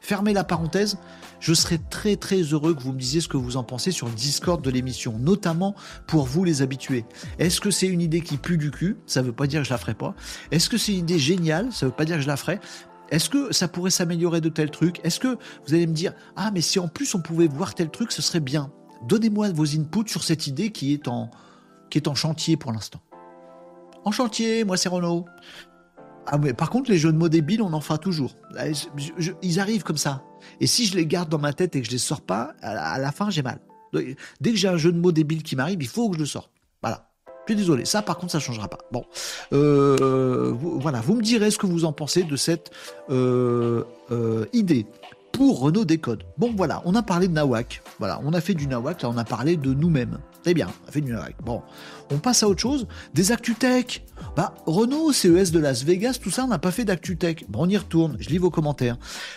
fermez 0.00 0.32
la 0.32 0.44
parenthèse. 0.44 0.98
Je 1.40 1.54
serais 1.54 1.78
très 1.78 2.14
très 2.16 2.40
heureux 2.42 2.72
que 2.72 2.82
vous 2.82 2.92
me 2.92 2.98
disiez 2.98 3.20
ce 3.20 3.26
que 3.26 3.36
vous 3.36 3.56
en 3.56 3.64
pensez 3.64 3.90
sur 3.90 4.06
le 4.06 4.14
Discord 4.14 4.62
de 4.62 4.70
l'émission, 4.70 5.18
notamment 5.18 5.74
pour 6.06 6.24
vous 6.24 6.44
les 6.44 6.62
habitués. 6.62 7.04
Est-ce 7.40 7.60
que 7.60 7.72
c'est 7.72 7.88
une 7.88 8.00
idée 8.00 8.20
qui 8.20 8.36
pue 8.36 8.58
du 8.58 8.70
cul? 8.70 8.96
Ça 9.06 9.22
veut 9.22 9.32
pas 9.32 9.48
dire 9.48 9.62
que 9.62 9.66
je 9.66 9.72
la 9.72 9.78
ferai 9.78 9.94
pas. 9.94 10.14
Est-ce 10.52 10.70
que 10.70 10.78
c'est 10.78 10.92
une 10.92 11.00
idée 11.00 11.18
géniale? 11.18 11.72
Ça 11.72 11.86
veut 11.86 11.92
pas 11.92 12.04
dire 12.04 12.16
que 12.16 12.22
je 12.22 12.28
la 12.28 12.36
ferai. 12.36 12.60
Est-ce 13.10 13.28
que 13.28 13.52
ça 13.52 13.66
pourrait 13.66 13.90
s'améliorer 13.90 14.40
de 14.40 14.48
tel 14.48 14.70
truc 14.70 15.00
Est-ce 15.02 15.18
que 15.18 15.36
vous 15.66 15.74
allez 15.74 15.86
me 15.86 15.92
dire 15.92 16.14
ah 16.36 16.50
mais 16.52 16.60
si 16.60 16.78
en 16.78 16.88
plus 16.88 17.14
on 17.14 17.20
pouvait 17.20 17.48
voir 17.48 17.74
tel 17.74 17.90
truc, 17.90 18.12
ce 18.12 18.22
serait 18.22 18.40
bien. 18.40 18.70
Donnez-moi 19.08 19.50
vos 19.50 19.66
inputs 19.76 20.08
sur 20.08 20.22
cette 20.22 20.46
idée 20.46 20.70
qui 20.70 20.92
est 20.92 21.08
en 21.08 21.28
qui 21.92 21.98
est 21.98 22.08
en 22.08 22.14
chantier 22.14 22.56
pour 22.56 22.72
l'instant. 22.72 23.00
En 24.04 24.12
chantier, 24.12 24.64
moi 24.64 24.78
c'est 24.78 24.88
Renault. 24.88 25.26
Ah 26.26 26.38
par 26.56 26.70
contre 26.70 26.90
les 26.90 26.96
jeux 26.96 27.12
de 27.12 27.18
mots 27.18 27.28
débiles, 27.28 27.60
on 27.60 27.72
en 27.74 27.82
fera 27.82 27.98
toujours. 27.98 28.34
ils 29.42 29.60
arrivent 29.60 29.82
comme 29.82 29.98
ça. 29.98 30.24
Et 30.60 30.66
si 30.66 30.86
je 30.86 30.96
les 30.96 31.06
garde 31.06 31.28
dans 31.28 31.38
ma 31.38 31.52
tête 31.52 31.76
et 31.76 31.82
que 31.82 31.86
je 31.86 31.92
les 31.92 31.98
sors 31.98 32.22
pas, 32.22 32.54
à 32.62 32.98
la, 32.98 33.12
fin, 33.12 33.28
j'ai 33.28 33.42
mal. 33.42 33.58
Dès 33.92 34.50
que 34.50 34.56
j'ai 34.56 34.68
un 34.68 34.78
jeu 34.78 34.90
de 34.90 34.98
mots 34.98 35.12
débile 35.12 35.42
qui 35.42 35.54
m'arrive, 35.54 35.82
il 35.82 35.88
faut 35.88 36.08
que 36.08 36.14
je 36.14 36.20
le 36.20 36.26
sorte. 36.26 36.50
Voilà. 36.82 37.10
Je 37.46 37.52
suis 37.52 37.60
désolé. 37.60 37.84
Ça, 37.84 38.00
par 38.00 38.16
contre, 38.16 38.32
ça 38.32 38.40
changera 38.40 38.68
pas. 38.68 38.78
Bon, 38.90 39.04
euh, 39.52 40.54
voilà. 40.56 41.00
Vous 41.00 41.14
me 41.14 41.22
direz 41.22 41.50
ce 41.50 41.58
que 41.58 41.66
vous 41.66 41.84
en 41.84 41.92
pensez 41.92 42.22
de 42.22 42.36
cette 42.36 42.70
euh, 43.10 43.84
euh, 44.10 44.46
idée 44.54 44.86
pour 45.32 45.60
Renault 45.60 45.84
Décode. 45.84 46.24
Bon, 46.38 46.54
voilà. 46.56 46.80
On 46.86 46.94
a 46.94 47.02
parlé 47.02 47.28
de 47.28 47.34
Nawak. 47.34 47.82
Voilà. 47.98 48.20
On 48.24 48.32
a 48.32 48.40
fait 48.40 48.54
du 48.54 48.66
Nawak. 48.66 49.02
Là, 49.02 49.10
on 49.10 49.18
a 49.18 49.24
parlé 49.24 49.56
de 49.56 49.74
nous-mêmes. 49.74 50.18
Très 50.42 50.54
bien. 50.54 50.68
On 50.88 50.92
fait. 50.92 51.02
Bon. 51.44 51.62
On 52.10 52.18
passe 52.18 52.42
à 52.42 52.48
autre 52.48 52.60
chose. 52.60 52.86
Des 53.14 53.32
ActuTech. 53.32 54.04
Bah, 54.36 54.54
Renault, 54.66 55.12
CES 55.12 55.50
de 55.52 55.58
Las 55.58 55.84
Vegas, 55.84 56.18
tout 56.22 56.30
ça, 56.30 56.44
on 56.44 56.48
n'a 56.48 56.58
pas 56.58 56.70
fait 56.70 56.84
d'ActuTech. 56.84 57.46
Bon, 57.48 57.60
on 57.62 57.68
y 57.68 57.76
retourne. 57.76 58.16
Je 58.18 58.28
lis 58.28 58.38
vos 58.38 58.50
commentaires. 58.50 58.96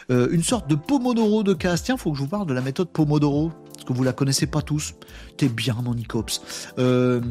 Euh, 0.10 0.28
une 0.32 0.44
sorte 0.44 0.70
de 0.70 0.76
Pomodoro 0.76 1.44
de 1.44 1.54
casse. 1.54 1.84
Tiens, 1.84 1.98
faut 1.98 2.12
que 2.12 2.18
je 2.18 2.24
vous 2.24 2.30
parle 2.30 2.48
de 2.48 2.54
la 2.54 2.62
méthode 2.62 2.90
Pomodoro. 2.90 3.52
Parce 3.74 3.86
que 3.86 3.94
vous 3.94 4.04
la 4.04 4.14
connaissez 4.14 4.48
pas 4.48 4.62
tous. 4.62 4.94
T'es 5.38 5.50
bien, 5.50 5.76
mon 5.84 5.94
Icops. 5.94 6.42
Euh, 6.80 7.22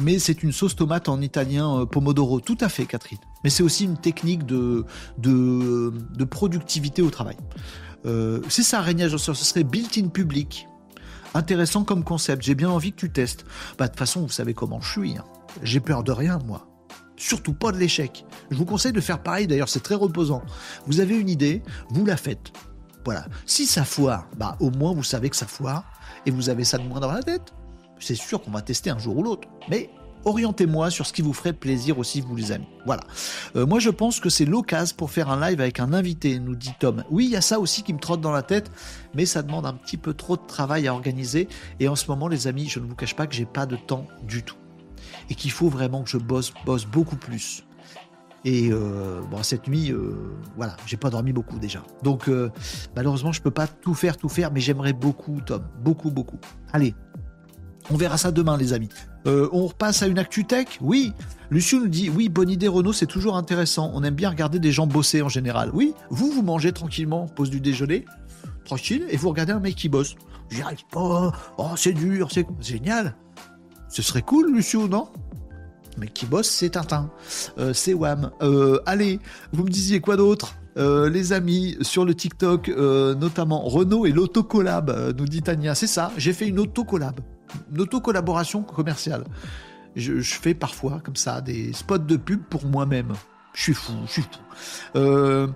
mais 0.00 0.18
c'est 0.18 0.42
une 0.42 0.52
sauce 0.52 0.76
tomate 0.76 1.08
en 1.08 1.20
italien 1.22 1.80
euh, 1.80 1.86
Pomodoro. 1.86 2.40
Tout 2.40 2.58
à 2.60 2.68
fait, 2.68 2.84
Catherine. 2.84 3.18
Mais 3.42 3.50
c'est 3.50 3.62
aussi 3.62 3.84
une 3.84 3.96
technique 3.96 4.44
de, 4.44 4.84
de, 5.18 6.24
productivité 6.24 7.00
au 7.00 7.10
travail. 7.10 7.36
c'est 8.48 8.62
ça, 8.62 8.80
Régnage 8.80 9.16
Ce 9.16 9.34
serait 9.34 9.64
built-in 9.64 10.08
public. 10.08 10.68
Intéressant 11.36 11.84
comme 11.84 12.02
concept. 12.02 12.42
J'ai 12.42 12.54
bien 12.54 12.70
envie 12.70 12.92
que 12.92 12.96
tu 12.96 13.10
testes. 13.10 13.44
Bah, 13.76 13.84
de 13.84 13.90
toute 13.90 13.98
façon, 13.98 14.22
vous 14.22 14.30
savez 14.30 14.54
comment 14.54 14.80
je 14.80 14.90
suis. 14.90 15.18
Hein. 15.18 15.24
J'ai 15.62 15.80
peur 15.80 16.02
de 16.02 16.10
rien, 16.10 16.38
moi. 16.46 16.66
Surtout 17.18 17.52
pas 17.52 17.72
de 17.72 17.76
l'échec. 17.76 18.24
Je 18.50 18.56
vous 18.56 18.64
conseille 18.64 18.92
de 18.92 19.02
faire 19.02 19.22
pareil, 19.22 19.46
d'ailleurs, 19.46 19.68
c'est 19.68 19.82
très 19.82 19.96
reposant. 19.96 20.40
Vous 20.86 21.00
avez 21.00 21.14
une 21.14 21.28
idée, 21.28 21.62
vous 21.90 22.06
la 22.06 22.16
faites. 22.16 22.52
Voilà. 23.04 23.26
Si 23.44 23.66
ça 23.66 23.84
foire, 23.84 24.26
bah, 24.38 24.56
au 24.60 24.70
moins 24.70 24.94
vous 24.94 25.02
savez 25.02 25.28
que 25.28 25.36
ça 25.36 25.46
foire 25.46 25.84
et 26.24 26.30
vous 26.30 26.48
avez 26.48 26.64
ça 26.64 26.78
de 26.78 26.84
moins 26.84 27.00
dans 27.00 27.12
la 27.12 27.22
tête. 27.22 27.52
C'est 28.00 28.14
sûr 28.14 28.40
qu'on 28.40 28.50
va 28.50 28.62
tester 28.62 28.88
un 28.88 28.98
jour 28.98 29.18
ou 29.18 29.22
l'autre. 29.22 29.46
Mais 29.68 29.90
orientez-moi 30.26 30.90
sur 30.90 31.06
ce 31.06 31.12
qui 31.12 31.22
vous 31.22 31.32
ferait 31.32 31.52
plaisir 31.52 31.98
aussi, 31.98 32.20
vous 32.20 32.36
les 32.36 32.52
amis. 32.52 32.66
Voilà. 32.84 33.02
Euh, 33.54 33.64
moi, 33.64 33.78
je 33.78 33.90
pense 33.90 34.20
que 34.20 34.28
c'est 34.28 34.44
l'occasion 34.44 34.94
pour 34.96 35.10
faire 35.10 35.30
un 35.30 35.40
live 35.48 35.60
avec 35.60 35.80
un 35.80 35.92
invité, 35.92 36.38
nous 36.38 36.56
dit 36.56 36.72
Tom. 36.78 37.04
Oui, 37.10 37.26
il 37.26 37.30
y 37.30 37.36
a 37.36 37.40
ça 37.40 37.58
aussi 37.60 37.82
qui 37.82 37.94
me 37.94 37.98
trotte 37.98 38.20
dans 38.20 38.32
la 38.32 38.42
tête, 38.42 38.70
mais 39.14 39.24
ça 39.24 39.42
demande 39.42 39.64
un 39.64 39.72
petit 39.72 39.96
peu 39.96 40.12
trop 40.12 40.36
de 40.36 40.42
travail 40.46 40.88
à 40.88 40.92
organiser. 40.92 41.48
Et 41.80 41.88
en 41.88 41.96
ce 41.96 42.08
moment, 42.08 42.28
les 42.28 42.48
amis, 42.48 42.68
je 42.68 42.80
ne 42.80 42.86
vous 42.86 42.96
cache 42.96 43.14
pas 43.14 43.26
que 43.26 43.34
j'ai 43.34 43.46
pas 43.46 43.64
de 43.66 43.76
temps 43.76 44.06
du 44.24 44.42
tout. 44.42 44.56
Et 45.30 45.34
qu'il 45.34 45.52
faut 45.52 45.68
vraiment 45.68 46.02
que 46.02 46.10
je 46.10 46.18
bosse, 46.18 46.52
bosse 46.66 46.84
beaucoup 46.84 47.16
plus. 47.16 47.62
Et 48.44 48.70
euh, 48.70 49.22
bon, 49.30 49.42
cette 49.42 49.66
nuit, 49.66 49.90
euh, 49.90 50.36
voilà, 50.56 50.76
j'ai 50.86 50.96
pas 50.96 51.10
dormi 51.10 51.32
beaucoup 51.32 51.58
déjà. 51.58 51.82
Donc, 52.02 52.30
malheureusement, 52.94 53.32
je 53.32 53.40
peux 53.40 53.50
pas 53.50 53.66
tout 53.66 53.94
faire, 53.94 54.16
tout 54.16 54.28
faire, 54.28 54.52
mais 54.52 54.60
j'aimerais 54.60 54.92
beaucoup, 54.92 55.40
Tom. 55.40 55.64
Beaucoup, 55.82 56.10
beaucoup. 56.10 56.38
Allez, 56.72 56.94
on 57.90 57.96
verra 57.96 58.18
ça 58.18 58.32
demain, 58.32 58.56
les 58.56 58.72
amis. 58.72 58.88
Euh, 59.26 59.48
on 59.52 59.66
repasse 59.66 60.02
à 60.02 60.06
une 60.06 60.18
actu 60.18 60.44
tech 60.44 60.66
Oui. 60.80 61.12
Lucius 61.50 61.80
nous 61.80 61.88
dit 61.88 62.10
Oui, 62.10 62.28
bonne 62.28 62.50
idée, 62.50 62.68
Renault, 62.68 62.92
c'est 62.92 63.06
toujours 63.06 63.36
intéressant. 63.36 63.90
On 63.94 64.02
aime 64.02 64.14
bien 64.14 64.30
regarder 64.30 64.58
des 64.58 64.72
gens 64.72 64.86
bosser 64.86 65.22
en 65.22 65.28
général. 65.28 65.70
Oui, 65.72 65.94
vous, 66.10 66.30
vous 66.30 66.42
mangez 66.42 66.72
tranquillement, 66.72 67.26
pause 67.26 67.50
du 67.50 67.60
déjeuner, 67.60 68.04
tranquille, 68.64 69.06
et 69.08 69.16
vous 69.16 69.28
regardez 69.28 69.52
un 69.52 69.60
mec 69.60 69.76
qui 69.76 69.88
bosse. 69.88 70.16
J'y 70.50 70.62
arrive 70.62 70.84
pas. 70.90 71.32
Oh, 71.58 71.70
c'est 71.76 71.92
dur, 71.92 72.28
c'est 72.32 72.46
génial. 72.60 73.14
Ce 73.88 74.02
serait 74.02 74.22
cool, 74.22 74.52
Lucius, 74.52 74.88
non? 74.88 75.08
Mais 75.98 76.08
qui 76.08 76.26
bosse, 76.26 76.50
c'est 76.50 76.70
Tintin. 76.70 77.10
Euh, 77.58 77.72
c'est 77.72 77.94
Wam. 77.94 78.30
Euh, 78.42 78.80
allez, 78.84 79.20
vous 79.52 79.64
me 79.64 79.70
disiez 79.70 80.00
quoi 80.00 80.16
d'autre? 80.16 80.54
Les 80.78 81.32
amis, 81.32 81.78
sur 81.80 82.04
le 82.04 82.14
TikTok, 82.14 82.68
notamment 82.68 83.60
Renault 83.62 84.04
et 84.04 84.12
l'autocollab, 84.12 85.14
nous 85.16 85.24
dit 85.24 85.40
Tania. 85.40 85.74
C'est 85.74 85.86
ça, 85.86 86.12
j'ai 86.18 86.34
fait 86.34 86.46
une 86.46 86.58
autocollab 86.58 87.18
auto-collaboration 87.78 88.62
commerciale. 88.62 89.24
Je, 89.94 90.20
fais 90.20 90.54
parfois 90.54 91.00
comme 91.02 91.16
ça 91.16 91.40
des 91.40 91.72
spots 91.72 91.98
de 91.98 92.16
pub 92.16 92.42
pour 92.42 92.66
moi-même. 92.66 93.14
Je 93.54 93.62
suis 93.62 93.74
fou, 93.74 93.92
je 94.06 94.12
suis 94.12 94.22
fou. 94.22 94.28
Euh, 94.96 95.46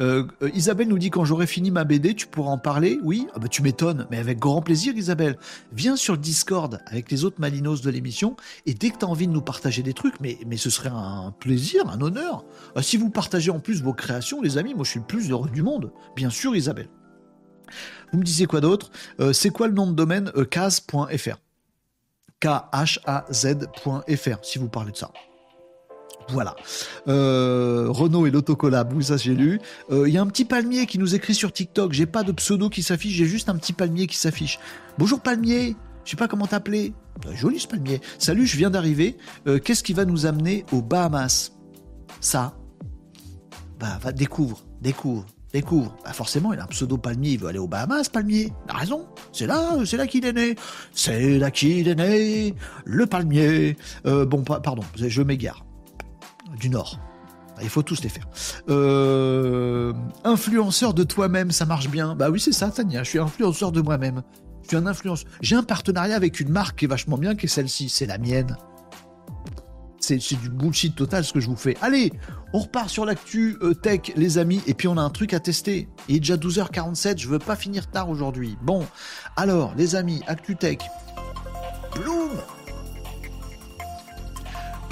euh, 0.00 0.26
Isabelle 0.54 0.88
nous 0.88 0.98
dit 0.98 1.10
quand 1.10 1.24
j'aurai 1.24 1.46
fini 1.46 1.70
ma 1.70 1.84
BD, 1.84 2.14
tu 2.14 2.26
pourras 2.26 2.50
en 2.50 2.58
parler. 2.58 2.98
Oui, 3.02 3.26
ah 3.34 3.38
bah, 3.38 3.48
tu 3.48 3.62
m'étonnes, 3.62 4.06
mais 4.10 4.18
avec 4.18 4.38
grand 4.38 4.62
plaisir, 4.62 4.96
Isabelle. 4.96 5.38
Viens 5.72 5.96
sur 5.96 6.16
Discord 6.16 6.80
avec 6.86 7.10
les 7.10 7.24
autres 7.24 7.40
Malinos 7.40 7.82
de 7.82 7.90
l'émission 7.90 8.34
et 8.66 8.74
dès 8.74 8.90
que 8.90 8.98
tu 8.98 9.04
as 9.04 9.08
envie 9.08 9.26
de 9.26 9.32
nous 9.32 9.42
partager 9.42 9.82
des 9.82 9.92
trucs, 9.92 10.18
mais, 10.20 10.38
mais 10.46 10.56
ce 10.56 10.70
serait 10.70 10.90
un 10.92 11.32
plaisir, 11.38 11.88
un 11.90 12.00
honneur. 12.00 12.44
Ah, 12.74 12.82
si 12.82 12.96
vous 12.96 13.10
partagez 13.10 13.50
en 13.50 13.60
plus 13.60 13.82
vos 13.82 13.92
créations, 13.92 14.40
les 14.40 14.58
amis, 14.58 14.74
moi 14.74 14.84
je 14.84 14.90
suis 14.90 15.00
le 15.00 15.06
plus 15.06 15.30
heureux 15.30 15.50
du 15.50 15.62
monde. 15.62 15.92
Bien 16.16 16.30
sûr, 16.30 16.56
Isabelle. 16.56 16.88
Vous 18.12 18.18
me 18.18 18.24
disiez 18.24 18.46
quoi 18.46 18.60
d'autre? 18.60 18.90
Euh, 19.20 19.32
C'est 19.32 19.50
quoi 19.50 19.68
le 19.68 19.74
nom 19.74 19.86
de 19.86 19.92
domaine 19.92 20.32
euh, 20.36 20.44
Kaz.fr. 20.44 21.38
K-H-A-Z.fr, 22.40 24.38
si 24.42 24.58
vous 24.58 24.68
parlez 24.68 24.92
de 24.92 24.96
ça. 24.96 25.10
Voilà. 26.30 26.56
Euh, 27.08 27.86
Renault 27.88 28.26
et 28.26 28.30
l'autocollab, 28.30 28.92
oui, 28.94 29.04
ça 29.04 29.16
j'ai 29.16 29.34
lu. 29.34 29.60
Il 29.90 30.08
y 30.08 30.16
a 30.16 30.22
un 30.22 30.26
petit 30.26 30.44
palmier 30.44 30.86
qui 30.86 30.98
nous 30.98 31.14
écrit 31.14 31.34
sur 31.34 31.52
TikTok. 31.52 31.92
J'ai 31.92 32.06
pas 32.06 32.22
de 32.22 32.32
pseudo 32.32 32.70
qui 32.70 32.82
s'affiche, 32.82 33.14
j'ai 33.14 33.26
juste 33.26 33.48
un 33.50 33.56
petit 33.56 33.72
palmier 33.74 34.06
qui 34.06 34.16
s'affiche. 34.16 34.58
Bonjour 34.96 35.20
palmier, 35.20 35.76
je 36.04 36.12
sais 36.12 36.16
pas 36.16 36.28
comment 36.28 36.46
t'appeler. 36.46 36.94
Joli 37.34 37.60
ce 37.60 37.66
palmier. 37.66 38.00
Salut, 38.18 38.46
je 38.46 38.56
viens 38.56 38.70
d'arriver. 38.70 39.18
Qu'est-ce 39.64 39.82
qui 39.82 39.92
va 39.92 40.04
nous 40.06 40.24
amener 40.24 40.64
aux 40.72 40.82
Bahamas? 40.82 41.52
Ça? 42.20 42.54
Bah, 43.78 43.98
va 44.00 44.12
découvre, 44.12 44.64
découvre 44.80 45.26
découvre, 45.52 45.96
bah 46.04 46.12
forcément, 46.12 46.52
il 46.52 46.60
a 46.60 46.64
un 46.64 46.68
pseudo 46.68 46.96
palmier, 46.96 47.32
il 47.32 47.38
veut 47.38 47.48
aller 47.48 47.58
aux 47.58 47.66
Bahamas, 47.66 48.08
palmier. 48.08 48.52
Il 48.66 48.70
a 48.70 48.74
raison. 48.74 49.06
C'est 49.32 49.46
là, 49.46 49.76
c'est 49.84 49.96
là 49.96 50.06
qu'il 50.06 50.24
est 50.24 50.32
né. 50.32 50.54
C'est 50.92 51.38
là 51.38 51.50
qu'il 51.50 51.88
est 51.88 51.94
né, 51.94 52.54
le 52.84 53.06
palmier. 53.06 53.76
Euh, 54.06 54.24
bon, 54.24 54.42
pardon, 54.42 54.82
je 54.96 55.22
m'égare. 55.22 55.64
Du 56.58 56.70
Nord. 56.70 56.98
Il 57.62 57.68
faut 57.68 57.82
tous 57.82 58.02
les 58.02 58.08
faire. 58.08 58.26
Euh, 58.68 59.92
influenceur 60.24 60.94
de 60.94 61.02
toi-même, 61.04 61.50
ça 61.50 61.66
marche 61.66 61.88
bien. 61.88 62.14
Bah 62.14 62.30
oui, 62.30 62.40
c'est 62.40 62.52
ça, 62.52 62.70
Tania. 62.70 63.02
Je 63.02 63.10
suis 63.10 63.18
influenceur 63.18 63.70
de 63.70 63.80
moi-même. 63.80 64.22
Je 64.62 64.68
suis 64.68 64.76
un 64.76 64.86
influenceur. 64.86 65.28
J'ai 65.40 65.56
un 65.56 65.62
partenariat 65.62 66.16
avec 66.16 66.40
une 66.40 66.48
marque 66.48 66.78
qui 66.78 66.84
est 66.86 66.88
vachement 66.88 67.18
bien, 67.18 67.34
qui 67.34 67.46
est 67.46 67.48
celle-ci. 67.48 67.88
C'est 67.88 68.06
la 68.06 68.18
mienne. 68.18 68.56
C'est 70.00 70.40
du 70.40 70.48
bullshit 70.48 70.96
total 70.96 71.24
ce 71.24 71.32
que 71.32 71.40
je 71.40 71.46
vous 71.46 71.56
fais. 71.56 71.76
Allez, 71.82 72.12
on 72.52 72.60
repart 72.60 72.88
sur 72.88 73.04
l'actu 73.04 73.56
euh, 73.62 73.74
tech, 73.74 74.12
les 74.16 74.38
amis, 74.38 74.62
et 74.66 74.74
puis 74.74 74.88
on 74.88 74.96
a 74.96 75.02
un 75.02 75.10
truc 75.10 75.34
à 75.34 75.40
tester. 75.40 75.88
Il 76.08 76.16
est 76.16 76.20
déjà 76.20 76.36
12h47, 76.36 77.18
je 77.18 77.28
veux 77.28 77.38
pas 77.38 77.54
finir 77.54 77.88
tard 77.88 78.08
aujourd'hui. 78.08 78.56
Bon, 78.62 78.86
alors, 79.36 79.74
les 79.76 79.94
amis, 79.94 80.22
actu 80.26 80.56
tech. 80.56 80.78
Bloom 81.94 82.30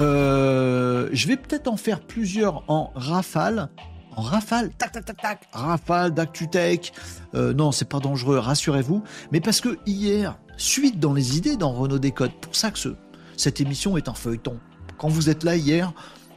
euh, 0.01 1.09
Je 1.13 1.27
vais 1.27 1.37
peut-être 1.37 1.69
en 1.69 1.77
faire 1.77 2.01
plusieurs 2.01 2.63
en 2.69 2.93
rafale. 2.95 3.71
En 4.15 4.23
rafale, 4.23 4.71
tac, 4.77 4.93
tac, 4.93 5.05
tac, 5.05 5.17
tac, 5.17 5.49
rafale 5.53 6.13
d'actu 6.13 6.49
tech. 6.49 6.93
Euh, 7.35 7.55
non, 7.55 7.73
c'est 7.73 7.89
pas 7.89 8.01
dangereux, 8.01 8.39
rassurez-vous. 8.39 9.03
Mais 9.33 9.41
parce 9.41 9.61
que 9.61 9.79
hier, 9.87 10.39
suite 10.57 11.01
dans 11.01 11.15
les 11.15 11.39
idées 11.39 11.57
dans 11.57 11.73
Renault 11.73 11.99
Décode, 11.99 12.33
pour 12.41 12.55
ça 12.55 12.71
que 12.71 12.79
ce, 12.79 12.91
cette 13.37 13.61
émission 13.61 13.97
est 13.97 14.09
un 14.09 14.15
feuilleton. 14.15 14.59
Quand 14.99 15.09
vous 15.09 15.31
êtes 15.31 15.45
là 15.45 15.57
hier, 15.57 15.93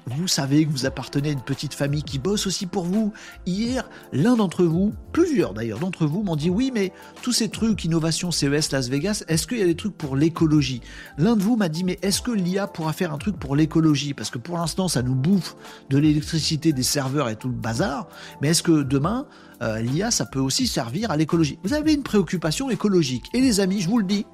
vous 0.08 0.28
savez 0.28 0.66
que 0.66 0.72
vous 0.72 0.86
appartenez 0.86 1.30
à 1.30 1.32
une 1.32 1.42
petite 1.42 1.74
famille 1.74 2.04
qui 2.04 2.18
bosse 2.18 2.48
aussi 2.48 2.66
pour 2.66 2.84
vous. 2.84 3.14
Hier, 3.46 3.88
l'un 4.12 4.36
d'entre 4.36 4.64
vous, 4.64 4.94
plusieurs 5.12 5.54
d'ailleurs 5.54 5.80
d'entre 5.80 6.06
vous, 6.06 6.24
m'ont 6.24 6.36
dit 6.36 6.50
oui, 6.50 6.72
mais 6.74 6.92
tous 7.22 7.32
ces 7.32 7.50
trucs, 7.50 7.86
innovation 7.86 8.32
CES 8.32 8.72
Las 8.72 8.90
Vegas, 8.90 9.24
est-ce 9.28 9.46
qu'il 9.46 9.60
y 9.60 9.62
a 9.62 9.66
des 9.66 9.76
trucs 9.76 9.96
pour 9.96 10.16
l'écologie? 10.16 10.82
L'un 11.18 11.36
de 11.36 11.42
vous 11.42 11.56
m'a 11.56 11.70
dit 11.70 11.84
mais 11.84 12.00
est-ce 12.02 12.22
que 12.22 12.32
l'IA 12.32 12.68
pourra 12.68 12.94
faire 12.94 13.14
un 13.14 13.18
truc 13.18 13.38
pour 13.38 13.56
l'écologie? 13.56 14.14
Parce 14.14 14.30
que 14.32 14.40
pour 14.40 14.58
l'instant, 14.58 14.88
ça 14.88 15.04
nous 15.04 15.16
bouffe 15.16 15.56
de 15.90 15.98
l'électricité, 15.98 16.74
des 16.74 16.84
serveurs 16.84 17.30
et 17.30 17.36
tout 17.36 17.48
le 17.48 17.56
bazar. 17.56 18.08
Mais 18.42 18.50
est-ce 18.50 18.64
que 18.64 18.82
demain, 18.82 19.28
euh, 19.62 19.80
l'IA, 19.82 20.10
ça 20.10 20.26
peut 20.26 20.40
aussi 20.40 20.68
servir 20.68 21.12
à 21.12 21.18
l'écologie? 21.18 21.60
Vous 21.64 21.74
avez 21.74 21.94
une 21.94 22.04
préoccupation 22.04 22.70
écologique. 22.70 23.26
Et 23.34 23.42
les 23.42 23.60
amis, 23.60 23.82
je 23.82 23.90
vous 23.90 24.00
le 24.00 24.06
dis, 24.06 24.26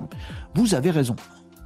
vous 0.55 0.75
avez 0.75 0.91
raison 0.91 1.15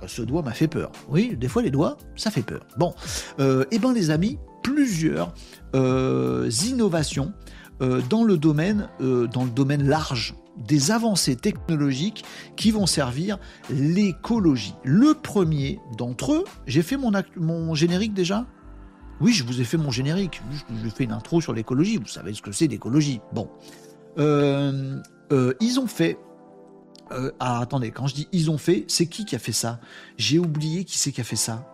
ce 0.07 0.21
doigt 0.21 0.41
m'a 0.41 0.51
fait 0.51 0.67
peur. 0.67 0.91
Oui, 1.09 1.35
des 1.35 1.47
fois 1.47 1.61
les 1.61 1.71
doigts, 1.71 1.97
ça 2.15 2.31
fait 2.31 2.41
peur. 2.41 2.61
Bon, 2.77 2.93
euh, 3.39 3.65
eh 3.71 3.79
ben 3.79 3.93
les 3.93 4.09
amis, 4.09 4.37
plusieurs 4.63 5.33
euh, 5.75 6.49
innovations 6.65 7.33
euh, 7.81 8.01
dans 8.09 8.23
le 8.23 8.37
domaine, 8.37 8.89
dans 8.99 9.43
le 9.43 9.49
domaine 9.49 9.87
large 9.87 10.35
des 10.57 10.91
avancées 10.91 11.35
technologiques 11.35 12.23
qui 12.55 12.71
vont 12.71 12.85
servir 12.85 13.39
l'écologie. 13.69 14.75
Le 14.83 15.13
premier 15.13 15.79
d'entre 15.97 16.33
eux, 16.33 16.43
j'ai 16.67 16.81
fait 16.81 16.97
mon, 16.97 17.11
mon 17.37 17.73
générique 17.73 18.13
déjà? 18.13 18.45
Oui, 19.21 19.33
je 19.33 19.43
vous 19.43 19.61
ai 19.61 19.63
fait 19.63 19.77
mon 19.77 19.91
générique. 19.91 20.41
Je, 20.83 20.89
fais 20.89 21.03
une 21.03 21.11
intro 21.11 21.41
sur 21.41 21.53
l'écologie. 21.53 21.97
Vous 21.97 22.07
savez 22.07 22.33
ce 22.33 22.41
que 22.41 22.51
c'est 22.51 22.67
l'écologie. 22.67 23.21
Bon. 23.33 23.49
Ils 24.17 25.79
ont 25.79 25.87
fait 25.87 26.17
ah, 27.39 27.59
attendez, 27.59 27.91
quand 27.91 28.07
je 28.07 28.15
dis 28.15 28.27
ils 28.31 28.49
ont 28.49 28.57
fait, 28.57 28.85
c'est 28.87 29.07
qui 29.07 29.25
qui 29.25 29.35
a 29.35 29.39
fait 29.39 29.51
ça? 29.51 29.79
J'ai 30.17 30.39
oublié 30.39 30.85
qui 30.85 30.97
c'est 30.97 31.11
qui 31.11 31.21
a 31.21 31.23
fait 31.23 31.35
ça. 31.35 31.73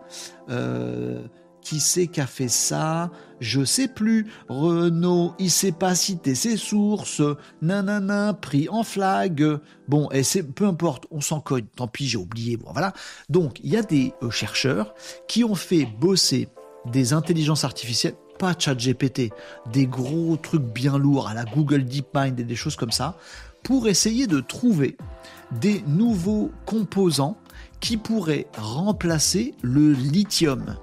Euh, 0.50 1.22
qui 1.60 1.80
c'est 1.80 2.06
qui 2.06 2.20
a 2.20 2.26
fait 2.26 2.48
ça? 2.48 3.10
Je 3.40 3.64
sais 3.64 3.88
plus. 3.88 4.26
Renault, 4.48 5.34
il 5.38 5.50
sait 5.50 5.72
pas 5.72 5.94
citer 5.94 6.34
ses 6.34 6.56
sources. 6.56 7.22
Nanana, 7.62 8.34
pris 8.34 8.68
en 8.68 8.82
flag. 8.82 9.44
Bon, 9.86 10.10
et 10.10 10.22
c'est 10.22 10.42
peu 10.42 10.66
importe, 10.66 11.06
on 11.10 11.20
s'en 11.20 11.40
cogne. 11.40 11.66
Tant 11.76 11.88
pis, 11.88 12.08
j'ai 12.08 12.18
oublié. 12.18 12.56
Bon, 12.56 12.72
voilà. 12.72 12.92
Donc, 13.28 13.60
il 13.62 13.70
y 13.70 13.76
a 13.76 13.82
des 13.82 14.14
euh, 14.22 14.30
chercheurs 14.30 14.94
qui 15.28 15.44
ont 15.44 15.54
fait 15.54 15.86
bosser 16.00 16.48
des 16.86 17.12
intelligences 17.12 17.64
artificielles 17.64 18.14
pas 18.38 18.54
ChatGPT, 18.56 19.32
des 19.72 19.86
gros 19.86 20.36
trucs 20.36 20.62
bien 20.62 20.96
lourds 20.96 21.28
à 21.28 21.34
la 21.34 21.44
Google 21.44 21.84
DeepMind 21.84 22.38
et 22.38 22.44
des 22.44 22.56
choses 22.56 22.76
comme 22.76 22.92
ça, 22.92 23.16
pour 23.62 23.88
essayer 23.88 24.26
de 24.26 24.40
trouver 24.40 24.96
des 25.60 25.82
nouveaux 25.86 26.50
composants 26.66 27.38
qui 27.80 27.96
pourraient 27.96 28.46
remplacer 28.56 29.54
le 29.62 29.92
lithium. 29.92 30.76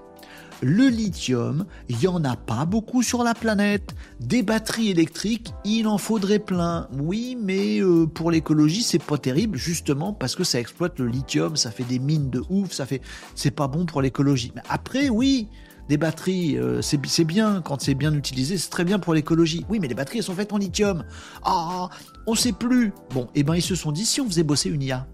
Le 0.61 0.87
lithium, 0.87 1.65
il 1.89 1.97
n'y 1.97 2.07
en 2.07 2.23
a 2.23 2.37
pas 2.37 2.65
beaucoup 2.65 3.03
sur 3.03 3.23
la 3.23 3.33
planète. 3.33 3.93
Des 4.21 4.41
batteries 4.41 4.89
électriques, 4.89 5.53
il 5.65 5.87
en 5.87 5.97
faudrait 5.97 6.39
plein. 6.39 6.87
Oui, 6.97 7.37
mais 7.39 7.81
euh, 7.81 8.07
pour 8.07 8.31
l'écologie, 8.31 8.81
c'est 8.81 9.03
pas 9.03 9.17
terrible, 9.17 9.57
justement 9.57 10.13
parce 10.13 10.35
que 10.35 10.45
ça 10.45 10.59
exploite 10.59 10.97
le 10.97 11.07
lithium, 11.07 11.57
ça 11.57 11.71
fait 11.71 11.83
des 11.83 11.99
mines 11.99 12.29
de 12.29 12.41
ouf, 12.49 12.71
ça 12.71 12.85
fait, 12.85 13.01
c'est 13.35 13.51
pas 13.51 13.67
bon 13.67 13.85
pour 13.85 14.01
l'écologie. 14.01 14.53
Mais 14.55 14.61
après, 14.69 15.09
oui, 15.09 15.49
des 15.89 15.97
batteries, 15.97 16.57
euh, 16.57 16.81
c'est 16.81 17.25
bien 17.25 17.61
quand 17.61 17.81
c'est 17.81 17.93
bien 17.93 18.13
utilisé, 18.13 18.57
c'est 18.57 18.69
très 18.69 18.85
bien 18.85 18.97
pour 18.97 19.13
l'écologie. 19.13 19.65
Oui, 19.69 19.79
mais 19.79 19.87
les 19.87 19.93
batteries, 19.93 20.19
elles 20.19 20.23
sont 20.23 20.35
faites 20.35 20.53
en 20.53 20.57
lithium. 20.57 21.03
Ah, 21.43 21.89
on 22.27 22.35
sait 22.35 22.51
plus. 22.51 22.91
Bon, 23.13 23.25
et 23.35 23.39
eh 23.39 23.43
ben 23.43 23.55
ils 23.55 23.61
se 23.61 23.75
sont 23.75 23.91
dit 23.91 24.05
si 24.05 24.21
on 24.21 24.27
faisait 24.27 24.43
bosser 24.43 24.69
une 24.69 24.81
IA 24.81 25.07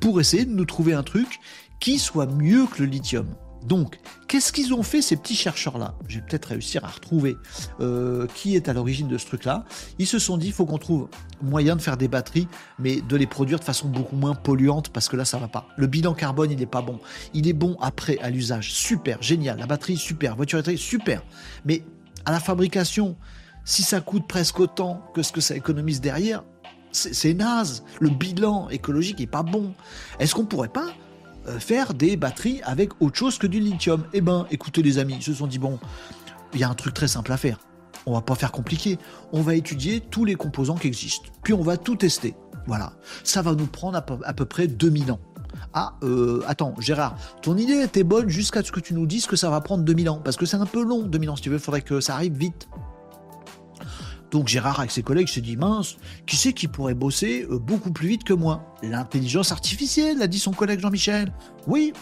pour 0.00 0.20
essayer 0.20 0.44
de 0.44 0.52
nous 0.52 0.64
trouver 0.64 0.94
un 0.94 1.02
truc 1.02 1.40
qui 1.80 1.98
soit 1.98 2.26
mieux 2.26 2.66
que 2.66 2.82
le 2.82 2.86
lithium. 2.86 3.26
Donc, 3.64 3.98
qu'est-ce 4.28 4.52
qu'ils 4.52 4.74
ont 4.74 4.82
fait 4.82 5.00
ces 5.00 5.16
petits 5.16 5.34
chercheurs-là? 5.34 5.94
Je 6.06 6.18
vais 6.18 6.24
peut-être 6.26 6.46
réussir 6.46 6.84
à 6.84 6.88
retrouver 6.88 7.36
euh, 7.80 8.26
qui 8.34 8.56
est 8.56 8.68
à 8.68 8.74
l'origine 8.74 9.08
de 9.08 9.16
ce 9.16 9.26
truc-là. 9.26 9.64
Ils 9.98 10.06
se 10.06 10.18
sont 10.18 10.36
dit, 10.36 10.48
il 10.48 10.52
faut 10.52 10.66
qu'on 10.66 10.76
trouve 10.76 11.08
moyen 11.42 11.74
de 11.74 11.80
faire 11.80 11.96
des 11.96 12.08
batteries, 12.08 12.46
mais 12.78 13.00
de 13.00 13.16
les 13.16 13.26
produire 13.26 13.58
de 13.58 13.64
façon 13.64 13.88
beaucoup 13.88 14.16
moins 14.16 14.34
polluante, 14.34 14.90
parce 14.90 15.08
que 15.08 15.16
là, 15.16 15.24
ça 15.24 15.38
va 15.38 15.48
pas. 15.48 15.66
Le 15.78 15.86
bilan 15.86 16.12
carbone, 16.12 16.50
il 16.50 16.58
n'est 16.58 16.66
pas 16.66 16.82
bon. 16.82 17.00
Il 17.32 17.48
est 17.48 17.54
bon 17.54 17.78
après, 17.80 18.18
à 18.18 18.28
l'usage. 18.28 18.70
Super, 18.70 19.22
génial. 19.22 19.58
La 19.58 19.66
batterie, 19.66 19.96
super. 19.96 20.36
Voiture 20.36 20.58
électrique, 20.58 20.78
super. 20.78 21.22
Mais 21.64 21.82
à 22.26 22.32
la 22.32 22.40
fabrication, 22.40 23.16
si 23.64 23.82
ça 23.82 24.00
coûte 24.00 24.26
presque 24.28 24.60
autant 24.60 25.02
que 25.14 25.22
ce 25.22 25.32
que 25.32 25.40
ça 25.40 25.56
économise 25.56 26.00
derrière, 26.00 26.44
c'est 26.92 27.34
naze. 27.34 27.82
Le 28.00 28.08
bilan 28.10 28.68
écologique 28.68 29.20
est 29.20 29.26
pas 29.26 29.42
bon. 29.42 29.72
Est-ce 30.18 30.34
qu'on 30.34 30.46
pourrait 30.46 30.68
pas 30.68 30.92
euh, 31.48 31.58
faire 31.58 31.94
des 31.94 32.16
batteries 32.16 32.60
avec 32.62 32.90
autre 33.00 33.16
chose 33.16 33.38
que 33.38 33.46
du 33.46 33.58
lithium? 33.60 34.04
Eh 34.12 34.20
ben, 34.20 34.46
écoutez 34.50 34.82
les 34.82 34.98
amis, 34.98 35.16
ils 35.18 35.22
se 35.22 35.34
sont 35.34 35.46
dit 35.46 35.58
bon, 35.58 35.78
il 36.52 36.60
y 36.60 36.64
a 36.64 36.68
un 36.68 36.74
truc 36.74 36.94
très 36.94 37.08
simple 37.08 37.32
à 37.32 37.36
faire. 37.36 37.58
On 38.06 38.12
va 38.12 38.20
pas 38.20 38.34
faire 38.34 38.52
compliqué. 38.52 38.98
On 39.32 39.40
va 39.40 39.54
étudier 39.54 40.00
tous 40.00 40.24
les 40.24 40.34
composants 40.34 40.76
qui 40.76 40.86
existent. 40.86 41.30
Puis 41.42 41.52
on 41.52 41.62
va 41.62 41.76
tout 41.76 41.96
tester. 41.96 42.34
Voilà. 42.66 42.92
Ça 43.24 43.42
va 43.42 43.54
nous 43.54 43.66
prendre 43.66 43.96
à 43.96 44.32
peu, 44.34 44.44
près 44.44 44.68
2000 44.68 45.12
ans. 45.12 45.20
Ah, 45.72 45.94
euh, 46.02 46.42
attends, 46.46 46.74
Gérard, 46.78 47.16
ton 47.42 47.56
idée 47.56 47.80
était 47.82 48.04
bonne 48.04 48.28
jusqu'à 48.28 48.62
ce 48.62 48.70
que 48.70 48.80
tu 48.80 48.94
nous 48.94 49.06
dises 49.06 49.26
que 49.26 49.36
ça 49.36 49.50
va 49.50 49.60
prendre 49.60 49.84
2000 49.84 50.10
ans. 50.10 50.20
Parce 50.22 50.36
que 50.36 50.46
c'est 50.46 50.56
un 50.56 50.66
peu 50.66 50.84
long, 50.84 51.02
2000 51.02 51.30
ans. 51.30 51.36
Si 51.36 51.42
tu 51.42 51.48
veux, 51.48 51.56
il 51.56 51.62
faudrait 51.62 51.82
que 51.82 52.00
ça 52.00 52.14
arrive 52.14 52.36
vite. 52.36 52.68
Donc 54.30 54.48
Gérard, 54.48 54.80
avec 54.80 54.90
ses 54.90 55.02
collègues, 55.02 55.28
s'est 55.28 55.40
dit 55.40 55.56
mince, 55.56 55.96
qui 56.26 56.36
c'est 56.36 56.52
qui 56.52 56.68
pourrait 56.68 56.94
bosser 56.94 57.46
euh, 57.50 57.58
beaucoup 57.58 57.92
plus 57.92 58.08
vite 58.08 58.24
que 58.24 58.32
moi? 58.32 58.74
L'intelligence 58.82 59.52
artificielle, 59.52 60.20
a 60.22 60.26
dit 60.26 60.38
son 60.38 60.50
collègue 60.50 60.80
Jean-Michel. 60.80 61.32
Oui, 61.66 61.92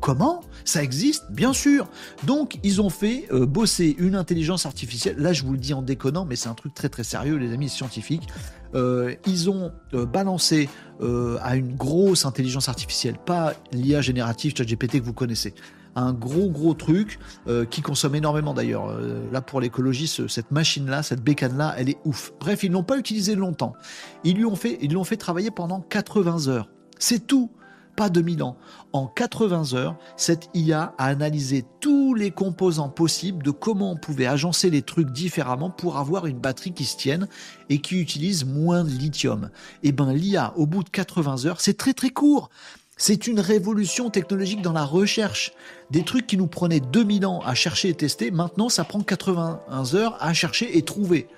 comment? 0.00 0.40
Ça 0.64 0.82
existe, 0.82 1.30
bien 1.30 1.52
sûr. 1.52 1.88
Donc 2.24 2.58
ils 2.62 2.80
ont 2.80 2.90
fait 2.90 3.26
euh, 3.30 3.46
bosser 3.46 3.94
une 3.98 4.14
intelligence 4.14 4.66
artificielle. 4.66 5.16
Là, 5.18 5.32
je 5.32 5.44
vous 5.44 5.52
le 5.52 5.58
dis 5.58 5.74
en 5.74 5.82
déconnant, 5.82 6.24
mais 6.24 6.36
c'est 6.36 6.48
un 6.48 6.54
truc 6.54 6.74
très 6.74 6.88
très 6.88 7.04
sérieux, 7.04 7.36
les 7.36 7.52
amis 7.52 7.68
scientifiques. 7.68 8.26
Euh, 8.74 9.14
ils 9.26 9.48
ont 9.48 9.72
balancé 9.92 10.68
à 11.42 11.56
une 11.56 11.76
grosse 11.76 12.24
intelligence 12.24 12.70
artificielle, 12.70 13.16
pas 13.24 13.52
l'IA 13.70 14.00
générative 14.00 14.54
ChatGPT 14.56 15.00
que 15.00 15.04
vous 15.04 15.12
connaissez, 15.12 15.54
un 15.96 16.12
gros 16.12 16.50
gros 16.50 16.74
truc 16.74 17.18
euh, 17.48 17.64
qui 17.64 17.82
consomme 17.82 18.14
énormément 18.14 18.54
d'ailleurs. 18.54 18.88
Euh, 18.90 19.28
là 19.32 19.40
pour 19.40 19.60
l'écologie, 19.60 20.06
cette 20.06 20.50
machine-là, 20.50 21.02
cette 21.02 21.22
bécane-là, 21.22 21.74
elle 21.76 21.88
est 21.88 21.98
ouf. 22.04 22.32
Bref, 22.38 22.62
ils 22.62 22.70
l'ont 22.70 22.84
pas 22.84 22.98
utilisé 22.98 23.34
longtemps. 23.34 23.74
Ils 24.22 24.36
lui 24.36 24.44
ont 24.44 24.56
fait, 24.56 24.78
ils 24.82 24.92
l'ont 24.92 25.04
fait 25.04 25.16
travailler 25.16 25.50
pendant 25.50 25.80
80 25.80 26.48
heures. 26.48 26.70
C'est 26.98 27.26
tout 27.26 27.50
pas 27.96 28.10
2000 28.10 28.42
ans. 28.42 28.56
En 28.92 29.06
80 29.06 29.74
heures, 29.74 29.96
cette 30.16 30.50
IA 30.54 30.94
a 30.98 31.06
analysé 31.06 31.64
tous 31.80 32.14
les 32.14 32.30
composants 32.30 32.90
possibles 32.90 33.42
de 33.42 33.50
comment 33.50 33.92
on 33.92 33.96
pouvait 33.96 34.26
agencer 34.26 34.70
les 34.70 34.82
trucs 34.82 35.10
différemment 35.10 35.70
pour 35.70 35.96
avoir 35.96 36.26
une 36.26 36.38
batterie 36.38 36.72
qui 36.72 36.84
se 36.84 36.96
tienne 36.96 37.26
et 37.70 37.80
qui 37.80 37.98
utilise 37.98 38.44
moins 38.44 38.84
de 38.84 38.90
lithium. 38.90 39.50
Et 39.82 39.88
eh 39.88 39.92
ben 39.92 40.12
l'IA, 40.12 40.52
au 40.56 40.66
bout 40.66 40.84
de 40.84 40.90
80 40.90 41.46
heures, 41.46 41.60
c'est 41.60 41.76
très 41.76 41.94
très 41.94 42.10
court. 42.10 42.50
C'est 42.98 43.26
une 43.26 43.40
révolution 43.40 44.08
technologique 44.08 44.62
dans 44.62 44.72
la 44.72 44.84
recherche. 44.84 45.52
Des 45.90 46.02
trucs 46.02 46.26
qui 46.26 46.38
nous 46.38 46.46
prenaient 46.46 46.80
2000 46.80 47.26
ans 47.26 47.42
à 47.44 47.54
chercher 47.54 47.90
et 47.90 47.94
tester, 47.94 48.30
maintenant 48.30 48.70
ça 48.70 48.84
prend 48.84 49.02
81 49.02 49.94
heures 49.94 50.16
à 50.18 50.32
chercher 50.32 50.78
et 50.78 50.82
trouver 50.82 51.28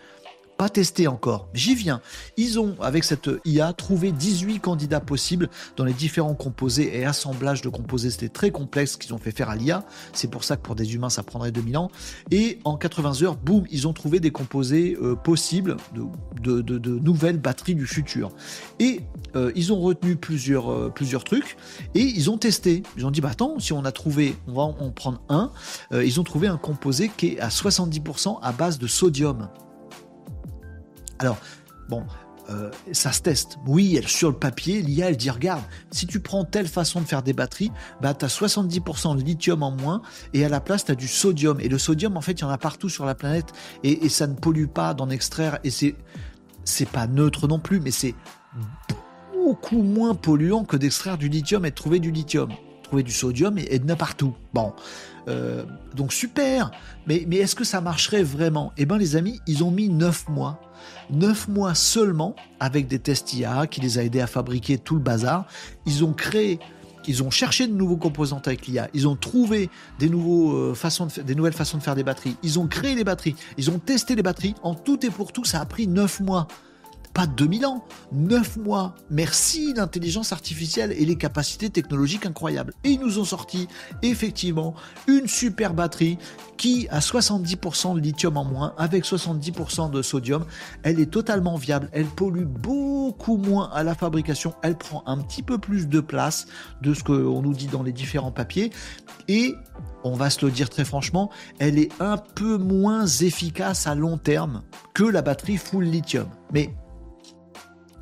pas 0.58 0.68
testé 0.68 1.06
encore. 1.06 1.48
J'y 1.54 1.76
viens. 1.76 2.02
Ils 2.36 2.58
ont, 2.58 2.74
avec 2.80 3.04
cette 3.04 3.30
IA, 3.44 3.72
trouvé 3.72 4.10
18 4.10 4.58
candidats 4.58 5.00
possibles 5.00 5.48
dans 5.76 5.84
les 5.84 5.92
différents 5.92 6.34
composés 6.34 6.98
et 6.98 7.04
assemblages 7.04 7.62
de 7.62 7.68
composés. 7.68 8.10
C'était 8.10 8.28
très 8.28 8.50
complexe 8.50 8.96
qu'ils 8.96 9.14
ont 9.14 9.18
fait 9.18 9.30
faire 9.30 9.50
à 9.50 9.56
l'IA. 9.56 9.84
C'est 10.12 10.28
pour 10.28 10.42
ça 10.42 10.56
que 10.56 10.62
pour 10.62 10.74
des 10.74 10.96
humains, 10.96 11.10
ça 11.10 11.22
prendrait 11.22 11.52
2000 11.52 11.78
ans. 11.78 11.90
Et 12.32 12.58
en 12.64 12.76
80 12.76 13.22
heures, 13.22 13.36
boum, 13.36 13.64
ils 13.70 13.86
ont 13.86 13.92
trouvé 13.92 14.18
des 14.18 14.32
composés 14.32 14.98
euh, 15.00 15.14
possibles 15.14 15.76
de, 16.42 16.98
nouvelles 16.98 17.38
batteries 17.38 17.76
du 17.76 17.86
futur. 17.86 18.32
Et 18.80 19.02
euh, 19.36 19.52
ils 19.54 19.72
ont 19.72 19.80
retenu 19.80 20.16
plusieurs, 20.16 20.72
euh, 20.72 20.90
plusieurs 20.92 21.22
trucs 21.22 21.56
et 21.94 22.02
ils 22.02 22.30
ont 22.30 22.38
testé. 22.38 22.82
Ils 22.96 23.06
ont 23.06 23.12
dit, 23.12 23.20
bah 23.20 23.30
attends, 23.30 23.60
si 23.60 23.72
on 23.72 23.84
a 23.84 23.92
trouvé, 23.92 24.34
on 24.48 24.54
va 24.54 24.62
en 24.62 24.90
prendre 24.90 25.22
un. 25.28 25.52
ils 25.92 26.18
ont 26.18 26.24
trouvé 26.24 26.48
un 26.48 26.56
composé 26.56 27.08
qui 27.16 27.28
est 27.28 27.40
à 27.40 27.48
70% 27.48 28.40
à 28.42 28.50
base 28.50 28.80
de 28.80 28.88
sodium. 28.88 29.48
Alors, 31.18 31.38
bon, 31.88 32.04
euh, 32.50 32.70
ça 32.92 33.12
se 33.12 33.20
teste. 33.20 33.58
Oui, 33.66 34.00
sur 34.06 34.30
le 34.30 34.36
papier, 34.36 34.80
l'IA, 34.80 35.10
elle 35.10 35.16
dit 35.16 35.28
regarde, 35.28 35.62
si 35.90 36.06
tu 36.06 36.20
prends 36.20 36.44
telle 36.44 36.66
façon 36.66 37.00
de 37.00 37.06
faire 37.06 37.22
des 37.22 37.34
batteries, 37.34 37.70
bah, 38.00 38.14
tu 38.14 38.24
as 38.24 38.28
70% 38.28 39.16
de 39.16 39.22
lithium 39.22 39.62
en 39.62 39.70
moins 39.70 40.00
et 40.32 40.44
à 40.44 40.48
la 40.48 40.60
place, 40.60 40.84
tu 40.84 40.92
as 40.92 40.94
du 40.94 41.08
sodium. 41.08 41.60
Et 41.60 41.68
le 41.68 41.78
sodium, 41.78 42.16
en 42.16 42.22
fait, 42.22 42.32
il 42.32 42.40
y 42.40 42.44
en 42.44 42.50
a 42.50 42.58
partout 42.58 42.88
sur 42.88 43.04
la 43.04 43.14
planète 43.14 43.52
et, 43.82 44.08
ça 44.08 44.26
ne 44.26 44.34
pollue 44.34 44.66
pas 44.66 44.94
d'en 44.94 45.10
extraire. 45.10 45.58
Et 45.62 45.70
c'est, 45.70 45.94
c'est 46.64 46.88
pas 46.88 47.06
neutre 47.06 47.48
non 47.48 47.58
plus, 47.58 47.80
mais 47.80 47.90
c'est 47.90 48.14
beaucoup 49.34 49.82
moins 49.82 50.14
polluant 50.14 50.64
que 50.64 50.76
d'extraire 50.76 51.18
du 51.18 51.28
lithium 51.28 51.66
et 51.66 51.70
de 51.70 51.74
trouver 51.74 52.00
du 52.00 52.10
lithium. 52.10 52.50
Trouver 52.82 53.02
du 53.02 53.12
sodium 53.12 53.58
et, 53.58 53.78
de 53.78 53.86
de 53.86 53.94
partout. 53.94 54.34
Bon. 54.54 54.72
Euh, 55.28 55.66
donc 55.94 56.14
super, 56.14 56.70
mais, 57.06 57.26
mais 57.28 57.36
est-ce 57.36 57.54
que 57.54 57.64
ça 57.64 57.82
marcherait 57.82 58.22
vraiment? 58.22 58.72
Eh 58.78 58.86
bien 58.86 58.96
les 58.96 59.14
amis, 59.14 59.40
ils 59.46 59.62
ont 59.62 59.70
mis 59.70 59.90
9 59.90 60.30
mois 60.30 60.58
9 61.10 61.48
mois 61.48 61.74
seulement 61.74 62.34
avec 62.60 62.86
des 62.86 62.98
tests 62.98 63.34
IA 63.34 63.66
qui 63.66 63.80
les 63.80 63.98
a 63.98 64.04
aidés 64.04 64.20
à 64.20 64.26
fabriquer 64.26 64.78
tout 64.78 64.94
le 64.94 65.00
bazar. 65.00 65.46
Ils 65.86 66.04
ont 66.04 66.12
créé 66.12 66.58
ils 67.08 67.22
ont 67.22 67.30
cherché 67.30 67.66
de 67.66 67.72
nouveaux 67.72 67.96
composants 67.96 68.42
avec 68.44 68.66
l'IA, 68.66 68.88
ils 68.92 69.08
ont 69.08 69.16
trouvé 69.16 69.70
euh, 70.02 70.74
des 71.24 71.34
nouvelles 71.34 71.52
façons 71.54 71.78
de 71.78 71.82
faire 71.82 71.94
des 71.94 72.04
batteries, 72.04 72.36
ils 72.42 72.58
ont 72.58 72.66
créé 72.66 72.94
les 72.94 73.04
batteries, 73.04 73.34
ils 73.56 73.70
ont 73.70 73.78
testé 73.78 74.14
les 74.14 74.22
batteries, 74.22 74.54
en 74.62 74.74
tout 74.74 75.04
et 75.06 75.10
pour 75.10 75.32
tout, 75.32 75.44
ça 75.44 75.60
a 75.60 75.64
pris 75.64 75.86
9 75.86 76.20
mois. 76.20 76.46
Pas 77.12 77.26
2000 77.26 77.66
ans, 77.66 77.84
9 78.12 78.56
mois. 78.58 78.94
Merci 79.10 79.72
l'intelligence 79.74 80.32
artificielle 80.32 80.92
et 80.92 81.04
les 81.04 81.16
capacités 81.16 81.70
technologiques 81.70 82.26
incroyables. 82.26 82.74
Et 82.84 82.90
ils 82.90 83.00
nous 83.00 83.18
ont 83.18 83.24
sorti 83.24 83.68
effectivement 84.02 84.74
une 85.06 85.26
super 85.26 85.74
batterie 85.74 86.18
qui 86.56 86.88
a 86.90 86.98
70% 86.98 87.94
de 87.94 88.00
lithium 88.00 88.36
en 88.36 88.44
moins 88.44 88.74
avec 88.76 89.04
70% 89.04 89.90
de 89.90 90.02
sodium. 90.02 90.44
Elle 90.82 91.00
est 91.00 91.10
totalement 91.10 91.56
viable, 91.56 91.88
elle 91.92 92.06
pollue 92.06 92.44
beaucoup 92.44 93.36
moins 93.36 93.70
à 93.72 93.84
la 93.84 93.94
fabrication, 93.94 94.54
elle 94.62 94.76
prend 94.76 95.02
un 95.06 95.18
petit 95.18 95.42
peu 95.42 95.58
plus 95.58 95.88
de 95.88 96.00
place 96.00 96.46
de 96.82 96.92
ce 96.94 97.04
qu'on 97.04 97.42
nous 97.42 97.54
dit 97.54 97.68
dans 97.68 97.82
les 97.82 97.92
différents 97.92 98.32
papiers 98.32 98.70
et 99.28 99.54
on 100.04 100.14
va 100.14 100.30
se 100.30 100.44
le 100.44 100.50
dire 100.50 100.68
très 100.68 100.84
franchement, 100.84 101.30
elle 101.58 101.78
est 101.78 101.90
un 102.00 102.16
peu 102.16 102.58
moins 102.58 103.06
efficace 103.06 103.86
à 103.86 103.94
long 103.94 104.18
terme 104.18 104.62
que 104.94 105.04
la 105.04 105.22
batterie 105.22 105.56
full 105.56 105.84
lithium. 105.84 106.28
Mais 106.52 106.74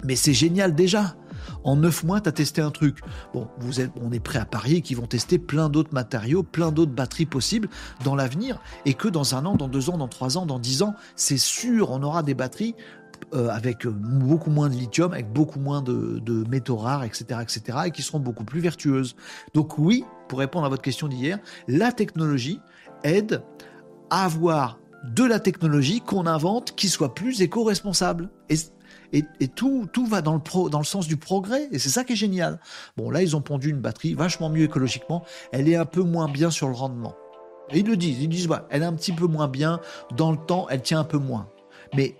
mais 0.04 0.16
c'est 0.16 0.34
génial 0.34 0.74
déjà. 0.74 1.16
En 1.64 1.76
9 1.76 2.04
mois, 2.04 2.20
tu 2.20 2.28
as 2.28 2.32
testé 2.32 2.60
un 2.60 2.70
truc. 2.70 3.00
Bon, 3.34 3.48
on 4.00 4.12
est 4.12 4.20
prêt 4.20 4.38
à 4.38 4.44
parier 4.44 4.80
qu'ils 4.82 4.96
vont 4.96 5.06
tester 5.06 5.38
plein 5.38 5.68
d'autres 5.68 5.92
matériaux, 5.92 6.42
plein 6.42 6.72
d'autres 6.72 6.92
batteries 6.92 7.26
possibles 7.26 7.68
dans 8.04 8.14
l'avenir, 8.14 8.60
et 8.84 8.94
que 8.94 9.08
dans 9.08 9.34
un 9.34 9.44
an, 9.46 9.54
dans 9.54 9.68
deux 9.68 9.90
ans, 9.90 9.98
dans 9.98 10.08
trois 10.08 10.38
ans, 10.38 10.46
dans 10.46 10.58
dix 10.58 10.82
ans, 10.82 10.94
c'est 11.14 11.38
sûr, 11.38 11.90
on 11.90 12.02
aura 12.02 12.22
des 12.22 12.34
batteries 12.34 12.74
euh, 13.34 13.48
avec 13.48 13.86
beaucoup 13.86 14.50
moins 14.50 14.68
de 14.68 14.74
lithium, 14.74 15.12
avec 15.12 15.32
beaucoup 15.32 15.58
moins 15.58 15.82
de, 15.82 16.20
de, 16.20 16.48
métaux 16.48 16.76
rares, 16.76 17.04
etc., 17.04 17.40
etc., 17.42 17.78
et 17.86 17.90
qui 17.90 18.02
seront 18.02 18.20
beaucoup 18.20 18.44
plus 18.44 18.60
vertueuses. 18.60 19.16
Donc 19.54 19.78
oui, 19.78 20.04
pour 20.28 20.38
répondre 20.38 20.66
à 20.66 20.68
votre 20.68 20.82
question 20.82 21.08
d'hier, 21.08 21.38
la 21.66 21.92
technologie 21.92 22.60
aide 23.02 23.42
à 24.10 24.24
avoir 24.24 24.78
de 25.04 25.24
la 25.24 25.40
technologie 25.40 26.00
qu'on 26.00 26.26
invente 26.26 26.74
qui 26.74 26.88
soit 26.88 27.14
plus 27.14 27.40
éco-responsable. 27.40 28.28
Et 28.48 28.56
et, 29.12 29.48
tout, 29.48 29.88
tout 29.92 30.06
va 30.06 30.22
dans 30.22 30.34
le, 30.34 30.84
sens 30.84 31.06
du 31.06 31.16
progrès, 31.16 31.68
et 31.72 31.78
c'est 31.78 31.88
ça 31.88 32.04
qui 32.04 32.14
est 32.14 32.16
génial. 32.16 32.60
Bon, 32.96 33.10
là, 33.10 33.22
ils 33.22 33.36
ont 33.36 33.40
pondu 33.40 33.70
une 33.70 33.80
batterie 33.80 34.14
vachement 34.14 34.50
mieux 34.50 34.64
écologiquement, 34.64 35.24
elle 35.52 35.68
est 35.68 35.76
un 35.76 35.84
peu 35.84 36.02
moins 36.02 36.28
bien 36.28 36.50
sur 36.50 36.68
le 36.68 36.74
rendement. 36.74 37.14
Et 37.70 37.80
ils 37.80 37.86
le 37.86 37.96
disent, 37.96 38.20
ils 38.20 38.28
disent, 38.28 38.48
elle 38.70 38.82
est 38.82 38.86
un 38.86 38.94
petit 38.94 39.12
peu 39.12 39.26
moins 39.26 39.48
bien, 39.48 39.80
dans 40.16 40.30
le 40.30 40.38
temps, 40.38 40.66
elle 40.70 40.82
tient 40.82 41.00
un 41.00 41.04
peu 41.04 41.18
moins. 41.18 41.48
Mais 41.94 42.16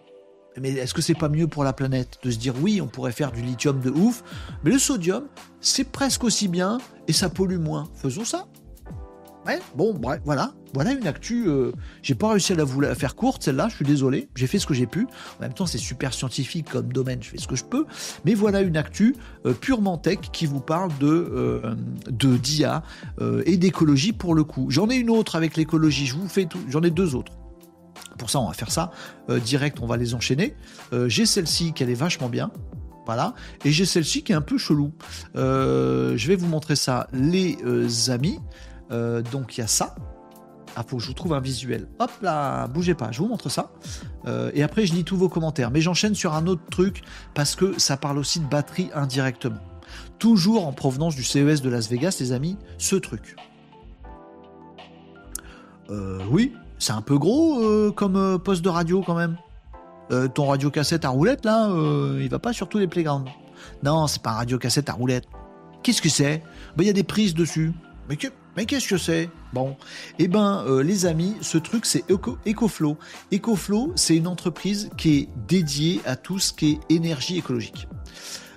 mais 0.60 0.70
est-ce 0.70 0.94
que 0.94 1.02
c'est 1.02 1.14
pas 1.14 1.28
mieux 1.28 1.46
pour 1.46 1.64
la 1.64 1.72
planète 1.72 2.18
de 2.22 2.30
se 2.30 2.38
dire 2.38 2.54
oui, 2.62 2.80
on 2.80 2.86
pourrait 2.86 3.12
faire 3.12 3.30
du 3.30 3.42
lithium 3.42 3.80
de 3.80 3.90
ouf, 3.90 4.24
mais 4.64 4.70
le 4.70 4.78
sodium, 4.78 5.26
c'est 5.60 5.84
presque 5.84 6.24
aussi 6.24 6.48
bien 6.48 6.78
et 7.08 7.12
ça 7.12 7.28
pollue 7.28 7.58
moins. 7.58 7.88
Faisons 7.94 8.24
ça. 8.24 8.46
Ouais, 9.46 9.60
bon, 9.76 9.94
bref, 9.94 10.20
voilà. 10.24 10.52
Voilà 10.74 10.90
une 10.90 11.06
actu. 11.06 11.48
Euh, 11.48 11.70
j'ai 12.02 12.16
pas 12.16 12.30
réussi 12.30 12.52
à 12.52 12.56
la, 12.56 12.64
vous 12.64 12.82
faire 12.94 13.14
courte, 13.14 13.44
celle-là, 13.44 13.68
je 13.70 13.76
suis 13.76 13.84
désolé. 13.84 14.28
J'ai 14.34 14.48
fait 14.48 14.58
ce 14.58 14.66
que 14.66 14.74
j'ai 14.74 14.86
pu. 14.86 15.06
En 15.38 15.42
même 15.42 15.52
temps, 15.52 15.66
c'est 15.66 15.78
super 15.78 16.12
scientifique 16.12 16.68
comme 16.68 16.92
domaine, 16.92 17.22
je 17.22 17.30
fais 17.30 17.38
ce 17.38 17.46
que 17.46 17.54
je 17.54 17.64
peux. 17.64 17.86
Mais 18.24 18.34
voilà 18.34 18.60
une 18.60 18.76
actu 18.76 19.14
euh, 19.46 19.52
purement 19.52 19.98
tech 19.98 20.18
qui 20.32 20.46
vous 20.46 20.60
parle 20.60 20.90
de, 20.98 21.06
euh, 21.06 21.74
de 22.10 22.36
d'IA 22.36 22.82
et 23.46 23.56
d'écologie 23.56 24.12
pour 24.12 24.34
le 24.34 24.42
coup. 24.42 24.66
J'en 24.68 24.90
ai 24.90 24.96
une 24.96 25.10
autre 25.10 25.36
avec 25.36 25.56
l'écologie, 25.56 26.06
je 26.06 26.16
vous 26.16 26.28
fais 26.28 26.46
tout. 26.46 26.60
J'en 26.68 26.82
ai 26.82 26.90
deux 26.90 27.14
autres. 27.14 27.32
Pour 28.18 28.30
ça, 28.30 28.40
on 28.40 28.48
va 28.48 28.54
faire 28.54 28.70
ça 28.70 28.90
direct, 29.28 29.78
on 29.80 29.86
va 29.86 29.96
les 29.96 30.14
enchaîner. 30.14 30.54
j'ai 31.06 31.26
celle-ci 31.26 31.72
qui 31.72 31.84
est 31.84 31.94
vachement 31.94 32.28
bien. 32.28 32.50
Voilà. 33.06 33.34
Et 33.64 33.70
j'ai 33.70 33.84
celle-ci 33.84 34.22
qui 34.22 34.32
est 34.32 34.34
un 34.34 34.40
peu 34.40 34.58
chelou. 34.58 34.92
je 35.34 36.26
vais 36.26 36.36
vous 36.36 36.48
montrer 36.48 36.76
ça, 36.76 37.08
les 37.12 38.10
amis. 38.10 38.38
Euh, 38.90 39.22
donc 39.22 39.56
il 39.56 39.60
y 39.60 39.64
a 39.64 39.66
ça. 39.66 39.94
Ah, 40.76 40.84
faut 40.86 40.98
que 40.98 41.02
je 41.02 41.08
vous 41.08 41.14
trouve 41.14 41.32
un 41.32 41.40
visuel. 41.40 41.86
Hop 41.98 42.10
là, 42.20 42.66
bougez 42.66 42.94
pas, 42.94 43.10
je 43.10 43.20
vous 43.20 43.28
montre 43.28 43.48
ça. 43.48 43.70
Euh, 44.26 44.50
et 44.52 44.62
après, 44.62 44.84
je 44.84 44.92
lis 44.92 45.04
tous 45.04 45.16
vos 45.16 45.28
commentaires. 45.28 45.70
Mais 45.70 45.80
j'enchaîne 45.80 46.14
sur 46.14 46.34
un 46.34 46.46
autre 46.46 46.62
truc 46.70 47.02
parce 47.34 47.56
que 47.56 47.78
ça 47.78 47.96
parle 47.96 48.18
aussi 48.18 48.40
de 48.40 48.46
batterie 48.46 48.90
indirectement. 48.94 49.56
Toujours 50.18 50.66
en 50.66 50.72
provenance 50.72 51.14
du 51.14 51.24
CES 51.24 51.62
de 51.62 51.70
Las 51.70 51.88
Vegas, 51.88 52.16
les 52.20 52.32
amis, 52.32 52.58
ce 52.78 52.96
truc. 52.96 53.36
Euh, 55.88 56.20
oui, 56.30 56.52
c'est 56.78 56.92
un 56.92 57.02
peu 57.02 57.16
gros 57.16 57.92
comme 57.92 58.38
poste 58.38 58.62
de 58.62 58.68
radio 58.68 59.02
quand 59.06 59.14
même. 59.14 59.36
ton 60.34 60.46
radio 60.46 60.70
cassette 60.70 61.04
à 61.04 61.10
roulette 61.10 61.44
là, 61.44 61.68
il 62.20 62.28
va 62.28 62.38
pas 62.38 62.52
sur 62.52 62.68
tous 62.68 62.78
les 62.78 62.88
playgrounds. 62.88 63.30
Non, 63.82 64.06
c'est 64.06 64.22
pas 64.22 64.30
un 64.30 64.36
radio 64.36 64.58
cassette 64.58 64.88
à 64.88 64.92
roulette. 64.92 65.26
Qu'est-ce 65.82 66.02
que 66.02 66.08
c'est? 66.08 66.42
Ben, 66.76 66.84
Il 66.84 66.86
y 66.86 66.90
a 66.90 66.92
des 66.92 67.04
prises 67.04 67.34
dessus. 67.34 67.72
Mais 68.08 68.16
que 68.16 68.28
mais 68.56 68.64
qu'est-ce 68.64 68.88
que 68.88 68.96
c'est? 68.96 69.28
Bon, 69.52 69.76
eh 70.18 70.28
ben 70.28 70.64
euh, 70.66 70.82
les 70.82 71.06
amis, 71.06 71.36
ce 71.42 71.58
truc 71.58 71.84
c'est 71.84 72.04
EcoFlow. 72.10 72.96
EcoFlow, 73.32 73.92
c'est 73.96 74.16
une 74.16 74.26
entreprise 74.26 74.90
qui 74.96 75.16
est 75.18 75.28
dédiée 75.46 76.00
à 76.06 76.16
tout 76.16 76.38
ce 76.38 76.52
qui 76.52 76.72
est 76.72 76.94
énergie 76.94 77.36
écologique. 77.36 77.86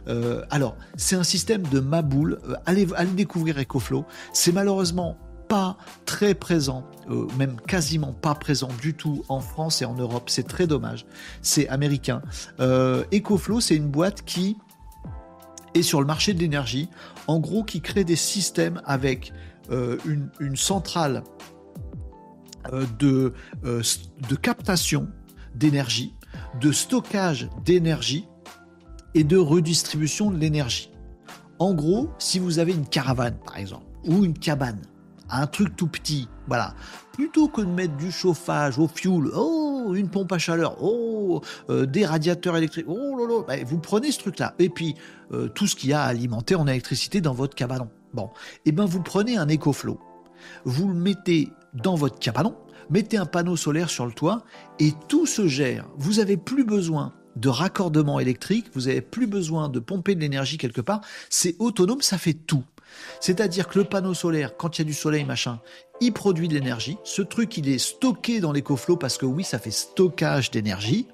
Euh, 0.08 0.44
alors, 0.50 0.76
c'est 0.96 1.16
un 1.16 1.24
système 1.24 1.64
de 1.64 1.80
maboule. 1.82 2.40
Euh, 2.48 2.56
allez, 2.66 2.88
allez 2.96 3.12
découvrir 3.12 3.60
EcoFlow. 3.60 4.06
C'est 4.34 4.54
malheureusement 4.54 5.18
pas 5.50 5.78
très 6.06 6.36
présent, 6.36 6.86
même 7.40 7.60
quasiment 7.68 8.14
pas 8.14 8.36
présent 8.36 8.70
du 8.82 8.94
tout 8.94 9.24
en 9.30 9.40
France 9.40 9.82
et 9.82 9.86
en 9.86 9.96
Europe. 9.96 10.30
C'est 10.30 10.48
très 10.48 10.68
dommage. 10.68 11.08
C'est 11.42 11.68
américain. 11.70 12.22
EcoFlow, 12.60 13.60
c'est 13.60 13.76
une 13.76 13.88
boîte 13.88 14.22
qui 14.26 14.58
est 15.74 15.82
sur 15.82 16.02
le 16.02 16.06
marché 16.06 16.36
de 16.36 16.40
l'énergie. 16.40 16.88
En 17.26 17.40
gros, 17.40 17.64
qui 17.64 17.82
crée 17.82 18.04
des 18.04 18.16
systèmes 18.16 18.80
avec 18.86 19.34
euh, 19.72 19.98
une, 20.40 20.56
centrale 20.56 21.24
euh, 22.74 22.86
de, 22.98 23.34
euh, 23.66 23.84
de 24.28 24.36
captation 24.36 25.08
d'énergie, 25.54 26.16
de 26.60 26.72
stockage 26.72 27.48
d'énergie 27.66 28.26
et 29.14 29.24
de 29.24 29.38
redistribution 29.38 30.32
de 30.32 30.38
l'énergie. 30.38 30.92
En 31.60 31.76
gros, 31.76 32.10
si 32.18 32.40
vous 32.40 32.58
avez 32.58 32.74
une 32.74 32.88
caravane, 32.88 33.38
par 33.46 33.58
exemple, 33.58 33.86
ou 34.06 34.26
une 34.26 34.38
cabane, 34.38 34.82
un 35.30 35.46
truc 35.46 35.76
tout 35.76 35.88
petit, 35.88 36.28
voilà, 36.48 36.74
plutôt 37.12 37.48
que 37.48 37.62
de 37.62 37.68
mettre 37.68 37.96
du 37.96 38.12
chauffage 38.12 38.80
au 38.80 38.88
fuel, 38.88 39.30
oh, 39.36 39.94
une 39.94 40.10
pompe 40.10 40.32
à 40.32 40.40
chaleur, 40.40 40.82
oh, 40.82 41.42
des 41.70 42.06
radiateurs 42.08 42.58
électriques, 42.58 42.86
oh 42.88 43.46
bah, 43.48 43.56
vous 43.64 43.78
prenez 43.78 44.12
ce 44.12 44.20
truc-là, 44.20 44.56
et 44.58 44.70
puis 44.70 44.96
tout 45.54 45.68
ce 45.68 45.76
qu'il 45.76 45.92
y 45.92 45.94
a 45.94 46.02
à 46.02 46.08
alimenter 46.08 46.56
en 46.56 46.66
électricité 46.66 47.22
dans 47.22 47.34
votre 47.34 47.54
cabanon. 47.54 47.90
Bon, 48.14 48.30
eh 48.66 48.72
ben 48.72 48.86
vous 48.86 49.02
prenez 49.02 49.38
un 49.38 49.48
EcoFlow, 49.48 50.00
vous 50.66 50.88
le 50.88 50.96
mettez 50.96 51.50
dans 51.74 51.96
votre 51.96 52.18
cabanon, 52.20 52.56
mettez 52.90 53.18
un 53.18 53.26
panneau 53.26 53.56
solaire 53.56 53.90
sur 53.90 54.06
le 54.06 54.12
toit 54.12 54.44
et 54.80 54.94
tout 55.08 55.26
se 55.26 55.48
gère. 55.48 55.86
Vous 55.98 56.14
n'avez 56.14 56.38
plus 56.38 56.64
besoin 56.64 57.14
de 57.36 57.50
raccordement 57.50 58.20
électrique, 58.20 58.68
vous 58.74 58.82
n'avez 58.82 59.02
plus 59.02 59.28
besoin 59.28 59.70
de 59.70 59.80
pomper 59.80 60.16
de 60.16 60.22
l'énergie 60.22 60.58
quelque 60.58 60.82
part, 60.82 61.02
c'est 61.30 61.56
autonome, 61.60 62.02
ça 62.02 62.18
fait 62.18 62.34
tout. 62.34 62.64
C'est-à-dire 63.20 63.68
que 63.68 63.78
le 63.78 63.86
panneau 63.86 64.16
solaire, 64.16 64.58
quand 64.58 64.78
il 64.78 64.82
y 64.82 64.84
a 64.84 64.86
du 64.86 64.94
soleil, 64.94 65.24
machin, 65.24 65.60
il 66.02 66.12
produit 66.12 66.48
de 66.48 66.56
l'énergie. 66.56 66.98
Ce 67.04 67.22
truc, 67.22 67.56
il 67.58 67.70
est 67.70 67.78
stocké 67.78 68.40
dans 68.40 68.52
l'EcoFlow 68.52 68.98
parce 68.98 69.18
que 69.18 69.28
oui, 69.28 69.44
ça 69.44 69.60
fait 69.60 69.72
stockage 69.72 70.50
d'énergie 70.50 71.08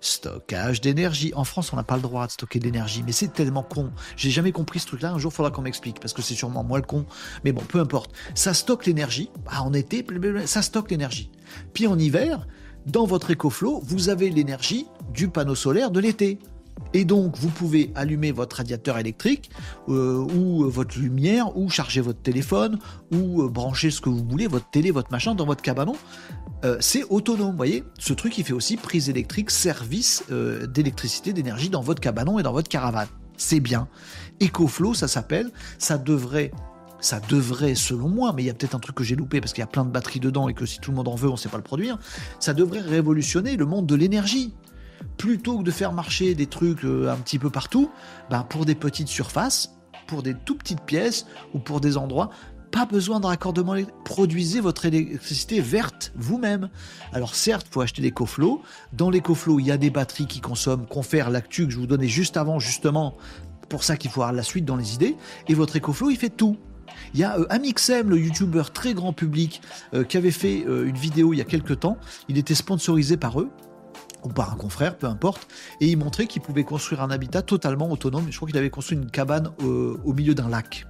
stockage 0.00 0.80
d'énergie. 0.80 1.32
En 1.34 1.44
France, 1.44 1.72
on 1.72 1.76
n'a 1.76 1.82
pas 1.82 1.96
le 1.96 2.02
droit 2.02 2.26
de 2.26 2.32
stocker 2.32 2.58
de 2.58 2.64
l'énergie, 2.64 3.02
mais 3.04 3.12
c'est 3.12 3.32
tellement 3.32 3.62
con. 3.62 3.90
J'ai 4.16 4.30
jamais 4.30 4.52
compris 4.52 4.80
ce 4.80 4.86
truc-là. 4.86 5.12
Un 5.12 5.18
jour, 5.18 5.32
il 5.32 5.36
faudra 5.36 5.50
qu'on 5.50 5.62
m'explique, 5.62 6.00
parce 6.00 6.12
que 6.12 6.22
c'est 6.22 6.34
sûrement 6.34 6.64
moi 6.64 6.78
le 6.78 6.84
con. 6.84 7.06
Mais 7.44 7.52
bon, 7.52 7.62
peu 7.62 7.80
importe. 7.80 8.12
Ça 8.34 8.54
stocke 8.54 8.86
l'énergie. 8.86 9.30
Ah, 9.48 9.62
en 9.62 9.72
été, 9.72 10.04
ça 10.46 10.62
stocke 10.62 10.90
l'énergie. 10.90 11.30
Puis 11.72 11.86
en 11.86 11.98
hiver, 11.98 12.46
dans 12.86 13.04
votre 13.04 13.32
EcoFlow, 13.32 13.80
vous 13.84 14.08
avez 14.08 14.30
l'énergie 14.30 14.86
du 15.12 15.28
panneau 15.28 15.54
solaire 15.54 15.90
de 15.90 16.00
l'été. 16.00 16.38
Et 16.92 17.04
donc, 17.04 17.36
vous 17.36 17.48
pouvez 17.48 17.90
allumer 17.94 18.32
votre 18.32 18.56
radiateur 18.56 18.98
électrique 18.98 19.50
euh, 19.88 20.18
ou 20.18 20.68
votre 20.70 20.98
lumière 20.98 21.56
ou 21.56 21.68
charger 21.68 22.00
votre 22.00 22.20
téléphone 22.20 22.78
ou 23.12 23.48
brancher 23.48 23.90
ce 23.90 24.00
que 24.00 24.08
vous 24.08 24.24
voulez, 24.28 24.46
votre 24.46 24.70
télé, 24.70 24.90
votre 24.90 25.10
machin 25.10 25.34
dans 25.34 25.46
votre 25.46 25.62
cabanon. 25.62 25.96
Euh, 26.64 26.76
c'est 26.80 27.04
autonome, 27.04 27.50
vous 27.50 27.56
voyez. 27.56 27.84
Ce 27.98 28.12
truc, 28.12 28.38
il 28.38 28.44
fait 28.44 28.52
aussi 28.52 28.76
prise 28.76 29.10
électrique, 29.10 29.50
service 29.50 30.24
d'électricité, 30.30 31.32
d'énergie 31.32 31.70
dans 31.70 31.82
votre 31.82 32.00
cabanon 32.00 32.38
et 32.38 32.42
dans 32.42 32.52
votre 32.52 32.68
caravane. 32.68 33.08
C'est 33.36 33.60
bien. 33.60 33.88
EcoFlow, 34.42 34.94
ça 34.94 35.08
s'appelle. 35.08 35.50
Ça 35.78 35.98
devrait 35.98 36.50
ça 37.00 37.20
devrait, 37.20 37.74
selon 37.74 38.08
moi, 38.08 38.32
mais 38.34 38.42
il 38.42 38.46
y 38.46 38.50
a 38.50 38.54
peut-être 38.54 38.74
un 38.74 38.80
truc 38.80 38.96
que 38.96 39.04
j'ai 39.04 39.16
loupé 39.16 39.40
parce 39.40 39.52
qu'il 39.52 39.60
y 39.60 39.64
a 39.64 39.68
plein 39.68 39.84
de 39.84 39.90
batteries 39.90 40.18
dedans 40.18 40.48
et 40.48 40.54
que 40.54 40.66
si 40.66 40.80
tout 40.80 40.90
le 40.90 40.96
monde 40.96 41.08
en 41.08 41.14
veut, 41.14 41.28
on 41.28 41.32
ne 41.32 41.36
sait 41.36 41.48
pas 41.48 41.56
le 41.56 41.62
produire, 41.62 41.98
ça 42.40 42.54
devrait 42.54 42.80
révolutionner 42.80 43.56
le 43.56 43.66
monde 43.66 43.86
de 43.86 43.94
l'énergie 43.94 44.54
plutôt 45.16 45.58
que 45.58 45.62
de 45.62 45.70
faire 45.70 45.92
marcher 45.92 46.34
des 46.34 46.46
trucs 46.46 46.84
euh, 46.84 47.10
un 47.10 47.16
petit 47.16 47.38
peu 47.38 47.50
partout, 47.50 47.90
ben 48.30 48.42
pour 48.42 48.64
des 48.64 48.74
petites 48.74 49.08
surfaces, 49.08 49.76
pour 50.06 50.22
des 50.22 50.34
tout 50.34 50.56
petites 50.56 50.82
pièces 50.82 51.26
ou 51.54 51.58
pour 51.58 51.80
des 51.80 51.96
endroits, 51.96 52.30
pas 52.70 52.86
besoin 52.86 53.20
de 53.20 53.26
raccordement 53.26 53.74
Produisez 54.04 54.60
votre 54.60 54.86
électricité 54.86 55.60
verte 55.60 56.12
vous-même. 56.16 56.68
Alors 57.12 57.34
certes, 57.34 57.66
il 57.70 57.72
faut 57.72 57.80
acheter 57.80 58.02
l'écoflow. 58.02 58.62
Dans 58.92 59.10
l'écoflow, 59.10 59.60
il 59.60 59.66
y 59.66 59.70
a 59.70 59.76
des 59.76 59.90
batteries 59.90 60.26
qui 60.26 60.40
consomment, 60.40 60.86
confèrent 60.86 61.30
l'actu 61.30 61.66
que 61.66 61.72
je 61.72 61.78
vous 61.78 61.86
donnais 61.86 62.08
juste 62.08 62.36
avant, 62.36 62.58
justement. 62.58 63.16
Pour 63.68 63.82
ça 63.82 63.96
qu'il 63.96 64.10
faut 64.10 64.22
avoir 64.22 64.32
la 64.32 64.42
suite 64.42 64.64
dans 64.64 64.76
les 64.76 64.94
idées. 64.94 65.16
Et 65.48 65.54
votre 65.54 65.76
écoflow, 65.76 66.10
il 66.10 66.16
fait 66.16 66.30
tout. 66.30 66.56
Il 67.14 67.20
y 67.20 67.24
a 67.24 67.38
euh, 67.38 67.46
Amixem, 67.50 68.08
le 68.08 68.18
youtubeur 68.18 68.72
très 68.72 68.94
grand 68.94 69.12
public, 69.12 69.60
euh, 69.94 70.04
qui 70.04 70.16
avait 70.16 70.30
fait 70.30 70.60
une 70.60 70.96
vidéo 70.96 71.32
il 71.32 71.38
y 71.38 71.40
a 71.40 71.44
quelques 71.44 71.80
temps. 71.80 71.98
Il 72.28 72.38
était 72.38 72.54
sponsorisé 72.54 73.16
par 73.16 73.40
eux 73.40 73.50
ou 74.26 74.28
par 74.28 74.52
un 74.52 74.56
confrère, 74.56 74.98
peu 74.98 75.06
importe, 75.06 75.46
et 75.80 75.86
il 75.86 75.96
montrait 75.96 76.26
qu'il 76.26 76.42
pouvait 76.42 76.64
construire 76.64 77.00
un 77.00 77.10
habitat 77.10 77.42
totalement 77.42 77.90
autonome. 77.90 78.26
Je 78.30 78.36
crois 78.36 78.48
qu'il 78.48 78.58
avait 78.58 78.70
construit 78.70 78.98
une 78.98 79.10
cabane 79.10 79.50
au, 79.62 80.12
milieu 80.12 80.34
d'un 80.34 80.48
lac. 80.48 80.86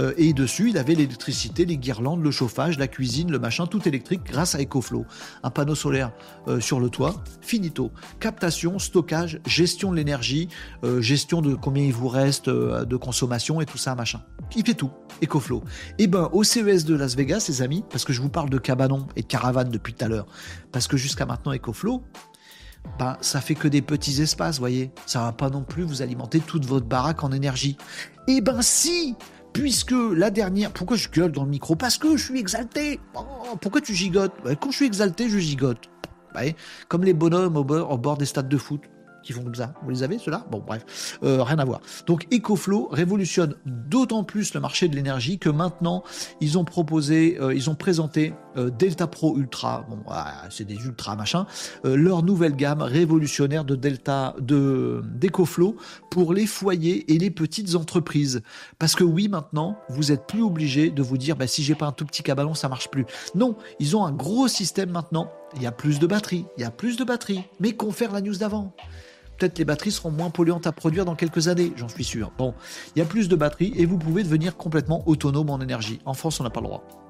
Euh, 0.00 0.12
et 0.16 0.32
dessus, 0.32 0.70
il 0.70 0.78
avait 0.78 0.94
l'électricité, 0.94 1.64
les 1.64 1.76
guirlandes, 1.76 2.22
le 2.22 2.30
chauffage, 2.30 2.78
la 2.78 2.88
cuisine, 2.88 3.30
le 3.30 3.38
machin, 3.38 3.66
tout 3.66 3.86
électrique 3.86 4.22
grâce 4.24 4.54
à 4.54 4.60
EcoFlow. 4.60 5.06
Un 5.42 5.50
panneau 5.50 5.74
solaire 5.74 6.12
euh, 6.48 6.58
sur 6.60 6.80
le 6.80 6.88
toit, 6.88 7.22
finito. 7.40 7.92
Captation, 8.18 8.78
stockage, 8.78 9.40
gestion 9.46 9.92
de 9.92 9.96
l'énergie, 9.96 10.48
euh, 10.82 11.00
gestion 11.00 11.40
de 11.40 11.54
combien 11.54 11.84
il 11.84 11.92
vous 11.92 12.08
reste 12.08 12.48
de 12.50 12.96
consommation 12.96 13.60
et 13.60 13.66
tout 13.66 13.78
ça, 13.78 13.94
machin. 13.94 14.22
Il 14.56 14.66
fait 14.66 14.74
tout, 14.74 14.90
EcoFlow. 15.22 15.62
Et 15.98 16.04
eh 16.04 16.06
ben, 16.08 16.28
au 16.32 16.42
CES 16.42 16.84
de 16.84 16.96
Las 16.96 17.14
Vegas, 17.14 17.46
les 17.48 17.62
amis, 17.62 17.84
parce 17.90 18.04
que 18.04 18.12
je 18.12 18.20
vous 18.20 18.28
parle 18.28 18.50
de 18.50 18.58
cabanon 18.58 19.06
et 19.14 19.22
de 19.22 19.26
caravane 19.26 19.70
depuis 19.70 19.94
tout 19.94 20.04
à 20.04 20.08
l'heure, 20.08 20.26
parce 20.72 20.88
que 20.88 20.96
jusqu'à 20.96 21.26
maintenant, 21.26 21.52
EcoFlow, 21.52 22.02
ben, 22.98 23.16
ça 23.20 23.40
fait 23.40 23.54
que 23.54 23.68
des 23.68 23.82
petits 23.82 24.20
espaces, 24.22 24.58
voyez. 24.58 24.90
Ça 25.06 25.20
va 25.22 25.32
pas 25.32 25.50
non 25.50 25.62
plus 25.62 25.82
vous 25.82 26.02
alimenter 26.02 26.40
toute 26.40 26.66
votre 26.66 26.86
baraque 26.86 27.24
en 27.24 27.32
énergie. 27.32 27.76
Eh 28.28 28.40
ben 28.40 28.62
si 28.62 29.16
Puisque 29.52 29.94
la 30.14 30.30
dernière... 30.30 30.70
Pourquoi 30.72 30.96
je 30.96 31.10
gueule 31.10 31.32
dans 31.32 31.44
le 31.44 31.50
micro? 31.50 31.76
Parce 31.76 31.98
que 31.98 32.16
je 32.16 32.24
suis 32.24 32.40
exalté 32.40 33.00
oh, 33.14 33.56
Pourquoi 33.60 33.82
tu 33.82 33.94
gigotes? 33.94 34.32
Ben, 34.44 34.56
Quand 34.56 34.70
je 34.70 34.76
suis 34.76 34.86
exalté, 34.86 35.28
je 35.28 35.38
gigote. 35.38 35.90
Comme 36.88 37.04
les 37.04 37.12
bonhommes 37.12 37.56
au 37.56 37.64
bord 37.64 38.16
des 38.16 38.24
stades 38.24 38.48
de 38.48 38.56
foot 38.56 38.80
qui 39.22 39.32
font 39.32 39.42
comme 39.42 39.54
ça. 39.54 39.74
Vous 39.82 39.90
les 39.90 40.02
avez, 40.02 40.18
ceux-là? 40.18 40.44
Bon, 40.50 40.62
bref, 40.66 41.18
euh, 41.22 41.42
rien 41.42 41.58
à 41.58 41.64
voir. 41.64 41.80
Donc 42.06 42.26
EcoFlow 42.32 42.88
révolutionne 42.90 43.54
d'autant 43.64 44.24
plus 44.24 44.54
le 44.54 44.60
marché 44.60 44.88
de 44.88 44.96
l'énergie 44.96 45.38
que 45.38 45.48
maintenant, 45.48 46.02
ils 46.40 46.58
ont 46.58 46.64
proposé, 46.64 47.38
euh, 47.40 47.54
ils 47.54 47.70
ont 47.70 47.74
présenté 47.74 48.34
euh, 48.56 48.70
Delta 48.70 49.06
Pro 49.06 49.36
Ultra, 49.36 49.86
bon, 49.88 49.98
c'est 50.50 50.64
des 50.64 50.74
ultra 50.74 51.16
machin, 51.16 51.46
leur 51.84 52.22
nouvelle 52.22 52.56
gamme 52.56 52.82
révolutionnaire 52.82 53.64
de 53.64 53.76
Delta, 53.76 54.34
de 54.40 55.02
d'EcoFlow 55.14 55.76
pour 56.10 56.34
les 56.34 56.46
foyers 56.46 57.12
et 57.12 57.18
les 57.18 57.30
petites 57.30 57.74
entreprises. 57.74 58.42
Parce 58.78 58.94
que 58.94 59.04
oui, 59.04 59.28
maintenant, 59.28 59.78
vous 59.88 60.12
êtes 60.12 60.26
plus 60.26 60.42
obligé 60.42 60.90
de 60.90 61.02
vous 61.02 61.18
dire, 61.18 61.36
bah, 61.36 61.46
si 61.46 61.62
j'ai 61.62 61.74
pas 61.74 61.86
un 61.86 61.92
tout 61.92 62.04
petit 62.04 62.22
cabalon, 62.22 62.54
ça 62.54 62.68
marche 62.68 62.88
plus. 62.88 63.06
Non, 63.34 63.56
ils 63.78 63.96
ont 63.96 64.04
un 64.04 64.12
gros 64.12 64.48
système 64.48 64.90
maintenant. 64.90 65.30
Il 65.56 65.62
y 65.62 65.66
a 65.66 65.72
plus 65.72 65.98
de 65.98 66.06
batteries, 66.06 66.46
il 66.56 66.62
y 66.62 66.64
a 66.64 66.70
plus 66.70 66.96
de 66.96 67.04
batteries, 67.04 67.44
mais 67.60 67.72
qu'on 67.72 67.92
faire 67.92 68.12
la 68.12 68.20
news 68.20 68.36
d'avant? 68.36 68.74
Peut-être 69.38 69.58
les 69.58 69.64
batteries 69.64 69.92
seront 69.92 70.10
moins 70.10 70.30
polluantes 70.30 70.66
à 70.66 70.72
produire 70.72 71.04
dans 71.04 71.14
quelques 71.14 71.48
années, 71.48 71.72
j'en 71.76 71.88
suis 71.88 72.04
sûr. 72.04 72.30
Bon, 72.38 72.54
il 72.94 73.00
y 73.00 73.02
a 73.02 73.04
plus 73.04 73.28
de 73.28 73.36
batteries 73.36 73.72
et 73.76 73.86
vous 73.86 73.98
pouvez 73.98 74.22
devenir 74.22 74.56
complètement 74.56 75.02
autonome 75.08 75.50
en 75.50 75.60
énergie. 75.60 75.98
En 76.04 76.14
France, 76.14 76.40
on 76.40 76.44
n'a 76.44 76.50
pas 76.50 76.60
le 76.60 76.66
droit. 76.66 77.01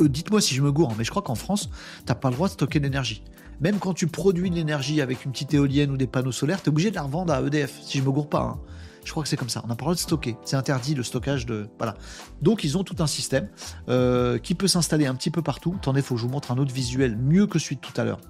Euh, 0.00 0.08
dites-moi 0.08 0.40
si 0.40 0.54
je 0.54 0.62
me 0.62 0.72
gourre, 0.72 0.90
hein, 0.90 0.94
mais 0.98 1.04
je 1.04 1.10
crois 1.10 1.22
qu'en 1.22 1.34
France, 1.34 1.68
tu 1.98 2.04
n'as 2.08 2.14
pas 2.14 2.30
le 2.30 2.34
droit 2.34 2.48
de 2.48 2.52
stocker 2.52 2.78
l'énergie. 2.78 3.22
Même 3.60 3.78
quand 3.78 3.94
tu 3.94 4.06
produis 4.06 4.50
de 4.50 4.54
l'énergie 4.54 5.00
avec 5.00 5.24
une 5.24 5.32
petite 5.32 5.54
éolienne 5.54 5.90
ou 5.90 5.96
des 5.96 6.06
panneaux 6.06 6.32
solaires, 6.32 6.60
tu 6.60 6.66
es 6.66 6.68
obligé 6.68 6.90
de 6.90 6.96
la 6.96 7.02
revendre 7.02 7.32
à 7.32 7.40
EDF, 7.40 7.80
si 7.82 7.98
je 7.98 8.02
me 8.02 8.10
gourre 8.10 8.28
pas. 8.28 8.42
Hein. 8.42 8.60
Je 9.06 9.12
crois 9.12 9.22
que 9.22 9.28
c'est 9.28 9.36
comme 9.36 9.48
ça. 9.48 9.62
On 9.64 9.68
n'a 9.68 9.76
pas 9.76 9.82
le 9.82 9.86
droit 9.86 9.94
de 9.94 10.00
stocker. 10.00 10.36
C'est 10.44 10.56
interdit 10.56 10.94
le 10.94 11.04
stockage 11.04 11.46
de. 11.46 11.68
Voilà. 11.78 11.94
Donc 12.42 12.64
ils 12.64 12.76
ont 12.76 12.82
tout 12.82 12.96
un 12.98 13.06
système 13.06 13.48
euh, 13.88 14.36
qui 14.38 14.56
peut 14.56 14.66
s'installer 14.66 15.06
un 15.06 15.14
petit 15.14 15.30
peu 15.30 15.42
partout. 15.42 15.74
Attendez, 15.76 16.00
il 16.00 16.02
faut 16.02 16.16
que 16.16 16.20
je 16.20 16.26
vous 16.26 16.32
montre 16.32 16.50
un 16.50 16.58
autre 16.58 16.74
visuel 16.74 17.16
mieux 17.16 17.46
que 17.46 17.60
celui 17.60 17.76
de 17.76 17.80
tout 17.80 17.98
à 17.98 18.02
l'heure. 18.02 18.20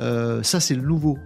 Euh, 0.00 0.42
ça, 0.42 0.60
c'est 0.60 0.74
le 0.74 0.82
nouveau 0.82 1.18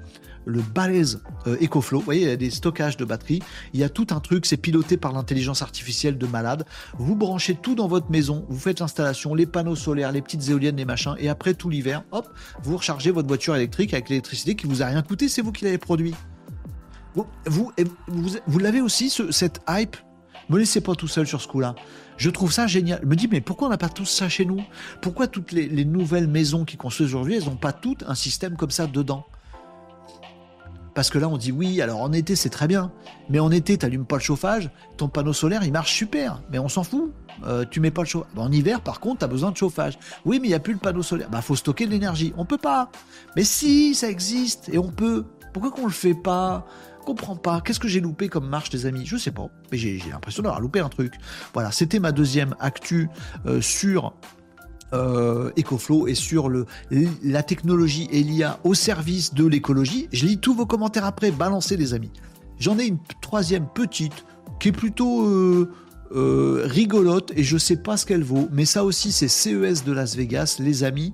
le 0.48 0.62
balèze 0.62 1.20
euh, 1.46 1.56
EcoFlow. 1.62 1.98
Vous 1.98 2.04
voyez, 2.04 2.22
il 2.22 2.28
y 2.28 2.32
a 2.32 2.36
des 2.36 2.50
stockages 2.50 2.96
de 2.96 3.04
batteries. 3.04 3.42
Il 3.74 3.80
y 3.80 3.84
a 3.84 3.88
tout 3.88 4.08
un 4.10 4.20
truc, 4.20 4.46
c'est 4.46 4.56
piloté 4.56 4.96
par 4.96 5.12
l'intelligence 5.12 5.62
artificielle 5.62 6.18
de 6.18 6.26
malade. 6.26 6.64
Vous 6.96 7.14
branchez 7.14 7.54
tout 7.54 7.74
dans 7.74 7.86
votre 7.86 8.10
maison, 8.10 8.46
vous 8.48 8.58
faites 8.58 8.80
l'installation, 8.80 9.34
les 9.34 9.46
panneaux 9.46 9.76
solaires, 9.76 10.10
les 10.10 10.22
petites 10.22 10.48
éoliennes, 10.48 10.76
les 10.76 10.84
machins, 10.84 11.14
et 11.18 11.28
après 11.28 11.54
tout 11.54 11.68
l'hiver, 11.68 12.02
hop, 12.10 12.28
vous 12.62 12.78
rechargez 12.78 13.10
votre 13.10 13.28
voiture 13.28 13.54
électrique 13.54 13.92
avec 13.92 14.08
l'électricité 14.08 14.54
qui 14.54 14.66
vous 14.66 14.82
a 14.82 14.86
rien 14.86 15.02
coûté, 15.02 15.28
c'est 15.28 15.42
vous 15.42 15.52
qui 15.52 15.64
l'avez 15.64 15.78
produit. 15.78 16.14
Vous, 17.46 17.72
l'avez 18.58 18.80
aussi, 18.80 19.10
cette 19.30 19.60
hype? 19.68 19.96
Me 20.48 20.58
laissez 20.58 20.80
pas 20.80 20.94
tout 20.94 21.08
seul 21.08 21.26
sur 21.26 21.42
ce 21.42 21.48
coup-là. 21.48 21.74
Je 22.16 22.30
trouve 22.30 22.52
ça 22.52 22.66
génial. 22.66 23.00
Je 23.02 23.06
me 23.06 23.16
dis, 23.16 23.28
mais 23.28 23.42
pourquoi 23.42 23.68
on 23.68 23.70
n'a 23.70 23.76
pas 23.76 23.90
tous 23.90 24.06
ça 24.06 24.30
chez 24.30 24.46
nous? 24.46 24.62
Pourquoi 25.02 25.26
toutes 25.26 25.52
les, 25.52 25.84
nouvelles 25.84 26.28
maisons 26.28 26.64
qui 26.64 26.76
construisent 26.76 27.10
aujourd'hui, 27.10 27.34
elles 27.34 27.44
n'ont 27.44 27.56
pas 27.56 27.72
toutes 27.72 28.02
un 28.04 28.14
système 28.14 28.56
comme 28.56 28.70
ça 28.70 28.86
dedans? 28.86 29.26
Parce 30.98 31.10
que 31.10 31.18
là, 31.18 31.28
on 31.28 31.36
dit 31.36 31.52
oui, 31.52 31.80
alors 31.80 32.02
en 32.02 32.12
été, 32.12 32.34
c'est 32.34 32.50
très 32.50 32.66
bien. 32.66 32.90
Mais 33.30 33.38
en 33.38 33.52
été, 33.52 33.78
tu 33.78 33.86
n'allumes 33.86 34.04
pas 34.04 34.16
le 34.16 34.20
chauffage, 34.20 34.68
ton 34.96 35.08
panneau 35.08 35.32
solaire, 35.32 35.62
il 35.62 35.70
marche 35.70 35.94
super. 35.94 36.42
Mais 36.50 36.58
on 36.58 36.68
s'en 36.68 36.82
fout. 36.82 37.12
Euh, 37.46 37.64
tu 37.70 37.78
mets 37.78 37.92
pas 37.92 38.02
le 38.02 38.08
chauffage. 38.08 38.32
En 38.36 38.50
hiver, 38.50 38.80
par 38.80 38.98
contre, 38.98 39.24
tu 39.24 39.30
besoin 39.30 39.52
de 39.52 39.56
chauffage. 39.56 39.96
Oui, 40.24 40.40
mais 40.40 40.48
il 40.48 40.50
n'y 40.50 40.56
a 40.56 40.58
plus 40.58 40.72
le 40.72 40.80
panneau 40.80 41.04
solaire. 41.04 41.30
Bah, 41.30 41.40
faut 41.40 41.54
stocker 41.54 41.86
de 41.86 41.92
l'énergie. 41.92 42.34
On 42.36 42.44
peut 42.44 42.58
pas. 42.58 42.90
Mais 43.36 43.44
si, 43.44 43.94
ça 43.94 44.10
existe. 44.10 44.70
Et 44.70 44.78
on 44.78 44.90
peut. 44.90 45.24
Pourquoi 45.52 45.70
qu'on 45.70 45.86
le 45.86 45.92
fait 45.92 46.14
pas? 46.14 46.66
Comprends 47.06 47.36
pas. 47.36 47.60
Qu'est-ce 47.60 47.78
que 47.78 47.86
j'ai 47.86 48.00
loupé 48.00 48.28
comme 48.28 48.48
marche, 48.48 48.72
les 48.72 48.84
amis? 48.84 49.06
Je 49.06 49.18
sais 49.18 49.30
pas. 49.30 49.46
Mais 49.70 49.78
j'ai 49.78 50.02
l'impression 50.10 50.42
d'avoir 50.42 50.60
loupé 50.60 50.80
un 50.80 50.88
truc. 50.88 51.14
Voilà, 51.54 51.70
c'était 51.70 52.00
ma 52.00 52.10
deuxième 52.10 52.56
actu 52.58 53.08
euh, 53.46 53.60
sur 53.60 54.14
euh, 54.92 55.50
EcoFlow 55.58 56.06
et 56.06 56.14
sur 56.14 56.48
le, 56.48 56.66
la 57.22 57.42
technologie 57.42 58.08
et 58.10 58.22
l'IA 58.22 58.58
au 58.64 58.74
service 58.74 59.34
de 59.34 59.46
l'écologie. 59.46 60.08
Je 60.12 60.26
lis 60.26 60.38
tous 60.38 60.54
vos 60.54 60.66
commentaires 60.66 61.04
après, 61.04 61.30
balancez 61.30 61.76
les 61.76 61.94
amis. 61.94 62.10
J'en 62.58 62.78
ai 62.78 62.86
une 62.86 62.98
troisième 63.20 63.66
petite 63.68 64.24
qui 64.58 64.68
est 64.68 64.72
plutôt 64.72 65.26
euh, 65.26 65.70
euh, 66.14 66.62
rigolote 66.64 67.32
et 67.36 67.44
je 67.44 67.58
sais 67.58 67.76
pas 67.76 67.96
ce 67.96 68.06
qu'elle 68.06 68.24
vaut, 68.24 68.48
mais 68.50 68.64
ça 68.64 68.84
aussi 68.84 69.12
c'est 69.12 69.28
CES 69.28 69.84
de 69.84 69.92
Las 69.92 70.16
Vegas, 70.16 70.56
les 70.58 70.84
amis. 70.84 71.12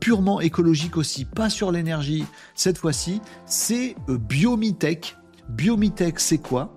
purement 0.00 0.40
écologique 0.40 0.96
aussi, 0.96 1.24
pas 1.24 1.50
sur 1.50 1.70
l'énergie 1.70 2.24
cette 2.54 2.78
fois-ci, 2.78 3.20
c'est 3.46 3.94
Biomitech. 4.08 5.16
Biomitech, 5.48 6.18
c'est 6.18 6.38
quoi? 6.38 6.76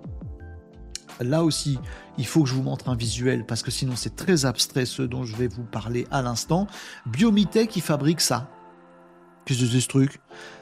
Là 1.20 1.44
aussi, 1.44 1.78
il 2.18 2.26
faut 2.26 2.42
que 2.42 2.48
je 2.48 2.54
vous 2.54 2.62
montre 2.62 2.88
un 2.88 2.96
visuel 2.96 3.46
parce 3.46 3.62
que 3.62 3.70
sinon 3.70 3.94
c'est 3.96 4.16
très 4.16 4.44
abstrait 4.44 4.86
ce 4.86 5.02
dont 5.02 5.24
je 5.24 5.36
vais 5.36 5.48
vous 5.48 5.64
parler 5.64 6.06
à 6.10 6.22
l'instant. 6.22 6.66
Biomitech, 7.06 7.68
qui 7.68 7.80
fabrique 7.80 8.20
ça. 8.20 8.48
Qu'est-ce 9.44 9.60
que 9.60 9.66
c'est 9.66 9.80
ce 9.80 9.88
truc? 9.88 10.20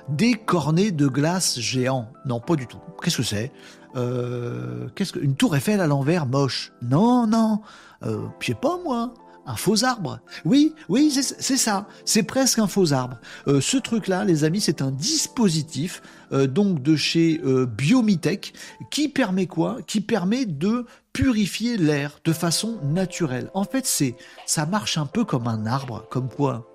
Des 0.09 0.35
cornets 0.35 0.91
de 0.91 1.07
glace 1.07 1.59
géants. 1.61 2.11
Non, 2.25 2.41
pas 2.41 2.57
du 2.57 2.67
tout. 2.67 2.79
Qu'est-ce 3.03 3.19
que 3.19 3.23
c'est? 3.23 3.53
Euh, 3.97 4.89
Qu'est-ce 4.95 5.13
que 5.13 5.19
une 5.19 5.37
tour 5.37 5.55
Eiffel 5.55 5.81
à 5.81 5.87
l'envers 5.87 6.27
moche 6.27 6.73
Non, 6.81 7.27
non. 7.27 7.61
Euh, 8.05 8.29
pas 8.61 8.79
moi 8.83 9.13
un 9.47 9.57
faux 9.57 9.85
arbre. 9.85 10.21
Oui, 10.45 10.75
oui, 10.89 11.11
c'est 11.11 11.57
ça. 11.57 11.89
C'est 12.05 12.23
presque 12.23 12.59
un 12.59 12.67
faux 12.67 12.93
arbre. 12.93 13.19
Euh, 13.49 13.61
ce 13.61 13.77
truc-là, 13.77 14.25
les 14.25 14.45
amis, 14.45 14.61
c'est 14.61 14.83
un 14.83 14.91
dispositif 14.91 16.03
euh, 16.33 16.47
donc 16.47 16.83
de 16.83 16.95
chez 16.95 17.41
euh, 17.45 17.67
Biomitech 17.67 18.53
qui 18.91 19.09
permet 19.09 19.47
quoi? 19.47 19.79
Qui 19.87 20.01
permet 20.01 20.47
de 20.47 20.87
purifier 21.13 21.77
l'air 21.77 22.19
de 22.25 22.33
façon 22.33 22.79
naturelle. 22.83 23.51
En 23.55 23.65
fait, 23.65 23.87
c'est 23.87 24.15
ça 24.47 24.67
marche 24.67 24.99
un 24.99 25.07
peu 25.07 25.25
comme 25.25 25.49
un 25.49 25.67
arbre, 25.67 26.07
comme 26.11 26.29
quoi 26.29 26.71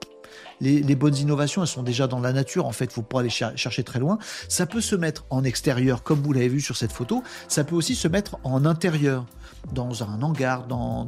les, 0.61 0.95
bonnes 0.95 1.15
innovations, 1.15 1.61
elles 1.61 1.67
sont 1.67 1.83
déjà 1.83 2.07
dans 2.07 2.19
la 2.19 2.33
nature. 2.33 2.65
En 2.65 2.71
fait, 2.71 2.85
il 2.85 2.91
faut 2.91 3.01
pas 3.01 3.19
aller 3.19 3.29
chercher 3.29 3.83
très 3.83 3.99
loin. 3.99 4.17
Ça 4.47 4.65
peut 4.65 4.81
se 4.81 4.95
mettre 4.95 5.25
en 5.29 5.43
extérieur, 5.43 6.03
comme 6.03 6.21
vous 6.21 6.33
l'avez 6.33 6.47
vu 6.47 6.61
sur 6.61 6.77
cette 6.77 6.91
photo. 6.91 7.23
Ça 7.47 7.63
peut 7.63 7.75
aussi 7.75 7.95
se 7.95 8.07
mettre 8.07 8.37
en 8.43 8.65
intérieur, 8.65 9.25
dans 9.73 10.03
un 10.03 10.21
hangar, 10.21 10.67
dans, 10.67 11.07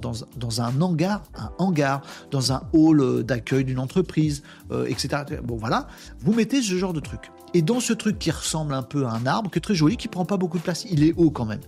un 0.61 0.81
hangar, 0.81 1.23
un 1.35 1.51
hangar, 1.57 2.01
dans 2.31 2.53
un 2.53 2.63
hall 2.73 3.23
d'accueil 3.23 3.63
d'une 3.63 3.79
entreprise, 3.79 4.43
euh, 4.71 4.85
etc. 4.85 5.23
Bon, 5.43 5.57
voilà. 5.57 5.88
Vous 6.19 6.34
mettez 6.34 6.61
ce 6.61 6.75
genre 6.77 6.93
de 6.93 6.99
truc. 6.99 7.31
Et 7.53 7.61
dans 7.61 7.79
ce 7.79 7.93
truc 7.93 8.19
qui 8.19 8.29
ressemble 8.29 8.73
un 8.73 8.84
peu 8.84 9.05
à 9.05 9.11
un 9.11 9.25
arbre, 9.25 9.49
qui 9.49 9.57
est 9.57 9.61
très 9.61 9.75
joli, 9.75 9.95
qui 9.95 10.09
prend 10.09 10.25
pas 10.25 10.38
beaucoup 10.38 10.57
de 10.57 10.63
place, 10.63 10.85
il 10.89 11.03
est 11.03 11.13
haut 11.15 11.31
quand 11.31 11.45
même. 11.45 11.61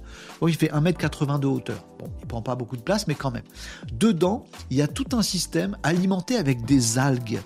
il 0.45 0.55
fait 0.55 0.67
1m80 0.67 1.39
de 1.39 1.47
hauteur. 1.47 1.85
Bon, 1.99 2.07
il 2.19 2.27
prend 2.27 2.41
pas 2.41 2.55
beaucoup 2.55 2.75
de 2.75 2.81
place, 2.81 3.07
mais 3.07 3.15
quand 3.15 3.31
même. 3.31 3.45
Dedans, 3.93 4.45
il 4.69 4.77
y 4.77 4.81
a 4.81 4.87
tout 4.87 5.07
un 5.13 5.21
système 5.21 5.77
alimenté 5.83 6.35
avec 6.35 6.65
des 6.65 6.97
algues 6.97 7.39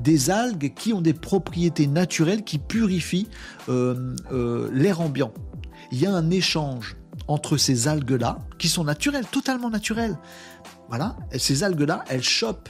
des 0.00 0.30
algues 0.30 0.72
qui 0.74 0.92
ont 0.92 1.00
des 1.00 1.14
propriétés 1.14 1.86
naturelles 1.86 2.44
qui 2.44 2.58
purifient 2.58 3.28
euh, 3.68 4.14
euh, 4.32 4.68
l'air 4.72 5.00
ambiant. 5.00 5.32
Il 5.92 6.00
y 6.00 6.06
a 6.06 6.14
un 6.14 6.30
échange 6.30 6.96
entre 7.30 7.56
ces 7.56 7.86
algues-là, 7.86 8.38
qui 8.58 8.68
sont 8.68 8.82
naturelles, 8.82 9.24
totalement 9.24 9.70
naturelles. 9.70 10.18
Voilà, 10.88 11.16
ces 11.38 11.62
algues-là, 11.62 12.04
elles 12.08 12.24
chopent 12.24 12.68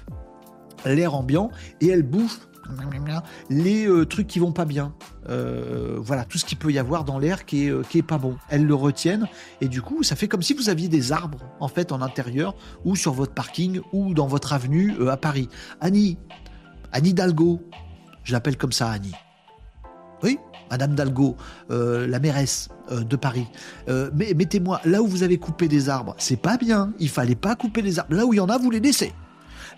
l'air 0.84 1.14
ambiant 1.14 1.50
et 1.80 1.88
elles 1.88 2.02
bouffent 2.02 2.46
les 3.48 3.88
euh, 3.88 4.04
trucs 4.04 4.26
qui 4.26 4.38
vont 4.38 4.52
pas 4.52 4.66
bien. 4.66 4.94
voilà, 5.26 6.24
tout 6.24 6.38
ce 6.38 6.44
qu'il 6.44 6.58
peut 6.58 6.70
y 6.70 6.78
avoir 6.78 7.04
dans 7.04 7.18
l'air 7.18 7.46
qui 7.46 7.66
est, 7.66 7.88
qui 7.88 7.98
est 7.98 8.02
pas 8.02 8.18
bon. 8.18 8.36
Elles 8.48 8.66
le 8.66 8.74
retiennent 8.74 9.26
et 9.60 9.68
du 9.68 9.80
coup, 9.80 10.02
ça 10.02 10.14
fait 10.14 10.28
comme 10.28 10.42
si 10.42 10.52
vous 10.52 10.68
aviez 10.68 10.88
des 10.88 11.10
arbres 11.10 11.40
en 11.58 11.68
fait 11.68 11.90
en 11.90 12.02
intérieur 12.02 12.54
ou 12.84 12.96
sur 12.96 13.12
votre 13.14 13.32
parking 13.32 13.80
ou 13.92 14.12
dans 14.12 14.26
votre 14.26 14.52
avenue 14.52 15.08
à 15.08 15.16
Paris. 15.16 15.48
Annie, 15.80 16.18
Annie 16.92 17.14
Dalgo, 17.14 17.62
je 18.24 18.32
l'appelle 18.32 18.56
comme 18.56 18.72
ça 18.72 18.90
Annie. 18.90 19.14
Oui, 20.22 20.38
Madame 20.70 20.94
Dalgo, 20.94 21.36
euh, 21.70 22.06
la 22.06 22.18
mairesse 22.18 22.68
euh, 22.92 23.02
de 23.02 23.16
Paris. 23.16 23.47
Euh, 23.88 24.10
mettez-moi 24.14 24.80
là 24.84 25.02
où 25.02 25.06
vous 25.06 25.22
avez 25.22 25.38
coupé 25.38 25.68
des 25.68 25.88
arbres, 25.88 26.14
c'est 26.18 26.40
pas 26.40 26.56
bien. 26.56 26.92
Il 26.98 27.09
fallait 27.09 27.34
pas 27.34 27.56
couper 27.56 27.82
les 27.82 27.98
arbres. 27.98 28.14
Là 28.14 28.24
où 28.24 28.32
il 28.32 28.36
y 28.36 28.40
en 28.40 28.48
a, 28.48 28.59
vous 28.59 28.70
les 28.70 28.80
laissez. 28.80 29.12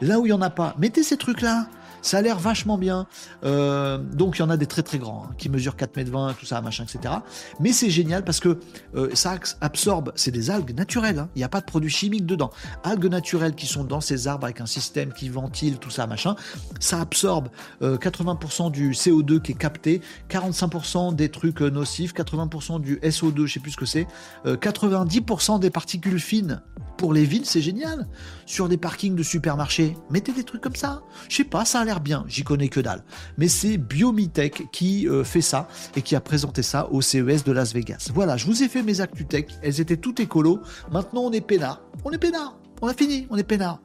Là 0.01 0.19
où 0.21 0.27
il 0.27 0.31
y 0.31 0.33
en 0.33 0.43
a 0.43 0.51
pas, 0.51 0.75
mettez 0.79 1.03
ces 1.03 1.17
trucs-là. 1.17 1.67
Ça 2.03 2.19
a 2.19 2.23
l'air 2.23 2.39
vachement 2.39 2.77
bien. 2.79 3.07
Euh, 3.45 3.99
donc, 3.99 4.37
il 4.37 4.41
y 4.41 4.43
en 4.43 4.51
a 4.51 4.57
des 4.57 4.67
très 4.67 4.83
très 4.83 4.99
grands 4.99 5.27
hein, 5.27 5.35
qui 5.39 5.49
mesurent 5.49 5.77
4 5.77 5.97
mètres 5.97 6.11
20, 6.11 6.35
tout 6.39 6.47
ça, 6.47 6.61
machin, 6.61 6.85
etc. 6.85 7.15
Mais 7.61 7.73
c'est 7.73 7.91
génial 7.91 8.25
parce 8.25 8.41
que 8.41 8.59
euh, 8.95 9.11
ça 9.15 9.37
absorbe, 9.61 10.13
c'est 10.17 10.31
des 10.31 10.51
algues 10.51 10.77
naturelles. 10.77 11.19
hein. 11.21 11.29
Il 11.35 11.39
n'y 11.39 11.45
a 11.45 11.49
pas 11.49 11.61
de 11.61 11.67
produits 11.67 11.91
chimiques 11.91 12.27
dedans. 12.27 12.51
Algues 12.85 13.07
naturelles 13.11 13.55
qui 13.55 13.67
sont 13.67 13.85
dans 13.85 14.01
ces 14.01 14.29
arbres 14.29 14.45
avec 14.45 14.61
un 14.61 14.67
système 14.67 15.13
qui 15.13 15.29
ventile, 15.29 15.79
tout 15.79 15.91
ça, 15.91 16.07
machin. 16.07 16.37
Ça 16.81 17.01
absorbe 17.01 17.49
euh, 17.83 17.97
80% 17.97 18.71
du 18.71 18.91
CO2 18.93 19.41
qui 19.41 19.53
est 19.53 19.57
capté, 19.57 20.01
45% 20.31 21.15
des 21.15 21.29
trucs 21.31 21.63
euh, 21.63 21.71
nocifs, 21.71 22.13
80% 22.13 22.81
du 22.81 22.97
SO2, 22.97 23.47
je 23.47 23.55
sais 23.55 23.61
plus 23.61 23.73
ce 23.73 23.77
que 23.77 23.87
c'est, 23.87 24.07
euh, 24.47 24.57
90% 24.57 25.61
des 25.61 25.71
particules 25.71 26.21
fines. 26.21 26.61
Pour 26.99 27.13
les 27.13 27.25
villes, 27.25 27.47
c'est 27.47 27.61
génial. 27.63 28.07
Sur 28.47 28.69
des 28.69 28.77
parkings 28.77 29.17
de 29.17 29.23
supermarchés, 29.23 29.97
mettez 30.11 30.33
des 30.33 30.45
trucs 30.45 30.61
comme 30.61 30.77
ça. 30.77 31.03
Je 31.29 31.37
sais 31.37 31.45
pas, 31.45 31.65
ça 31.65 31.81
a 31.81 31.85
l'air 31.85 31.92
bien. 32.01 32.25
J'y 32.29 32.43
connais 32.45 32.69
que 32.69 32.81
dalle. 32.81 33.05
Mais 33.39 33.49
c'est 33.49 33.77
Biomitech 33.77 34.71
qui 34.73 35.09
euh, 35.09 35.25
fait 35.25 35.41
ça 35.41 35.69
et 35.97 36.03
qui 36.03 36.17
a 36.17 36.21
présenté 36.21 36.63
ça 36.63 36.89
au 36.91 37.01
CES 37.01 37.45
de 37.45 37.53
Las 37.53 37.73
Vegas. 37.75 38.11
Voilà, 38.15 38.37
je 38.37 38.47
vous 38.47 38.63
ai 38.63 38.69
fait 38.69 38.83
mes 38.83 39.01
ActuTech. 39.01 39.49
Elles 39.63 39.81
étaient 39.81 39.97
toutes 39.97 40.21
écolo. 40.21 40.61
Maintenant, 40.93 41.23
on 41.23 41.33
est 41.33 41.41
peinard. 41.41 41.81
On 42.05 42.11
est 42.11 42.19
peinard. 42.19 42.57
On 42.81 42.89
a 42.89 42.95
fini. 42.95 43.27
On 43.31 43.37
est 43.37 43.43
peinard. 43.45 43.81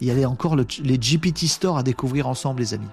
Il 0.00 0.06
y 0.06 0.10
avait 0.10 0.24
encore 0.24 0.56
le- 0.56 0.66
les 0.82 0.98
GPT 0.98 1.46
Store 1.46 1.76
à 1.78 1.82
découvrir 1.82 2.26
ensemble, 2.26 2.60
les 2.60 2.72
amis. 2.74 2.86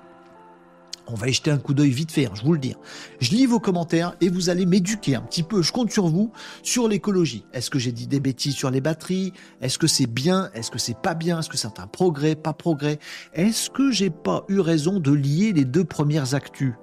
On 1.09 1.15
va 1.15 1.29
y 1.29 1.33
jeter 1.33 1.51
un 1.51 1.57
coup 1.57 1.73
d'œil 1.73 1.91
vite 1.91 2.11
fait, 2.11 2.25
hein, 2.25 2.33
je 2.35 2.43
vous 2.43 2.51
le 2.51 2.59
dis. 2.59 2.75
Je 3.19 3.31
lis 3.31 3.45
vos 3.45 3.61
commentaires 3.61 4.15
et 4.19 4.27
vous 4.27 4.49
allez 4.49 4.65
m'éduquer 4.65 5.15
un 5.15 5.21
petit 5.21 5.43
peu. 5.43 5.61
Je 5.61 5.71
compte 5.71 5.89
sur 5.89 6.07
vous 6.07 6.33
sur 6.63 6.89
l'écologie. 6.89 7.45
Est-ce 7.53 7.69
que 7.69 7.79
j'ai 7.79 7.93
dit 7.93 8.07
des 8.07 8.19
bêtises 8.19 8.55
sur 8.55 8.69
les 8.69 8.81
batteries? 8.81 9.31
Est-ce 9.61 9.77
que 9.77 9.87
c'est 9.87 10.05
bien? 10.05 10.49
Est-ce 10.53 10.69
que 10.69 10.79
c'est 10.79 10.97
pas 10.97 11.13
bien? 11.13 11.39
Est-ce 11.39 11.49
que 11.49 11.55
c'est 11.55 11.79
un 11.79 11.87
progrès? 11.87 12.35
Pas 12.35 12.53
progrès? 12.53 12.99
Est-ce 13.33 13.69
que 13.69 13.89
j'ai 13.89 14.09
pas 14.09 14.43
eu 14.49 14.59
raison 14.59 14.99
de 14.99 15.11
lier 15.11 15.53
les 15.53 15.63
deux 15.63 15.85
premières 15.85 16.35
actus? 16.35 16.73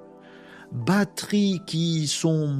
Batteries 0.72 1.60
qui 1.66 2.09
sont 2.09 2.56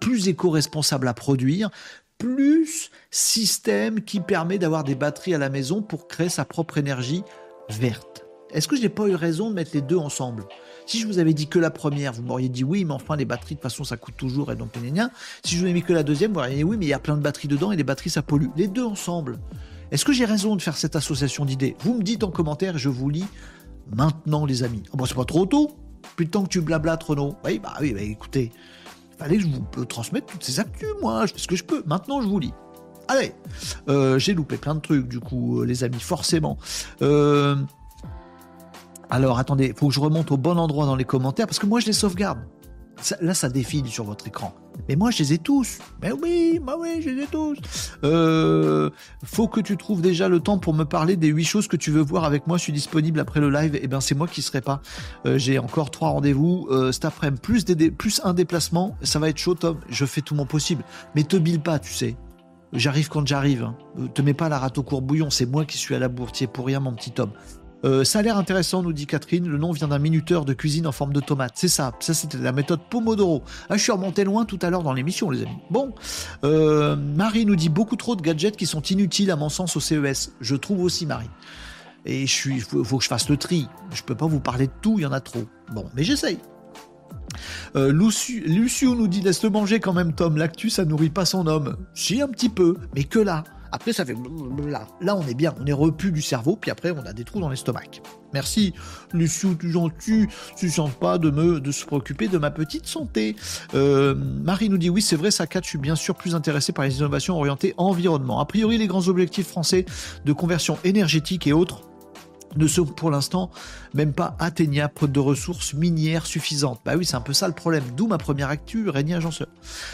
plus 0.00 0.28
éco-responsables 0.28 1.06
à 1.06 1.14
produire, 1.14 1.70
plus 2.18 2.90
système 3.10 4.02
qui 4.02 4.20
permet 4.20 4.58
d'avoir 4.58 4.82
des 4.84 4.96
batteries 4.96 5.34
à 5.34 5.38
la 5.38 5.48
maison 5.48 5.80
pour 5.80 6.08
créer 6.08 6.28
sa 6.28 6.44
propre 6.44 6.76
énergie 6.76 7.22
verte. 7.70 8.19
Est-ce 8.52 8.68
que 8.68 8.76
je 8.76 8.82
n'ai 8.82 8.88
pas 8.88 9.06
eu 9.06 9.14
raison 9.14 9.50
de 9.50 9.54
mettre 9.54 9.70
les 9.74 9.80
deux 9.82 9.96
ensemble? 9.96 10.44
Si 10.86 10.98
je 10.98 11.06
vous 11.06 11.18
avais 11.18 11.34
dit 11.34 11.46
que 11.46 11.58
la 11.58 11.70
première, 11.70 12.12
vous 12.12 12.22
m'auriez 12.22 12.48
dit 12.48 12.64
oui, 12.64 12.84
mais 12.84 12.94
enfin 12.94 13.16
les 13.16 13.24
batteries 13.24 13.54
de 13.54 13.60
toute 13.60 13.70
façon 13.70 13.84
ça 13.84 13.96
coûte 13.96 14.16
toujours 14.16 14.50
et 14.50 14.56
donc 14.56 14.70
gna. 14.76 15.10
Si 15.44 15.54
je 15.54 15.60
vous 15.60 15.64
avais 15.64 15.72
mis 15.72 15.82
que 15.82 15.92
la 15.92 16.02
deuxième, 16.02 16.32
vous 16.32 16.40
auriez 16.40 16.56
dit 16.56 16.64
oui, 16.64 16.76
mais 16.76 16.86
il 16.86 16.88
y 16.88 16.94
a 16.94 16.98
plein 16.98 17.16
de 17.16 17.22
batteries 17.22 17.48
dedans 17.48 17.70
et 17.70 17.76
les 17.76 17.84
batteries 17.84 18.10
ça 18.10 18.22
pollue. 18.22 18.48
Les 18.56 18.66
deux 18.66 18.84
ensemble. 18.84 19.38
Est-ce 19.92 20.04
que 20.04 20.12
j'ai 20.12 20.24
raison 20.24 20.56
de 20.56 20.62
faire 20.62 20.76
cette 20.76 20.96
association 20.96 21.44
d'idées? 21.44 21.76
Vous 21.80 21.94
me 21.94 22.02
dites 22.02 22.24
en 22.24 22.30
commentaire 22.30 22.78
je 22.78 22.88
vous 22.88 23.08
lis 23.08 23.26
maintenant 23.94 24.46
les 24.46 24.62
amis. 24.62 24.82
Bah, 24.94 25.04
c'est 25.06 25.14
pas 25.14 25.24
trop 25.24 25.46
tôt. 25.46 25.70
Plus 26.16 26.26
de 26.26 26.30
temps 26.30 26.42
que 26.44 26.48
tu 26.48 26.60
blablates 26.60 27.02
Renaud. 27.02 27.36
Oui, 27.44 27.58
bah 27.58 27.74
oui, 27.80 27.92
bah 27.92 28.00
écoutez, 28.00 28.50
fallait 29.18 29.36
que 29.36 29.42
je 29.42 29.48
vous 29.48 29.62
peux 29.62 29.84
transmettre 29.84 30.26
toutes 30.26 30.44
ces 30.44 30.58
actus, 30.58 30.88
moi, 31.02 31.26
je 31.26 31.34
fais 31.34 31.38
ce 31.38 31.46
que 31.46 31.56
je 31.56 31.64
peux. 31.64 31.82
Maintenant 31.86 32.20
je 32.22 32.26
vous 32.26 32.38
lis. 32.38 32.52
Allez, 33.08 33.32
Euh, 33.88 34.18
j'ai 34.18 34.34
loupé 34.34 34.56
plein 34.56 34.74
de 34.74 34.80
trucs 34.80 35.08
du 35.08 35.20
coup, 35.20 35.60
euh, 35.60 35.66
les 35.66 35.82
amis, 35.84 36.00
forcément. 36.00 36.58
Euh, 37.02 37.56
alors 39.10 39.38
attendez, 39.38 39.72
faut 39.76 39.88
que 39.88 39.94
je 39.94 40.00
remonte 40.00 40.30
au 40.32 40.36
bon 40.36 40.56
endroit 40.58 40.86
dans 40.86 40.96
les 40.96 41.04
commentaires 41.04 41.46
parce 41.46 41.58
que 41.58 41.66
moi 41.66 41.80
je 41.80 41.86
les 41.86 41.92
sauvegarde. 41.92 42.38
Là, 43.22 43.32
ça 43.32 43.48
défile 43.48 43.86
sur 43.86 44.04
votre 44.04 44.26
écran. 44.26 44.54
Mais 44.86 44.94
moi, 44.94 45.10
je 45.10 45.20
les 45.20 45.32
ai 45.32 45.38
tous. 45.38 45.78
Mais 46.02 46.12
oui, 46.12 46.60
bah 46.62 46.74
oui, 46.78 47.00
je 47.00 47.08
les 47.08 47.22
ai 47.22 47.26
tous. 47.26 47.56
Euh, 48.04 48.90
faut 49.24 49.48
que 49.48 49.60
tu 49.60 49.78
trouves 49.78 50.02
déjà 50.02 50.28
le 50.28 50.38
temps 50.40 50.58
pour 50.58 50.74
me 50.74 50.84
parler 50.84 51.16
des 51.16 51.28
huit 51.28 51.46
choses 51.46 51.66
que 51.66 51.78
tu 51.78 51.90
veux 51.90 52.02
voir 52.02 52.24
avec 52.24 52.46
moi. 52.46 52.58
Je 52.58 52.64
suis 52.64 52.74
disponible 52.74 53.18
après 53.18 53.40
le 53.40 53.48
live. 53.48 53.74
Et 53.80 53.88
ben, 53.88 54.02
c'est 54.02 54.14
moi 54.14 54.28
qui 54.28 54.42
serai 54.42 54.60
pas. 54.60 54.82
Euh, 55.24 55.38
J'ai 55.38 55.58
encore 55.58 55.90
trois 55.90 56.10
rendez-vous 56.10 56.68
euh, 56.70 56.92
cet 56.92 57.06
plus, 57.40 58.20
un 58.22 58.34
déplacement. 58.34 58.94
Ça 59.00 59.18
va 59.18 59.30
être 59.30 59.38
chaud, 59.38 59.54
Tom. 59.54 59.78
Je 59.88 60.04
fais 60.04 60.20
tout 60.20 60.34
mon 60.34 60.44
possible. 60.44 60.84
Mais 61.14 61.22
te 61.22 61.38
bile 61.38 61.60
pas, 61.60 61.78
tu 61.78 61.94
sais. 61.94 62.16
J'arrive 62.74 63.08
quand 63.08 63.26
j'arrive. 63.26 63.64
hein. 63.64 63.76
Euh, 63.98 64.08
Te 64.08 64.20
mets 64.20 64.34
pas 64.34 64.50
la 64.50 64.58
rate 64.58 64.76
au 64.76 64.82
courbouillon. 64.82 65.30
C'est 65.30 65.46
moi 65.46 65.64
qui 65.64 65.78
suis 65.78 65.94
à 65.94 65.98
la 65.98 66.08
bourtier 66.08 66.46
pour 66.46 66.66
rien, 66.66 66.80
mon 66.80 66.92
petit 66.92 67.12
Tom. 67.12 67.30
Euh, 67.84 68.04
ça 68.04 68.18
a 68.18 68.22
l'air 68.22 68.36
intéressant, 68.36 68.82
nous 68.82 68.92
dit 68.92 69.06
Catherine. 69.06 69.48
Le 69.48 69.58
nom 69.58 69.72
vient 69.72 69.88
d'un 69.88 69.98
minuteur 69.98 70.44
de 70.44 70.52
cuisine 70.52 70.86
en 70.86 70.92
forme 70.92 71.12
de 71.12 71.20
tomate. 71.20 71.52
C'est 71.54 71.68
ça. 71.68 71.92
Ça, 72.00 72.14
c'était 72.14 72.38
la 72.38 72.52
méthode 72.52 72.80
Pomodoro. 72.90 73.42
Ah, 73.68 73.76
je 73.76 73.82
suis 73.82 73.92
remonté 73.92 74.24
loin 74.24 74.44
tout 74.44 74.58
à 74.62 74.70
l'heure 74.70 74.82
dans 74.82 74.92
l'émission, 74.92 75.30
les 75.30 75.42
amis. 75.42 75.58
Bon. 75.70 75.94
Euh, 76.44 76.96
Marie 76.96 77.46
nous 77.46 77.56
dit 77.56 77.68
beaucoup 77.68 77.96
trop 77.96 78.16
de 78.16 78.22
gadgets 78.22 78.56
qui 78.56 78.66
sont 78.66 78.82
inutiles, 78.82 79.30
à 79.30 79.36
mon 79.36 79.48
sens, 79.48 79.76
au 79.76 79.80
CES. 79.80 80.32
Je 80.40 80.56
trouve 80.56 80.82
aussi, 80.82 81.06
Marie. 81.06 81.30
Et 82.06 82.26
je 82.26 82.32
suis, 82.32 82.60
faut, 82.60 82.98
que 82.98 83.04
je 83.04 83.08
fasse 83.08 83.28
le 83.28 83.36
tri. 83.36 83.68
Je 83.92 84.02
peux 84.02 84.14
pas 84.14 84.26
vous 84.26 84.40
parler 84.40 84.66
de 84.66 84.72
tout, 84.80 84.94
il 84.98 85.02
y 85.02 85.06
en 85.06 85.12
a 85.12 85.20
trop. 85.20 85.44
Bon, 85.72 85.86
mais 85.94 86.02
j'essaye. 86.02 86.38
Euh, 87.76 87.92
Luciu 87.92 88.88
nous 88.88 89.08
dit 89.08 89.20
laisse-le 89.20 89.50
manger 89.50 89.80
quand 89.80 89.92
même, 89.92 90.14
Tom. 90.14 90.36
L'actu, 90.36 90.70
ça 90.70 90.84
nourrit 90.84 91.10
pas 91.10 91.24
son 91.24 91.46
homme. 91.46 91.76
Si, 91.94 92.20
un 92.20 92.28
petit 92.28 92.48
peu, 92.48 92.76
mais 92.94 93.04
que 93.04 93.18
là. 93.18 93.44
Après, 93.72 93.92
ça 93.92 94.04
fait 94.04 94.16
là. 94.66 94.86
Là, 95.00 95.16
on 95.16 95.26
est 95.26 95.34
bien. 95.34 95.54
On 95.60 95.66
est 95.66 95.72
repu 95.72 96.12
du 96.12 96.22
cerveau, 96.22 96.56
puis 96.56 96.70
après, 96.70 96.90
on 96.90 97.04
a 97.06 97.12
des 97.12 97.24
trous 97.24 97.40
dans 97.40 97.48
l'estomac. 97.48 98.00
Merci, 98.32 98.74
Luciu, 99.12 99.56
tu 99.58 99.70
gentil. 99.70 100.26
Tu 100.56 100.70
sens 100.70 100.90
pas 100.90 101.18
de 101.18 101.30
me 101.30 101.60
de 101.60 101.72
se 101.72 101.84
préoccuper 101.84 102.28
de 102.28 102.38
ma 102.38 102.50
petite 102.50 102.86
santé. 102.86 103.36
Euh, 103.74 104.14
Marie 104.14 104.68
nous 104.68 104.78
dit 104.78 104.90
oui, 104.90 105.02
c'est 105.02 105.16
vrai, 105.16 105.30
ça 105.30 105.46
je 105.52 105.68
suis 105.68 105.78
bien 105.78 105.96
sûr 105.96 106.14
plus 106.14 106.34
intéressé 106.34 106.72
par 106.72 106.84
les 106.84 106.98
innovations 106.98 107.36
orientées 107.36 107.74
environnement. 107.76 108.40
A 108.40 108.44
priori, 108.44 108.78
les 108.78 108.86
grands 108.86 109.08
objectifs 109.08 109.48
français 109.48 109.84
de 110.24 110.32
conversion 110.32 110.78
énergétique 110.84 111.46
et 111.46 111.52
autres 111.52 111.82
ne 112.56 112.66
sont 112.66 112.84
pour 112.84 113.10
l'instant 113.10 113.50
même 113.94 114.12
pas 114.12 114.36
atteignables 114.38 115.10
de 115.10 115.20
ressources 115.20 115.74
minières 115.74 116.26
suffisantes. 116.26 116.80
Bah 116.84 116.94
oui, 116.96 117.04
c'est 117.04 117.16
un 117.16 117.20
peu 117.20 117.32
ça 117.32 117.46
le 117.48 117.54
problème. 117.54 117.84
D'où 117.96 118.06
ma 118.06 118.18
première 118.18 118.48
actu, 118.48 118.88
Régnier 118.88 119.14
Agenceur. 119.14 119.48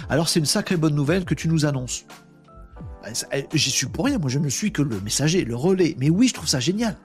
Alors 0.08 0.28
c'est 0.28 0.40
une 0.40 0.46
sacrée 0.46 0.76
bonne 0.76 0.94
nouvelle 0.94 1.24
que 1.24 1.34
tu 1.34 1.48
nous 1.48 1.66
annonces. 1.66 2.04
Ça- 3.14 3.26
eh, 3.32 3.46
J'y 3.54 3.70
suis 3.70 3.86
pour 3.86 4.04
rien, 4.06 4.18
moi 4.18 4.28
je 4.30 4.38
ne 4.38 4.48
suis 4.48 4.72
que 4.72 4.82
le 4.82 5.00
messager, 5.00 5.44
le 5.44 5.56
relais. 5.56 5.96
Mais 5.98 6.10
oui, 6.10 6.28
je 6.28 6.34
trouve 6.34 6.48
ça 6.48 6.60
génial. 6.60 6.96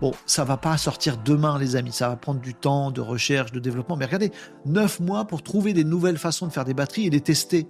Bon, 0.00 0.12
ça 0.26 0.44
va 0.44 0.56
pas 0.56 0.76
sortir 0.76 1.18
demain, 1.24 1.58
les 1.58 1.76
amis. 1.76 1.92
Ça 1.92 2.08
va 2.08 2.16
prendre 2.16 2.40
du 2.40 2.52
temps 2.54 2.90
de 2.90 3.00
recherche, 3.00 3.52
de 3.52 3.60
développement. 3.60 3.96
Mais 3.96 4.04
regardez, 4.06 4.32
neuf 4.66 5.00
mois 5.00 5.24
pour 5.24 5.42
trouver 5.42 5.72
des 5.72 5.84
nouvelles 5.84 6.18
façons 6.18 6.46
de 6.46 6.52
faire 6.52 6.64
des 6.64 6.74
batteries 6.74 7.06
et 7.06 7.10
les 7.10 7.20
tester. 7.20 7.68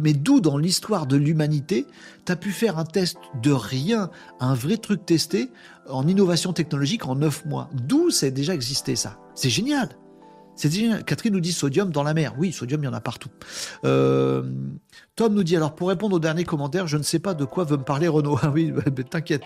Mais 0.00 0.12
d'où 0.12 0.40
dans 0.40 0.58
l'histoire 0.58 1.06
de 1.06 1.16
l'humanité, 1.16 1.86
tu 2.24 2.32
as 2.32 2.36
pu 2.36 2.50
faire 2.50 2.78
un 2.78 2.84
test 2.84 3.18
de 3.42 3.52
rien, 3.52 4.10
un 4.40 4.54
vrai 4.54 4.76
truc 4.76 5.04
testé 5.04 5.50
en 5.88 6.06
innovation 6.06 6.52
technologique 6.52 7.06
en 7.06 7.16
neuf 7.16 7.44
mois? 7.44 7.68
D'où 7.72 8.10
c'est 8.10 8.30
déjà 8.30 8.54
existé 8.54 8.96
ça? 8.96 9.18
C'est 9.34 9.50
génial 9.50 9.88
Catherine 11.06 11.32
nous 11.32 11.40
dit 11.40 11.52
sodium 11.52 11.90
dans 11.90 12.02
la 12.02 12.14
mer. 12.14 12.34
Oui, 12.38 12.52
sodium, 12.52 12.82
il 12.82 12.86
y 12.86 12.88
en 12.88 12.92
a 12.94 13.00
partout. 13.00 13.28
Euh, 13.84 14.42
Tom 15.14 15.34
nous 15.34 15.42
dit 15.44 15.56
alors 15.56 15.74
pour 15.74 15.88
répondre 15.88 16.16
au 16.16 16.18
dernier 16.18 16.44
commentaire, 16.44 16.86
je 16.86 16.96
ne 16.96 17.02
sais 17.02 17.18
pas 17.18 17.34
de 17.34 17.44
quoi 17.44 17.64
veut 17.64 17.76
me 17.76 17.84
parler 17.84 18.08
Renaud. 18.08 18.38
Ah 18.42 18.50
oui, 18.54 18.72
t'inquiète, 19.10 19.42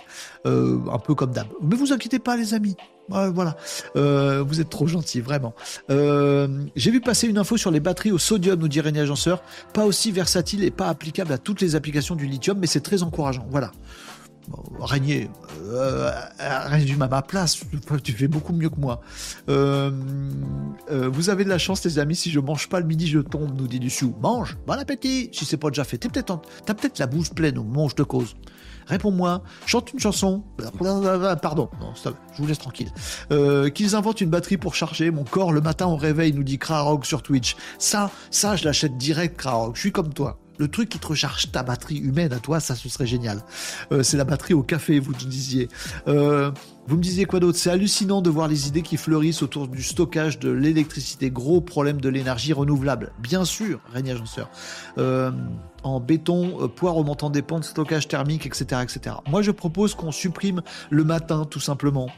Euh, 0.47 0.79
un 0.93 0.99
peu 0.99 1.15
comme 1.15 1.31
d'hab. 1.33 1.47
Mais 1.63 1.77
vous 1.77 1.93
inquiétez 1.93 2.19
pas, 2.19 2.37
les 2.37 2.55
amis. 2.55 2.77
Voilà, 3.09 3.57
Euh, 3.97 4.45
vous 4.47 4.61
êtes 4.61 4.71
trop 4.71 4.87
gentils, 4.87 5.21
vraiment. 5.21 5.55
J'ai 5.89 6.91
vu 6.91 7.01
passer 7.01 7.27
une 7.27 7.39
info 7.39 7.57
sur 7.57 7.71
les 7.71 7.81
batteries 7.81 8.13
au 8.13 8.19
sodium, 8.19 8.59
nous 8.61 8.69
dit 8.69 8.81
René 8.81 9.01
Agenceur. 9.01 9.43
Pas 9.73 9.85
aussi 9.85 10.13
versatile 10.13 10.63
et 10.65 10.71
pas 10.71 10.89
applicable 10.89 11.33
à 11.33 11.39
toutes 11.39 11.61
les 11.61 11.75
applications 11.75 12.15
du 12.15 12.27
lithium, 12.27 12.59
mais 12.59 12.67
c'est 12.67 12.81
très 12.81 13.03
encourageant. 13.03 13.47
Voilà. 13.51 13.73
Bon, 14.51 14.85
Régnier, 14.85 15.31
euh, 15.69 16.11
résume 16.67 17.03
à 17.03 17.09
ma 17.09 17.23
place, 17.23 17.61
tu 18.03 18.13
fais 18.13 18.27
beaucoup 18.27 18.53
mieux 18.53 18.69
que 18.69 18.81
moi. 18.81 19.01
Euh, 19.49 19.93
euh, 20.91 21.09
vous 21.09 21.31
avez 21.31 21.45
de 21.45 21.49
la 21.49 21.59
chance, 21.59 21.85
les 21.85 22.01
amis, 22.01 22.17
si 22.17 22.31
je 22.31 22.41
mange 22.41 22.69
pas 22.69 22.81
le 22.81 22.87
midi, 22.87 23.07
je 23.07 23.21
tombe, 23.21 23.57
nous 23.57 23.69
dit. 23.69 23.81
Mange, 24.21 24.59
bon 24.67 24.79
appétit, 24.79 25.31
si 25.33 25.45
c'est 25.45 25.57
pas 25.57 25.69
déjà 25.69 25.85
fait. 25.85 25.99
T'as 25.99 26.75
peut-être 26.75 26.99
la 26.99 27.07
bouche 27.07 27.31
pleine 27.31 27.59
au 27.59 27.63
moment 27.63 27.85
où 27.85 27.91
je 27.91 27.95
te 27.95 28.03
cause. 28.03 28.35
Réponds-moi, 28.87 29.45
chante 29.67 29.93
une 29.93 30.01
chanson. 30.01 30.43
Pardon, 31.41 31.69
non, 31.81 31.95
stop, 31.95 32.17
je 32.33 32.43
vous 32.43 32.49
laisse 32.49 32.59
tranquille. 32.59 32.91
Euh, 33.31 33.71
Qu'ils 33.71 33.95
inventent 33.95 34.21
une 34.21 34.31
batterie 34.31 34.57
pour 34.57 34.75
charger 34.75 35.13
mon 35.13 35.23
corps 35.23 35.53
le 35.53 35.61
matin 35.61 35.87
au 35.87 35.97
réveil, 35.97 36.33
nous 36.33 36.43
dit 36.43 36.59
Krarog 36.59 37.05
sur 37.05 37.23
Twitch. 37.23 37.57
Ça, 37.79 38.11
ça, 38.33 38.57
je 38.57 38.65
l'achète 38.65 38.97
direct, 38.97 39.37
Krarog. 39.37 39.77
Je 39.77 39.81
suis 39.81 39.93
comme 39.93 40.13
toi. 40.13 40.40
Le 40.61 40.69
truc 40.69 40.91
qui 40.91 40.99
te 40.99 41.07
recharge 41.07 41.51
ta 41.53 41.63
batterie 41.63 41.97
humaine 41.97 42.35
à 42.35 42.39
toi, 42.39 42.61
ça, 42.61 42.75
ce 42.75 42.91
serait 42.91 43.07
génial. 43.07 43.41
Euh, 43.93 44.03
c'est 44.03 44.19
la 44.19 44.25
batterie 44.25 44.53
au 44.53 44.63
café, 44.63 45.01
vous 45.01 45.13
nous 45.13 45.27
disiez. 45.27 45.71
Euh, 46.07 46.51
vous 46.87 46.99
me 46.99 47.03
disiez 47.03 47.25
quoi 47.25 47.41
d'autre? 47.41 47.57
C'est 47.57 47.71
hallucinant 47.71 48.21
de 48.21 48.29
voir 48.29 48.47
les 48.47 48.69
idées 48.69 48.83
qui 48.83 48.99
fleurissent 48.99 49.43
autour 49.43 49.69
du 49.69 49.83
stockage 49.83 50.39
de 50.39 50.51
l'électricité. 50.51 51.31
Gros 51.31 51.63
problème 51.63 51.99
de 51.99 52.11
l'énergie 52.11 52.53
renouvelable. 52.53 53.13
Bien 53.21 53.47
sûr, 53.47 53.81
Régnier 53.91 54.13
Agenceur. 54.13 54.51
Euh, 54.99 55.31
en 55.83 55.99
béton, 55.99 56.59
euh, 56.61 56.69
poids 56.69 56.91
remontant 56.91 57.31
des 57.31 57.41
pentes, 57.41 57.65
stockage 57.65 58.07
thermique, 58.07 58.45
etc., 58.45 58.83
etc. 58.83 59.17
Moi, 59.31 59.41
je 59.41 59.53
propose 59.53 59.95
qu'on 59.95 60.13
supprime 60.13 60.61
le 60.91 61.05
matin, 61.05 61.47
tout 61.49 61.61
simplement. 61.61 62.11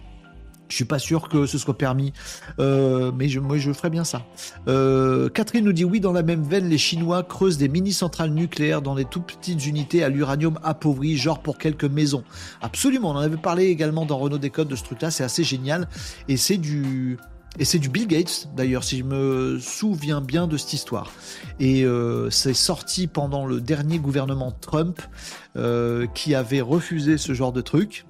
Je 0.73 0.77
suis 0.77 0.87
pas 0.87 0.99
sûr 0.99 1.29
que 1.29 1.45
ce 1.45 1.59
soit 1.59 1.77
permis, 1.77 2.15
euh, 2.59 3.13
mais 3.15 3.29
je, 3.29 3.41
moi 3.41 3.59
je 3.59 3.71
ferais 3.75 3.91
bien 3.91 4.05
ça. 4.05 4.23
Euh, 4.69 5.29
Catherine 5.29 5.67
nous 5.67 5.75
dit 5.75 5.85
oui, 5.85 6.01
dans 6.01 6.13
la 6.13 6.23
même 6.23 6.45
veine, 6.45 6.67
les 6.67 6.79
Chinois 6.79 7.23
creusent 7.25 7.59
des 7.59 7.69
mini-centrales 7.69 8.31
nucléaires 8.31 8.81
dans 8.81 8.95
des 8.95 9.05
tout 9.05 9.21
petites 9.21 9.67
unités 9.67 10.03
à 10.03 10.09
l'uranium 10.09 10.59
appauvri, 10.63 11.19
genre 11.19 11.43
pour 11.43 11.59
quelques 11.59 11.85
maisons. 11.85 12.25
Absolument, 12.63 13.11
on 13.11 13.17
en 13.17 13.19
avait 13.19 13.37
parlé 13.37 13.67
également 13.67 14.07
dans 14.07 14.17
Renault 14.17 14.39
Décode 14.39 14.69
de 14.69 14.75
ce 14.75 14.83
truc-là, 14.85 15.11
c'est 15.11 15.25
assez 15.25 15.45
génial. 15.45 15.89
Et 16.27 16.39
c'est 16.39 16.57
du... 16.57 17.19
Et 17.59 17.67
c'est 17.67 17.79
du 17.79 17.91
Bill 17.91 18.07
Gates, 18.07 18.49
d'ailleurs, 18.57 18.83
si 18.83 18.97
je 18.97 19.05
me 19.05 19.59
souviens 19.59 20.23
bien 20.23 20.47
de 20.47 20.57
cette 20.57 20.73
histoire. 20.73 21.13
Et 21.61 21.85
euh, 21.85 22.31
c'est 22.31 22.55
sorti 22.55 23.09
pendant 23.09 23.45
le 23.45 23.61
dernier 23.61 23.99
gouvernement 23.99 24.53
Trump, 24.53 25.03
qui 26.15 26.35
avait 26.35 26.63
refusé 26.63 27.19
ce 27.19 27.35
genre 27.35 27.53
de 27.53 27.61
truc 27.61 28.07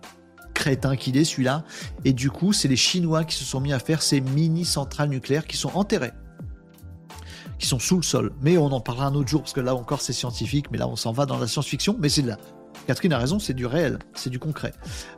crétin 0.53 0.97
qu'il 0.97 1.17
est 1.17 1.25
celui-là. 1.25 1.65
Et 2.05 2.13
du 2.13 2.31
coup, 2.31 2.53
c'est 2.53 2.69
les 2.69 2.77
Chinois 2.77 3.25
qui 3.25 3.37
se 3.37 3.45
sont 3.45 3.61
mis 3.61 3.73
à 3.73 3.79
faire 3.79 4.03
ces 4.03 4.21
mini 4.21 4.65
centrales 4.65 5.09
nucléaires 5.09 5.47
qui 5.47 5.57
sont 5.57 5.71
enterrées, 5.75 6.13
qui 7.59 7.67
sont 7.67 7.79
sous 7.79 7.97
le 7.97 8.03
sol. 8.03 8.33
Mais 8.41 8.59
on 8.59 8.67
en 8.67 8.81
parlera 8.81 9.07
un 9.07 9.15
autre 9.15 9.29
jour 9.29 9.43
parce 9.43 9.53
que 9.53 9.61
là 9.61 9.75
encore 9.75 10.01
c'est 10.01 10.13
scientifique, 10.13 10.67
mais 10.71 10.79
là 10.79 10.89
on 10.89 10.97
s'en 10.97 11.13
va 11.13 11.27
dans 11.27 11.39
la 11.39 11.47
science-fiction. 11.47 11.97
Mais 11.99 12.09
c'est 12.09 12.23
là. 12.23 12.37
Catherine 12.87 13.13
a 13.13 13.19
raison, 13.19 13.39
c'est 13.39 13.55
du 13.55 13.67
réel, 13.67 13.99
c'est 14.15 14.31
du 14.31 14.39
concret. 14.39 14.73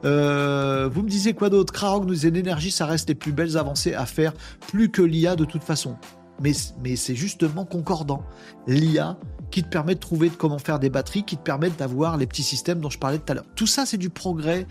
Euh, 0.05 0.89
vous 0.93 1.03
me 1.03 1.09
disiez 1.09 1.33
quoi 1.33 1.49
d'autre? 1.49 1.73
Krarog 1.73 2.05
nous 2.05 2.15
disait 2.15 2.31
l'énergie, 2.31 2.71
ça 2.71 2.87
reste 2.87 3.09
les 3.09 3.15
plus 3.15 3.33
belles 3.33 3.57
avancées 3.57 3.95
à 3.95 4.07
faire, 4.07 4.35
plus 4.69 4.91
que 4.91 5.03
l'IA 5.03 5.35
de 5.37 5.45
toute 5.45 5.63
façon. 5.63 5.97
Mais, 6.43 6.53
mais 6.83 6.97
c'est 6.97 7.15
justement 7.15 7.65
concordant. 7.65 8.23
L'IA 8.67 9.17
qui 9.51 9.63
te 9.63 9.69
permet 9.69 9.95
de 9.95 10.01
trouver 10.01 10.31
comment 10.31 10.59
faire 10.59 10.79
des 10.81 10.91
batteries, 10.91 11.23
qui 11.23 11.37
te 11.37 11.43
permettent 11.43 11.79
d'avoir 11.79 12.17
les 12.17 12.27
petits 12.27 12.43
systèmes 12.43 12.81
dont 12.81 12.91
je 12.91 12.99
parlais 12.99 13.19
tout 13.19 13.31
à 13.31 13.35
l'heure. 13.35 13.47
Tout 13.55 13.69
ça, 13.69 13.87
c'est 13.87 13.99
du 13.99 14.11
progrès 14.11 14.67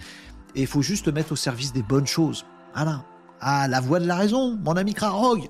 et 0.56 0.62
il 0.62 0.68
faut 0.68 0.82
juste 0.82 1.08
mettre 1.08 1.34
au 1.34 1.36
service 1.36 1.74
des 1.74 1.84
bonnes 1.84 2.08
choses. 2.08 2.46
Voilà. 2.74 3.04
Ah, 3.40 3.68
la 3.68 3.82
voix 3.82 4.00
de 4.00 4.06
la 4.06 4.16
raison, 4.16 4.58
mon 4.64 4.74
ami 4.74 4.94
Krarog. 4.94 5.50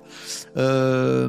Euh, 0.56 1.28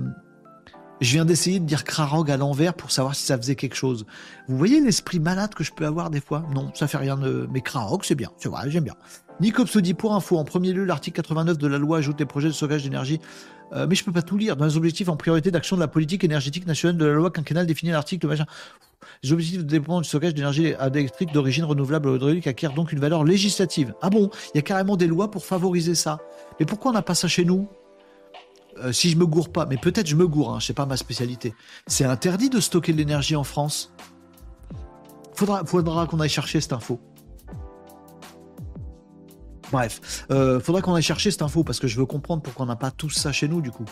je 1.01 1.11
viens 1.11 1.25
d'essayer 1.25 1.59
de 1.59 1.65
dire 1.65 1.83
Krarog 1.83 2.31
à 2.31 2.37
l'envers 2.37 2.73
pour 2.73 2.89
savoir 2.91 3.15
si 3.15 3.23
ça 3.23 3.37
faisait 3.37 3.55
quelque 3.55 3.75
chose. 3.75 4.05
Vous 4.47 4.57
voyez 4.57 4.79
l'esprit 4.79 5.19
malade 5.19 5.53
que 5.53 5.63
je 5.63 5.71
peux 5.71 5.85
avoir 5.85 6.09
des 6.09 6.21
fois? 6.21 6.43
Non, 6.53 6.71
ça 6.73 6.87
fait 6.87 6.97
rien 6.97 7.17
de... 7.17 7.47
Mais 7.51 7.61
Krarog, 7.61 8.03
c'est 8.03 8.15
bien, 8.15 8.31
c'est 8.37 8.49
vrai, 8.49 8.69
j'aime 8.71 8.85
bien. 8.85 8.95
Nicops 9.41 9.77
dit 9.77 9.93
pour 9.93 10.15
info, 10.15 10.37
en 10.37 10.45
premier 10.45 10.71
lieu, 10.71 10.85
l'article 10.85 11.17
89 11.17 11.57
de 11.57 11.67
la 11.67 11.77
loi 11.77 11.97
ajoute 11.97 12.19
les 12.19 12.25
projets 12.25 12.47
de 12.47 12.53
stockage 12.53 12.83
d'énergie. 12.83 13.19
Euh, 13.73 13.87
mais 13.87 13.95
je 13.95 14.03
peux 14.03 14.11
pas 14.11 14.21
tout 14.21 14.37
lire. 14.37 14.55
Dans 14.55 14.65
les 14.65 14.77
objectifs 14.77 15.09
en 15.09 15.15
priorité 15.15 15.51
d'action 15.51 15.75
de 15.75 15.81
la 15.81 15.87
politique 15.87 16.23
énergétique 16.23 16.67
nationale 16.67 16.97
de 16.97 17.05
la 17.05 17.13
loi 17.13 17.31
quinquennale 17.31 17.65
définit 17.65 17.91
l'article 17.91 18.27
machin. 18.27 18.45
Les 19.23 19.31
objectifs 19.31 19.59
de 19.59 19.63
développement 19.63 20.01
du 20.01 20.07
stockage 20.07 20.33
d'énergie 20.33 20.73
électrique 20.93 21.31
d'origine 21.31 21.63
renouvelable 21.63 22.09
ou 22.09 22.15
hydraulique 22.15 22.47
acquièrent 22.47 22.73
donc 22.73 22.91
une 22.91 22.99
valeur 22.99 23.23
législative. 23.23 23.93
Ah 24.01 24.09
bon? 24.09 24.29
Il 24.53 24.57
y 24.57 24.59
a 24.59 24.61
carrément 24.61 24.97
des 24.97 25.07
lois 25.07 25.31
pour 25.31 25.45
favoriser 25.45 25.95
ça. 25.95 26.19
Mais 26.59 26.65
pourquoi 26.65 26.91
on 26.91 26.93
n'a 26.93 27.01
pas 27.01 27.15
ça 27.15 27.27
chez 27.27 27.45
nous? 27.45 27.67
Euh, 28.83 28.91
Si 28.91 29.09
je 29.09 29.17
me 29.17 29.25
gourre 29.25 29.49
pas, 29.49 29.65
mais 29.65 29.77
peut-être 29.77 30.07
je 30.07 30.15
me 30.15 30.27
gourre, 30.27 30.53
hein, 30.55 30.59
sais 30.59 30.73
pas 30.73 30.85
ma 30.85 30.97
spécialité. 30.97 31.53
C'est 31.87 32.05
interdit 32.05 32.49
de 32.49 32.59
stocker 32.59 32.93
de 32.93 32.97
l'énergie 32.97 33.35
en 33.35 33.43
France. 33.43 33.93
Faudra, 35.33 35.65
faudra 35.65 36.07
qu'on 36.07 36.19
aille 36.19 36.29
chercher 36.29 36.61
cette 36.61 36.73
info. 36.73 36.99
Bref, 39.75 40.25
euh, 40.31 40.61
faudra 40.61 40.81
qu'on 40.81 40.95
aille 40.95 41.03
chercher 41.03 41.31
cette 41.31 41.41
info 41.41 41.65
parce 41.65 41.81
que 41.81 41.87
je 41.87 41.97
veux 41.97 42.05
comprendre 42.05 42.41
pourquoi 42.41 42.63
on 42.63 42.69
n'a 42.69 42.77
pas 42.77 42.91
tout 42.91 43.09
ça 43.09 43.33
chez 43.33 43.49
nous 43.49 43.59
du 43.59 43.71
coup. 43.71 43.83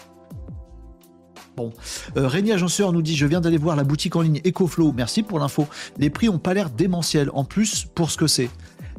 Bon, 1.58 1.74
euh, 2.16 2.26
Régnier 2.26 2.54
Agenceur 2.54 2.94
nous 2.94 3.02
dit 3.02 3.18
Je 3.18 3.26
viens 3.26 3.42
d'aller 3.42 3.58
voir 3.58 3.76
la 3.76 3.84
boutique 3.84 4.16
en 4.16 4.22
ligne 4.22 4.40
EcoFlow. 4.46 4.94
Merci 4.94 5.24
pour 5.24 5.40
l'info. 5.40 5.68
Les 5.98 6.10
prix 6.10 6.30
ont 6.30 6.40
pas 6.40 6.54
l'air 6.54 6.70
démentiels. 6.70 7.30
En 7.34 7.44
plus, 7.44 7.86
pour 7.96 8.12
ce 8.12 8.16
que 8.18 8.28
c'est. 8.28 8.50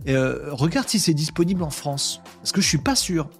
Euh, 0.06 0.50
regarde 0.50 0.86
si 0.86 0.98
c'est 0.98 1.14
disponible 1.14 1.62
en 1.62 1.70
France. 1.70 2.20
Parce 2.40 2.52
que 2.52 2.60
je 2.60 2.68
suis 2.68 2.76
pas 2.76 2.94
sûr? 2.94 3.30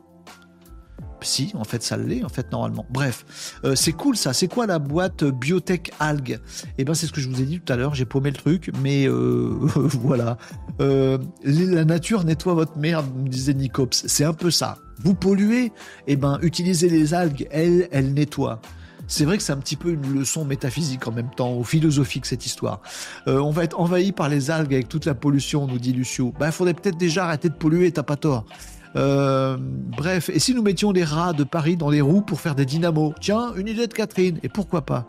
Si, 1.24 1.52
en 1.55 1.64
fait, 1.64 1.82
ça 1.82 1.96
l'est, 1.96 2.24
en 2.24 2.28
fait, 2.28 2.52
normalement. 2.52 2.86
Bref, 2.90 3.24
euh, 3.64 3.74
c'est 3.74 3.92
cool 3.92 4.16
ça. 4.16 4.32
C'est 4.32 4.48
quoi 4.48 4.66
la 4.66 4.78
boîte 4.78 5.24
Biotech 5.24 5.92
Algue 5.98 6.38
Eh 6.78 6.84
ben, 6.84 6.94
c'est 6.94 7.06
ce 7.06 7.12
que 7.12 7.20
je 7.20 7.28
vous 7.28 7.40
ai 7.40 7.44
dit 7.44 7.60
tout 7.60 7.72
à 7.72 7.76
l'heure. 7.76 7.94
J'ai 7.94 8.05
paumé 8.05 8.30
le 8.30 8.36
truc, 8.36 8.70
mais 8.82 9.06
euh, 9.09 9.51
voilà. 9.74 10.38
Euh, 10.80 11.18
la 11.42 11.84
nature 11.84 12.24
nettoie 12.24 12.55
votre 12.55 12.76
merde, 12.78 13.06
me 13.16 13.28
disait 13.28 13.55
Nicops. 13.55 14.05
C'est 14.06 14.24
un 14.24 14.34
peu 14.34 14.51
ça. 14.51 14.78
Vous 14.98 15.14
polluez 15.14 15.72
Eh 16.06 16.16
ben, 16.16 16.38
utilisez 16.42 16.88
les 16.88 17.14
algues. 17.14 17.48
Elles, 17.51 17.88
elles 17.90 18.12
nettoient. 18.12 18.60
C'est 19.06 19.26
vrai 19.26 19.36
que 19.36 19.42
c'est 19.42 19.52
un 19.52 19.59
petit 19.59 19.76
peu 19.76 19.90
une 19.90 20.14
leçon 20.14 20.46
métaphysique 20.46 21.06
en 21.06 21.12
même 21.12 21.28
temps, 21.28 21.55
ou 21.55 21.62
philosophique 21.62 22.24
cette 22.24 22.46
histoire. 22.46 22.80
on 23.26 23.51
va 23.51 23.64
être 23.64 23.78
envahi 23.78 24.12
par 24.12 24.30
les 24.30 24.51
algues 24.51 24.72
avec 24.72 24.88
toute 24.88 25.05
la 25.05 25.14
pollution, 25.14 25.66
nous 25.66 25.78
dit 25.78 25.92
Lucio. 25.92 26.32
Il 26.40 26.52
faudrait 26.52 26.72
peut-être 26.72 26.96
déjà 26.96 27.26
arrêter 27.26 27.51
de 27.51 27.55
polluer, 27.55 27.92
t'as 27.92 28.02
pas 28.02 28.16
tort. 28.16 28.46
Euh, 28.97 29.57
bref, 29.61 30.31
et 30.31 30.39
si 30.39 30.55
nous 30.55 30.62
mettions 30.62 30.93
des 30.93 31.05
rats 31.05 31.33
de 31.33 31.45
Paris 31.45 31.77
dans 31.77 31.91
les 31.91 32.01
roues 32.01 32.23
pour 32.23 32.41
faire 32.41 32.55
des 32.55 32.65
dynamos 32.65 33.15
Tiens, 33.21 33.53
une 33.57 33.69
idée 33.69 33.87
de 33.87 33.93
Catherine, 33.93 34.39
et 34.43 34.49
pourquoi 34.49 34.83
pas 34.83 35.07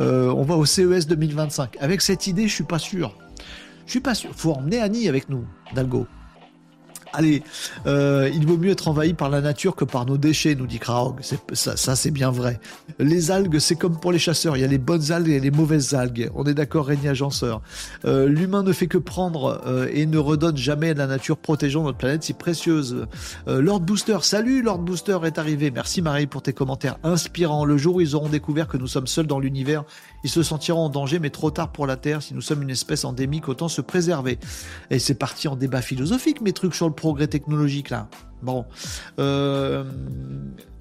euh, 0.00 0.30
On 0.30 0.42
va 0.42 0.56
au 0.56 0.64
CES 0.64 1.06
2025. 1.06 1.76
Avec 1.80 2.00
cette 2.00 2.26
idée, 2.26 2.48
je 2.48 2.54
suis 2.54 2.64
pas 2.64 2.78
sûr. 2.78 3.16
Je 3.86 3.92
suis 3.92 4.00
pas 4.00 4.14
sûr. 4.14 4.30
Faut 4.34 4.52
emmener 4.52 4.80
Annie 4.80 5.08
avec 5.08 5.28
nous, 5.28 5.44
Dalgo. 5.74 6.06
Allez, 7.18 7.42
euh, 7.86 8.30
il 8.32 8.46
vaut 8.46 8.56
mieux 8.56 8.70
être 8.70 8.86
envahi 8.86 9.12
par 9.12 9.28
la 9.28 9.40
nature 9.40 9.74
que 9.74 9.84
par 9.84 10.06
nos 10.06 10.16
déchets, 10.16 10.54
nous 10.54 10.68
dit 10.68 10.78
Kraog. 10.78 11.20
Ça, 11.52 11.96
c'est 11.96 12.12
bien 12.12 12.30
vrai. 12.30 12.60
Les 13.00 13.32
algues, 13.32 13.58
c'est 13.58 13.74
comme 13.74 13.98
pour 13.98 14.12
les 14.12 14.20
chasseurs. 14.20 14.56
Il 14.56 14.60
y 14.60 14.64
a 14.64 14.68
les 14.68 14.78
bonnes 14.78 15.10
algues 15.10 15.30
et 15.30 15.40
les 15.40 15.50
mauvaises 15.50 15.94
algues. 15.94 16.30
On 16.36 16.44
est 16.44 16.54
d'accord, 16.54 16.86
Régnier 16.86 17.08
Agenceur. 17.08 17.60
Euh, 18.04 18.28
L'humain 18.28 18.62
ne 18.62 18.72
fait 18.72 18.86
que 18.86 18.98
prendre 18.98 19.60
euh, 19.66 19.88
et 19.92 20.06
ne 20.06 20.16
redonne 20.16 20.56
jamais 20.56 20.90
à 20.90 20.94
la 20.94 21.08
nature, 21.08 21.38
protégeant 21.38 21.82
notre 21.82 21.98
planète 21.98 22.22
si 22.22 22.34
précieuse. 22.34 23.08
Euh, 23.48 23.60
Lord 23.60 23.80
Booster, 23.80 24.18
salut 24.22 24.62
Lord 24.62 24.78
Booster 24.78 25.18
est 25.24 25.38
arrivé. 25.38 25.72
Merci 25.72 26.02
Marie 26.02 26.28
pour 26.28 26.42
tes 26.42 26.52
commentaires 26.52 26.98
inspirants. 27.02 27.64
Le 27.64 27.78
jour 27.78 27.96
où 27.96 28.00
ils 28.00 28.14
auront 28.14 28.28
découvert 28.28 28.68
que 28.68 28.76
nous 28.76 28.86
sommes 28.86 29.08
seuls 29.08 29.26
dans 29.26 29.40
l'univers, 29.40 29.82
ils 30.24 30.30
se 30.30 30.42
sentiront 30.42 30.86
en 30.86 30.88
danger, 30.88 31.18
mais 31.18 31.30
trop 31.30 31.50
tard 31.50 31.70
pour 31.70 31.86
la 31.86 31.96
Terre. 31.96 32.22
Si 32.22 32.34
nous 32.34 32.40
sommes 32.40 32.62
une 32.62 32.70
espèce 32.70 33.04
endémique, 33.04 33.48
autant 33.48 33.68
se 33.68 33.80
préserver. 33.80 34.38
Et 34.90 34.98
c'est 34.98 35.14
parti 35.14 35.48
en 35.48 35.56
débat 35.56 35.82
philosophique, 35.82 36.40
mes 36.40 36.52
trucs 36.52 36.74
sur 36.74 36.88
le 36.88 36.94
progrès 36.94 37.26
technologique 37.28 37.90
là. 37.90 38.08
Bon, 38.42 38.64
euh, 39.18 39.84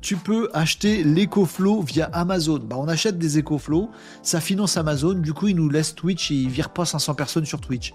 tu 0.02 0.16
peux 0.16 0.50
acheter 0.54 1.04
l'EcoFlow 1.04 1.82
via 1.82 2.06
Amazon. 2.14 2.60
Bah, 2.60 2.76
on 2.80 2.88
achète 2.88 3.18
des 3.18 3.40
EcoFlow, 3.40 3.90
ça 4.22 4.40
finance 4.40 4.78
Amazon, 4.78 5.16
du 5.16 5.34
coup, 5.34 5.48
ils 5.48 5.56
nous 5.56 5.70
laissent 5.70 5.96
Twitch 5.96 6.32
et 6.32 6.36
ils 6.36 6.50
virent 6.50 6.70
pas 6.70 6.86
500 6.86 7.16
personnes 7.16 7.46
sur 7.46 7.60
Twitch. 7.60 7.94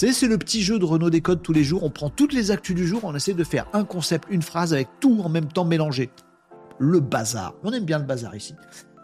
Vous 0.00 0.12
c'est 0.12 0.28
le 0.28 0.38
petit 0.38 0.62
jeu 0.62 0.78
de 0.78 0.84
Renault 0.84 1.10
Décode 1.10 1.42
tous 1.42 1.52
les 1.52 1.64
jours. 1.64 1.82
On 1.82 1.90
prend 1.90 2.10
toutes 2.10 2.32
les 2.32 2.50
actus 2.50 2.76
du 2.76 2.86
jour, 2.86 3.00
on 3.02 3.14
essaie 3.16 3.34
de 3.34 3.44
faire 3.44 3.66
un 3.72 3.84
concept, 3.84 4.28
une 4.30 4.42
phrase 4.42 4.72
avec 4.72 4.88
tout 5.00 5.20
en 5.24 5.28
même 5.28 5.48
temps 5.48 5.64
mélangé. 5.64 6.10
Le 6.78 7.00
bazar. 7.00 7.54
On 7.64 7.72
aime 7.72 7.84
bien 7.84 7.98
le 7.98 8.04
bazar 8.04 8.36
ici. 8.36 8.54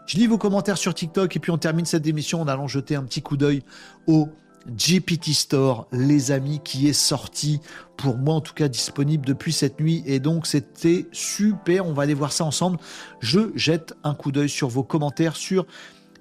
Je 0.05 0.17
lis 0.17 0.27
vos 0.27 0.37
commentaires 0.37 0.77
sur 0.77 0.93
TikTok 0.93 1.35
et 1.35 1.39
puis 1.39 1.51
on 1.51 1.57
termine 1.57 1.85
cette 1.85 2.05
émission 2.05 2.41
en 2.41 2.47
allant 2.47 2.67
jeter 2.67 2.95
un 2.95 3.03
petit 3.03 3.21
coup 3.21 3.37
d'œil 3.37 3.63
au 4.07 4.29
GPT 4.69 5.33
Store, 5.33 5.87
les 5.91 6.31
amis, 6.31 6.59
qui 6.63 6.87
est 6.87 6.93
sorti, 6.93 7.59
pour 7.97 8.17
moi 8.17 8.35
en 8.35 8.41
tout 8.41 8.53
cas 8.53 8.67
disponible 8.67 9.25
depuis 9.25 9.53
cette 9.53 9.79
nuit. 9.79 10.03
Et 10.05 10.19
donc 10.19 10.47
c'était 10.47 11.07
super, 11.11 11.85
on 11.85 11.93
va 11.93 12.03
aller 12.03 12.13
voir 12.13 12.31
ça 12.31 12.43
ensemble. 12.45 12.77
Je 13.19 13.51
jette 13.55 13.93
un 14.03 14.15
coup 14.15 14.31
d'œil 14.31 14.49
sur 14.49 14.67
vos 14.67 14.83
commentaires 14.83 15.35
sur 15.35 15.65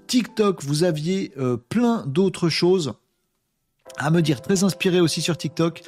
TikTok. 0.06 0.62
Vous 0.62 0.84
aviez 0.84 1.32
euh, 1.38 1.56
plein 1.56 2.04
d'autres 2.06 2.48
choses 2.48 2.94
à 3.96 4.10
me 4.10 4.22
dire, 4.22 4.40
très 4.40 4.64
inspiré 4.64 5.00
aussi 5.00 5.20
sur 5.20 5.36
TikTok. 5.36 5.82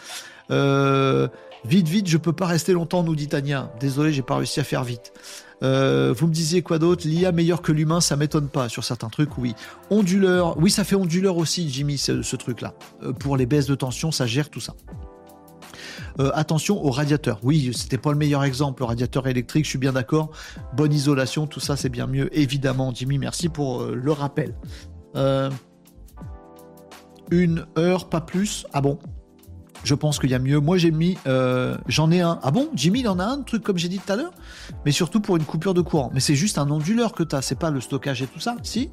Euh, 0.50 1.28
vite, 1.64 1.88
vite, 1.88 2.08
je 2.08 2.18
peux 2.18 2.32
pas 2.32 2.46
rester 2.46 2.72
longtemps, 2.72 3.02
nous 3.02 3.16
dit 3.16 3.28
Tania. 3.28 3.72
Désolé, 3.80 4.12
j'ai 4.12 4.22
pas 4.22 4.36
réussi 4.36 4.60
à 4.60 4.64
faire 4.64 4.84
vite. 4.84 5.12
Euh, 5.62 6.14
vous 6.16 6.26
me 6.26 6.32
disiez 6.32 6.62
quoi 6.62 6.78
d'autre? 6.78 7.06
L'IA 7.06 7.32
meilleur 7.32 7.62
que 7.62 7.72
l'humain, 7.72 8.00
ça 8.00 8.16
m'étonne 8.16 8.48
pas. 8.48 8.68
Sur 8.68 8.84
certains 8.84 9.08
trucs, 9.08 9.38
oui. 9.38 9.54
Onduleur, 9.90 10.58
oui, 10.58 10.70
ça 10.70 10.84
fait 10.84 10.96
onduleur 10.96 11.36
aussi, 11.36 11.68
Jimmy, 11.70 11.98
ce, 11.98 12.36
truc-là. 12.36 12.74
Euh, 13.02 13.12
pour 13.12 13.36
les 13.36 13.46
baisses 13.46 13.66
de 13.66 13.74
tension, 13.74 14.10
ça 14.10 14.26
gère 14.26 14.50
tout 14.50 14.60
ça. 14.60 14.74
Euh, 16.18 16.30
attention 16.34 16.84
au 16.84 16.90
radiateur. 16.90 17.40
Oui, 17.42 17.72
c'était 17.74 17.98
pas 17.98 18.10
le 18.10 18.18
meilleur 18.18 18.44
exemple, 18.44 18.82
le 18.82 18.86
radiateur 18.86 19.26
électrique, 19.26 19.64
je 19.64 19.70
suis 19.70 19.78
bien 19.78 19.92
d'accord. 19.92 20.30
Bonne 20.74 20.92
isolation, 20.92 21.46
tout 21.46 21.60
ça, 21.60 21.76
c'est 21.76 21.90
bien 21.90 22.06
mieux, 22.06 22.36
évidemment. 22.36 22.92
Jimmy, 22.94 23.18
merci 23.18 23.48
pour 23.48 23.84
le 23.84 24.12
rappel. 24.12 24.54
une 27.30 27.66
heure, 27.78 28.08
pas 28.08 28.20
plus. 28.20 28.66
Ah 28.72 28.80
bon? 28.80 28.98
Je 29.86 29.94
pense 29.94 30.18
qu'il 30.18 30.30
y 30.30 30.34
a 30.34 30.38
mieux. 30.38 30.58
Moi, 30.58 30.76
j'ai 30.78 30.90
mis, 30.90 31.16
euh, 31.26 31.76
j'en 31.86 32.10
ai 32.10 32.20
un. 32.20 32.40
Ah 32.42 32.50
bon, 32.50 32.68
Jimmy, 32.74 33.00
il 33.00 33.08
en 33.08 33.18
a 33.18 33.24
un, 33.24 33.42
truc 33.42 33.62
comme 33.62 33.78
j'ai 33.78 33.88
dit 33.88 34.00
tout 34.00 34.12
à 34.12 34.16
l'heure, 34.16 34.32
mais 34.84 34.90
surtout 34.90 35.20
pour 35.20 35.36
une 35.36 35.44
coupure 35.44 35.74
de 35.74 35.80
courant. 35.80 36.10
Mais 36.12 36.20
c'est 36.20 36.34
juste 36.34 36.58
un 36.58 36.68
onduleur 36.70 37.12
que 37.12 37.22
tu 37.22 37.36
as, 37.36 37.42
c'est 37.42 37.58
pas 37.58 37.70
le 37.70 37.80
stockage 37.80 38.20
et 38.20 38.26
tout 38.26 38.40
ça, 38.40 38.56
si? 38.62 38.90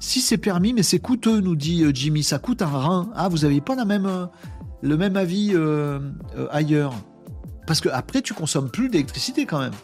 Si 0.00 0.20
c'est 0.20 0.38
permis, 0.38 0.72
mais 0.72 0.82
c'est 0.82 0.98
coûteux, 0.98 1.40
nous 1.40 1.56
dit 1.56 1.84
euh, 1.84 1.90
Jimmy. 1.92 2.22
Ça 2.22 2.38
coûte 2.38 2.62
un 2.62 2.66
rein. 2.66 3.10
Ah, 3.14 3.28
vous 3.28 3.38
n'avez 3.38 3.60
pas 3.60 3.74
la 3.74 3.84
même, 3.84 4.06
euh, 4.06 4.26
le 4.80 4.96
même 4.96 5.16
avis 5.16 5.54
ailleurs? 6.50 6.94
Parce 7.66 7.80
que 7.82 7.90
après, 7.90 8.22
tu 8.22 8.32
consommes 8.32 8.70
plus 8.70 8.88
d'électricité 8.88 9.44
quand 9.44 9.60
même. 9.60 9.74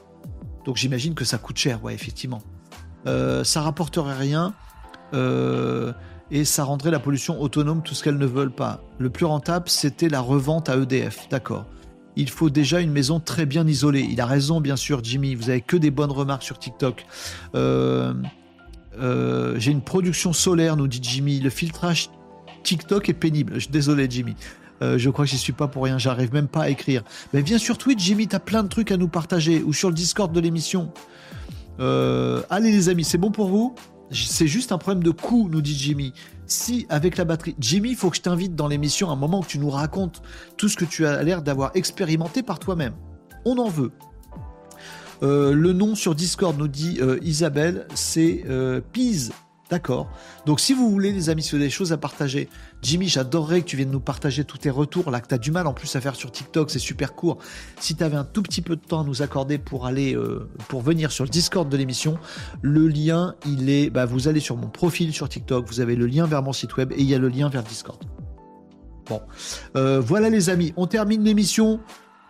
Donc 0.65 0.77
j'imagine 0.77 1.15
que 1.15 1.27
ça 1.27 1.37
coûte 1.37 1.59
cher, 1.59 1.85
ouais, 1.85 1.93
effectivement. 1.93 2.41
ça 3.05 3.61
rapporterait 3.61 4.17
rien. 4.17 4.55
Euh, 5.15 5.93
et 6.31 6.45
ça 6.45 6.65
rendrait 6.65 6.91
la 6.91 6.99
pollution 6.99 7.41
autonome 7.41 7.83
tout 7.83 7.95
ce 7.95 8.03
qu'elles 8.03 8.19
ne 8.19 8.27
veulent 8.27 8.51
pas. 8.51 8.83
Le 8.99 9.11
plus 9.11 9.27
rentable, 9.27 9.69
c'était 9.69 10.09
la 10.09 10.21
revente 10.21 10.69
à 10.69 10.77
EDF, 10.77 11.29
d'accord. 11.29 11.67
il 12.17 12.31
faut 12.31 12.51
déjà 12.51 12.81
une 12.81 12.93
maison 12.93 13.21
très 13.21 13.47
bien 13.47 13.67
isolée. 13.67 14.07
Il 14.09 14.21
a 14.21 14.27
raison, 14.27 14.61
bien 14.61 14.77
sûr, 14.77 15.03
Jimmy. 15.03 15.35
Vous 15.35 15.51
avez 15.51 15.61
que 15.61 15.77
des 15.77 15.91
bonnes 15.91 16.13
remarques 16.13 16.43
sur 16.43 16.59
TikTok. 16.59 17.05
Euh, 17.55 18.15
euh, 18.99 19.55
j'ai 19.59 19.73
une 19.73 19.83
production 19.83 20.33
solaire, 20.33 20.77
nous 20.77 20.89
dit 20.89 21.01
Jimmy. 21.03 21.41
Le 21.41 21.51
filtrage 21.51 22.11
TikTok 22.63 23.09
est 23.09 23.15
pénible. 23.15 23.59
Désolé, 23.71 24.07
Jimmy. 24.09 24.37
Euh, 24.83 24.99
je 24.99 25.11
crois 25.11 25.25
que 25.25 25.31
j'y 25.31 25.39
suis 25.39 25.53
pas 25.53 25.69
pour 25.69 25.85
rien. 25.85 25.99
J'arrive 25.99 26.33
même 26.33 26.49
pas 26.49 26.63
à 26.63 26.69
écrire. 26.69 27.03
Mais 27.33 27.43
viens 27.43 27.59
sur 27.59 27.79
Twitch, 27.79 28.03
Jimmy. 28.03 28.29
T'as 28.29 28.39
plein 28.39 28.63
de 28.63 28.69
trucs 28.69 28.93
à 28.93 28.97
nous 28.97 29.09
partager 29.09 29.63
ou 29.63 29.73
sur 29.73 29.89
le 29.89 29.95
Discord 29.95 30.33
de 30.33 30.41
l'émission. 30.41 30.93
allez, 31.79 32.71
les 32.71 32.89
amis, 32.89 33.05
c'est 33.05 33.19
bon 33.19 33.31
pour 33.31 33.49
vous? 33.49 33.75
C'est 34.11 34.47
juste 34.47 34.71
un 34.71 34.79
problème 34.79 35.03
de 35.03 35.11
coût, 35.11 35.49
nous 35.51 35.63
dit 35.63 35.75
Jimmy 35.75 36.13
si 36.47 36.87
avec 36.89 37.17
la 37.17 37.25
batterie, 37.25 37.55
Jimmy, 37.59 37.91
il 37.91 37.97
faut 37.97 38.11
que 38.11 38.17
je 38.17 38.23
t'invite 38.23 38.55
dans 38.55 38.69
l'émission 38.69 39.11
un 39.11 39.17
moment 39.17 39.41
où 39.41 39.45
tu 39.45 39.59
nous 39.59 39.71
racontes 39.71 40.23
tout 40.57 40.69
ce 40.69 40.77
que 40.77 40.85
tu 40.85 41.07
as 41.07 41.23
l'air 41.23 41.43
d'avoir 41.43 41.71
expérimenté 41.75 42.43
par 42.43 42.59
toi-même. 42.59 42.95
On 43.45 43.59
en 43.59 43.69
veut. 43.69 43.93
Euh, 45.23 45.53
le 45.55 45.73
nom 45.73 45.95
sur 45.95 46.15
Discord 46.15 46.59
nous 46.59 46.69
dit 46.69 46.99
euh, 47.01 47.19
Isabelle, 47.23 47.87
c'est 47.95 48.45
euh. 48.49 48.81
D'accord. 49.71 50.11
Donc 50.45 50.61
si 50.61 50.75
vous 50.75 50.91
voulez, 50.91 51.13
les 51.13 51.31
amis, 51.31 51.43
si 51.43 51.51
vous 51.51 51.57
avez 51.57 51.65
des 51.65 51.71
choses 51.71 51.93
à 51.93 51.97
partager, 51.97 52.49
Jimmy, 52.85 53.09
j'adorerais 53.09 53.63
que 53.63 53.67
tu 53.67 53.79
viennes 53.79 53.91
nous 53.91 53.99
partager 53.99 54.45
tous 54.45 54.59
tes 54.59 54.69
retours, 54.69 55.11
là 55.11 55.21
que 55.21 55.27
tu 55.27 55.35
as 55.35 55.39
du 55.39 55.51
mal 55.51 55.67
en 55.67 55.73
plus 55.73 55.97
à 55.97 56.03
faire 56.03 56.15
sur 56.15 56.31
TikTok, 56.31 56.71
c'est 56.71 56.79
super 56.79 57.15
court. 57.15 57.39
Si 57.81 57.97
tu 57.97 58.05
avais 58.05 58.19
un 58.19 58.25
tout 58.25 58.43
petit 58.43 58.61
peu 58.61 58.77
de 58.77 58.83
temps 58.83 59.01
à 59.01 59.05
nous 59.05 59.23
accorder 59.23 59.57
pour 59.57 59.87
aller, 59.87 60.15
euh, 60.15 60.51
pour 60.69 60.83
venir 60.83 61.11
sur 61.11 61.25
le 61.25 61.31
Discord 61.31 61.67
de 61.67 61.77
l'émission, 61.79 62.19
le 62.61 62.87
lien, 62.87 63.37
il 63.47 63.71
est, 63.71 63.89
bah, 63.89 64.05
vous 64.05 64.29
allez 64.29 64.41
sur 64.41 64.59
mon 64.59 64.69
profil 64.69 65.15
sur 65.15 65.31
TikTok, 65.31 65.67
vous 65.67 65.81
avez 65.81 65.97
le 65.97 66.07
lien 66.07 66.27
vers 66.27 66.43
mon 66.43 66.53
site 66.53 66.77
web 66.77 66.93
et 66.93 67.01
il 67.01 67.07
y 67.07 67.15
a 67.15 67.19
le 67.19 67.29
lien 67.29 67.49
vers 67.49 67.63
Discord. 67.63 67.99
Bon, 69.07 69.23
euh, 69.77 70.01
voilà 70.01 70.29
les 70.29 70.51
amis, 70.51 70.75
on 70.77 70.87
termine 70.87 71.25
l'émission. 71.25 71.81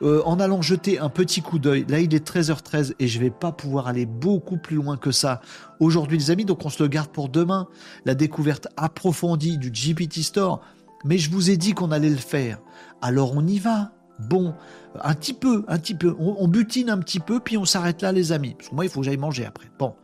Euh, 0.05 0.23
en 0.27 0.39
allant 0.39 0.61
jeter 0.61 0.99
un 0.99 1.09
petit 1.09 1.41
coup 1.41 1.59
d'œil, 1.59 1.87
là 1.89 1.99
il 1.99 2.15
est 2.15 2.27
13h13 2.27 2.95
et 2.99 3.09
je 3.09 3.19
vais 3.19 3.31
pas 3.31 3.53
pouvoir 3.53 3.87
aller 3.87 4.05
beaucoup 4.05 4.59
plus 4.59 4.77
loin 4.77 4.99
que 4.99 5.11
ça 5.11 5.41
aujourd'hui 5.81 6.19
les 6.19 6.31
amis, 6.31 6.45
donc 6.45 6.65
on 6.67 6.69
se 6.69 6.83
le 6.83 6.91
garde 6.91 7.09
pour 7.09 7.31
demain, 7.31 7.69
la 8.05 8.15
découverte 8.15 8.69
approfondie 8.77 9.57
du 9.57 9.71
GPT 9.71 10.23
Store, 10.23 10.61
mais 11.07 11.17
je 11.17 11.31
vous 11.31 11.51
ai 11.51 11.57
dit 11.57 11.73
qu'on 11.73 11.91
allait 11.91 12.11
le 12.11 12.17
faire, 12.17 12.59
alors 13.01 13.35
on 13.35 13.47
y 13.47 13.59
va. 13.59 13.93
Bon, 14.21 14.55
un 15.03 15.15
petit 15.15 15.35
peu, 15.35 15.65
un 15.67 15.77
petit 15.77 15.95
peu, 15.95 16.15
on, 16.21 16.47
butine 16.47 16.89
un 16.89 16.99
petit 16.99 17.19
peu, 17.19 17.41
puis 17.41 17.57
on 17.57 17.65
s'arrête 17.65 18.01
là 18.01 18.13
les 18.13 18.31
amis, 18.31 18.55
parce 18.57 18.69
que 18.69 18.75
moi 18.75 18.85
il 18.85 18.91
faut 18.91 19.01
que 19.01 19.07
j'aille 19.07 19.17
manger 19.17 19.45
après. 19.45 19.67
Bon, 19.79 19.95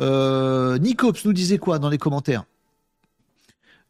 euh, 0.00 0.76
Nicops 0.78 1.24
nous 1.24 1.32
disait 1.32 1.58
quoi 1.58 1.78
dans 1.78 1.88
les 1.88 1.96
commentaires? 1.96 2.44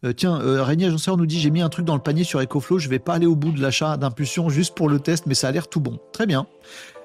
Euh, 0.04 0.12
tiens, 0.12 0.40
euh, 0.40 0.62
Régnier 0.62 0.86
Agenceur 0.86 1.16
nous 1.16 1.26
dit 1.26 1.40
j'ai 1.40 1.50
mis 1.50 1.62
un 1.62 1.68
truc 1.68 1.86
dans 1.86 1.94
le 1.94 2.02
panier 2.02 2.24
sur 2.24 2.40
EcoFlow, 2.40 2.78
je 2.78 2.88
vais 2.88 2.98
pas 2.98 3.14
aller 3.14 3.26
au 3.26 3.36
bout 3.36 3.52
de 3.52 3.60
l'achat 3.60 3.96
d'impulsion 3.96 4.48
juste 4.48 4.74
pour 4.74 4.88
le 4.88 5.00
test, 5.00 5.26
mais 5.26 5.34
ça 5.34 5.48
a 5.48 5.52
l'air 5.52 5.68
tout 5.68 5.80
bon. 5.80 5.98
Très 6.12 6.26
bien. 6.26 6.46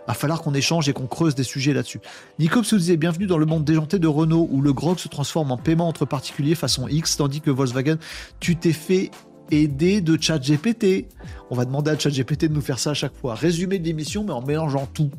Va 0.08 0.14
falloir 0.14 0.42
qu'on 0.42 0.54
échange 0.54 0.90
et 0.90 0.94
qu'on 0.94 1.08
creuse 1.08 1.36
des 1.36 1.44
sujets 1.44 1.74
là-dessus. 1.74 2.00
Nicops 2.40 2.72
nous 2.72 2.80
disait 2.80 2.98
bienvenue 2.98 3.28
dans 3.28 3.38
le 3.38 3.46
monde 3.46 3.64
déjanté 3.64 4.00
de 4.00 4.08
Renault 4.08 4.48
où 4.52 4.62
le 4.62 4.74
grog 4.74 4.98
se 4.98 5.08
transforme 5.08 5.52
en 5.52 5.58
paiement 5.58 5.88
entre 5.88 6.06
particuliers 6.06 6.56
façon 6.56 6.88
X, 6.88 7.18
tandis 7.18 7.42
que 7.42 7.52
Volkswagen, 7.52 7.98
tu 8.40 8.56
t'es 8.56 8.74
fait 8.74 9.12
aider 9.52 10.02
de 10.02 10.18
ChatGPT. 10.20 11.08
On 11.52 11.56
va 11.56 11.66
demander 11.66 11.92
à 11.92 11.98
ChatGPT 11.98 12.46
de 12.46 12.54
nous 12.54 12.62
faire 12.62 12.80
ça 12.80 12.92
à 12.92 12.94
chaque 12.96 13.16
fois. 13.16 13.36
Résumé 13.36 13.80
de 13.80 13.86
l'émission, 13.86 14.24
mais 14.24 14.34
en 14.34 14.42
mélangeant 14.42 14.88
tout. 14.88 15.12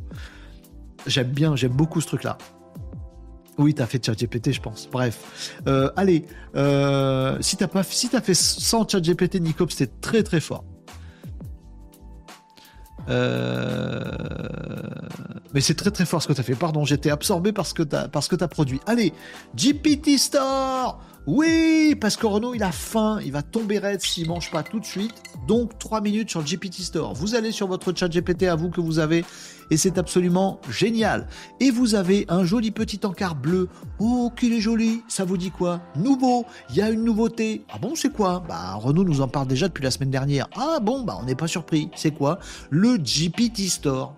J'aime 1.06 1.28
bien, 1.28 1.56
j'aime 1.56 1.72
beaucoup 1.72 2.00
ce 2.00 2.08
truc-là. 2.08 2.36
Oui, 3.60 3.74
t'as 3.74 3.84
fait 3.84 4.04
ChatGPT, 4.04 4.52
je 4.52 4.60
pense. 4.62 4.88
Bref. 4.90 5.52
Euh, 5.66 5.90
allez, 5.94 6.24
euh, 6.56 7.36
si 7.42 7.58
t'as 7.58 7.68
si 7.82 8.08
fait 8.22 8.32
sans 8.32 8.88
ChatGPT, 8.88 9.34
Nicops, 9.38 9.74
c'est 9.76 10.00
très 10.00 10.22
très 10.22 10.40
fort. 10.40 10.64
Euh, 13.10 14.00
mais 15.52 15.60
c'est 15.60 15.74
très 15.74 15.90
très 15.90 16.06
fort 16.06 16.22
ce 16.22 16.28
que 16.28 16.32
tu 16.32 16.40
as 16.40 16.42
fait. 16.42 16.54
Pardon, 16.54 16.86
j'étais 16.86 17.10
absorbé 17.10 17.52
que 17.74 17.82
tu 17.82 17.94
as, 17.94 18.08
parce 18.08 18.28
que 18.28 18.36
as 18.42 18.48
produit. 18.48 18.80
Allez, 18.86 19.12
GPT 19.54 20.16
Store 20.16 20.98
Oui, 21.26 21.94
parce 22.00 22.16
que 22.16 22.26
Renault, 22.26 22.54
il 22.54 22.62
a 22.62 22.72
faim, 22.72 23.20
il 23.24 23.32
va 23.32 23.42
tomber 23.42 23.78
raide 23.78 24.00
s'il 24.00 24.26
mange 24.26 24.50
pas 24.50 24.62
tout 24.62 24.80
de 24.80 24.84
suite. 24.84 25.14
Donc, 25.46 25.78
3 25.78 26.00
minutes 26.00 26.30
sur 26.30 26.42
GPT 26.42 26.80
Store. 26.80 27.14
Vous 27.14 27.34
allez 27.34 27.52
sur 27.52 27.66
votre 27.68 27.94
chat 27.94 28.08
GPT 28.08 28.44
à 28.44 28.54
vous 28.54 28.70
que 28.70 28.80
vous 28.80 28.98
avez 28.98 29.24
et 29.70 29.76
c'est 29.76 29.98
absolument 29.98 30.60
génial. 30.68 31.28
Et 31.60 31.70
vous 31.70 31.94
avez 31.94 32.26
un 32.28 32.44
joli 32.44 32.70
petit 32.70 33.00
encart 33.04 33.36
bleu. 33.36 33.68
Oh, 33.98 34.32
qu'il 34.36 34.52
est 34.52 34.60
joli 34.60 35.02
Ça 35.08 35.24
vous 35.24 35.36
dit 35.36 35.50
quoi? 35.50 35.80
Nouveau 35.96 36.44
Il 36.70 36.76
y 36.76 36.82
a 36.82 36.90
une 36.90 37.04
nouveauté. 37.04 37.64
Ah 37.72 37.78
bon, 37.78 37.94
c'est 37.94 38.12
quoi? 38.12 38.42
Bah, 38.48 38.74
Renault 38.74 39.04
nous 39.04 39.20
en 39.20 39.28
parle 39.28 39.46
déjà 39.46 39.68
depuis 39.68 39.84
la 39.84 39.90
semaine 39.90 40.10
dernière. 40.10 40.48
Ah 40.56 40.78
bon, 40.80 41.02
bah, 41.02 41.18
on 41.20 41.24
n'est 41.24 41.36
pas 41.36 41.46
surpris. 41.46 41.90
C'est 41.94 42.10
quoi? 42.10 42.38
Le 42.70 42.96
GPT 42.96 43.68
Store. 43.68 44.16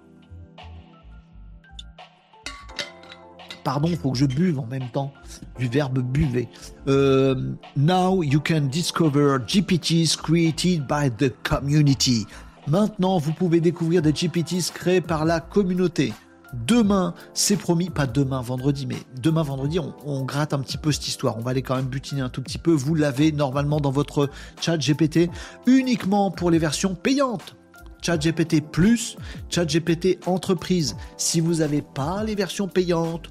Pardon, 3.64 3.88
faut 4.00 4.10
que 4.10 4.18
je 4.18 4.26
buve 4.26 4.58
en 4.58 4.66
même 4.66 4.88
temps 4.92 5.12
du 5.58 5.68
verbe 5.68 6.00
buver. 6.00 6.48
Euh, 6.88 7.34
now 7.76 8.22
you 8.22 8.40
can 8.40 8.62
discover 8.62 9.38
GPTs 9.46 10.16
created 10.16 10.86
by 10.86 11.10
the 11.10 11.32
community. 11.42 12.26
Maintenant, 12.66 13.18
vous 13.18 13.32
pouvez 13.32 13.60
découvrir 13.60 14.02
des 14.02 14.12
GPTs 14.12 14.72
créés 14.72 15.00
par 15.00 15.24
la 15.24 15.40
communauté. 15.40 16.12
Demain, 16.52 17.14
c'est 17.32 17.56
promis, 17.56 17.88
pas 17.88 18.06
demain 18.06 18.42
vendredi, 18.42 18.86
mais 18.86 18.98
demain 19.20 19.42
vendredi, 19.42 19.78
on, 19.78 20.24
gratte 20.24 20.52
un 20.52 20.58
petit 20.58 20.76
peu 20.76 20.92
cette 20.92 21.08
histoire. 21.08 21.38
On 21.38 21.40
va 21.40 21.52
aller 21.52 21.62
quand 21.62 21.76
même 21.76 21.86
butiner 21.86 22.20
un 22.20 22.28
tout 22.28 22.42
petit 22.42 22.58
peu. 22.58 22.72
Vous 22.72 22.94
l'avez 22.94 23.32
normalement 23.32 23.80
dans 23.80 23.90
votre 23.90 24.28
chat 24.60 24.76
GPT 24.76 25.30
uniquement 25.66 26.30
pour 26.30 26.50
les 26.50 26.58
versions 26.58 26.94
payantes. 26.94 27.56
Chat 28.02 28.18
GPT 28.18 28.60
Plus, 28.60 29.16
Chat 29.48 29.64
GPT 29.64 30.18
Entreprise. 30.26 30.96
Si 31.16 31.40
vous 31.40 31.56
n'avez 31.56 31.82
pas 31.82 32.22
les 32.22 32.34
versions 32.34 32.68
payantes, 32.68 33.30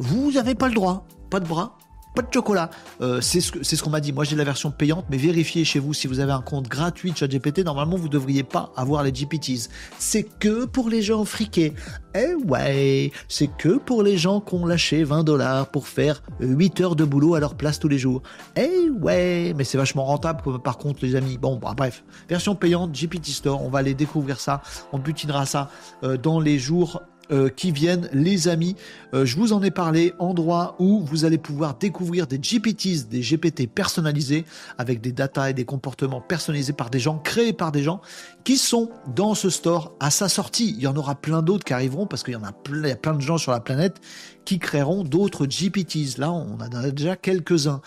vous 0.00 0.32
n'avez 0.32 0.54
pas 0.54 0.68
le 0.68 0.74
droit. 0.74 1.06
Pas 1.28 1.38
de 1.38 1.46
bras, 1.46 1.78
pas 2.14 2.22
de 2.22 2.32
chocolat. 2.32 2.70
Euh, 3.02 3.20
c'est 3.20 3.40
ce, 3.40 3.82
qu'on 3.82 3.90
m'a 3.90 4.00
dit. 4.00 4.12
Moi, 4.12 4.24
j'ai 4.24 4.34
la 4.34 4.42
version 4.42 4.72
payante, 4.72 5.04
mais 5.10 5.16
vérifiez 5.16 5.64
chez 5.64 5.78
vous 5.78 5.94
si 5.94 6.08
vous 6.08 6.18
avez 6.18 6.32
un 6.32 6.40
compte 6.40 6.68
gratuit 6.68 7.12
de 7.12 7.16
ChatGPT. 7.16 7.64
Normalement, 7.64 7.96
vous 7.96 8.08
ne 8.08 8.12
devriez 8.12 8.42
pas 8.42 8.72
avoir 8.76 9.04
les 9.04 9.12
GPTs. 9.14 9.68
C'est 9.98 10.24
que 10.24 10.64
pour 10.64 10.88
les 10.88 11.02
gens 11.02 11.24
friqués. 11.24 11.72
Eh 12.16 12.34
ouais, 12.34 13.12
c'est 13.28 13.46
que 13.46 13.78
pour 13.78 14.02
les 14.02 14.16
gens 14.16 14.40
qui 14.40 14.54
ont 14.54 14.66
lâché 14.66 15.04
20 15.04 15.22
dollars 15.22 15.70
pour 15.70 15.86
faire 15.86 16.22
8 16.40 16.80
heures 16.80 16.96
de 16.96 17.04
boulot 17.04 17.36
à 17.36 17.40
leur 17.40 17.54
place 17.54 17.78
tous 17.78 17.88
les 17.88 17.98
jours. 17.98 18.22
Eh 18.56 18.90
ouais, 18.90 19.54
mais 19.56 19.62
c'est 19.62 19.78
vachement 19.78 20.04
rentable 20.04 20.58
par 20.58 20.78
contre, 20.78 21.04
les 21.04 21.14
amis. 21.14 21.38
Bon, 21.38 21.56
bah, 21.56 21.74
bref, 21.76 22.02
version 22.28 22.56
payante, 22.56 22.92
GPT 22.92 23.28
Store. 23.28 23.62
On 23.62 23.70
va 23.70 23.78
aller 23.78 23.94
découvrir 23.94 24.40
ça. 24.40 24.62
On 24.92 24.98
butinera 24.98 25.46
ça 25.46 25.70
euh, 26.02 26.16
dans 26.16 26.40
les 26.40 26.58
jours 26.58 27.02
euh, 27.32 27.48
qui 27.48 27.70
viennent, 27.72 28.08
les 28.12 28.48
amis. 28.48 28.76
Euh, 29.14 29.24
je 29.24 29.36
vous 29.36 29.52
en 29.52 29.62
ai 29.62 29.70
parlé, 29.70 30.12
endroit 30.18 30.76
où 30.78 31.04
vous 31.04 31.24
allez 31.24 31.38
pouvoir 31.38 31.74
découvrir 31.74 32.26
des 32.26 32.38
GPTs, 32.38 33.08
des 33.08 33.20
GPT 33.20 33.68
personnalisés, 33.68 34.44
avec 34.78 35.00
des 35.00 35.12
data 35.12 35.50
et 35.50 35.54
des 35.54 35.64
comportements 35.64 36.20
personnalisés 36.20 36.72
par 36.72 36.90
des 36.90 36.98
gens, 36.98 37.18
créés 37.18 37.52
par 37.52 37.72
des 37.72 37.82
gens, 37.82 38.00
qui 38.44 38.56
sont 38.56 38.90
dans 39.14 39.34
ce 39.34 39.50
store 39.50 39.94
à 40.00 40.10
sa 40.10 40.28
sortie. 40.28 40.74
Il 40.76 40.82
y 40.82 40.86
en 40.86 40.96
aura 40.96 41.14
plein 41.14 41.42
d'autres 41.42 41.64
qui 41.64 41.72
arriveront, 41.72 42.06
parce 42.06 42.22
qu'il 42.22 42.34
y 42.34 42.36
en 42.36 42.44
a 42.44 42.52
plein, 42.52 42.90
a 42.90 42.96
plein 42.96 43.14
de 43.14 43.20
gens 43.20 43.38
sur 43.38 43.52
la 43.52 43.60
planète 43.60 44.00
qui 44.44 44.58
créeront 44.58 45.04
d'autres 45.04 45.46
GPTs. 45.46 46.18
Là, 46.18 46.32
on 46.32 46.54
en 46.54 46.60
a 46.60 46.90
déjà 46.90 47.16
quelques-uns. 47.16 47.80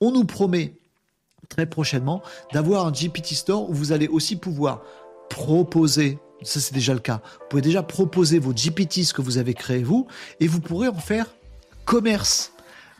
On 0.00 0.10
nous 0.12 0.24
promet 0.24 0.74
très 1.48 1.66
prochainement 1.66 2.22
d'avoir 2.52 2.86
un 2.86 2.92
GPT 2.92 3.34
Store 3.34 3.68
où 3.68 3.74
vous 3.74 3.92
allez 3.92 4.08
aussi 4.08 4.36
pouvoir 4.36 4.82
proposer 5.28 6.18
ça 6.42 6.60
c'est 6.60 6.74
déjà 6.74 6.94
le 6.94 7.00
cas. 7.00 7.20
Vous 7.40 7.46
pouvez 7.50 7.62
déjà 7.62 7.82
proposer 7.82 8.38
vos 8.38 8.52
GPTs 8.52 9.12
que 9.14 9.22
vous 9.22 9.38
avez 9.38 9.54
créés 9.54 9.82
vous, 9.82 10.06
et 10.40 10.46
vous 10.46 10.60
pourrez 10.60 10.88
en 10.88 10.94
faire 10.94 11.26
commerce. 11.84 12.52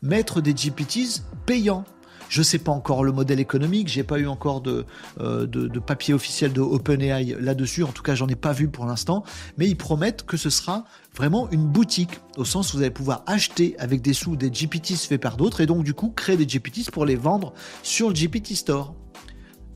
Mettre 0.02 0.40
des 0.40 0.54
GPTs 0.54 1.22
payants. 1.46 1.84
Je 2.30 2.40
ne 2.40 2.44
sais 2.44 2.58
pas 2.58 2.70
encore 2.70 3.02
le 3.02 3.10
modèle 3.10 3.40
économique, 3.40 3.88
j'ai 3.88 4.04
pas 4.04 4.20
eu 4.20 4.28
encore 4.28 4.60
de, 4.60 4.86
euh, 5.20 5.46
de, 5.46 5.80
papier 5.80 6.14
officiel 6.14 6.52
de 6.52 6.60
OpenAI 6.60 7.36
là-dessus, 7.40 7.82
en 7.82 7.90
tout 7.90 8.04
cas 8.04 8.14
j'en 8.14 8.28
ai 8.28 8.36
pas 8.36 8.52
vu 8.52 8.68
pour 8.68 8.86
l'instant, 8.86 9.24
mais 9.58 9.66
ils 9.66 9.76
promettent 9.76 10.24
que 10.24 10.36
ce 10.36 10.48
sera 10.48 10.84
vraiment 11.16 11.50
une 11.50 11.66
boutique, 11.66 12.20
au 12.36 12.44
sens 12.44 12.72
où 12.72 12.76
vous 12.76 12.82
allez 12.84 12.92
pouvoir 12.92 13.24
acheter 13.26 13.74
avec 13.80 14.00
des 14.00 14.12
sous 14.12 14.36
des 14.36 14.48
GPTs 14.48 15.08
faits 15.08 15.20
par 15.20 15.36
d'autres, 15.36 15.60
et 15.60 15.66
donc 15.66 15.82
du 15.82 15.92
coup 15.92 16.10
créer 16.10 16.36
des 16.36 16.46
GPTs 16.46 16.92
pour 16.92 17.04
les 17.04 17.16
vendre 17.16 17.52
sur 17.82 18.08
le 18.08 18.14
GPT 18.14 18.54
Store. 18.54 18.94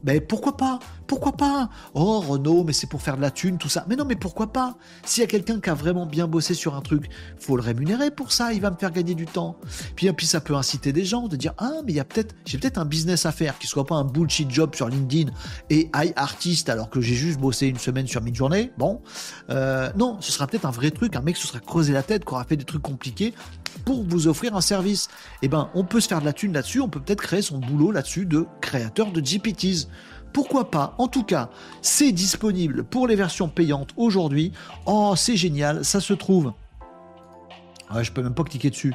Mais 0.04 0.20
pourquoi 0.20 0.56
pas? 0.56 0.78
Pourquoi 1.06 1.32
pas? 1.32 1.70
Oh 1.94 2.20
Renault, 2.20 2.64
mais 2.64 2.72
c'est 2.72 2.86
pour 2.86 3.02
faire 3.02 3.16
de 3.16 3.22
la 3.22 3.30
thune, 3.30 3.58
tout 3.58 3.68
ça. 3.68 3.84
Mais 3.88 3.96
non, 3.96 4.04
mais 4.04 4.16
pourquoi 4.16 4.52
pas? 4.52 4.76
S'il 5.04 5.22
y 5.22 5.24
a 5.24 5.26
quelqu'un 5.26 5.60
qui 5.60 5.70
a 5.70 5.74
vraiment 5.74 6.06
bien 6.06 6.26
bossé 6.26 6.54
sur 6.54 6.74
un 6.74 6.80
truc, 6.80 7.08
faut 7.38 7.56
le 7.56 7.62
rémunérer 7.62 8.10
pour 8.10 8.32
ça, 8.32 8.52
il 8.52 8.60
va 8.60 8.70
me 8.70 8.76
faire 8.76 8.90
gagner 8.90 9.14
du 9.14 9.26
temps. 9.26 9.56
Puis, 9.96 10.10
puis 10.12 10.26
ça 10.26 10.40
peut 10.40 10.54
inciter 10.54 10.92
des 10.92 11.04
gens 11.04 11.28
de 11.28 11.36
dire 11.36 11.54
Ah, 11.58 11.80
mais 11.84 11.92
il 11.92 11.96
y 11.96 12.00
a 12.00 12.04
peut-être, 12.04 12.34
j'ai 12.44 12.58
peut-être 12.58 12.78
un 12.78 12.84
business 12.84 13.26
à 13.26 13.32
faire 13.32 13.58
qui 13.58 13.66
soit 13.66 13.86
pas 13.86 13.96
un 13.96 14.04
bullshit 14.04 14.50
job 14.50 14.74
sur 14.74 14.88
LinkedIn 14.88 15.30
et 15.70 15.90
high 15.94 16.12
artiste 16.16 16.68
alors 16.68 16.90
que 16.90 17.00
j'ai 17.00 17.14
juste 17.14 17.38
bossé 17.38 17.66
une 17.66 17.78
semaine 17.78 18.06
sur 18.06 18.22
mid-journée. 18.22 18.72
Bon, 18.78 19.00
euh, 19.50 19.90
non, 19.96 20.18
ce 20.20 20.32
sera 20.32 20.46
peut-être 20.46 20.66
un 20.66 20.70
vrai 20.70 20.90
truc, 20.90 21.16
un 21.16 21.22
mec 21.22 21.36
se 21.36 21.46
sera 21.46 21.60
creusé 21.60 21.92
la 21.92 22.02
tête, 22.02 22.24
qui 22.24 22.32
aura 22.32 22.44
fait 22.44 22.56
des 22.56 22.64
trucs 22.64 22.82
compliqués 22.82 23.34
pour 23.84 24.04
vous 24.04 24.28
offrir 24.28 24.56
un 24.56 24.60
service. 24.60 25.08
Eh 25.42 25.48
ben, 25.48 25.70
on 25.74 25.84
peut 25.84 26.00
se 26.00 26.08
faire 26.08 26.20
de 26.20 26.24
la 26.24 26.32
thune 26.32 26.52
là-dessus, 26.52 26.80
on 26.80 26.88
peut 26.88 27.00
peut-être 27.00 27.22
créer 27.22 27.42
son 27.42 27.58
boulot 27.58 27.90
là-dessus 27.90 28.26
de 28.26 28.46
créateur 28.60 29.12
de 29.12 29.20
GPTs. 29.20 29.88
pourquoi 30.32 30.70
pas? 30.70 30.94
En 30.98 31.08
tout 31.08 31.22
cas, 31.22 31.50
c'est 31.82 32.12
disponible 32.12 32.84
pour 32.84 33.06
les 33.06 33.16
versions 33.16 33.48
payantes 33.48 33.90
aujourd'hui. 33.96 34.52
Oh, 34.86 35.14
c'est 35.16 35.36
génial, 35.36 35.84
ça 35.84 36.00
se 36.00 36.12
trouve. 36.12 36.52
Ouais, 37.94 38.02
je 38.02 38.12
peux 38.12 38.22
même 38.22 38.34
pas 38.34 38.44
cliquer 38.44 38.70
dessus. 38.70 38.94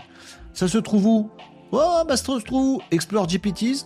Ça 0.54 0.68
se 0.68 0.78
trouve 0.78 1.06
où? 1.06 1.30
Oh, 1.72 2.02
bah, 2.08 2.18
ça 2.18 2.26
se 2.26 2.46
trouve 2.46 2.82
Explore 2.92 3.28
GPTs. 3.28 3.86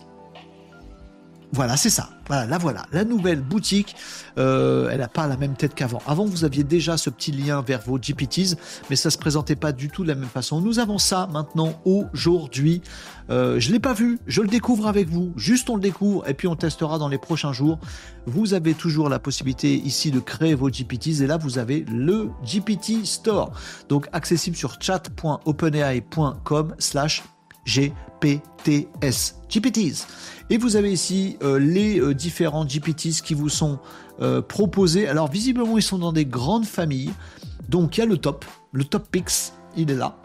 Voilà, 1.54 1.76
c'est 1.76 1.90
ça. 1.90 2.08
Voilà, 2.26 2.46
la 2.46 2.58
voilà. 2.58 2.82
La 2.90 3.04
nouvelle 3.04 3.40
boutique, 3.40 3.94
euh, 4.38 4.88
elle 4.90 4.98
n'a 4.98 5.06
pas 5.06 5.28
la 5.28 5.36
même 5.36 5.54
tête 5.54 5.72
qu'avant. 5.72 6.02
Avant, 6.04 6.24
vous 6.24 6.44
aviez 6.44 6.64
déjà 6.64 6.96
ce 6.96 7.10
petit 7.10 7.30
lien 7.30 7.62
vers 7.62 7.80
vos 7.80 7.96
GPTs, 7.96 8.56
mais 8.90 8.96
ça 8.96 9.10
se 9.10 9.18
présentait 9.18 9.54
pas 9.54 9.70
du 9.70 9.88
tout 9.88 10.02
de 10.02 10.08
la 10.08 10.16
même 10.16 10.28
façon. 10.28 10.60
Nous 10.60 10.80
avons 10.80 10.98
ça 10.98 11.28
maintenant 11.32 11.80
aujourd'hui. 11.84 12.82
Euh, 13.30 13.60
je 13.60 13.70
l'ai 13.70 13.78
pas 13.78 13.92
vu, 13.92 14.18
je 14.26 14.42
le 14.42 14.48
découvre 14.48 14.88
avec 14.88 15.08
vous. 15.08 15.32
Juste 15.36 15.70
on 15.70 15.76
le 15.76 15.80
découvre 15.80 16.28
et 16.28 16.34
puis 16.34 16.48
on 16.48 16.56
testera 16.56 16.98
dans 16.98 17.06
les 17.08 17.18
prochains 17.18 17.52
jours. 17.52 17.78
Vous 18.26 18.52
avez 18.52 18.74
toujours 18.74 19.08
la 19.08 19.20
possibilité 19.20 19.76
ici 19.76 20.10
de 20.10 20.18
créer 20.18 20.56
vos 20.56 20.70
GPTs 20.70 21.22
et 21.22 21.28
là 21.28 21.36
vous 21.36 21.58
avez 21.58 21.84
le 21.88 22.30
GPT 22.44 23.04
Store. 23.04 23.52
Donc 23.88 24.08
accessible 24.12 24.56
sur 24.56 24.76
chat.openai.com 24.80 26.74
slash 26.80 27.22
GPTS. 27.64 29.36
GPTs. 29.48 30.06
Et 30.50 30.58
vous 30.58 30.76
avez 30.76 30.92
ici 30.92 31.38
euh, 31.42 31.58
les 31.58 31.98
euh, 31.98 32.14
différents 32.14 32.66
GPTs 32.66 33.22
qui 33.24 33.34
vous 33.34 33.48
sont 33.48 33.78
euh, 34.20 34.42
proposés. 34.42 35.08
Alors 35.08 35.30
visiblement, 35.30 35.78
ils 35.78 35.82
sont 35.82 35.98
dans 35.98 36.12
des 36.12 36.26
grandes 36.26 36.66
familles. 36.66 37.12
Donc 37.68 37.96
il 37.96 38.00
y 38.00 38.02
a 38.02 38.06
le 38.06 38.18
top, 38.18 38.44
le 38.72 38.84
top 38.84 39.08
Pix, 39.10 39.54
il 39.76 39.90
est 39.90 39.96
là. 39.96 40.16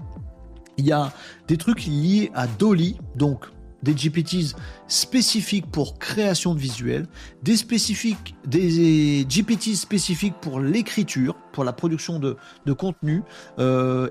Il 0.78 0.86
y 0.86 0.92
a 0.92 1.14
des 1.48 1.58
trucs 1.58 1.86
liés 1.86 2.32
à 2.34 2.48
Dolly, 2.48 2.98
donc 3.16 3.46
des 3.82 3.96
GPTs 3.96 4.56
spécifiques 4.88 5.72
pour 5.72 6.00
création 6.00 6.54
de 6.54 6.60
visuels, 6.60 7.08
des 7.44 7.56
spécifiques, 7.56 8.36
des 8.46 9.26
GPTs 9.26 9.76
spécifiques 9.76 10.36
pour 10.42 10.60
l'écriture, 10.60 11.36
pour 11.54 11.64
la 11.64 11.72
production 11.72 12.20
de, 12.20 12.36
de 12.66 12.74
contenu 12.74 13.24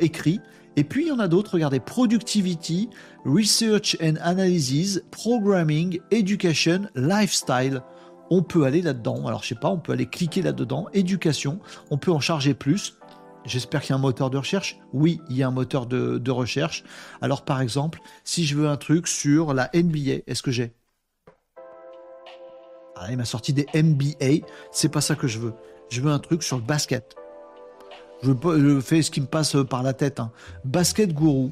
écrit, 0.00 0.40
et 0.78 0.84
puis 0.84 1.06
il 1.06 1.08
y 1.08 1.10
en 1.10 1.18
a 1.18 1.26
d'autres, 1.26 1.54
regardez, 1.54 1.80
Productivity, 1.80 2.88
Research 3.24 3.96
and 4.00 4.14
Analysis, 4.20 5.00
Programming, 5.10 5.98
Education, 6.12 6.82
Lifestyle. 6.94 7.82
On 8.30 8.44
peut 8.44 8.62
aller 8.62 8.80
là-dedans. 8.80 9.26
Alors 9.26 9.42
je 9.42 9.48
sais 9.48 9.54
pas, 9.56 9.70
on 9.70 9.78
peut 9.78 9.90
aller 9.90 10.06
cliquer 10.06 10.40
là-dedans. 10.40 10.86
Éducation, 10.92 11.58
on 11.90 11.98
peut 11.98 12.12
en 12.12 12.20
charger 12.20 12.54
plus. 12.54 12.96
J'espère 13.44 13.80
qu'il 13.80 13.90
y 13.90 13.92
a 13.94 13.96
un 13.96 14.00
moteur 14.00 14.30
de 14.30 14.38
recherche. 14.38 14.78
Oui, 14.92 15.20
il 15.28 15.36
y 15.36 15.42
a 15.42 15.48
un 15.48 15.50
moteur 15.50 15.86
de, 15.86 16.30
recherche. 16.30 16.84
Alors 17.20 17.44
par 17.44 17.60
exemple, 17.60 17.98
si 18.22 18.46
je 18.46 18.54
veux 18.54 18.68
un 18.68 18.76
truc 18.76 19.08
sur 19.08 19.54
la 19.54 19.70
NBA, 19.74 20.22
est-ce 20.28 20.44
que 20.44 20.52
j'ai? 20.52 20.74
Ah, 22.94 23.08
Il 23.10 23.16
m'a 23.16 23.24
sorti 23.24 23.52
des 23.52 23.66
MBA. 23.74 24.46
C'est 24.70 24.92
pas 24.92 25.00
ça 25.00 25.16
que 25.16 25.26
je 25.26 25.40
veux. 25.40 25.54
Je 25.90 26.00
veux 26.00 26.12
un 26.12 26.20
truc 26.20 26.44
sur 26.44 26.56
le 26.56 26.62
basket. 26.62 27.16
Je, 28.22 28.80
fais 28.80 29.02
ce 29.02 29.10
qui 29.10 29.20
me 29.20 29.26
passe 29.26 29.56
par 29.68 29.82
la 29.82 29.92
tête. 29.92 30.20
Hein. 30.20 30.30
Basket 30.64 31.14
Guru 31.14 31.50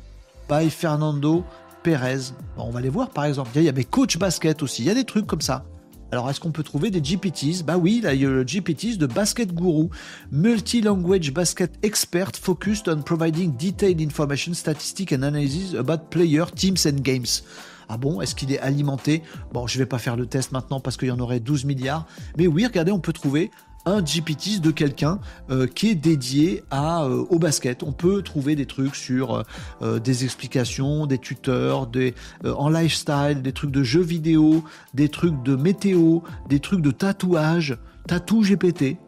by 0.49 0.71
Fernando 0.71 1.45
Perez. 1.83 2.33
on 2.57 2.71
va 2.71 2.81
les 2.81 2.89
voir 2.89 3.11
par 3.11 3.25
exemple. 3.25 3.51
Il 3.55 3.63
y 3.63 3.69
avait 3.69 3.85
Coach 3.85 4.19
Basket 4.19 4.63
aussi. 4.63 4.83
Il 4.83 4.87
y 4.87 4.91
a 4.91 4.95
des 4.95 5.05
trucs 5.05 5.27
comme 5.27 5.41
ça. 5.41 5.65
Alors, 6.13 6.31
est-ce 6.31 6.39
qu'on 6.39 6.53
peut 6.53 6.63
trouver 6.63 6.91
des 6.91 7.03
GPTs 7.03 7.65
Bah 7.65 7.77
oui, 7.79 8.01
là, 8.01 8.15
il 8.15 8.23
y 8.23 8.27
a 8.27 8.29
le 8.29 8.45
GPTs 8.45 8.97
de 8.97 9.07
Basket 9.07 9.53
Guru, 9.53 9.89
Multi-Language 10.31 11.33
Basket 11.33 11.73
Expert 11.83 12.31
focused 12.41 12.89
on 12.89 13.03
providing 13.03 13.57
detailed 13.57 14.01
information, 14.01 14.55
statistics 14.55 15.13
and 15.13 15.23
analysis 15.23 15.75
about 15.75 16.09
player, 16.11 16.45
teams 16.55 16.87
and 16.87 17.03
games. 17.03 17.43
Ah 17.89 17.97
bon, 17.97 18.21
est-ce 18.21 18.35
qu'il 18.35 18.53
est 18.53 18.59
alimenté? 18.61 19.23
Bon, 19.53 19.67
je 19.67 19.79
vais 19.79 19.87
pas 19.87 19.99
faire 19.99 20.17
le 20.17 20.27
test 20.27 20.53
maintenant 20.53 20.81
parce 20.81 20.97
qu'il 20.97 21.09
y 21.09 21.13
en 21.13 21.19
aurait 21.19 21.41
12 21.41 21.65
milliards. 21.65 22.07
Mais 22.37 22.47
oui, 22.47 22.65
regardez, 22.65 22.93
on 22.93 23.01
peut 23.01 23.13
trouver 23.13 23.51
un 23.87 24.03
GPT 24.03 24.61
de 24.61 24.73
quelqu'un 24.73 25.21
euh, 25.49 25.67
qui 25.67 25.91
est 25.91 25.95
dédié 25.95 26.65
à, 26.71 27.05
euh, 27.05 27.25
au 27.31 27.39
basket. 27.39 27.85
On 27.85 27.93
peut 27.93 28.21
trouver 28.21 28.57
des 28.57 28.67
trucs 28.67 28.97
sur 28.97 29.45
euh, 29.81 30.01
des 30.01 30.25
explications, 30.25 31.07
des 31.07 31.19
tuteurs, 31.19 31.87
des, 31.87 32.15
en 32.45 32.69
lifestyle, 32.69 33.41
des 33.43 33.53
trucs 33.53 33.71
de 33.71 33.85
jeux 33.85 34.03
vidéo, 34.03 34.65
des 34.93 35.09
trucs 35.09 35.41
de 35.45 35.55
météo, 35.55 36.21
des 36.49 36.59
trucs 36.59 36.83
de 36.83 36.91
tatouage, 36.91 37.79
tatou 38.09 38.43
GPT. 38.43 38.99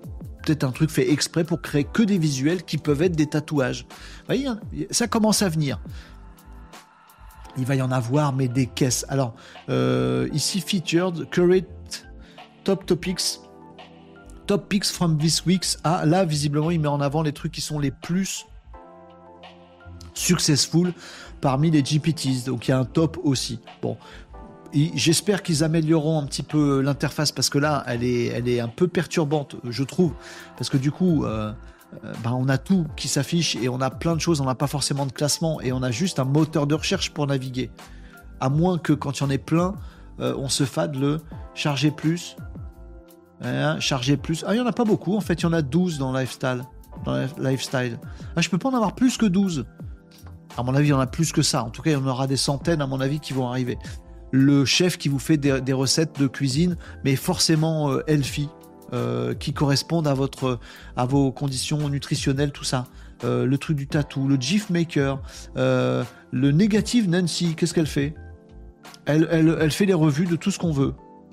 Peut-être 0.45 0.65
un 0.65 0.71
truc 0.71 0.91
fait 0.91 1.11
exprès 1.11 1.45
pour 1.45 1.61
créer 1.61 1.85
que 1.85 2.03
des 2.03 2.17
visuels 2.17 2.63
qui 2.63 2.79
peuvent 2.79 3.03
être 3.03 3.17
des 3.17 3.27
tatouages. 3.27 3.85
Vous 3.91 4.27
voyez, 4.27 4.47
hein, 4.47 4.61
ça 4.91 5.09
commence 5.09 5.43
à 5.43 5.49
venir. 5.49 5.81
Il 7.59 7.67
va 7.67 7.75
y 7.75 7.83
en 7.83 7.91
avoir, 7.91 8.33
mais 8.33 8.47
des 8.47 8.67
caisses. 8.67 9.05
Alors, 9.09 9.35
ici, 10.33 10.61
featured, 10.61 11.29
curate, 11.31 11.67
top 12.63 12.87
topics, 12.87 13.41
Top 14.49 14.71
Picks 14.71 14.91
from 14.91 15.19
this 15.19 15.45
week. 15.45 15.63
Ah, 15.85 16.07
là, 16.07 16.25
visiblement, 16.25 16.71
il 16.71 16.81
met 16.81 16.89
en 16.89 17.03
avant 17.03 17.21
les 17.21 17.33
trucs 17.33 17.53
qui 17.53 17.61
sont 17.61 17.79
les 17.79 17.91
plus 17.91 18.47
successful 20.15 20.95
parmi 21.43 21.71
les 21.71 21.83
GPTs. 21.83 22.47
Donc, 22.47 22.67
il 22.67 22.71
y 22.71 22.75
a 22.75 22.79
un 22.79 22.87
top 22.87 23.19
aussi. 23.23 23.61
Bon. 23.83 23.99
J'espère 24.73 25.43
qu'ils 25.43 25.65
amélioreront 25.65 26.19
un 26.19 26.25
petit 26.25 26.43
peu 26.43 26.81
l'interface 26.81 27.31
parce 27.31 27.51
que 27.51 27.59
là, 27.59 27.85
elle 27.87 28.03
est, 28.03 28.27
elle 28.29 28.49
est 28.49 28.61
un 28.61 28.69
peu 28.69 28.89
perturbante, 28.89 29.57
je 29.69 29.83
trouve. 29.83 30.15
Parce 30.57 30.71
que 30.71 30.79
du 30.79 30.91
coup, 30.91 31.27
euh, 31.27 31.53
euh, 32.05 32.13
ben, 32.25 32.33
on 32.33 32.49
a 32.49 32.57
tout 32.57 32.87
qui 32.97 33.09
s'affiche 33.09 33.55
et 33.57 33.69
on 33.69 33.83
a 33.83 33.91
plein 33.91 34.17
de 34.17 34.21
choses. 34.21 34.41
On 34.41 34.47
n'a 34.47 34.55
pas 34.55 34.67
forcément 34.67 35.05
de 35.05 35.13
classement 35.13 35.61
et 35.61 35.73
on 35.73 35.83
a 35.83 35.91
juste 35.91 36.19
un 36.21 36.25
moteur 36.25 36.67
de 36.67 36.75
recherche 36.75 37.11
pour 37.11 37.27
naviguer. 37.27 37.71
À 38.41 38.49
moins 38.49 38.79
que 38.79 38.95
quand 38.95 39.21
il 39.21 39.25
y 39.25 39.27
en 39.27 39.31
ait 39.31 39.37
plein, 39.37 39.75
euh, 40.21 40.35
on 40.39 40.49
se 40.49 40.65
fade 40.65 40.97
le 40.97 41.21
charger 41.55 41.91
plus, 41.91 42.37
Hein, 43.41 43.79
charger 43.79 44.17
plus. 44.17 44.45
Ah, 44.47 44.55
il 44.55 44.57
n'y 44.57 44.63
en 44.63 44.67
a 44.67 44.73
pas 44.73 44.85
beaucoup. 44.85 45.17
En 45.17 45.21
fait, 45.21 45.35
il 45.35 45.43
y 45.45 45.47
en 45.47 45.53
a 45.53 45.63
12 45.63 45.99
dans 45.99 46.13
Lifestyle. 46.13 46.63
Dans 47.05 47.27
Lifestyle. 47.39 47.99
Ah, 48.37 48.41
je 48.41 48.49
peux 48.49 48.59
pas 48.59 48.69
en 48.69 48.75
avoir 48.75 48.95
plus 48.95 49.17
que 49.17 49.27
12. 49.27 49.65
À 50.57 50.63
mon 50.65 50.75
avis, 50.75 50.89
il 50.89 50.91
y 50.91 50.95
en 50.95 51.01
a 51.01 51.07
plus 51.07 51.33
que 51.33 51.43
ça. 51.43 51.63
En 51.63 51.71
tout 51.71 51.83
cas, 51.83 51.91
il 51.91 51.95
y 51.95 51.97
en 51.97 52.07
aura 52.07 52.27
des 52.27 52.37
centaines, 52.37 52.81
à 52.81 52.87
mon 52.87 53.01
avis, 53.01 53.21
qui 53.21 53.33
vont 53.33 53.47
arriver. 53.47 53.79
Le 54.33 54.65
chef 54.65 54.99
qui 54.99 55.09
vous 55.09 55.21
fait 55.21 55.37
des, 55.37 55.73
recettes 55.73 56.19
de 56.19 56.27
cuisine, 56.27 56.77
mais 57.05 57.15
forcément 57.15 57.91
euh, 57.91 58.03
healthy, 58.09 58.49
euh, 58.93 59.35
qui 59.35 59.53
correspondent 59.53 60.09
à, 60.09 60.15
votre, 60.15 60.59
à 60.97 61.07
vos 61.07 61.31
conditions 61.31 61.89
nutritionnelles, 61.89 62.51
tout 62.51 62.65
ça. 62.65 62.87
Euh, 63.25 63.47
le 63.47 63.59
truc 63.59 63.77
du 63.77 63.87
tatou, 63.87 64.27
le 64.27 64.37
GIF 64.37 64.71
Maker, 64.71 65.21
le 65.55 66.05
négatif 66.51 67.07
Nancy, 67.07 67.55
qu'est-ce 67.55 67.73
qu'elle 67.73 67.87
fait? 67.87 68.15
Elle, 69.07 69.29
elle, 69.31 69.57
elle 69.61 69.71
fait 69.71 69.87
les 69.87 69.95
revues 69.95 70.27
de 70.27 70.37
tout 70.37 70.51
ce 70.51 70.59
qu'on 70.59 70.73
veut. 70.73 70.93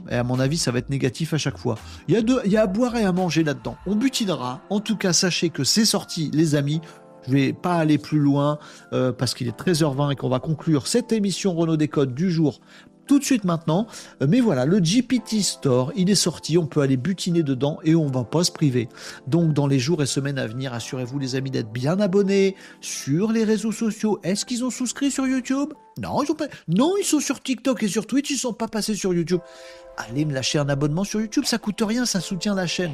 Et 0.09 0.15
à 0.15 0.23
mon 0.23 0.39
avis, 0.39 0.57
ça 0.57 0.71
va 0.71 0.79
être 0.79 0.89
négatif 0.89 1.33
à 1.33 1.37
chaque 1.37 1.57
fois. 1.57 1.77
Il 2.07 2.15
y 2.15 2.17
a, 2.17 2.21
il 2.45 2.51
y 2.51 2.57
a 2.57 2.63
à 2.63 2.67
boire 2.67 2.95
et 2.95 3.03
à 3.03 3.11
manger 3.11 3.43
là-dedans. 3.43 3.77
On 3.85 3.95
butinera. 3.95 4.61
En 4.69 4.79
tout 4.79 4.97
cas, 4.97 5.13
sachez 5.13 5.49
que 5.49 5.63
c'est 5.63 5.85
sorti, 5.85 6.29
les 6.33 6.55
amis. 6.55 6.81
Je 7.27 7.31
vais 7.31 7.53
pas 7.53 7.73
aller 7.75 7.97
plus 7.97 8.19
loin 8.19 8.59
euh, 8.93 9.11
parce 9.11 9.33
qu'il 9.33 9.47
est 9.47 9.59
13h20 9.59 10.13
et 10.13 10.15
qu'on 10.15 10.29
va 10.29 10.39
conclure 10.39 10.85
cette 10.85 11.11
émission 11.11 11.55
Renault 11.55 11.77
Décode 11.77 12.13
du 12.13 12.29
jour 12.29 12.59
tout 13.07 13.19
de 13.19 13.23
suite 13.23 13.43
maintenant. 13.43 13.87
Euh, 14.21 14.27
mais 14.27 14.39
voilà, 14.39 14.65
le 14.65 14.79
GPT 14.79 15.41
Store, 15.41 15.91
il 15.95 16.09
est 16.09 16.15
sorti, 16.15 16.57
on 16.57 16.65
peut 16.65 16.81
aller 16.81 16.97
butiner 16.97 17.43
dedans 17.43 17.79
et 17.83 17.95
on 17.95 18.07
va 18.07 18.23
pas 18.23 18.43
se 18.43 18.51
priver. 18.51 18.89
Donc 19.27 19.53
dans 19.53 19.67
les 19.67 19.79
jours 19.79 20.01
et 20.01 20.05
semaines 20.05 20.39
à 20.39 20.47
venir, 20.47 20.73
assurez-vous 20.73 21.19
les 21.19 21.35
amis 21.35 21.51
d'être 21.51 21.71
bien 21.71 21.99
abonnés 21.99 22.55
sur 22.81 23.31
les 23.31 23.43
réseaux 23.43 23.71
sociaux. 23.71 24.19
Est-ce 24.23 24.45
qu'ils 24.45 24.63
ont 24.63 24.69
souscrit 24.71 25.11
sur 25.11 25.27
YouTube? 25.27 25.73
Non, 25.97 26.23
ils. 26.23 26.35
Non, 26.67 26.93
ils 26.99 27.05
sont 27.05 27.19
sur 27.19 27.41
TikTok 27.41 27.83
et 27.83 27.87
sur 27.87 28.05
Twitch, 28.05 28.29
ils 28.29 28.37
sont 28.37 28.53
pas 28.53 28.67
passés 28.67 28.95
sur 28.95 29.13
YouTube. 29.13 29.39
Allez 29.97 30.25
me 30.25 30.33
lâcher 30.33 30.59
un 30.59 30.69
abonnement 30.69 31.03
sur 31.03 31.21
YouTube, 31.21 31.45
ça 31.45 31.57
coûte 31.57 31.81
rien, 31.81 32.05
ça 32.05 32.19
soutient 32.19 32.55
la 32.55 32.67
chaîne 32.67 32.93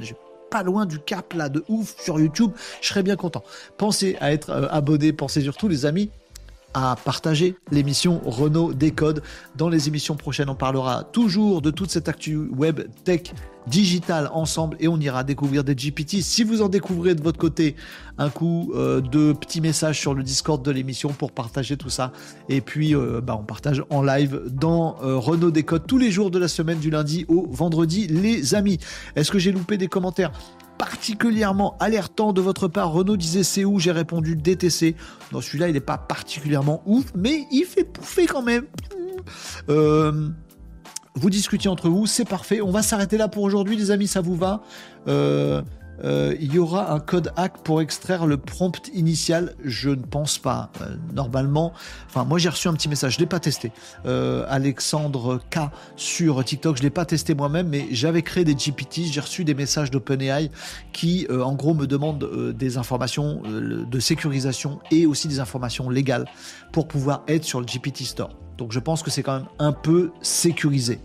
pas 0.51 0.61
loin 0.61 0.85
du 0.85 0.99
cap 0.99 1.33
là 1.33 1.49
de 1.49 1.63
ouf 1.69 1.95
sur 1.99 2.19
YouTube, 2.19 2.51
je 2.81 2.89
serais 2.89 3.01
bien 3.01 3.15
content. 3.15 3.41
Pensez 3.77 4.17
à 4.19 4.33
être 4.33 4.51
euh, 4.51 4.67
abonné, 4.69 5.13
pensez 5.13 5.41
surtout 5.41 5.67
les 5.67 5.85
amis 5.85 6.11
à 6.73 6.95
partager 7.03 7.55
l'émission 7.71 8.21
Renault 8.25 8.73
Décode. 8.73 9.23
Dans 9.55 9.69
les 9.69 9.87
émissions 9.87 10.15
prochaines, 10.15 10.49
on 10.49 10.55
parlera 10.55 11.03
toujours 11.03 11.61
de 11.61 11.71
toute 11.71 11.91
cette 11.91 12.09
actu 12.09 12.37
web 12.37 12.81
tech 13.03 13.33
digital 13.67 14.29
ensemble 14.33 14.77
et 14.79 14.87
on 14.87 14.99
ira 14.99 15.23
découvrir 15.23 15.63
des 15.63 15.75
GPT. 15.75 16.21
Si 16.21 16.43
vous 16.43 16.61
en 16.61 16.69
découvrez 16.69 17.15
de 17.15 17.21
votre 17.21 17.37
côté, 17.37 17.75
un 18.17 18.29
coup 18.29 18.71
euh, 18.75 19.01
de 19.01 19.33
petits 19.33 19.61
messages 19.61 19.99
sur 19.99 20.13
le 20.13 20.23
Discord 20.23 20.63
de 20.63 20.71
l'émission 20.71 21.09
pour 21.09 21.31
partager 21.31 21.77
tout 21.77 21.89
ça. 21.89 22.11
Et 22.49 22.61
puis, 22.61 22.95
euh, 22.95 23.21
bah, 23.21 23.37
on 23.39 23.43
partage 23.43 23.83
en 23.89 24.01
live 24.01 24.41
dans 24.47 24.97
euh, 25.03 25.17
Renault 25.17 25.51
Décode 25.51 25.85
tous 25.87 25.97
les 25.97 26.11
jours 26.11 26.31
de 26.31 26.39
la 26.39 26.47
semaine 26.47 26.79
du 26.79 26.89
lundi 26.89 27.25
au 27.27 27.47
vendredi, 27.49 28.07
les 28.07 28.55
amis. 28.55 28.79
Est-ce 29.15 29.31
que 29.31 29.39
j'ai 29.39 29.51
loupé 29.51 29.77
des 29.77 29.87
commentaires? 29.87 30.31
Particulièrement 30.81 31.77
alertant 31.79 32.33
de 32.33 32.41
votre 32.41 32.67
part. 32.67 32.91
Renault 32.91 33.15
disait 33.15 33.43
c'est 33.43 33.63
où? 33.63 33.77
J'ai 33.77 33.91
répondu 33.91 34.35
DTC. 34.35 34.95
Non, 35.31 35.39
celui-là, 35.39 35.67
il 35.67 35.73
n'est 35.73 35.79
pas 35.79 35.99
particulièrement 35.99 36.81
ouf, 36.87 37.05
mais 37.15 37.45
il 37.51 37.65
fait 37.65 37.83
pouffer 37.83 38.25
quand 38.25 38.41
même. 38.41 38.65
Euh, 39.69 40.29
vous 41.13 41.29
discutiez 41.29 41.69
entre 41.69 41.87
vous, 41.87 42.07
c'est 42.07 42.25
parfait. 42.25 42.61
On 42.61 42.71
va 42.71 42.81
s'arrêter 42.81 43.17
là 43.17 43.27
pour 43.27 43.43
aujourd'hui, 43.43 43.75
les 43.75 43.91
amis, 43.91 44.07
ça 44.07 44.21
vous 44.21 44.35
va? 44.35 44.63
Euh, 45.07 45.61
Euh, 46.03 46.35
il 46.39 46.53
y 46.53 46.59
aura 46.59 46.91
un 46.91 46.99
code 46.99 47.31
hack 47.35 47.59
pour 47.63 47.81
extraire 47.81 48.25
le 48.25 48.37
prompt 48.37 48.89
initial 48.93 49.55
Je 49.63 49.89
ne 49.89 50.03
pense 50.03 50.37
pas. 50.37 50.71
Euh, 50.81 50.95
normalement, 51.13 51.73
enfin, 52.07 52.23
moi 52.23 52.39
j'ai 52.39 52.49
reçu 52.49 52.67
un 52.67 52.73
petit 52.73 52.89
message, 52.89 53.15
je 53.15 53.19
l'ai 53.19 53.25
pas 53.25 53.39
testé. 53.39 53.71
Euh, 54.05 54.45
Alexandre 54.49 55.39
K 55.49 55.59
sur 55.95 56.43
TikTok, 56.43 56.77
je 56.77 56.83
l'ai 56.83 56.89
pas 56.89 57.05
testé 57.05 57.35
moi-même, 57.35 57.67
mais 57.69 57.87
j'avais 57.91 58.21
créé 58.21 58.43
des 58.43 58.55
GPT, 58.55 59.03
j'ai 59.11 59.21
reçu 59.21 59.43
des 59.43 59.53
messages 59.53 59.91
d'OpenAI 59.91 60.51
qui, 60.91 61.27
en 61.29 61.53
gros, 61.53 61.73
me 61.73 61.87
demandent 61.87 62.53
des 62.53 62.77
informations 62.77 63.41
de 63.43 63.99
sécurisation 63.99 64.79
et 64.91 65.05
aussi 65.05 65.27
des 65.27 65.39
informations 65.39 65.89
légales 65.89 66.25
pour 66.71 66.87
pouvoir 66.87 67.23
être 67.27 67.43
sur 67.43 67.59
le 67.59 67.65
GPT 67.65 68.03
Store. 68.03 68.40
Donc 68.61 68.73
je 68.73 68.79
pense 68.79 69.01
que 69.01 69.09
c'est 69.09 69.23
quand 69.23 69.39
même 69.39 69.47
un 69.57 69.71
peu 69.71 70.11
sécurisé. 70.21 70.99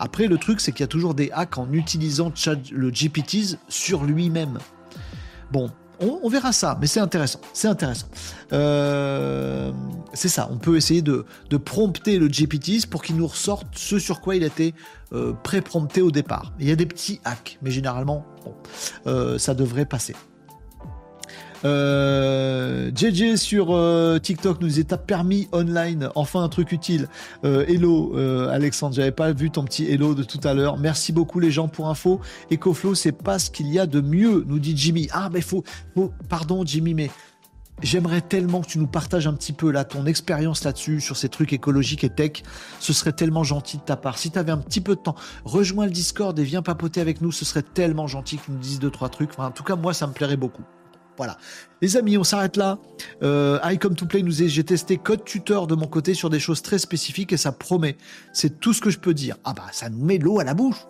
Après, 0.00 0.26
le 0.26 0.38
truc, 0.38 0.60
c'est 0.60 0.72
qu'il 0.72 0.80
y 0.80 0.82
a 0.82 0.88
toujours 0.88 1.14
des 1.14 1.30
hacks 1.30 1.56
en 1.56 1.72
utilisant 1.72 2.32
le 2.72 2.90
GPTs 2.90 3.58
sur 3.68 4.02
lui-même. 4.02 4.58
Bon, 5.52 5.70
on, 6.00 6.28
verra 6.28 6.50
ça, 6.50 6.76
mais 6.80 6.88
c'est 6.88 6.98
intéressant. 6.98 7.38
C'est 7.52 7.68
intéressant. 7.68 8.08
Euh, 8.52 9.70
c'est 10.14 10.28
ça, 10.28 10.48
on 10.50 10.56
peut 10.56 10.76
essayer 10.76 11.00
de, 11.00 11.24
prompter 11.64 12.18
le 12.18 12.26
GPTs 12.26 12.88
pour 12.90 13.04
qu'il 13.04 13.14
nous 13.14 13.28
ressorte 13.28 13.68
ce 13.76 14.00
sur 14.00 14.20
quoi 14.20 14.34
il 14.34 14.42
a 14.42 14.48
été 14.48 14.74
euh, 15.12 15.32
pré-prompté 15.32 16.02
au 16.02 16.10
départ. 16.10 16.54
Il 16.58 16.68
y 16.68 16.72
a 16.72 16.76
des 16.76 16.86
petits 16.86 17.20
hacks, 17.24 17.56
mais 17.62 17.70
généralement, 17.70 18.26
euh, 19.06 19.38
ça 19.38 19.54
devrait 19.54 19.86
passer. 19.86 20.16
Euh, 21.64 22.90
JJ 22.94 23.36
sur 23.36 23.74
euh, 23.74 24.18
TikTok 24.18 24.60
nous 24.60 24.70
t'as 24.82 24.98
permis 24.98 25.48
online, 25.52 26.10
enfin 26.14 26.42
un 26.42 26.48
truc 26.48 26.72
utile. 26.72 27.08
Euh, 27.44 27.64
hello 27.66 28.16
Alexandre, 28.50 28.94
j'avais 28.94 29.12
pas 29.12 29.32
vu 29.32 29.50
ton 29.50 29.64
petit 29.64 29.90
hello 29.90 30.14
de 30.14 30.22
tout 30.22 30.40
à 30.44 30.54
l'heure. 30.54 30.78
Merci 30.78 31.12
beaucoup 31.12 31.40
les 31.40 31.50
gens 31.50 31.68
pour 31.68 31.88
info. 31.88 32.20
EcoFlow, 32.52 32.94
c'est 32.94 33.12
pas 33.12 33.38
ce 33.38 33.50
qu'il 33.50 33.68
y 33.68 33.78
a 33.78 33.86
de 33.86 34.00
mieux, 34.00 34.44
nous 34.46 34.58
dit 34.58 34.76
Jimmy. 34.76 35.08
Ah 35.12 35.28
mais 35.32 35.40
faut, 35.40 35.64
faut 35.94 36.12
pardon 36.28 36.64
Jimmy, 36.64 36.94
mais 36.94 37.10
J'aimerais 37.82 38.22
tellement 38.22 38.62
que 38.62 38.68
tu 38.68 38.78
nous 38.78 38.86
partages 38.86 39.26
un 39.26 39.34
petit 39.34 39.52
peu 39.52 39.70
là 39.70 39.84
ton 39.84 40.06
expérience 40.06 40.64
là-dessus, 40.64 41.02
sur 41.02 41.16
ces 41.16 41.28
trucs 41.28 41.52
écologiques 41.52 42.04
et 42.04 42.08
tech. 42.08 42.42
Ce 42.80 42.94
serait 42.94 43.12
tellement 43.12 43.44
gentil 43.44 43.76
de 43.76 43.82
ta 43.82 43.96
part. 43.96 44.16
Si 44.16 44.30
tu 44.30 44.38
avais 44.38 44.52
un 44.52 44.58
petit 44.58 44.80
peu 44.80 44.94
de 44.94 45.00
temps, 45.00 45.14
rejoins 45.44 45.84
le 45.84 45.90
Discord 45.90 46.38
et 46.38 46.44
viens 46.44 46.62
papoter 46.62 47.02
avec 47.02 47.20
nous. 47.20 47.32
Ce 47.32 47.44
serait 47.44 47.62
tellement 47.62 48.06
gentil 48.06 48.38
que 48.38 48.50
nous 48.50 48.58
dises 48.58 48.78
deux, 48.78 48.90
trois 48.90 49.10
trucs. 49.10 49.38
en 49.38 49.50
tout 49.50 49.62
cas, 49.62 49.76
moi, 49.76 49.92
ça 49.92 50.06
me 50.06 50.14
plairait 50.14 50.38
beaucoup. 50.38 50.62
Voilà. 51.16 51.38
Les 51.82 51.98
amis, 51.98 52.16
on 52.16 52.24
s'arrête 52.24 52.56
là. 52.56 52.78
Euh, 53.22 53.58
I 53.62 53.78
Come 53.78 53.94
to 53.94 54.06
Play 54.06 54.22
nous 54.22 54.32
j'ai 54.32 54.64
testé 54.64 54.96
code 54.96 55.24
tuteur 55.24 55.66
de 55.66 55.74
mon 55.74 55.86
côté 55.86 56.14
sur 56.14 56.30
des 56.30 56.40
choses 56.40 56.62
très 56.62 56.78
spécifiques 56.78 57.34
et 57.34 57.36
ça 57.36 57.52
promet. 57.52 57.96
C'est 58.32 58.60
tout 58.60 58.72
ce 58.72 58.80
que 58.80 58.88
je 58.88 58.98
peux 58.98 59.12
dire. 59.12 59.36
Ah 59.44 59.52
bah 59.54 59.66
ça 59.72 59.90
nous 59.90 60.02
met 60.02 60.16
l'eau 60.16 60.40
à 60.40 60.44
la 60.44 60.54
bouche. 60.54 60.86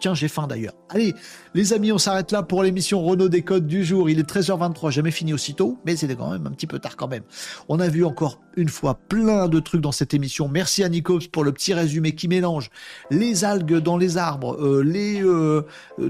Tiens, 0.00 0.12
j'ai 0.12 0.28
faim 0.28 0.46
d'ailleurs. 0.46 0.74
Allez, 0.90 1.14
les 1.54 1.72
amis, 1.72 1.92
on 1.92 1.98
s'arrête 1.98 2.30
là 2.30 2.42
pour 2.42 2.62
l'émission 2.62 3.02
Renault 3.02 3.30
des 3.30 3.42
codes 3.42 3.66
du 3.66 3.84
jour. 3.84 4.10
Il 4.10 4.18
est 4.18 4.28
13h23, 4.28 4.90
jamais 4.90 5.10
fini 5.10 5.32
aussitôt, 5.32 5.78
mais 5.86 5.96
c'était 5.96 6.14
quand 6.14 6.30
même 6.30 6.46
un 6.46 6.50
petit 6.50 6.66
peu 6.66 6.78
tard 6.78 6.96
quand 6.96 7.08
même. 7.08 7.22
On 7.68 7.80
a 7.80 7.88
vu 7.88 8.04
encore 8.04 8.40
une 8.56 8.68
fois 8.68 8.94
plein 8.94 9.48
de 9.48 9.60
trucs 9.60 9.80
dans 9.80 9.92
cette 9.92 10.12
émission. 10.12 10.48
Merci 10.48 10.84
à 10.84 10.88
Nikos 10.90 11.28
pour 11.32 11.44
le 11.44 11.52
petit 11.52 11.72
résumé 11.72 12.14
qui 12.14 12.28
mélange 12.28 12.70
les 13.10 13.44
algues 13.44 13.76
dans 13.78 13.96
les 13.96 14.18
arbres, 14.18 14.56
euh, 14.60 14.82
les 14.82 15.22
euh, 15.22 15.64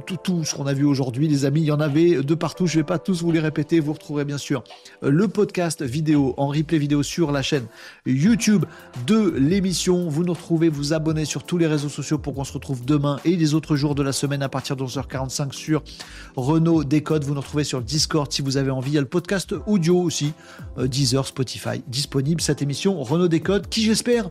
tout, 0.06 0.16
tout 0.16 0.44
ce 0.44 0.54
qu'on 0.54 0.66
a 0.66 0.72
vu 0.72 0.84
aujourd'hui, 0.84 1.28
les 1.28 1.44
amis. 1.44 1.60
Il 1.60 1.66
y 1.66 1.72
en 1.72 1.80
avait 1.80 2.22
de 2.22 2.34
partout. 2.34 2.66
Je 2.66 2.78
vais 2.78 2.84
pas 2.84 2.98
tous 2.98 3.22
vous 3.22 3.30
les 3.30 3.40
répéter. 3.40 3.78
Vous 3.78 3.94
bien 4.24 4.38
sûr 4.38 4.64
euh, 5.02 5.10
le 5.10 5.28
podcast 5.28 5.82
vidéo 5.82 6.34
en 6.36 6.48
replay 6.48 6.78
vidéo 6.78 7.02
sur 7.02 7.30
la 7.30 7.42
chaîne 7.42 7.66
YouTube 8.06 8.64
de 9.06 9.34
l'émission. 9.36 10.08
Vous 10.08 10.24
nous 10.24 10.32
retrouvez, 10.32 10.68
vous 10.68 10.92
abonnez 10.92 11.24
sur 11.24 11.44
tous 11.44 11.58
les 11.58 11.66
réseaux 11.66 11.88
sociaux 11.88 12.18
pour 12.18 12.34
qu'on 12.34 12.44
se 12.44 12.52
retrouve 12.52 12.84
demain 12.84 13.18
et 13.24 13.36
les 13.36 13.54
autres 13.54 13.76
jours 13.76 13.94
de 13.94 14.02
la 14.02 14.12
semaine 14.12 14.42
à 14.42 14.48
partir 14.48 14.76
de 14.76 14.84
11h45 14.84 15.52
sur 15.52 15.82
Renault 16.36 16.84
Décode. 16.84 17.24
Vous 17.24 17.34
nous 17.34 17.40
retrouvez 17.40 17.64
sur 17.64 17.82
Discord 17.82 18.32
si 18.32 18.42
vous 18.42 18.56
avez 18.56 18.70
envie. 18.70 18.92
Il 18.92 18.94
y 18.94 18.98
a 18.98 19.02
le 19.02 19.06
podcast 19.06 19.54
audio 19.66 20.00
aussi, 20.00 20.32
euh, 20.78 20.86
Deezer, 20.88 21.26
Spotify, 21.26 21.82
disponible 21.86 22.40
cette 22.40 22.62
émission 22.62 23.02
Renault 23.02 23.28
Décode 23.28 23.68
qui 23.68 23.82
j'espère 23.82 24.30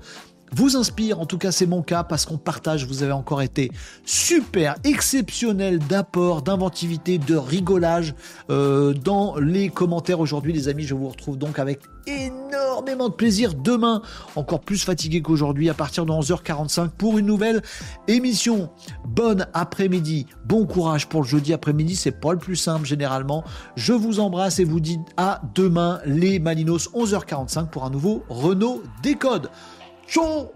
vous 0.51 0.75
inspire. 0.75 1.19
En 1.19 1.25
tout 1.25 1.37
cas, 1.37 1.51
c'est 1.51 1.65
mon 1.65 1.81
cas 1.81 2.03
parce 2.03 2.25
qu'on 2.25 2.37
partage. 2.37 2.85
Vous 2.85 3.03
avez 3.03 3.11
encore 3.11 3.41
été 3.41 3.71
super 4.05 4.75
exceptionnel 4.83 5.79
d'apport, 5.79 6.41
d'inventivité, 6.41 7.17
de 7.17 7.35
rigolage 7.35 8.15
euh, 8.49 8.93
dans 8.93 9.35
les 9.37 9.69
commentaires 9.69 10.19
aujourd'hui, 10.19 10.53
les 10.53 10.67
amis. 10.67 10.83
Je 10.83 10.95
vous 10.95 11.09
retrouve 11.09 11.37
donc 11.37 11.59
avec 11.59 11.81
énormément 12.07 13.09
de 13.09 13.13
plaisir 13.13 13.53
demain, 13.53 14.01
encore 14.35 14.61
plus 14.61 14.83
fatigué 14.83 15.21
qu'aujourd'hui, 15.21 15.69
à 15.69 15.73
partir 15.73 16.05
de 16.05 16.11
11h45 16.11 16.89
pour 16.89 17.17
une 17.17 17.25
nouvelle 17.25 17.61
émission. 18.07 18.69
Bonne 19.05 19.47
après-midi, 19.53 20.25
bon 20.45 20.65
courage 20.65 21.07
pour 21.07 21.21
le 21.21 21.27
jeudi 21.27 21.53
après-midi. 21.53 21.95
C'est 21.95 22.11
pas 22.11 22.31
le 22.31 22.39
plus 22.39 22.55
simple 22.55 22.85
généralement. 22.85 23.43
Je 23.75 23.93
vous 23.93 24.19
embrasse 24.19 24.59
et 24.59 24.63
vous 24.63 24.79
dis 24.79 24.99
à 25.17 25.41
demain, 25.53 25.99
les 26.05 26.39
Malinos, 26.39 26.89
11h45 26.93 27.67
pour 27.67 27.83
un 27.83 27.89
nouveau 27.89 28.23
Renault 28.29 28.83
Décode. 29.03 29.49
中 30.07 30.49